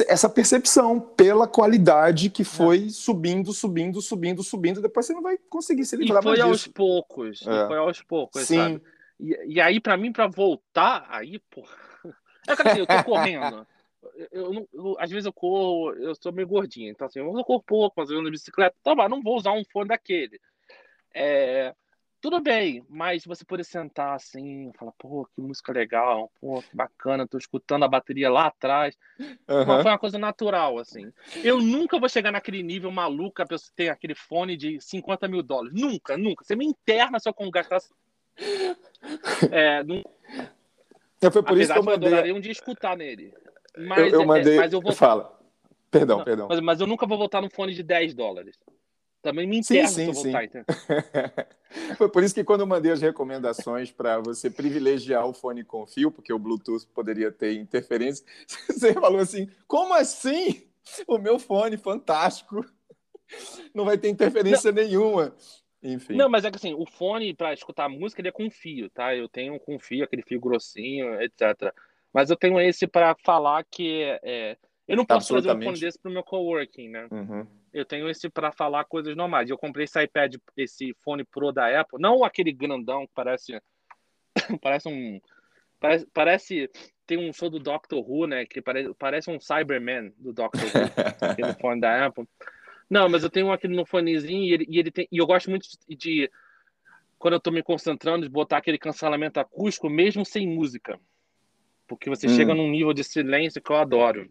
essa 0.06 0.28
percepção 0.28 1.00
pela 1.00 1.48
qualidade 1.48 2.28
que 2.28 2.44
foi 2.44 2.86
é. 2.86 2.88
subindo, 2.90 3.54
subindo, 3.54 4.02
subindo, 4.02 4.42
subindo, 4.42 4.82
depois 4.82 5.06
você 5.06 5.14
não 5.14 5.22
vai 5.22 5.38
conseguir 5.48 5.86
se 5.86 5.96
livrar 5.96 6.20
e 6.20 6.24
foi 6.24 6.40
aos 6.42 6.66
poucos, 6.66 7.40
é. 7.46 7.66
foi 7.66 7.78
aos 7.78 8.02
poucos, 8.02 8.42
Sim. 8.42 8.56
sabe? 8.56 8.82
E, 9.18 9.54
e 9.54 9.60
aí, 9.62 9.80
para 9.80 9.96
mim, 9.96 10.12
para 10.12 10.26
voltar, 10.26 11.06
aí, 11.08 11.38
pô. 11.50 11.64
É 12.52 12.56
que 12.56 12.68
assim, 12.68 12.78
eu 12.80 12.86
tô 12.86 13.04
correndo. 13.04 13.66
Eu, 14.32 14.54
eu, 14.54 14.68
eu, 14.72 14.96
às 14.98 15.10
vezes 15.10 15.26
eu 15.26 15.32
corro, 15.32 15.92
eu 15.94 16.14
sou 16.14 16.32
meio 16.32 16.48
gordinho, 16.48 16.90
então 16.90 17.06
assim, 17.06 17.18
eu 17.18 17.44
corro 17.44 17.62
pouco, 17.62 17.94
mas 17.98 18.10
eu 18.10 18.18
ando 18.18 18.26
de 18.26 18.32
bicicleta, 18.32 18.74
tá, 18.82 18.94
mas 18.94 19.10
não 19.10 19.22
vou 19.22 19.36
usar 19.36 19.52
um 19.52 19.64
fone 19.64 19.88
daquele. 19.88 20.40
É, 21.12 21.74
tudo 22.20 22.40
bem, 22.40 22.84
mas 22.88 23.24
você 23.24 23.44
poder 23.44 23.64
sentar 23.64 24.14
assim, 24.14 24.70
falar, 24.78 24.92
pô, 24.98 25.26
que 25.34 25.40
música 25.40 25.72
legal, 25.72 26.30
pô, 26.40 26.62
que 26.62 26.76
bacana, 26.76 27.26
tô 27.26 27.38
escutando 27.38 27.84
a 27.84 27.88
bateria 27.88 28.30
lá 28.30 28.46
atrás. 28.46 28.96
Uhum. 29.18 29.82
Foi 29.82 29.90
uma 29.90 29.98
coisa 29.98 30.18
natural, 30.18 30.78
assim. 30.78 31.10
Eu 31.42 31.60
nunca 31.60 31.98
vou 31.98 32.08
chegar 32.08 32.30
naquele 32.30 32.62
nível 32.62 32.90
maluco, 32.90 33.40
a 33.40 33.46
pessoa 33.46 33.72
tem 33.74 33.88
aquele 33.88 34.14
fone 34.14 34.56
de 34.56 34.80
50 34.80 35.28
mil 35.28 35.42
dólares. 35.42 35.72
Nunca, 35.78 36.16
nunca. 36.16 36.44
Você 36.44 36.54
me 36.54 36.66
interna 36.66 37.18
se 37.18 37.28
eu 37.28 37.50
gastar 37.50 37.80
é, 39.50 39.82
não... 39.84 40.02
é, 41.20 41.30
foi 41.30 41.42
por 41.42 41.52
Apesar 41.52 41.62
isso 41.62 41.72
que 41.72 41.78
eu 41.78 41.82
mandei. 41.82 42.30
Eu 42.30 42.36
um 42.36 42.40
dia 42.40 42.52
escutar 42.52 42.96
nele. 42.96 43.32
Mas 43.76 44.12
eu, 44.12 44.20
eu 44.20 44.26
mandei. 44.26 44.56
mas 44.56 44.72
eu 44.72 44.80
vou... 44.80 44.92
Fala. 44.92 45.38
Perdão, 45.90 46.18
não, 46.18 46.24
perdão. 46.24 46.48
Mas, 46.48 46.60
mas, 46.60 46.80
eu 46.80 46.86
nunca 46.86 47.06
vou 47.06 47.18
voltar 47.18 47.40
no 47.40 47.50
fone 47.50 47.74
de 47.74 47.82
10 47.82 48.14
dólares. 48.14 48.56
Também 49.22 49.46
me 49.46 49.58
interna 49.58 49.88
sim, 49.88 50.14
sim, 50.14 50.32
eu. 50.32 50.42
Sim. 50.44 50.64
Foi 51.98 52.08
por 52.08 52.22
isso 52.22 52.34
que 52.34 52.42
quando 52.42 52.60
eu 52.60 52.66
mandei 52.66 52.90
as 52.90 53.02
recomendações 53.02 53.90
para 53.90 54.18
você 54.18 54.48
privilegiar 54.48 55.26
o 55.26 55.34
fone 55.34 55.62
com 55.62 55.86
fio, 55.86 56.10
porque 56.10 56.32
o 56.32 56.38
Bluetooth 56.38 56.86
poderia 56.94 57.30
ter 57.30 57.54
interferência, 57.54 58.24
você 58.66 58.94
falou 58.94 59.20
assim: 59.20 59.48
como 59.66 59.92
assim? 59.92 60.62
O 61.06 61.18
meu 61.18 61.38
fone 61.38 61.76
fantástico 61.76 62.64
não 63.74 63.84
vai 63.84 63.98
ter 63.98 64.08
interferência 64.08 64.72
não. 64.72 64.82
nenhuma. 64.82 65.34
Enfim. 65.82 66.14
Não, 66.14 66.28
mas 66.28 66.44
é 66.44 66.50
que 66.50 66.56
assim, 66.56 66.74
o 66.74 66.84
fone 66.84 67.34
para 67.34 67.54
escutar 67.54 67.88
música 67.88 68.20
ele 68.20 68.28
é 68.28 68.32
com 68.32 68.50
fio, 68.50 68.90
tá? 68.90 69.14
Eu 69.14 69.28
tenho 69.28 69.58
com 69.58 69.78
fio, 69.78 70.04
aquele 70.04 70.22
fio 70.22 70.40
grossinho, 70.40 71.20
etc. 71.22 71.72
Mas 72.12 72.28
eu 72.28 72.36
tenho 72.36 72.60
esse 72.60 72.86
para 72.86 73.14
falar 73.24 73.64
que 73.64 74.02
é, 74.22 74.56
eu 74.90 74.96
não 74.96 75.06
posso 75.06 75.28
trazer 75.28 75.52
um 75.52 75.62
fone 75.62 75.78
desse 75.78 75.98
pro 75.98 76.10
meu 76.10 76.24
coworking, 76.24 76.88
né? 76.88 77.06
Uhum. 77.12 77.46
Eu 77.72 77.84
tenho 77.84 78.10
esse 78.10 78.28
para 78.28 78.50
falar 78.50 78.84
coisas 78.84 79.14
normais. 79.14 79.48
Eu 79.48 79.56
comprei 79.56 79.84
esse 79.84 80.02
iPad, 80.02 80.34
esse 80.56 80.92
fone 81.04 81.24
Pro 81.24 81.52
da 81.52 81.80
Apple, 81.80 82.00
não 82.00 82.24
aquele 82.24 82.52
grandão 82.52 83.06
que 83.06 83.12
parece 83.14 83.62
parece 84.60 84.88
um 84.88 85.20
parece, 85.78 86.06
parece 86.12 86.70
tem 87.06 87.18
um 87.18 87.32
show 87.32 87.48
do 87.48 87.60
Doctor 87.60 87.98
Who, 87.98 88.26
né? 88.26 88.44
Que 88.44 88.60
parece, 88.60 88.92
parece 88.94 89.30
um 89.30 89.38
Cyberman 89.38 90.12
do 90.18 90.32
Doctor 90.32 90.60
Who, 90.60 90.70
aquele 91.30 91.54
fone 91.54 91.80
da 91.80 92.06
Apple. 92.06 92.28
Não, 92.90 93.08
mas 93.08 93.22
eu 93.22 93.30
tenho 93.30 93.52
aqui 93.52 93.68
no 93.68 93.86
fonezinho 93.86 94.42
e 94.42 94.52
ele, 94.52 94.66
e 94.68 94.78
ele 94.78 94.90
tem. 94.90 95.06
E 95.12 95.18
eu 95.18 95.26
gosto 95.26 95.48
muito 95.48 95.68
de, 95.88 95.96
de, 95.96 96.30
quando 97.18 97.34
eu 97.34 97.38
estou 97.38 97.52
me 97.52 97.62
concentrando, 97.62 98.26
de 98.26 98.28
botar 98.28 98.56
aquele 98.56 98.78
cancelamento 98.78 99.38
acústico, 99.38 99.88
mesmo 99.88 100.26
sem 100.26 100.48
música. 100.48 100.98
Porque 101.86 102.10
você 102.10 102.26
hum. 102.26 102.34
chega 102.36 102.52
num 102.52 102.68
nível 102.68 102.92
de 102.92 103.04
silêncio 103.04 103.62
que 103.62 103.70
eu 103.70 103.76
adoro. 103.76 104.28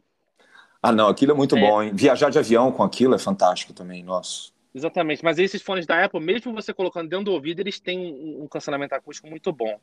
Ah, 0.83 0.91
não, 0.91 1.07
aquilo 1.07 1.31
é 1.31 1.35
muito 1.35 1.57
é. 1.57 1.61
bom, 1.61 1.81
hein? 1.81 1.91
Viajar 1.93 2.29
de 2.29 2.37
avião 2.37 2.71
com 2.71 2.83
aquilo 2.83 3.15
é 3.15 3.19
fantástico 3.19 3.73
também, 3.73 4.03
nossa. 4.03 4.51
Exatamente, 4.73 5.23
mas 5.23 5.39
esses 5.39 5.61
fones 5.61 5.85
da 5.85 6.05
Apple, 6.05 6.19
mesmo 6.19 6.53
você 6.53 6.73
colocando 6.73 7.09
dentro 7.09 7.25
do 7.25 7.33
ouvido, 7.33 7.59
eles 7.59 7.79
têm 7.79 7.99
um, 7.99 8.43
um 8.43 8.47
cancelamento 8.47 8.93
acústico 8.93 9.27
muito 9.27 9.51
bom. 9.51 9.79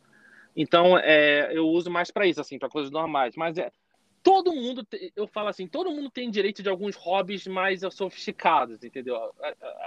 Então, 0.54 0.98
é, 0.98 1.50
eu 1.52 1.66
uso 1.68 1.90
mais 1.90 2.10
para 2.10 2.26
isso, 2.26 2.40
assim, 2.40 2.58
para 2.58 2.68
coisas 2.68 2.90
normais. 2.90 3.34
Mas 3.36 3.58
é, 3.58 3.70
todo 4.22 4.52
mundo, 4.52 4.86
eu 5.14 5.26
falo 5.26 5.48
assim, 5.48 5.66
todo 5.66 5.90
mundo 5.90 6.10
tem 6.10 6.30
direito 6.30 6.62
de 6.62 6.68
alguns 6.68 6.96
hobbies 6.96 7.46
mais 7.46 7.80
sofisticados, 7.92 8.82
entendeu? 8.82 9.16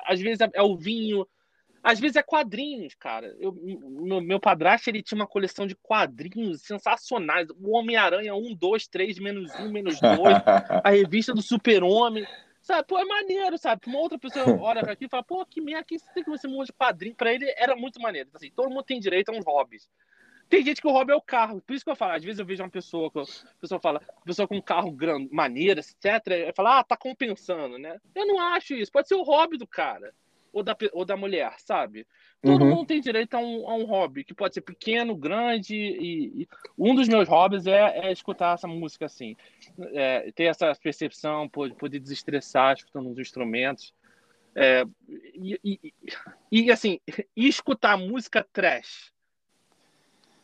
Às 0.06 0.20
vezes 0.20 0.42
é, 0.42 0.50
é 0.54 0.62
o 0.62 0.76
vinho, 0.76 1.28
às 1.84 2.00
vezes 2.00 2.18
é 2.18 2.24
quadrinhos, 2.24 2.94
cara. 2.96 3.36
Eu, 3.40 3.54
meu, 3.54 4.22
meu 4.22 4.40
padrasto, 4.40 4.90
ele 4.90 5.02
tinha 5.02 5.18
uma 5.18 5.28
coleção 5.28 5.66
de 5.66 5.76
quadrinhos 5.76 6.62
sensacionais. 6.62 7.50
O 7.50 7.76
Homem-Aranha 7.76 8.36
1, 8.36 8.56
2, 8.56 8.88
3, 8.88 9.20
menos 9.20 9.54
1, 9.56 9.72
menos 9.72 10.00
2. 10.00 10.00
a 10.84 10.90
revista 10.90 11.34
do 11.34 11.42
Super-Homem. 11.42 12.28
Sabe, 12.62 12.86
pô, 12.86 13.00
é 13.00 13.06
maneiro, 13.06 13.58
sabe? 13.58 13.82
Uma 13.88 14.00
outra 14.00 14.20
pessoa 14.20 14.46
olha 14.60 14.82
aqui 14.82 15.06
e 15.06 15.10
fala, 15.10 15.24
pô, 15.24 15.46
que 15.46 15.62
merda, 15.62 15.86
que 15.86 15.98
você 15.98 16.14
tem 16.14 16.24
que 16.24 16.30
você 16.30 16.48
monte 16.48 16.68
de 16.68 16.74
quadrinho? 16.74 17.16
Pra 17.16 17.34
ele 17.34 17.52
era 17.58 17.76
muito 17.76 18.00
maneiro. 18.02 18.30
Assim, 18.34 18.52
todo 18.52 18.70
mundo 18.70 18.84
tem 18.84 19.00
direito 19.00 19.30
a 19.30 19.32
uns 19.32 19.46
hobbies. 19.46 19.90
Tem 20.50 20.64
gente 20.64 20.82
que 20.82 20.88
o 20.88 20.92
hobby 20.92 21.12
é 21.12 21.16
o 21.16 21.22
carro. 21.22 21.62
Por 21.62 21.74
isso 21.74 21.86
que 21.86 21.92
eu 21.92 21.96
falo, 21.96 22.14
às 22.14 22.24
vezes 22.24 22.40
eu 22.40 22.46
vejo 22.46 22.64
uma 22.64 22.70
pessoa, 22.70 23.08
a 23.08 23.60
pessoa 23.62 23.80
fala, 23.80 24.02
pessoa 24.26 24.48
com 24.48 24.58
um 24.58 24.62
carro 24.62 24.92
grande, 24.92 25.30
maneiro, 25.32 25.80
etc. 25.80 26.54
Fala, 26.56 26.80
ah, 26.80 26.84
tá 26.84 26.98
compensando, 26.98 27.78
né? 27.78 28.00
Eu 28.16 28.26
não 28.26 28.40
acho 28.40 28.74
isso. 28.74 28.92
Pode 28.92 29.08
ser 29.08 29.16
o 29.16 29.24
hobby 29.24 29.58
do 29.58 29.68
cara 29.68 30.14
ou 30.52 30.64
da, 30.64 30.76
ou 30.94 31.06
da 31.06 31.16
mulher, 31.16 31.54
sabe? 31.60 32.06
Todo 32.42 32.64
uhum. 32.64 32.70
mundo 32.70 32.88
tem 32.88 33.02
direito 33.02 33.36
a 33.36 33.40
um, 33.40 33.70
a 33.70 33.76
um 33.76 33.86
hobby, 33.86 34.24
que 34.24 34.34
pode 34.34 34.54
ser 34.54 34.62
pequeno, 34.62 35.16
grande, 35.16 35.76
e, 35.76 36.44
e 36.44 36.48
um 36.78 36.96
dos 36.96 37.08
meus 37.08 37.28
hobbies 37.28 37.68
é, 37.68 38.08
é, 38.08 38.12
escutar 38.12 38.56
essa 38.56 38.68
música 38.68 39.06
assim, 39.06 39.36
é, 39.94 40.32
ter 40.32 40.46
essa 40.46 40.74
percepção, 40.82 41.50
poder, 41.50 41.76
poder 41.76 42.00
desestressar 42.00 42.76
escutando 42.76 43.10
os 43.10 43.20
instrumentos. 43.20 43.94
É, 44.56 44.84
e, 45.36 45.60
e, 45.64 45.94
e, 46.52 46.72
assim, 46.72 47.00
escutar 47.36 47.98
música 47.98 48.46
trash. 48.52 49.14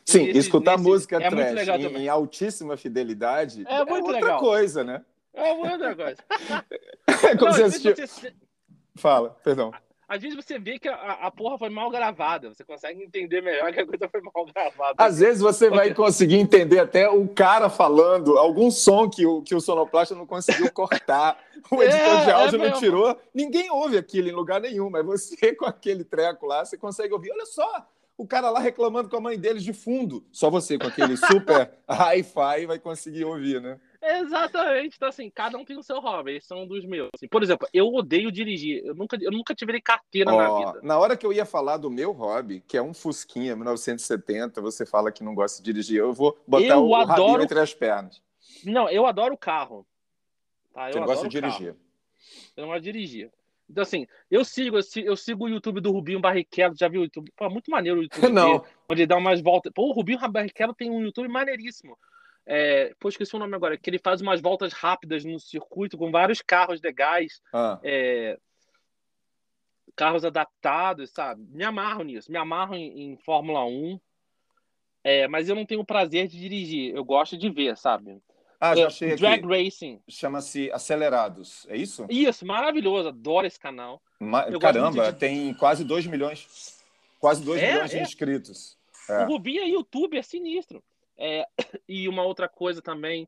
Sim, 0.06 0.28
nesse, 0.28 0.40
escutar 0.40 0.78
nesse, 0.78 0.84
música 0.84 1.18
é 1.18 1.30
trash 1.30 1.68
em, 1.68 1.98
em, 2.04 2.10
altíssima 2.10 2.78
fidelidade 2.78 3.66
é, 3.68 3.78
é 3.78 3.84
outra 3.84 4.12
legal. 4.12 4.40
coisa, 4.40 4.84
né? 4.84 5.04
É 5.34 5.52
outra 5.52 5.96
coisa. 5.96 6.24
é 7.08 7.36
como 7.38 7.52
Não, 7.52 7.70
você. 7.70 8.34
Fala, 8.96 9.32
perdão. 9.44 9.74
Às 10.08 10.22
vezes 10.22 10.36
você 10.36 10.60
vê 10.60 10.78
que 10.78 10.88
a, 10.88 10.94
a 11.14 11.32
porra 11.32 11.58
foi 11.58 11.70
mal 11.70 11.90
gravada, 11.90 12.54
você 12.54 12.64
consegue 12.64 13.04
entender 13.04 13.42
melhor 13.42 13.74
que 13.74 13.80
a 13.80 13.86
coisa 13.88 14.08
foi 14.08 14.22
mal 14.22 14.46
gravada. 14.46 14.94
Às 14.98 15.20
vezes 15.20 15.42
você 15.42 15.68
vai 15.68 15.94
conseguir 15.96 16.36
entender 16.36 16.78
até 16.78 17.10
o 17.10 17.28
cara 17.28 17.70
falando, 17.70 18.38
algum 18.38 18.70
som 18.70 19.10
que 19.10 19.26
o, 19.26 19.42
que 19.42 19.56
o 19.56 19.60
sonoplasta 19.60 20.14
não 20.14 20.28
conseguiu 20.28 20.72
cortar, 20.72 21.40
o 21.72 21.82
é, 21.82 21.88
editor 21.88 22.20
é, 22.20 22.24
de 22.24 22.32
áudio 22.32 22.64
é 22.64 22.70
não 22.70 22.80
tirou. 22.80 23.20
Ninguém 23.34 23.72
ouve 23.72 23.98
aquilo 23.98 24.30
em 24.30 24.32
lugar 24.32 24.62
nenhum, 24.62 24.92
mas 24.92 25.04
você 25.04 25.54
com 25.58 25.66
aquele 25.66 26.04
treco 26.04 26.46
lá, 26.46 26.64
você 26.64 26.78
consegue 26.78 27.12
ouvir. 27.12 27.32
Olha 27.32 27.46
só, 27.48 27.88
o 28.18 28.26
cara 28.26 28.50
lá 28.50 28.60
reclamando 28.60 29.10
com 29.10 29.18
a 29.18 29.22
mãe 29.22 29.38
deles 29.38 29.64
de 29.64 29.74
fundo. 29.74 30.26
Só 30.32 30.50
você 30.50 30.78
com 30.78 30.88
aquele 30.88 31.18
super 31.18 31.72
hi-fi 31.88 32.66
vai 32.66 32.80
conseguir 32.80 33.26
ouvir, 33.26 33.62
né? 33.62 33.80
Exatamente. 34.02 34.96
Então, 34.96 35.10
assim, 35.10 35.30
cada 35.30 35.58
um 35.58 35.66
tem 35.66 35.78
o 35.78 35.84
seu 35.84 36.00
hobby. 36.00 36.36
Esses 36.36 36.48
são 36.48 36.66
dos 36.68 36.86
meus. 36.86 37.10
Assim, 37.16 37.28
por 37.28 37.42
exemplo, 37.42 37.68
eu 37.74 37.88
odeio 37.88 38.32
dirigir. 38.32 38.86
Eu 38.86 38.94
nunca, 38.94 39.18
eu 39.20 39.32
nunca 39.32 39.56
tive 39.56 39.82
carteira 39.82 40.32
oh, 40.32 40.38
na 40.38 40.58
vida. 40.58 40.80
Na 40.84 40.98
hora 41.00 41.18
que 41.18 41.26
eu 41.26 41.34
ia 41.34 41.46
falar 41.46 41.78
do 41.78 41.90
meu 41.90 42.12
hobby, 42.12 42.64
que 42.68 42.78
é 42.78 42.82
um 42.82 42.94
Fusquinha 42.94 43.56
1970, 43.56 44.62
você 44.62 44.86
fala 44.86 45.12
que 45.12 45.24
não 45.24 45.34
gosta 45.34 45.62
de 45.62 45.66
dirigir. 45.72 46.00
Eu 46.00 46.14
vou 46.14 46.38
botar 46.48 46.66
eu 46.66 46.86
o, 46.86 46.96
adoro... 46.96 47.42
entre 47.42 47.60
as 47.60 47.74
pernas. 47.74 48.22
Não, 48.64 48.88
eu 48.90 49.06
adoro 49.06 49.34
o 49.34 49.38
carro. 49.38 49.86
Tá? 50.74 50.92
Eu 50.92 51.00
não 51.00 51.08
gosta 51.08 51.28
de 51.28 51.40
dirigir. 51.40 51.74
Carro. 51.74 51.86
Eu 52.56 52.62
não 52.62 52.68
gosto 52.70 52.84
de 52.84 52.92
dirigir. 52.92 53.32
Então, 53.70 53.82
assim, 53.82 54.06
eu 54.30 54.46
sigo, 54.46 54.78
eu 54.98 55.16
sigo, 55.16 55.46
o 55.46 55.50
YouTube 55.50 55.82
do 55.82 55.92
Rubinho 55.92 56.20
Barrichello, 56.20 56.76
já 56.78 56.88
viu 56.88 57.02
o 57.02 57.04
YouTube? 57.06 57.32
Pô, 57.36 57.50
muito 57.50 57.72
maneiro 57.72 58.00
o 58.00 58.04
YouTube. 58.04 58.22
Não. 58.32 58.60
Dele, 58.60 58.74
onde 58.90 59.02
ele 59.02 59.08
dá 59.08 59.18
umas 59.18 59.42
voltas. 59.42 59.72
Pô, 59.74 59.88
o 59.88 59.92
Rubinho 59.92 60.20
Barrichello 60.30 60.74
tem 60.74 60.90
um 60.90 61.02
YouTube 61.02 61.28
maneiríssimo. 61.28 61.98
É, 62.46 62.94
pô, 63.00 63.10
esqueci 63.10 63.36
o 63.36 63.40
nome 63.40 63.56
agora, 63.56 63.76
que 63.76 63.90
ele 63.90 63.98
faz 63.98 64.22
umas 64.22 64.40
voltas 64.40 64.72
rápidas 64.72 65.26
no 65.26 65.40
circuito 65.40 65.98
com 65.98 66.12
vários 66.12 66.42
carros 66.42 66.80
legais, 66.80 67.42
ah. 67.52 67.80
é, 67.84 68.38
carros 69.96 70.24
adaptados, 70.24 71.10
sabe? 71.10 71.44
Me 71.50 71.64
amarro 71.64 72.04
nisso, 72.04 72.32
me 72.32 72.38
amarro 72.38 72.76
em, 72.76 73.14
em 73.14 73.18
Fórmula 73.18 73.66
1, 73.66 74.00
é, 75.04 75.28
mas 75.28 75.50
eu 75.50 75.56
não 75.56 75.66
tenho 75.66 75.82
o 75.82 75.86
prazer 75.86 76.28
de 76.28 76.40
dirigir, 76.40 76.94
eu 76.94 77.04
gosto 77.04 77.36
de 77.36 77.50
ver, 77.50 77.76
sabe? 77.78 78.22
Ah, 78.60 78.76
já 78.76 78.84
é, 78.84 78.86
achei 78.86 79.16
Drag 79.16 79.40
aqui. 79.40 79.48
Racing. 79.48 80.02
Chama-se 80.08 80.72
Acelerados, 80.72 81.66
é 81.70 81.78
isso? 81.78 82.06
Isso, 82.10 82.46
maravilhoso, 82.46 83.10
adoro 83.10 83.46
esse 83.46 83.60
canal. 83.60 84.02
Ma 84.20 84.44
Caramba, 84.60 85.12
de... 85.12 85.20
tem 85.20 85.54
quase 85.54 85.84
2 85.84 86.08
milhões, 86.08 86.78
quase 87.20 87.44
2 87.44 87.62
é, 87.62 87.74
milhões 87.74 87.92
de 87.92 87.98
é. 87.98 88.02
inscritos. 88.02 88.78
O 89.10 89.26
Rubinho 89.26 89.62
é 89.62 89.68
YouTube, 89.68 90.18
é 90.18 90.22
sinistro. 90.22 90.84
É, 91.18 91.46
e 91.88 92.08
uma 92.08 92.24
outra 92.24 92.48
coisa 92.48 92.82
também. 92.82 93.28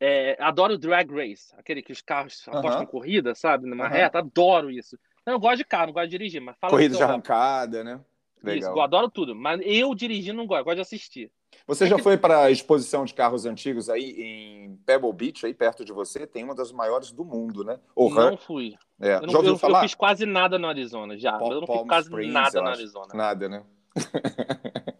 É, 0.00 0.36
adoro 0.40 0.76
drag 0.76 1.10
race, 1.10 1.54
aquele 1.56 1.80
que 1.80 1.92
os 1.92 2.02
carros 2.02 2.46
apostam 2.48 2.80
uhum. 2.80 2.86
corrida, 2.86 3.34
sabe? 3.34 3.66
Numa 3.66 3.84
uhum. 3.84 3.90
reta, 3.90 4.18
adoro 4.18 4.70
isso. 4.70 4.98
Eu 5.24 5.38
gosto 5.38 5.58
de 5.58 5.64
carro, 5.64 5.86
não 5.86 5.92
gosto 5.94 6.06
de 6.06 6.18
dirigir, 6.18 6.40
mas 6.40 6.56
Corrida 6.60 6.96
de 6.96 7.02
arrancada, 7.02 7.82
né? 7.82 8.00
Legal. 8.42 8.70
Isso, 8.70 8.78
eu 8.78 8.82
adoro 8.82 9.08
tudo, 9.08 9.34
mas 9.34 9.58
eu 9.64 9.94
dirigir 9.94 10.34
não 10.34 10.46
gosto, 10.46 10.60
eu 10.60 10.64
gosto 10.64 10.76
de 10.76 10.82
assistir. 10.82 11.30
Você 11.66 11.86
já 11.86 11.98
foi 11.98 12.18
para 12.18 12.42
a 12.42 12.50
exposição 12.50 13.06
de 13.06 13.14
carros 13.14 13.46
antigos 13.46 13.88
aí 13.88 14.10
em 14.18 14.76
Pebble 14.84 15.12
Beach, 15.12 15.46
aí 15.46 15.54
perto 15.54 15.82
de 15.84 15.92
você? 15.92 16.26
Tem 16.26 16.44
uma 16.44 16.54
das 16.54 16.70
maiores 16.70 17.10
do 17.10 17.24
mundo, 17.24 17.64
né? 17.64 17.80
O 17.96 18.10
não 18.10 18.36
fui. 18.36 18.74
É. 19.00 19.16
Eu, 19.16 19.22
não, 19.22 19.28
já 19.30 19.38
ouviu 19.38 19.52
eu, 19.52 19.58
falar? 19.58 19.78
eu 19.78 19.82
fiz 19.82 19.94
quase 19.94 20.26
nada 20.26 20.58
no 20.58 20.66
Arizona, 20.68 21.16
já. 21.16 21.38
Palm, 21.38 21.52
eu 21.52 21.60
não 21.62 21.66
fiz 21.66 21.82
quase 21.86 22.08
Springs, 22.08 22.34
nada 22.34 22.60
no 22.60 22.68
Arizona. 22.68 23.14
Nada, 23.14 23.48
né? 23.48 23.64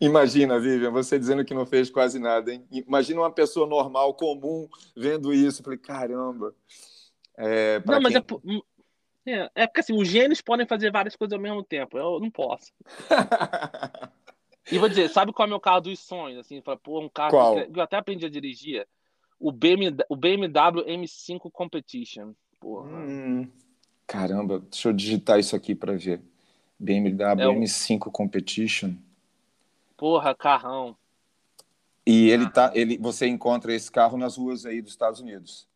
Imagina, 0.00 0.58
Vivian, 0.58 0.90
você 0.90 1.16
dizendo 1.18 1.44
que 1.44 1.54
não 1.54 1.64
fez 1.64 1.90
quase 1.90 2.18
nada, 2.18 2.52
hein? 2.52 2.66
Imagina 2.70 3.20
uma 3.20 3.30
pessoa 3.30 3.66
normal, 3.66 4.14
comum, 4.14 4.68
vendo 4.96 5.32
isso. 5.32 5.62
Falei, 5.62 5.78
caramba. 5.78 6.54
É, 7.36 7.80
não, 7.86 8.00
mas 8.00 8.14
quem... 8.14 8.62
é, 9.26 9.40
é, 9.40 9.50
é 9.54 9.66
porque 9.66 9.80
assim, 9.80 9.96
os 9.96 10.08
gênios 10.08 10.40
podem 10.40 10.66
fazer 10.66 10.90
várias 10.90 11.14
coisas 11.14 11.32
ao 11.32 11.40
mesmo 11.40 11.62
tempo. 11.62 11.96
Eu 11.96 12.18
não 12.18 12.30
posso. 12.30 12.72
e 14.70 14.78
vou 14.78 14.88
dizer, 14.88 15.08
sabe 15.08 15.32
qual 15.32 15.46
é 15.46 15.48
o 15.48 15.50
meu 15.50 15.60
carro 15.60 15.80
dos 15.80 15.98
sonhos? 15.98 16.38
Assim, 16.38 16.60
fala, 16.60 16.76
pô, 16.76 17.00
um 17.00 17.08
carro 17.08 17.30
qual? 17.30 17.54
que 17.54 17.78
eu 17.78 17.82
até 17.82 17.96
aprendi 17.96 18.26
a 18.26 18.30
dirigir. 18.30 18.86
O 19.38 19.50
BMW, 19.50 20.04
o 20.08 20.14
BMW 20.14 20.84
M5 20.86 21.50
Competition. 21.50 22.32
Porra. 22.60 22.88
Hum, 22.88 23.50
caramba, 24.06 24.60
deixa 24.60 24.88
eu 24.88 24.92
digitar 24.92 25.40
isso 25.40 25.56
aqui 25.56 25.74
para 25.74 25.96
ver. 25.96 26.20
BMW 26.78 27.40
é 27.40 27.46
M5 27.46 28.10
Competition. 28.10 28.94
Porra, 29.96 30.34
carrão. 30.34 30.96
E 32.06 32.30
ele 32.30 32.50
tá, 32.50 32.72
ele, 32.74 32.98
você 32.98 33.26
encontra 33.26 33.72
esse 33.72 33.90
carro 33.90 34.18
nas 34.18 34.36
ruas 34.36 34.66
aí 34.66 34.82
dos 34.82 34.92
Estados 34.92 35.20
Unidos. 35.20 35.68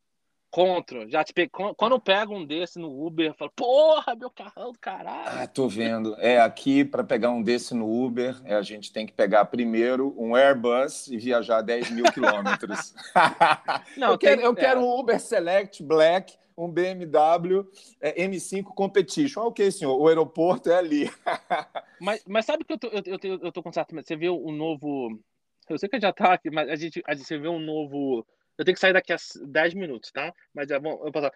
Encontro. 0.56 1.06
Já 1.10 1.22
te 1.22 1.34
pe... 1.34 1.48
Quando 1.48 1.92
eu 1.92 2.00
pego 2.00 2.34
um 2.34 2.46
desse 2.46 2.78
no 2.78 3.06
Uber, 3.06 3.26
eu 3.26 3.34
falo, 3.34 3.52
porra, 3.54 4.14
meu 4.14 4.30
carrão 4.30 4.72
do 4.72 4.78
caralho. 4.78 5.42
Ah, 5.42 5.46
tô 5.46 5.68
vendo. 5.68 6.16
É, 6.18 6.40
aqui 6.40 6.82
para 6.82 7.04
pegar 7.04 7.30
um 7.30 7.42
desse 7.42 7.74
no 7.74 7.86
Uber, 7.86 8.40
é, 8.42 8.54
a 8.54 8.62
gente 8.62 8.90
tem 8.90 9.04
que 9.04 9.12
pegar 9.12 9.44
primeiro 9.44 10.14
um 10.16 10.34
Airbus 10.34 11.08
e 11.08 11.18
viajar 11.18 11.60
10 11.60 11.90
mil 11.90 12.04
quilômetros. 12.10 12.94
Não, 13.98 14.12
eu, 14.12 14.18
quero, 14.18 14.40
eu 14.40 14.52
é. 14.52 14.54
quero 14.54 14.80
um 14.80 14.98
Uber 14.98 15.20
Select 15.20 15.82
Black 15.82 16.34
um 16.56 16.70
BMW 16.70 17.68
é, 18.00 18.26
M5 18.26 18.64
Competition. 18.74 19.42
Ah, 19.42 19.46
ok, 19.48 19.70
senhor, 19.70 20.00
o 20.00 20.08
aeroporto 20.08 20.70
é 20.70 20.78
ali. 20.78 21.10
mas, 22.00 22.24
mas 22.26 22.46
sabe 22.46 22.64
que 22.64 22.72
eu 22.72 22.78
tô, 22.78 22.86
eu, 22.86 23.02
eu, 23.04 23.40
eu 23.42 23.52
tô 23.52 23.62
com 23.62 23.70
certo. 23.70 23.94
Você 23.94 24.16
viu 24.16 24.34
o 24.34 24.48
um 24.48 24.52
novo. 24.52 25.20
Eu 25.68 25.78
sei 25.78 25.86
que 25.86 26.00
já 26.00 26.14
tá 26.14 26.32
aqui, 26.32 26.50
mas 26.50 26.70
a 26.70 26.76
gente, 26.76 27.02
a 27.06 27.14
gente 27.14 27.36
vê 27.36 27.48
um 27.48 27.58
novo. 27.58 28.26
Eu 28.58 28.64
tenho 28.64 28.74
que 28.74 28.80
sair 28.80 28.92
daqui 28.92 29.12
a 29.12 29.16
10 29.42 29.74
minutos, 29.74 30.10
tá? 30.10 30.32
Mas 30.54 30.70
é 30.70 30.78
bom, 30.78 31.00
eu 31.04 31.12
posso... 31.12 31.30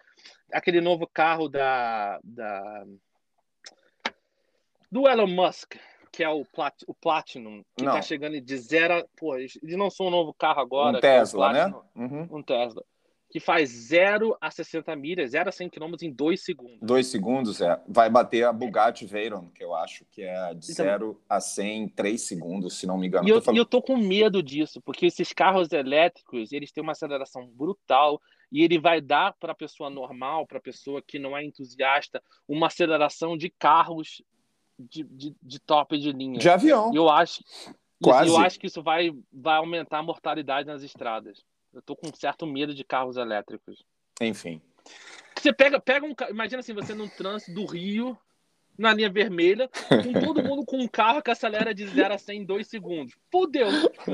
aquele 0.51 0.81
novo 0.81 1.07
carro 1.07 1.47
da, 1.47 2.19
da 2.23 2.85
do 4.91 5.07
Elon 5.07 5.27
Musk, 5.27 5.75
que 6.11 6.23
é 6.23 6.29
o, 6.29 6.43
Plat, 6.45 6.75
o 6.87 6.93
Platinum, 6.93 7.63
que 7.77 7.85
não. 7.85 7.93
tá 7.93 8.01
chegando 8.01 8.39
de 8.41 8.57
zero. 8.57 9.07
Pô, 9.15 9.37
eles 9.37 9.57
não 9.61 9.89
são 9.89 10.07
um 10.07 10.11
novo 10.11 10.33
carro 10.33 10.59
agora. 10.59 10.95
Um 10.95 10.97
é 10.97 11.01
Tesla, 11.01 11.49
é 11.49 11.53
né? 11.53 11.75
Uhum. 11.95 12.27
Um 12.31 12.43
Tesla 12.43 12.83
que 13.31 13.39
faz 13.39 13.69
0 13.69 14.37
a 14.41 14.51
60 14.51 14.93
milhas, 14.97 15.31
0 15.31 15.47
a 15.47 15.51
100 15.53 15.69
km 15.69 15.93
em 16.01 16.11
2 16.11 16.43
segundos. 16.43 16.79
2 16.81 17.07
segundos, 17.07 17.61
é. 17.61 17.81
Vai 17.87 18.09
bater 18.09 18.43
a 18.43 18.51
Bugatti 18.51 19.05
Veyron, 19.05 19.47
que 19.55 19.63
eu 19.63 19.73
acho 19.73 20.05
que 20.11 20.21
é 20.21 20.53
de 20.53 20.65
0 20.65 21.11
então, 21.11 21.21
a 21.29 21.39
100 21.39 21.83
em 21.83 21.87
3 21.87 22.21
segundos, 22.21 22.77
se 22.77 22.85
não 22.85 22.97
me 22.97 23.07
engano. 23.07 23.25
E 23.25 23.31
eu, 23.31 23.41
falando... 23.41 23.57
e 23.57 23.61
eu 23.61 23.65
tô 23.65 23.81
com 23.81 23.95
medo 23.95 24.43
disso, 24.43 24.81
porque 24.81 25.05
esses 25.05 25.31
carros 25.31 25.71
elétricos, 25.71 26.51
eles 26.51 26.73
têm 26.73 26.83
uma 26.83 26.91
aceleração 26.91 27.47
brutal 27.47 28.21
e 28.51 28.63
ele 28.63 28.77
vai 28.77 28.99
dar 28.99 29.33
para 29.39 29.53
a 29.53 29.55
pessoa 29.55 29.89
normal, 29.89 30.45
para 30.45 30.57
a 30.57 30.61
pessoa 30.61 31.01
que 31.01 31.17
não 31.17 31.37
é 31.37 31.45
entusiasta, 31.45 32.21
uma 32.45 32.67
aceleração 32.67 33.37
de 33.37 33.49
carros 33.49 34.21
de, 34.77 35.05
de, 35.05 35.33
de 35.41 35.59
top 35.61 35.97
de 35.97 36.11
linha. 36.11 36.37
De 36.37 36.49
avião. 36.49 36.91
Eu 36.93 37.09
acho, 37.09 37.41
Quase. 38.03 38.29
eu 38.29 38.37
acho 38.37 38.59
que 38.59 38.67
isso 38.67 38.83
vai, 38.83 39.09
vai 39.31 39.55
aumentar 39.55 39.99
a 39.99 40.03
mortalidade 40.03 40.67
nas 40.67 40.83
estradas. 40.83 41.45
Eu 41.73 41.81
tô 41.81 41.95
com 41.95 42.07
um 42.07 42.13
certo 42.13 42.45
medo 42.45 42.73
de 42.73 42.83
carros 42.83 43.17
elétricos. 43.17 43.83
Enfim. 44.19 44.61
Você 45.37 45.53
pega, 45.53 45.79
pega 45.79 46.05
um 46.05 46.13
Imagina 46.29 46.59
assim, 46.59 46.73
você 46.73 46.93
no 46.93 47.09
trânsito 47.09 47.53
do 47.53 47.65
Rio, 47.65 48.17
na 48.77 48.93
linha 48.93 49.09
vermelha, 49.09 49.69
com 49.87 50.13
todo 50.19 50.41
mundo 50.43 50.65
com 50.65 50.77
um 50.77 50.87
carro 50.87 51.21
que 51.21 51.31
acelera 51.31 51.73
de 51.73 51.87
0 51.87 52.13
a 52.13 52.17
100 52.17 52.41
em 52.41 52.45
2 52.45 52.67
segundos. 52.67 53.15
Fudeu! 53.31 53.67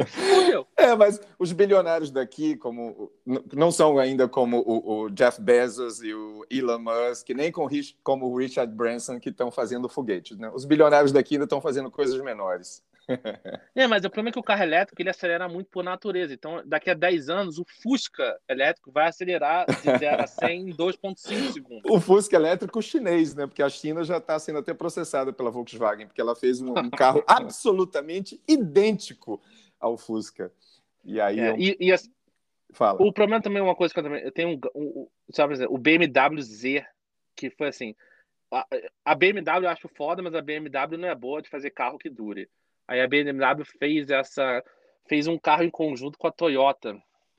Fudeu! 0.05 0.67
É, 0.75 0.95
mas 0.95 1.19
os 1.39 1.51
bilionários 1.51 2.11
daqui, 2.11 2.55
como 2.55 3.11
não 3.53 3.71
são 3.71 3.97
ainda 3.97 4.27
como 4.27 4.59
o, 4.59 5.03
o 5.03 5.09
Jeff 5.09 5.41
Bezos 5.41 6.01
e 6.01 6.13
o 6.13 6.45
Elon 6.49 6.79
Musk, 6.79 7.29
nem 7.29 7.51
com, 7.51 7.67
como 8.03 8.27
o 8.27 8.37
Richard 8.37 8.73
Branson, 8.73 9.19
que 9.19 9.29
estão 9.29 9.49
fazendo 9.49 9.89
foguetes. 9.89 10.37
Né? 10.37 10.49
Os 10.53 10.65
bilionários 10.65 11.11
daqui 11.11 11.35
ainda 11.35 11.45
estão 11.45 11.61
fazendo 11.61 11.89
coisas 11.89 12.19
menores 12.21 12.83
é, 13.75 13.87
mas 13.87 14.03
o 14.03 14.09
problema 14.09 14.29
é 14.29 14.31
que 14.33 14.39
o 14.39 14.43
carro 14.43 14.63
elétrico 14.63 15.01
ele 15.01 15.09
acelera 15.09 15.47
muito 15.47 15.69
por 15.69 15.83
natureza. 15.83 16.33
Então, 16.33 16.61
daqui 16.65 16.89
a 16.89 16.93
10 16.93 17.29
anos, 17.29 17.57
o 17.57 17.65
Fusca 17.81 18.37
elétrico 18.47 18.91
vai 18.91 19.07
acelerar 19.07 19.65
de 19.65 19.97
0 19.97 20.23
a 20.23 20.27
100 20.27 20.69
em 20.69 20.75
2,5 20.75 21.51
segundos. 21.51 21.91
O 21.91 21.99
Fusca 21.99 22.35
elétrico 22.35 22.81
chinês, 22.81 23.33
né? 23.33 23.47
Porque 23.47 23.63
a 23.63 23.69
China 23.69 24.03
já 24.03 24.17
está 24.17 24.37
sendo 24.37 24.59
até 24.59 24.73
processada 24.73 25.31
pela 25.31 25.51
Volkswagen, 25.51 26.07
porque 26.07 26.21
ela 26.21 26.35
fez 26.35 26.61
um, 26.61 26.77
um 26.77 26.89
carro 26.89 27.23
absolutamente 27.27 28.41
idêntico 28.47 29.41
ao 29.79 29.97
Fusca. 29.97 30.51
E 31.05 31.21
aí. 31.21 31.39
É, 31.39 31.49
eu... 31.51 31.57
e, 31.57 31.77
e 31.79 31.91
assim, 31.91 32.11
Fala. 32.71 33.01
O 33.01 33.13
problema 33.13 33.41
também 33.41 33.59
é 33.59 33.63
uma 33.63 33.75
coisa 33.75 33.93
que 33.93 33.99
eu 33.99 34.03
também. 34.03 34.23
Eu 34.23 34.31
tenho 34.31 34.49
um. 34.49 34.59
um 34.75 35.07
sabe, 35.31 35.65
o 35.65 35.77
BMW 35.77 36.41
Z, 36.41 36.85
que 37.35 37.49
foi 37.49 37.69
assim. 37.69 37.95
A, 38.51 38.65
a 39.03 39.15
BMW 39.15 39.63
eu 39.63 39.69
acho 39.69 39.89
foda, 39.89 40.21
mas 40.21 40.33
a 40.33 40.41
BMW 40.41 40.97
não 40.97 41.07
é 41.07 41.15
boa 41.15 41.41
de 41.41 41.49
fazer 41.49 41.71
carro 41.71 41.97
que 41.97 42.09
dure. 42.09 42.49
Aí 42.87 43.01
a 43.01 43.07
BMW 43.07 43.65
fez 43.79 44.09
essa 44.09 44.63
fez 45.07 45.27
um 45.27 45.37
carro 45.37 45.63
em 45.63 45.69
conjunto 45.69 46.17
com 46.17 46.27
a 46.27 46.31
Toyota, 46.31 46.97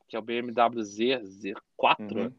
que 0.08 0.16
é 0.16 0.18
o 0.18 0.22
BMW 0.22 0.82
Z, 0.82 1.20
Z4. 1.22 2.16
Uhum. 2.16 2.32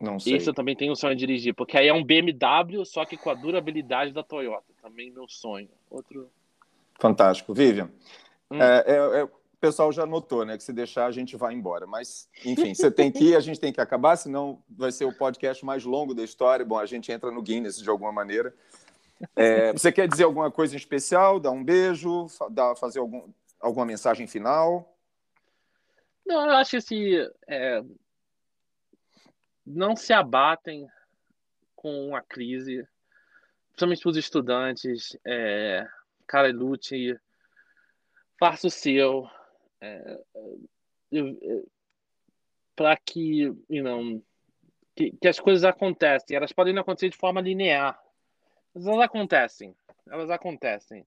Não 0.00 0.18
sei. 0.18 0.36
Esse 0.36 0.48
eu 0.48 0.54
também 0.54 0.74
tenho 0.74 0.92
o 0.92 0.96
sonho 0.96 1.14
de 1.14 1.26
dirigir, 1.26 1.54
porque 1.54 1.76
aí 1.76 1.88
é 1.88 1.92
um 1.92 2.04
BMW, 2.04 2.84
só 2.86 3.04
que 3.04 3.16
com 3.16 3.30
a 3.30 3.34
durabilidade 3.34 4.12
da 4.12 4.22
Toyota. 4.22 4.64
Também 4.80 5.10
meu 5.10 5.28
sonho. 5.28 5.68
Outro. 5.90 6.30
Fantástico. 6.98 7.52
Vivian, 7.52 7.90
hum. 8.50 8.60
é, 8.60 8.84
é, 8.86 9.20
é, 9.20 9.24
o 9.24 9.30
pessoal 9.60 9.92
já 9.92 10.06
notou, 10.06 10.44
né? 10.44 10.56
Que 10.56 10.64
se 10.64 10.72
deixar 10.72 11.06
a 11.06 11.10
gente 11.10 11.36
vai 11.36 11.52
embora. 11.52 11.86
Mas, 11.86 12.28
enfim, 12.44 12.74
você 12.74 12.90
tem 12.90 13.12
que 13.12 13.24
ir, 13.24 13.36
a 13.36 13.40
gente 13.40 13.60
tem 13.60 13.72
que 13.72 13.80
acabar, 13.80 14.16
senão 14.16 14.62
vai 14.68 14.90
ser 14.90 15.04
o 15.04 15.12
podcast 15.12 15.64
mais 15.64 15.84
longo 15.84 16.14
da 16.14 16.24
história. 16.24 16.64
Bom, 16.64 16.78
a 16.78 16.86
gente 16.86 17.12
entra 17.12 17.30
no 17.30 17.42
Guinness 17.42 17.78
de 17.78 17.88
alguma 17.90 18.12
maneira. 18.12 18.54
É, 19.36 19.72
você 19.72 19.92
quer 19.92 20.08
dizer 20.08 20.24
alguma 20.24 20.50
coisa 20.50 20.74
em 20.74 20.78
especial? 20.78 21.38
Dar 21.38 21.50
um 21.50 21.62
beijo? 21.62 22.26
Dar, 22.50 22.74
fazer 22.76 22.98
algum, 22.98 23.30
alguma 23.60 23.86
mensagem 23.86 24.26
final? 24.26 24.96
Não, 26.26 26.46
eu 26.46 26.56
acho 26.56 26.70
que 26.70 26.76
assim, 26.76 27.14
é, 27.46 27.82
não 29.66 29.96
se 29.96 30.12
abatem 30.12 30.88
com 31.74 32.14
a 32.14 32.22
crise, 32.22 32.86
principalmente 33.70 34.02
para 34.02 34.10
os 34.10 34.16
estudantes. 34.16 35.18
É, 35.24 35.86
cara, 36.26 36.52
lute, 36.52 37.18
faça 38.38 38.66
o 38.66 38.70
seu. 38.70 39.28
É, 39.80 40.20
é 41.12 41.62
para 42.76 42.96
que, 42.96 43.42
you 43.68 43.82
know, 43.82 44.22
que, 44.96 45.10
que, 45.10 45.28
as 45.28 45.38
coisas 45.38 45.64
acontecem. 45.64 46.34
Elas 46.34 46.52
podem 46.52 46.72
não 46.72 46.80
acontecer 46.80 47.10
de 47.10 47.16
forma 47.16 47.40
linear, 47.40 48.00
mas 48.74 48.86
elas 48.86 49.00
acontecem. 49.00 49.74
Elas 50.08 50.30
acontecem. 50.30 51.06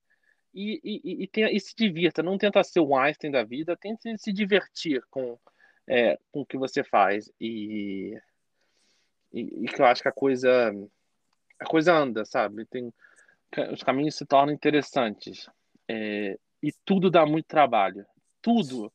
E, 0.54 0.80
e, 0.84 1.24
e, 1.24 1.56
e 1.56 1.60
se 1.60 1.76
divirta. 1.76 2.22
Não 2.22 2.38
tenta 2.38 2.64
ser 2.64 2.80
o 2.80 2.96
Einstein 2.96 3.32
da 3.32 3.44
vida. 3.44 3.78
Tente 3.78 4.18
se 4.18 4.32
divertir 4.32 5.04
com, 5.10 5.38
é, 5.88 6.18
com 6.32 6.42
o 6.42 6.46
que 6.46 6.58
você 6.58 6.84
faz. 6.84 7.32
E, 7.40 8.20
e, 9.32 9.66
que 9.66 9.82
eu 9.82 9.86
acho 9.86 10.02
que 10.02 10.10
a 10.10 10.14
coisa 10.14 10.72
a 11.60 11.66
coisa 11.66 11.94
anda, 11.94 12.26
sabe? 12.26 12.66
Tem, 12.66 12.94
os 13.72 13.82
caminhos 13.84 14.16
se 14.16 14.26
tornam 14.26 14.54
interessantes. 14.54 15.50
É, 15.88 16.38
e 16.62 16.72
tudo 16.86 17.10
dá 17.10 17.26
muito 17.26 17.46
trabalho. 17.46 18.06
Tudo 18.42 18.92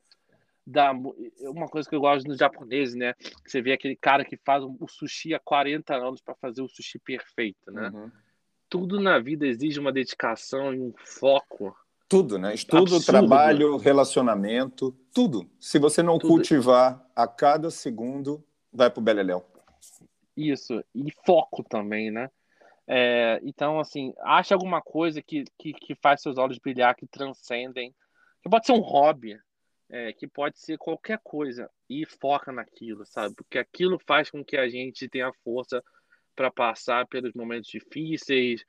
dá. 0.67 0.93
Uma 0.93 1.69
coisa 1.69 1.89
que 1.89 1.95
eu 1.95 2.01
gosto 2.01 2.29
nos 2.29 2.39
japoneses, 2.39 2.95
né? 2.95 3.15
Você 3.45 3.63
vê 3.63 3.73
aquele 3.73 3.97
cara 3.97 4.25
que 4.25 4.37
faz 4.37 4.63
o 4.63 4.87
sushi 4.87 5.35
há 5.35 5.41
40 5.41 5.95
anos 5.95 6.21
para 6.21 6.35
fazer 6.35 6.61
o 6.61 6.69
sushi 6.69 6.99
perfeito, 6.99 7.71
né? 7.73 7.89
Uhum 7.89 8.11
tudo 8.69 9.01
na 9.01 9.19
vida 9.19 9.47
exige 9.47 9.81
uma 9.81 9.93
dedicação 9.93 10.75
e 10.75 10.81
um 10.81 10.93
foco. 10.97 11.77
Tudo, 12.09 12.39
né? 12.39 12.55
Estudo, 12.55 12.97
Absurdo. 12.97 13.05
trabalho, 13.05 13.77
relacionamento, 13.77 14.93
tudo. 15.13 15.49
Se 15.61 15.79
você 15.79 16.03
não 16.03 16.19
tudo. 16.19 16.31
cultivar 16.31 17.05
a 17.15 17.27
cada 17.27 17.71
segundo, 17.71 18.43
vai 18.73 18.91
pro 18.91 19.03
beleléu. 19.03 19.45
Isso, 20.37 20.83
e 20.95 21.13
foco 21.27 21.65
também, 21.65 22.11
né? 22.11 22.31
É, 22.87 23.39
então, 23.43 23.79
assim, 23.79 24.15
acha 24.21 24.55
alguma 24.55 24.81
coisa 24.81 25.21
que, 25.21 25.45
que, 25.59 25.75
que, 25.75 25.95
faz 25.97 26.23
seus 26.23 26.39
olhos 26.39 26.59
brilhar, 26.59 26.95
que 26.95 27.07
transcendem, 27.07 27.95
que 28.43 28.49
pode 28.49 28.65
ser 28.65 28.73
um 28.73 28.81
hobby, 28.81 29.39
é, 29.91 30.13
que 30.15 30.27
pode 30.27 30.59
ser 30.59 30.79
qualquer 30.79 31.19
coisa, 31.23 31.69
e 31.91 32.07
foca 32.07 32.51
naquilo, 32.51 33.05
sabe? 33.05 33.35
Porque 33.35 33.59
aquilo 33.59 33.99
faz 34.07 34.31
com 34.31 34.43
que 34.43 34.57
a 34.57 34.69
gente 34.69 35.09
tenha 35.09 35.31
força 35.45 35.85
para 36.39 36.53
passar 36.53 37.05
pelos 37.09 37.35
momentos 37.35 37.69
difíceis. 37.69 38.65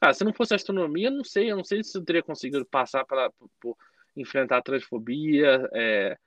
Ah, 0.00 0.12
se 0.12 0.24
não 0.24 0.32
fosse 0.32 0.52
astronomia, 0.52 1.12
não 1.12 1.22
sei, 1.22 1.52
eu 1.52 1.56
não 1.56 1.62
sei 1.62 1.84
se 1.84 1.96
eu 1.96 2.04
teria 2.04 2.24
conseguido 2.24 2.66
passar 2.66 3.04
para 3.04 3.30
enfrentar 4.16 4.58
a 4.58 4.62
transfobia, 4.62 5.70
é, 5.72 6.18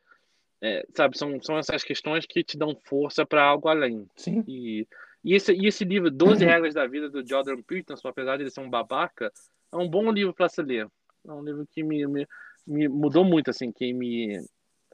é, 0.61 0.88
sabe? 0.95 1.18
São, 1.18 1.41
são 1.41 1.57
essas 1.57 1.84
questões 1.84 2.26
que 2.26 2.41
te 2.41 2.57
dão 2.57 2.73
força 2.85 3.26
para 3.26 3.43
algo 3.43 3.68
além. 3.68 4.07
Sim. 4.15 4.45
E, 4.47 4.88
e, 5.26 5.35
esse, 5.35 5.51
e 5.51 5.68
esse 5.68 5.84
livro, 5.84 6.09
12 6.09 6.45
uhum. 6.45 6.47
Regras 6.49 6.73
da 6.73 6.88
Vida, 6.88 7.09
do 7.09 7.27
Jordan 7.27 7.61
Peterson, 7.64 8.07
apesar 8.07 8.38
de 8.38 8.43
ele 8.43 8.49
ser 8.49 8.61
um 8.61 8.69
babaca, 8.69 9.30
é 9.73 9.76
um 9.76 9.89
bom 9.89 10.09
livro 10.09 10.34
para 10.34 10.47
se 10.47 10.61
ler. 10.61 10.88
É 11.27 11.31
um 11.34 11.43
livro 11.43 11.68
que 11.69 11.84
me, 11.84 12.07
me, 12.07 12.26
me 12.65 12.88
mudou 12.88 13.26
muito, 13.26 13.49
assim, 13.49 13.73
que 13.73 13.91
me... 13.91 14.38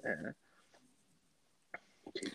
É, 0.04 0.34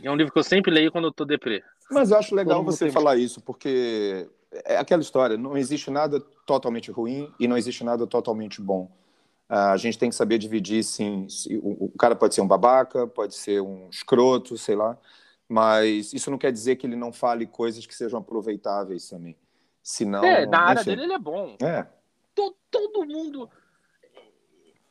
é 0.03 0.11
um 0.11 0.17
livro 0.17 0.33
que 0.33 0.39
eu 0.39 0.45
sempre 0.45 0.71
leio 0.71 0.91
quando 0.91 1.07
eu 1.07 1.13
tô 1.13 1.25
deprê. 1.25 1.63
Mas 1.91 2.11
eu 2.11 2.19
acho 2.19 2.35
legal 2.35 2.63
você 2.63 2.91
falar 2.91 3.17
isso, 3.17 3.41
porque 3.41 4.29
é 4.65 4.77
aquela 4.77 5.03
história, 5.03 5.37
não 5.37 5.57
existe 5.57 5.91
nada 5.91 6.21
totalmente 6.47 6.91
ruim 6.91 7.33
e 7.39 7.47
não 7.47 7.57
existe 7.57 7.85
nada 7.85 8.07
totalmente 8.07 8.61
bom. 8.61 8.91
A 9.49 9.77
gente 9.79 9.99
tem 9.99 10.11
que 10.11 10.15
saber 10.15 10.37
dividir, 10.37 10.85
sim. 10.85 11.27
O 11.63 11.91
cara 11.99 12.15
pode 12.15 12.35
ser 12.35 12.43
um 12.43 12.47
babaca, 12.47 13.07
pode 13.07 13.35
ser 13.35 13.63
um 13.63 13.89
escroto, 13.89 14.59
sei 14.59 14.77
lá, 14.77 14.99
mas 15.49 16.13
isso 16.13 16.31
não 16.31 16.37
quer 16.37 16.53
dizer 16.53 16.77
que 16.77 16.87
ele 16.87 16.97
não 16.97 17.13
fale 17.13 17.47
coisas 17.47 17.87
que 17.87 17.95
sejam 17.95 18.21
aproveitáveis 18.21 19.09
também. 19.09 19.37
Senão, 19.83 20.23
é, 20.23 20.45
na 20.45 20.61
área 20.61 20.85
dele 20.85 21.05
ele 21.05 21.15
é 21.15 21.19
bom. 21.19 21.57
É. 21.63 21.87
Todo, 22.35 22.57
todo 22.71 23.07
mundo 23.07 23.49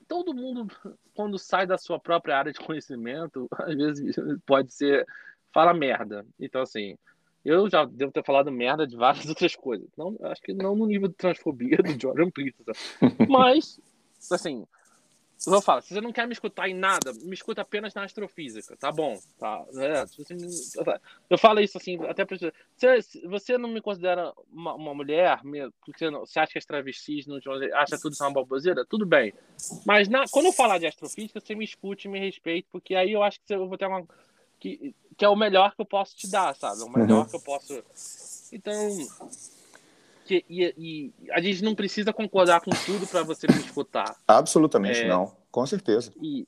todo 0.07 0.33
mundo, 0.33 0.67
quando 1.13 1.37
sai 1.37 1.67
da 1.67 1.77
sua 1.77 1.99
própria 1.99 2.37
área 2.37 2.51
de 2.51 2.59
conhecimento, 2.59 3.47
às 3.59 3.75
vezes 3.75 4.15
pode 4.45 4.73
ser. 4.73 5.05
fala 5.53 5.73
merda. 5.73 6.25
Então, 6.39 6.61
assim, 6.61 6.97
eu 7.43 7.69
já 7.69 7.85
devo 7.85 8.11
ter 8.11 8.25
falado 8.25 8.51
merda 8.51 8.85
de 8.85 8.95
várias 8.95 9.25
outras 9.29 9.55
coisas. 9.55 9.87
Não, 9.97 10.17
acho 10.23 10.41
que 10.41 10.53
não 10.53 10.75
no 10.75 10.85
nível 10.85 11.07
de 11.07 11.15
transfobia 11.15 11.77
do 11.77 11.99
Jordan 11.99 12.29
Peterson. 12.29 12.71
Mas, 13.29 13.79
assim, 14.31 14.65
eu 15.45 15.61
falo, 15.61 15.81
se 15.81 15.93
você 15.93 16.01
não 16.01 16.11
quer 16.11 16.25
me 16.25 16.33
escutar 16.33 16.67
em 16.67 16.73
nada, 16.73 17.13
me 17.13 17.33
escuta 17.33 17.61
apenas 17.61 17.93
na 17.93 18.03
astrofísica, 18.03 18.75
tá 18.75 18.91
bom? 18.91 19.19
Tá, 19.39 19.63
é, 19.75 20.05
eu 21.29 21.37
falo 21.37 21.59
isso 21.59 21.77
assim, 21.77 22.03
até 22.05 22.25
pra 22.25 22.37
você. 22.37 22.51
Você 23.25 23.57
não 23.57 23.69
me 23.69 23.79
considera 23.79 24.33
uma, 24.51 24.73
uma 24.73 24.93
mulher, 24.93 25.39
porque 25.85 26.09
você 26.09 26.39
acha 26.39 26.53
que 26.53 26.57
as 26.57 26.65
travestis 26.65 27.27
não 27.27 27.37
acha 27.75 27.99
tudo 27.99 28.13
isso 28.13 28.23
uma 28.23 28.33
baboseira? 28.33 28.85
Tudo 28.85 29.05
bem. 29.05 29.33
Mas 29.85 30.07
na, 30.07 30.25
quando 30.27 30.47
eu 30.47 30.53
falar 30.53 30.79
de 30.79 30.87
astrofísica, 30.87 31.39
você 31.39 31.53
me 31.53 31.65
escute 31.65 32.07
e 32.07 32.11
me 32.11 32.19
respeite, 32.19 32.67
porque 32.71 32.95
aí 32.95 33.11
eu 33.11 33.21
acho 33.21 33.39
que 33.45 33.53
eu 33.53 33.67
vou 33.67 33.77
ter 33.77 33.87
uma. 33.87 34.05
Que, 34.59 34.95
que 35.15 35.23
é 35.23 35.29
o 35.29 35.35
melhor 35.35 35.75
que 35.75 35.81
eu 35.81 35.85
posso 35.85 36.15
te 36.15 36.29
dar, 36.29 36.55
sabe? 36.55 36.81
É 36.81 36.83
o 36.83 36.89
melhor 36.89 37.19
uhum. 37.19 37.29
que 37.29 37.35
eu 37.35 37.41
posso. 37.41 37.83
Então, 38.51 38.73
que, 40.27 40.45
e, 40.49 40.73
e, 40.77 41.13
a 41.31 41.41
gente 41.41 41.63
não 41.63 41.73
precisa 41.73 42.13
concordar 42.13 42.61
com 42.61 42.71
tudo 42.85 43.07
para 43.07 43.23
você 43.23 43.47
me 43.47 43.59
escutar. 43.59 44.15
Absolutamente 44.27 45.01
é, 45.01 45.07
não, 45.07 45.35
com 45.51 45.65
certeza. 45.65 46.11
E, 46.21 46.47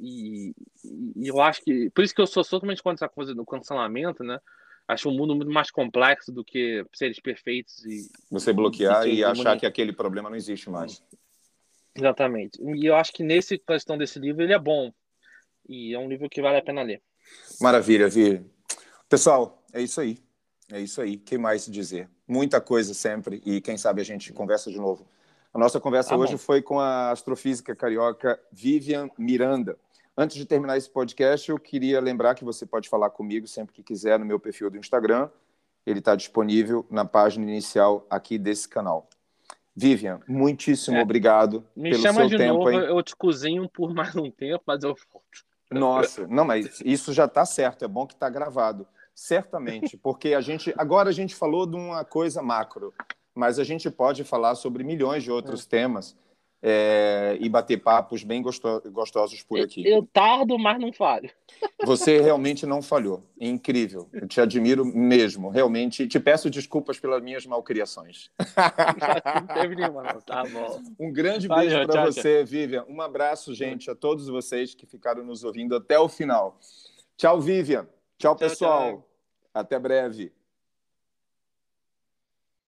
e, 0.00 0.54
e, 0.84 1.28
eu 1.28 1.40
acho 1.40 1.62
que. 1.62 1.90
Por 1.90 2.04
isso 2.04 2.14
que 2.14 2.20
eu 2.20 2.26
sou 2.26 2.44
totalmente 2.44 2.82
contra 2.82 3.06
essa 3.06 3.14
coisa 3.14 3.34
do 3.34 3.44
cancelamento, 3.44 4.24
né? 4.24 4.38
Acho 4.86 5.08
o 5.08 5.12
um 5.12 5.16
mundo 5.16 5.34
muito 5.34 5.50
mais 5.50 5.70
complexo 5.70 6.32
do 6.32 6.44
que 6.44 6.84
seres 6.92 7.20
perfeitos 7.20 7.84
e. 7.84 8.10
Você 8.30 8.52
bloquear 8.52 9.06
e, 9.06 9.22
achar 9.22 9.58
que 9.58 9.66
aquele 9.66 9.92
problema 9.92 10.28
não 10.28 10.36
existe 10.36 10.68
mais. 10.70 11.02
Exatamente. 11.94 12.58
E 12.60 12.86
eu 12.86 12.96
acho 12.96 13.12
que 13.12 13.22
nesse 13.22 13.56
questão 13.58 13.96
desse 13.96 14.18
livro 14.18 14.42
ele 14.42 14.52
é 14.52 14.58
bom. 14.58 14.92
E 15.68 15.94
é 15.94 15.98
um 15.98 16.08
livro 16.08 16.28
que 16.28 16.42
vale 16.42 16.58
a 16.58 16.62
pena 16.62 16.82
ler. 16.82 17.02
Maravilha, 17.60 18.08
Vi. 18.08 18.44
Pessoal, 19.08 19.64
é 19.72 19.80
isso 19.80 20.00
aí. 20.00 20.23
É 20.74 20.80
isso 20.80 21.00
aí. 21.00 21.14
O 21.14 21.20
que 21.20 21.38
mais 21.38 21.66
dizer? 21.66 22.10
Muita 22.26 22.60
coisa 22.60 22.92
sempre. 22.94 23.40
E 23.46 23.60
quem 23.60 23.76
sabe 23.76 24.00
a 24.00 24.04
gente 24.04 24.32
conversa 24.32 24.72
de 24.72 24.78
novo. 24.78 25.06
A 25.52 25.58
nossa 25.58 25.78
conversa 25.78 26.10
tá 26.10 26.16
hoje 26.16 26.36
foi 26.36 26.60
com 26.60 26.80
a 26.80 27.12
astrofísica 27.12 27.76
carioca 27.76 28.40
Vivian 28.50 29.08
Miranda. 29.16 29.78
Antes 30.16 30.36
de 30.36 30.44
terminar 30.44 30.76
esse 30.76 30.90
podcast, 30.90 31.48
eu 31.48 31.60
queria 31.60 32.00
lembrar 32.00 32.34
que 32.34 32.44
você 32.44 32.66
pode 32.66 32.88
falar 32.88 33.10
comigo 33.10 33.46
sempre 33.46 33.72
que 33.72 33.84
quiser 33.84 34.18
no 34.18 34.26
meu 34.26 34.40
perfil 34.40 34.68
do 34.68 34.76
Instagram. 34.76 35.30
Ele 35.86 36.00
está 36.00 36.16
disponível 36.16 36.84
na 36.90 37.04
página 37.04 37.44
inicial 37.44 38.04
aqui 38.10 38.36
desse 38.36 38.68
canal. 38.68 39.08
Vivian, 39.76 40.18
muitíssimo 40.26 40.96
é. 40.96 41.02
obrigado 41.02 41.64
Me 41.76 41.90
pelo 41.90 42.02
chama 42.02 42.20
seu 42.22 42.30
de 42.30 42.36
tempo. 42.36 42.58
Novo, 42.58 42.70
eu 42.70 43.00
te 43.00 43.14
cozinho 43.14 43.68
por 43.68 43.94
mais 43.94 44.16
um 44.16 44.28
tempo, 44.28 44.64
mas 44.66 44.82
eu 44.82 44.96
volto. 45.12 45.44
Nossa, 45.70 46.26
não, 46.26 46.44
mas 46.44 46.80
isso 46.84 47.12
já 47.12 47.26
está 47.26 47.46
certo. 47.46 47.84
É 47.84 47.88
bom 47.88 48.08
que 48.08 48.14
está 48.14 48.28
gravado. 48.28 48.88
Certamente, 49.14 49.96
porque 49.96 50.34
a 50.34 50.40
gente 50.40 50.74
agora 50.76 51.08
a 51.08 51.12
gente 51.12 51.34
falou 51.34 51.66
de 51.66 51.76
uma 51.76 52.04
coisa 52.04 52.42
macro, 52.42 52.92
mas 53.34 53.58
a 53.58 53.64
gente 53.64 53.90
pode 53.90 54.24
falar 54.24 54.54
sobre 54.54 54.82
milhões 54.82 55.22
de 55.22 55.30
outros 55.30 55.64
é. 55.64 55.68
temas 55.68 56.16
é, 56.66 57.36
e 57.40 57.46
bater 57.46 57.76
papos 57.76 58.24
bem 58.24 58.42
gostosos 58.42 59.42
por 59.42 59.60
aqui. 59.60 59.86
Eu 59.86 60.08
tardo, 60.10 60.58
mas 60.58 60.80
não 60.80 60.90
falho. 60.94 61.30
Você 61.84 62.22
realmente 62.22 62.64
não 62.64 62.80
falhou. 62.80 63.22
Incrível. 63.38 64.08
Eu 64.10 64.26
te 64.26 64.40
admiro 64.40 64.82
mesmo. 64.82 65.50
Realmente. 65.50 66.08
Te 66.08 66.18
peço 66.18 66.48
desculpas 66.48 66.98
pelas 66.98 67.22
minhas 67.22 67.44
malcriações. 67.44 68.30
não 68.38 69.54
teve 69.54 69.74
nenhuma, 69.74 70.04
não. 70.04 70.20
Tá 70.22 70.42
bom. 70.44 70.80
Um 70.98 71.12
grande 71.12 71.46
beijo 71.46 71.86
para 71.86 72.06
você, 72.06 72.42
Vivian. 72.44 72.86
Um 72.88 73.02
abraço, 73.02 73.54
gente, 73.54 73.90
a 73.90 73.94
todos 73.94 74.26
vocês 74.26 74.74
que 74.74 74.86
ficaram 74.86 75.22
nos 75.22 75.44
ouvindo 75.44 75.76
até 75.76 75.98
o 75.98 76.08
final. 76.08 76.58
Tchau, 77.18 77.42
Vivian. 77.42 77.86
Tchau, 78.18 78.36
pessoal. 78.36 78.90
Tchau, 78.92 78.98
tchau. 79.00 79.10
Até 79.54 79.78
breve. 79.78 80.32